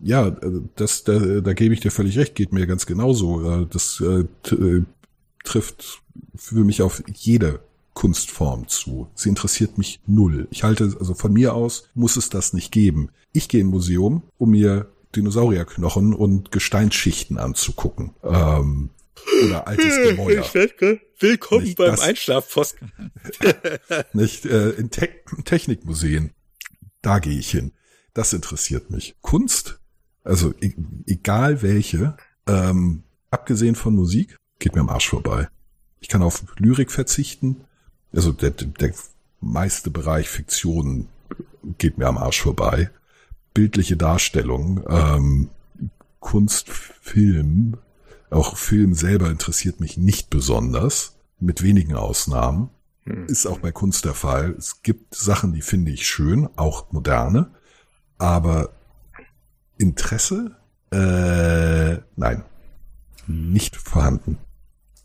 Ja, 0.00 0.28
äh, 0.28 0.60
das, 0.76 1.04
da, 1.04 1.18
da 1.40 1.52
gebe 1.52 1.74
ich 1.74 1.80
dir 1.80 1.90
völlig 1.90 2.18
recht, 2.18 2.34
geht 2.34 2.52
mir 2.52 2.66
ganz 2.66 2.86
genauso. 2.86 3.62
Äh, 3.62 3.66
Das 3.68 4.00
äh, 4.00 4.24
äh, 4.54 4.84
trifft 5.44 6.02
für 6.36 6.64
mich 6.64 6.82
auf 6.82 7.02
jede 7.12 7.60
Kunstform 7.96 8.68
zu. 8.68 9.10
Sie 9.14 9.30
interessiert 9.30 9.78
mich 9.78 10.00
null. 10.06 10.46
Ich 10.50 10.62
halte, 10.62 10.94
also 11.00 11.14
von 11.14 11.32
mir 11.32 11.54
aus 11.54 11.88
muss 11.94 12.16
es 12.16 12.28
das 12.28 12.52
nicht 12.52 12.70
geben. 12.70 13.08
Ich 13.32 13.48
gehe 13.48 13.62
in 13.62 13.68
ein 13.68 13.70
Museum, 13.70 14.22
um 14.36 14.50
mir 14.50 14.92
Dinosaurierknochen 15.16 16.12
und 16.12 16.52
Gesteinsschichten 16.52 17.38
anzugucken. 17.38 18.14
Ähm, 18.22 18.90
oder 19.46 19.66
altes 19.66 19.96
Gemäuer. 20.10 20.44
Willkommen 21.18 21.64
Nicht 21.64 21.78
beim 21.78 21.92
das. 21.92 22.00
Einschlafpfosten. 22.02 22.92
nicht 24.12 24.44
äh, 24.44 24.70
in 24.72 24.90
Te 24.90 25.08
Technikmuseen. 25.44 26.32
Da 27.00 27.18
gehe 27.18 27.38
ich 27.38 27.50
hin. 27.50 27.72
Das 28.12 28.34
interessiert 28.34 28.90
mich. 28.90 29.14
Kunst, 29.22 29.80
also 30.22 30.52
e 30.60 30.74
egal 31.06 31.62
welche, 31.62 32.18
ähm, 32.46 33.04
abgesehen 33.30 33.74
von 33.74 33.94
Musik, 33.94 34.36
geht 34.58 34.74
mir 34.74 34.82
am 34.82 34.90
Arsch 34.90 35.08
vorbei. 35.08 35.48
Ich 36.00 36.08
kann 36.08 36.22
auf 36.22 36.44
Lyrik 36.58 36.92
verzichten. 36.92 37.64
Also 38.16 38.32
der, 38.32 38.50
der 38.50 38.92
meiste 39.40 39.90
Bereich 39.90 40.28
Fiktion 40.28 41.08
geht 41.78 41.98
mir 41.98 42.06
am 42.06 42.18
Arsch 42.18 42.40
vorbei. 42.40 42.90
Bildliche 43.52 43.96
Darstellung, 43.96 44.82
ähm, 44.88 45.50
Kunst, 46.18 46.68
Film, 46.70 47.76
auch 48.30 48.56
Film 48.56 48.94
selber 48.94 49.30
interessiert 49.30 49.80
mich 49.80 49.96
nicht 49.96 50.30
besonders, 50.30 51.16
mit 51.38 51.62
wenigen 51.62 51.94
Ausnahmen. 51.94 52.70
Hm. 53.04 53.26
Ist 53.26 53.46
auch 53.46 53.60
bei 53.60 53.70
Kunst 53.70 54.04
der 54.04 54.14
Fall. 54.14 54.54
Es 54.58 54.82
gibt 54.82 55.14
Sachen, 55.14 55.52
die 55.52 55.62
finde 55.62 55.92
ich 55.92 56.06
schön, 56.06 56.48
auch 56.56 56.92
moderne, 56.92 57.50
aber 58.18 58.70
Interesse? 59.78 60.56
Äh, 60.90 61.98
nein, 62.16 62.44
nicht 63.26 63.76
vorhanden. 63.76 64.38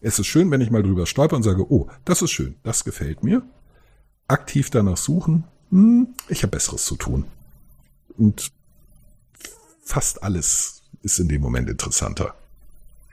Es 0.01 0.17
ist 0.19 0.27
schön, 0.27 0.49
wenn 0.51 0.61
ich 0.61 0.71
mal 0.71 0.83
drüber 0.83 1.05
stolper 1.05 1.35
und 1.35 1.43
sage, 1.43 1.71
oh, 1.71 1.87
das 2.05 2.21
ist 2.21 2.31
schön, 2.31 2.55
das 2.63 2.83
gefällt 2.83 3.23
mir. 3.23 3.43
Aktiv 4.27 4.69
danach 4.69 4.97
suchen, 4.97 5.43
hm, 5.69 6.15
ich 6.27 6.41
habe 6.43 6.51
Besseres 6.51 6.85
zu 6.85 6.95
tun. 6.95 7.25
Und 8.17 8.51
fast 9.83 10.23
alles 10.23 10.81
ist 11.03 11.19
in 11.19 11.27
dem 11.29 11.41
Moment 11.41 11.69
interessanter 11.69 12.35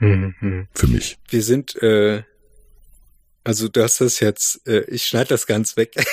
Mhm. 0.01 0.69
für 0.73 0.87
mich. 0.87 1.19
Wir 1.29 1.43
sind, 1.43 1.75
äh, 1.83 2.23
also 3.43 3.67
du 3.69 3.83
hast 3.83 4.01
das 4.01 4.21
jetzt, 4.21 4.65
äh, 4.69 4.83
ich 4.85 5.05
schneide 5.05 5.31
das 5.31 5.47
ganz 5.47 5.77
weg. 5.77 5.95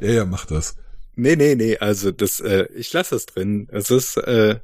Ja, 0.00 0.10
ja, 0.10 0.24
mach 0.24 0.46
das. 0.46 0.74
nee, 1.14 1.36
nee, 1.36 1.54
nee, 1.54 1.76
also 1.78 2.10
das, 2.10 2.40
äh, 2.40 2.66
ich 2.74 2.92
lasse 2.92 3.14
das 3.14 3.26
drin. 3.26 3.68
Es 3.70 3.90
ist, 3.90 4.16
äh, 4.16 4.58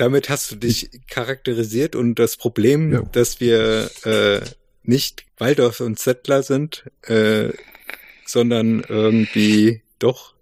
damit 0.00 0.28
hast 0.30 0.50
du 0.50 0.56
dich 0.56 0.90
charakterisiert 1.08 1.94
und 1.94 2.14
das 2.18 2.36
Problem, 2.36 2.92
Ja. 2.92 3.02
dass 3.12 3.40
wir 3.40 3.90
äh, 4.04 4.40
nicht 4.82 5.24
Waldorf 5.38 5.80
und 5.80 5.98
Zettler 5.98 6.42
sind, 6.42 6.90
äh, 7.02 7.50
sondern 8.26 8.82
irgendwie 8.88 9.82
doch 9.98 10.34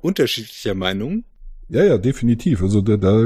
unterschiedlicher 0.00 0.74
Meinung. 0.74 1.24
Ja, 1.68 1.84
ja, 1.84 1.98
definitiv. 1.98 2.62
Also 2.62 2.80
da, 2.80 2.96
da, 2.96 3.22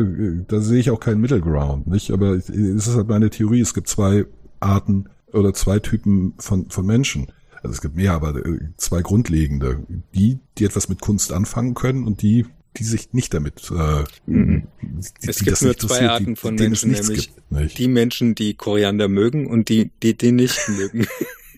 da 0.49 0.61
sehe 0.61 0.81
ich 0.81 0.91
auch 0.91 0.99
keinen 1.01 1.21
Middle 1.21 1.41
Ground, 1.41 1.87
nicht? 1.87 2.11
Aber 2.11 2.33
es 2.33 2.49
ist 2.51 2.95
halt 2.95 3.09
meine 3.09 3.31
Theorie, 3.31 3.61
es 3.61 3.73
gibt 3.73 3.89
zwei 3.89 4.27
Arten 4.59 5.09
oder 5.33 5.55
zwei 5.55 5.79
Typen 5.79 6.35
von, 6.39 6.69
von 6.69 6.85
Menschen. 6.85 7.29
Also 7.63 7.75
es 7.75 7.81
gibt 7.81 7.95
mehr, 7.95 8.13
aber 8.13 8.35
äh, 8.45 8.59
zwei 8.77 9.01
grundlegende. 9.03 9.87
Die, 10.15 10.39
die 10.59 10.65
etwas 10.65 10.89
mit 10.89 11.01
Kunst 11.01 11.33
anfangen 11.33 11.75
können 11.75 12.05
und 12.05 12.21
die, 12.23 12.47
die 12.77 12.85
sich 12.85 13.13
nicht 13.13 13.35
damit 13.35 13.71
äh, 13.71 14.05
Mhm. 14.27 14.67
die, 14.83 15.29
Es 15.29 15.37
die 15.39 15.45
gibt 15.45 15.63
nur 15.63 15.77
zwei 15.77 16.09
Arten 16.09 16.35
die, 16.35 16.37
von 16.37 16.55
es 16.55 16.61
Menschen, 16.61 16.91
nämlich 16.93 17.31
gibt? 17.51 17.79
Die 17.79 17.89
Menschen, 17.89 18.35
die 18.35 18.55
Koriander 18.55 19.09
mögen 19.09 19.47
und 19.47 19.69
die, 19.69 19.91
die 20.03 20.17
den 20.17 20.37
nicht 20.37 20.69
mögen. 20.69 21.07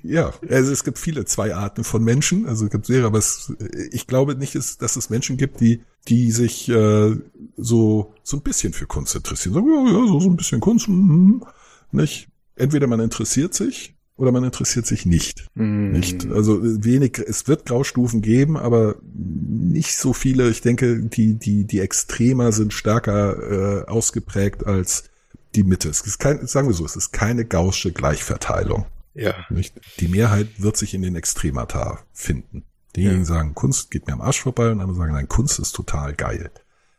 Ja, 0.03 0.35
also 0.51 0.71
es 0.71 0.85
gibt 0.85 0.99
viele 0.99 1.25
zwei 1.25 1.55
Arten 1.55 1.83
von 1.83 2.05
Menschen, 2.05 2.47
also 2.47 2.67
es 2.67 2.71
gibt 2.71 2.85
sehr, 2.85 3.05
aber 3.07 3.19
es, 3.19 3.55
ich 3.91 4.07
glaube 4.07 4.35
nicht, 4.35 4.55
dass 4.55 4.97
es 4.97 5.09
Menschen 5.09 5.39
gibt, 5.39 5.61
die, 5.61 5.81
die 6.09 6.31
sich 6.31 6.69
äh, 6.69 7.17
so 7.57 8.15
so 8.23 8.37
ein 8.37 8.43
bisschen 8.43 8.75
für 8.75 8.87
Kunst 8.87 9.15
interessieren. 9.15 9.55
Sagen, 9.55 9.87
ja, 9.87 10.07
so, 10.07 10.21
so 10.21 10.29
ein 10.29 10.37
bisschen 10.37 10.61
Kunst, 10.61 10.89
mhm, 10.89 11.43
nicht? 11.91 12.29
Entweder 12.57 12.87
man 12.87 13.01
interessiert 13.01 13.55
sich 13.55 13.94
oder 14.17 14.31
man 14.31 14.45
interessiert 14.45 14.87
sich 14.87 15.07
nicht. 15.07 15.49
Nicht? 15.55 16.31
Also 16.31 16.61
wenig, 16.63 17.19
es 17.19 17.49
wird 17.49 17.67
Graustufen 17.67 18.23
geben, 18.23 18.57
aber 18.57 18.97
nicht 19.13 19.97
so 19.97 20.13
viele. 20.13 20.49
Ich 20.51 20.61
denke, 20.61 21.01
die, 21.03 21.35
die, 21.35 21.65
die 21.65 21.81
Extremer 21.81 22.53
sind 22.53 22.73
stärker 22.73 23.83
äh, 23.83 23.87
ausgeprägt 23.87 24.67
als 24.67 25.11
die 25.57 25.65
Mitte. 25.65 25.89
Es 25.89 26.01
ist 26.03 26.19
kein, 26.19 26.47
sagen 26.47 26.69
wir 26.69 26.75
so, 26.75 26.85
es 26.85 26.97
ist 26.97 27.13
keine 27.13 27.45
gaussche 27.45 27.93
Gleichverteilung. 27.93 28.87
Ja. 29.15 29.35
Nicht? 29.51 29.81
Die 30.01 30.09
Mehrheit 30.09 30.49
wird 30.59 30.77
sich 30.77 30.95
in 30.95 31.03
den 31.03 31.17
Extremata 31.17 32.01
finden. 32.13 32.65
Diejenigen 32.97 33.23
Ja. 33.23 33.27
sagen, 33.27 33.55
Kunst 33.55 33.91
geht 33.91 34.07
mir 34.07 34.13
am 34.13 34.21
Arsch 34.21 34.41
vorbei 34.41 34.71
und 34.71 34.81
andere 34.81 34.97
sagen, 34.97 35.15
nein, 35.15 35.29
Kunst 35.29 35.59
ist 35.59 35.73
total 35.73 36.15
geil. 36.15 36.51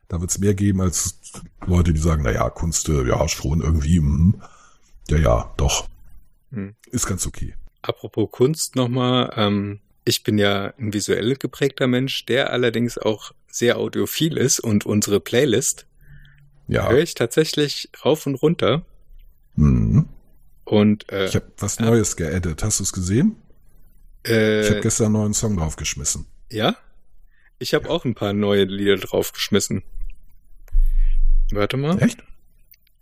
Da 0.08 0.20
wird 0.20 0.32
es 0.32 0.38
mehr 0.38 0.54
geben 0.54 0.82
als 0.82 1.20
Leute, 1.66 1.94
die 1.94 2.00
sagen, 2.00 2.24
na 2.24 2.32
ja, 2.32 2.50
Kunst, 2.50 2.90
äh, 2.90 3.08
ja, 3.08 3.28
schon 3.28 3.62
irgendwie, 3.62 4.00
mhm. 4.00 4.36
ja, 5.10 5.18
ja, 5.18 5.54
doch. 5.58 5.88
Hm. 6.52 6.76
Ist 6.92 7.06
ganz 7.08 7.26
okay. 7.28 7.56
Apropos 7.82 8.30
Kunst 8.32 8.76
nochmal, 8.76 9.32
ähm, 9.36 9.80
ich 10.06 10.24
bin 10.24 10.38
ja 10.38 10.74
ein 10.78 10.94
visuell 10.94 11.36
geprägter 11.36 11.88
Mensch, 11.88 12.26
der 12.26 12.52
allerdings 12.52 12.98
auch 12.98 13.32
sehr 13.48 13.78
audiophil 13.78 14.38
ist 14.38 14.60
und 14.60 14.86
unsere 14.86 15.20
Playlist 15.20 15.86
Ja. 16.68 16.90
höre 16.90 17.00
ich 17.04 17.14
tatsächlich 17.14 17.90
rauf 18.04 18.26
und 18.28 18.36
runter. 18.36 18.86
Mhm. 19.56 20.08
Und 20.64 21.12
äh, 21.12 21.26
Ich 21.28 21.36
habe 21.36 21.52
was 21.60 21.80
Neues 21.80 22.16
geaddet. 22.16 22.64
Hast 22.64 22.80
du 22.80 22.84
es 22.84 22.92
gesehen? 22.94 23.36
äh, 24.26 24.62
Ich 24.64 24.70
habe 24.72 24.82
gestern 24.82 25.06
einen 25.06 25.14
neuen 25.14 25.34
Song 25.34 25.58
draufgeschmissen. 25.58 26.26
ja, 26.50 26.76
ich 27.60 27.74
habe 27.74 27.90
auch 27.90 28.04
ein 28.04 28.16
paar 28.16 28.34
neue 28.34 28.66
Lieder 28.66 28.98
draufgeschmissen. 28.98 29.84
Warte 31.52 31.78
mal. 31.78 32.02
Echt? 32.02 32.22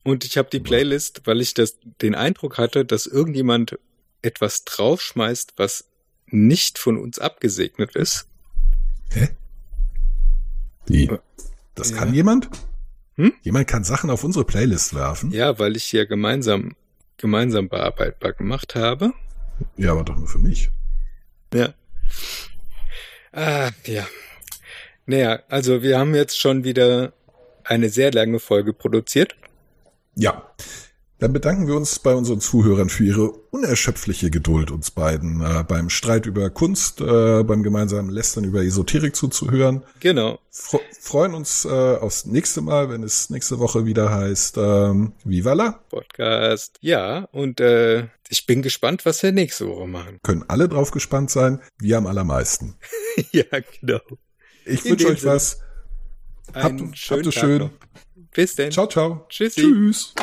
Und 0.04 0.26
ich 0.26 0.38
habe 0.38 0.50
die 0.52 0.60
Playlist, 0.60 1.22
weil 1.26 1.40
ich 1.42 1.54
das 1.54 1.78
den 2.02 2.14
Eindruck 2.16 2.58
hatte, 2.58 2.84
dass 2.86 3.06
irgendjemand 3.06 3.78
etwas 4.22 4.64
draufschmeißt, 4.66 5.54
was 5.58 5.86
nicht 6.28 6.78
von 6.78 6.98
uns 6.98 7.20
abgesegnet 7.20 7.96
ist. 7.96 8.28
Hä? 9.12 9.30
Wie? 10.86 11.10
Das 11.76 11.92
Ja. 11.92 11.98
kann 11.98 12.14
jemand? 12.14 12.50
Hm? 13.16 13.34
Jemand 13.42 13.68
kann 13.68 13.84
Sachen 13.84 14.10
auf 14.10 14.24
unsere 14.24 14.44
Playlist 14.46 14.94
werfen? 14.94 15.32
Ja, 15.32 15.58
weil 15.60 15.76
ich 15.76 15.92
ja 15.92 16.04
gemeinsam 16.06 16.76
gemeinsam 17.18 17.70
bearbeitbar 17.70 18.34
gemacht 18.34 18.76
habe. 18.76 19.14
Ja, 19.78 19.92
aber 19.92 20.04
doch 20.04 20.18
nur 20.18 20.28
für 20.28 20.40
mich. 20.40 20.70
Ja. 21.54 21.74
Ah, 23.32 23.70
ja. 23.86 24.06
Naja, 25.06 25.42
also 25.48 25.82
wir 25.84 26.00
haben 26.00 26.16
jetzt 26.16 26.40
schon 26.40 26.64
wieder 26.64 27.14
eine 27.64 27.90
sehr 27.90 28.12
lange 28.12 28.40
Folge 28.40 28.74
produziert. 28.74 29.36
Ja. 30.16 30.44
Dann 31.24 31.32
bedanken 31.32 31.68
wir 31.68 31.76
uns 31.76 32.00
bei 32.00 32.14
unseren 32.16 32.42
Zuhörern 32.42 32.90
für 32.90 33.06
ihre 33.06 33.32
unerschöpfliche 33.32 34.30
Geduld, 34.30 34.72
uns 34.72 34.92
beiden 34.92 35.40
äh, 35.40 35.64
beim 35.66 35.90
Streit 35.90 36.26
über 36.26 36.50
Kunst, 36.50 37.00
äh, 37.00 37.44
beim 37.44 37.64
gemeinsamen 37.64 38.10
Lästern 38.10 38.44
über 38.44 38.62
Esoterik 38.62 39.16
zuzuhören. 39.16 39.84
Genau. 40.02 40.40
Fre 40.50 40.82
freuen 41.00 41.34
uns 41.34 41.64
äh, 41.64 41.70
aufs 41.70 42.26
nächste 42.26 42.60
Mal, 42.60 42.90
wenn 42.90 43.04
es 43.04 43.30
nächste 43.30 43.60
Woche 43.60 43.86
wieder 43.86 44.14
heißt 44.14 44.58
ähm, 44.58 45.14
Viva 45.24 45.54
la. 45.54 45.80
Podcast. 45.90 46.78
Ja, 46.82 47.30
und 47.32 47.62
äh, 47.62 48.08
ich 48.28 48.46
bin 48.46 48.62
gespannt, 48.62 49.06
was 49.06 49.24
wir 49.24 49.32
nächste 49.32 49.70
Woche 49.70 49.88
machen. 49.88 50.20
Können 50.24 50.44
alle 50.50 50.68
drauf 50.68 50.92
gespannt 50.92 51.30
sein, 51.30 51.62
wir 51.80 52.00
am 52.00 52.06
allermeisten. 52.06 52.76
ja, 53.32 53.46
genau. 53.80 54.02
Ich 54.66 54.84
wünsche 54.84 55.08
euch 55.08 55.22
Sinne. 55.22 55.36
was. 55.36 55.60
Habt, 56.54 56.82
habt 56.82 57.28
es 57.28 57.34
schön. 57.34 57.60
noch. 57.60 57.70
Bis 58.34 58.56
denn. 58.56 58.72
Ciao, 58.72 58.88
ciao. 58.88 59.26
Tschüssi. 59.30 59.62
Tschüss. 59.62 60.14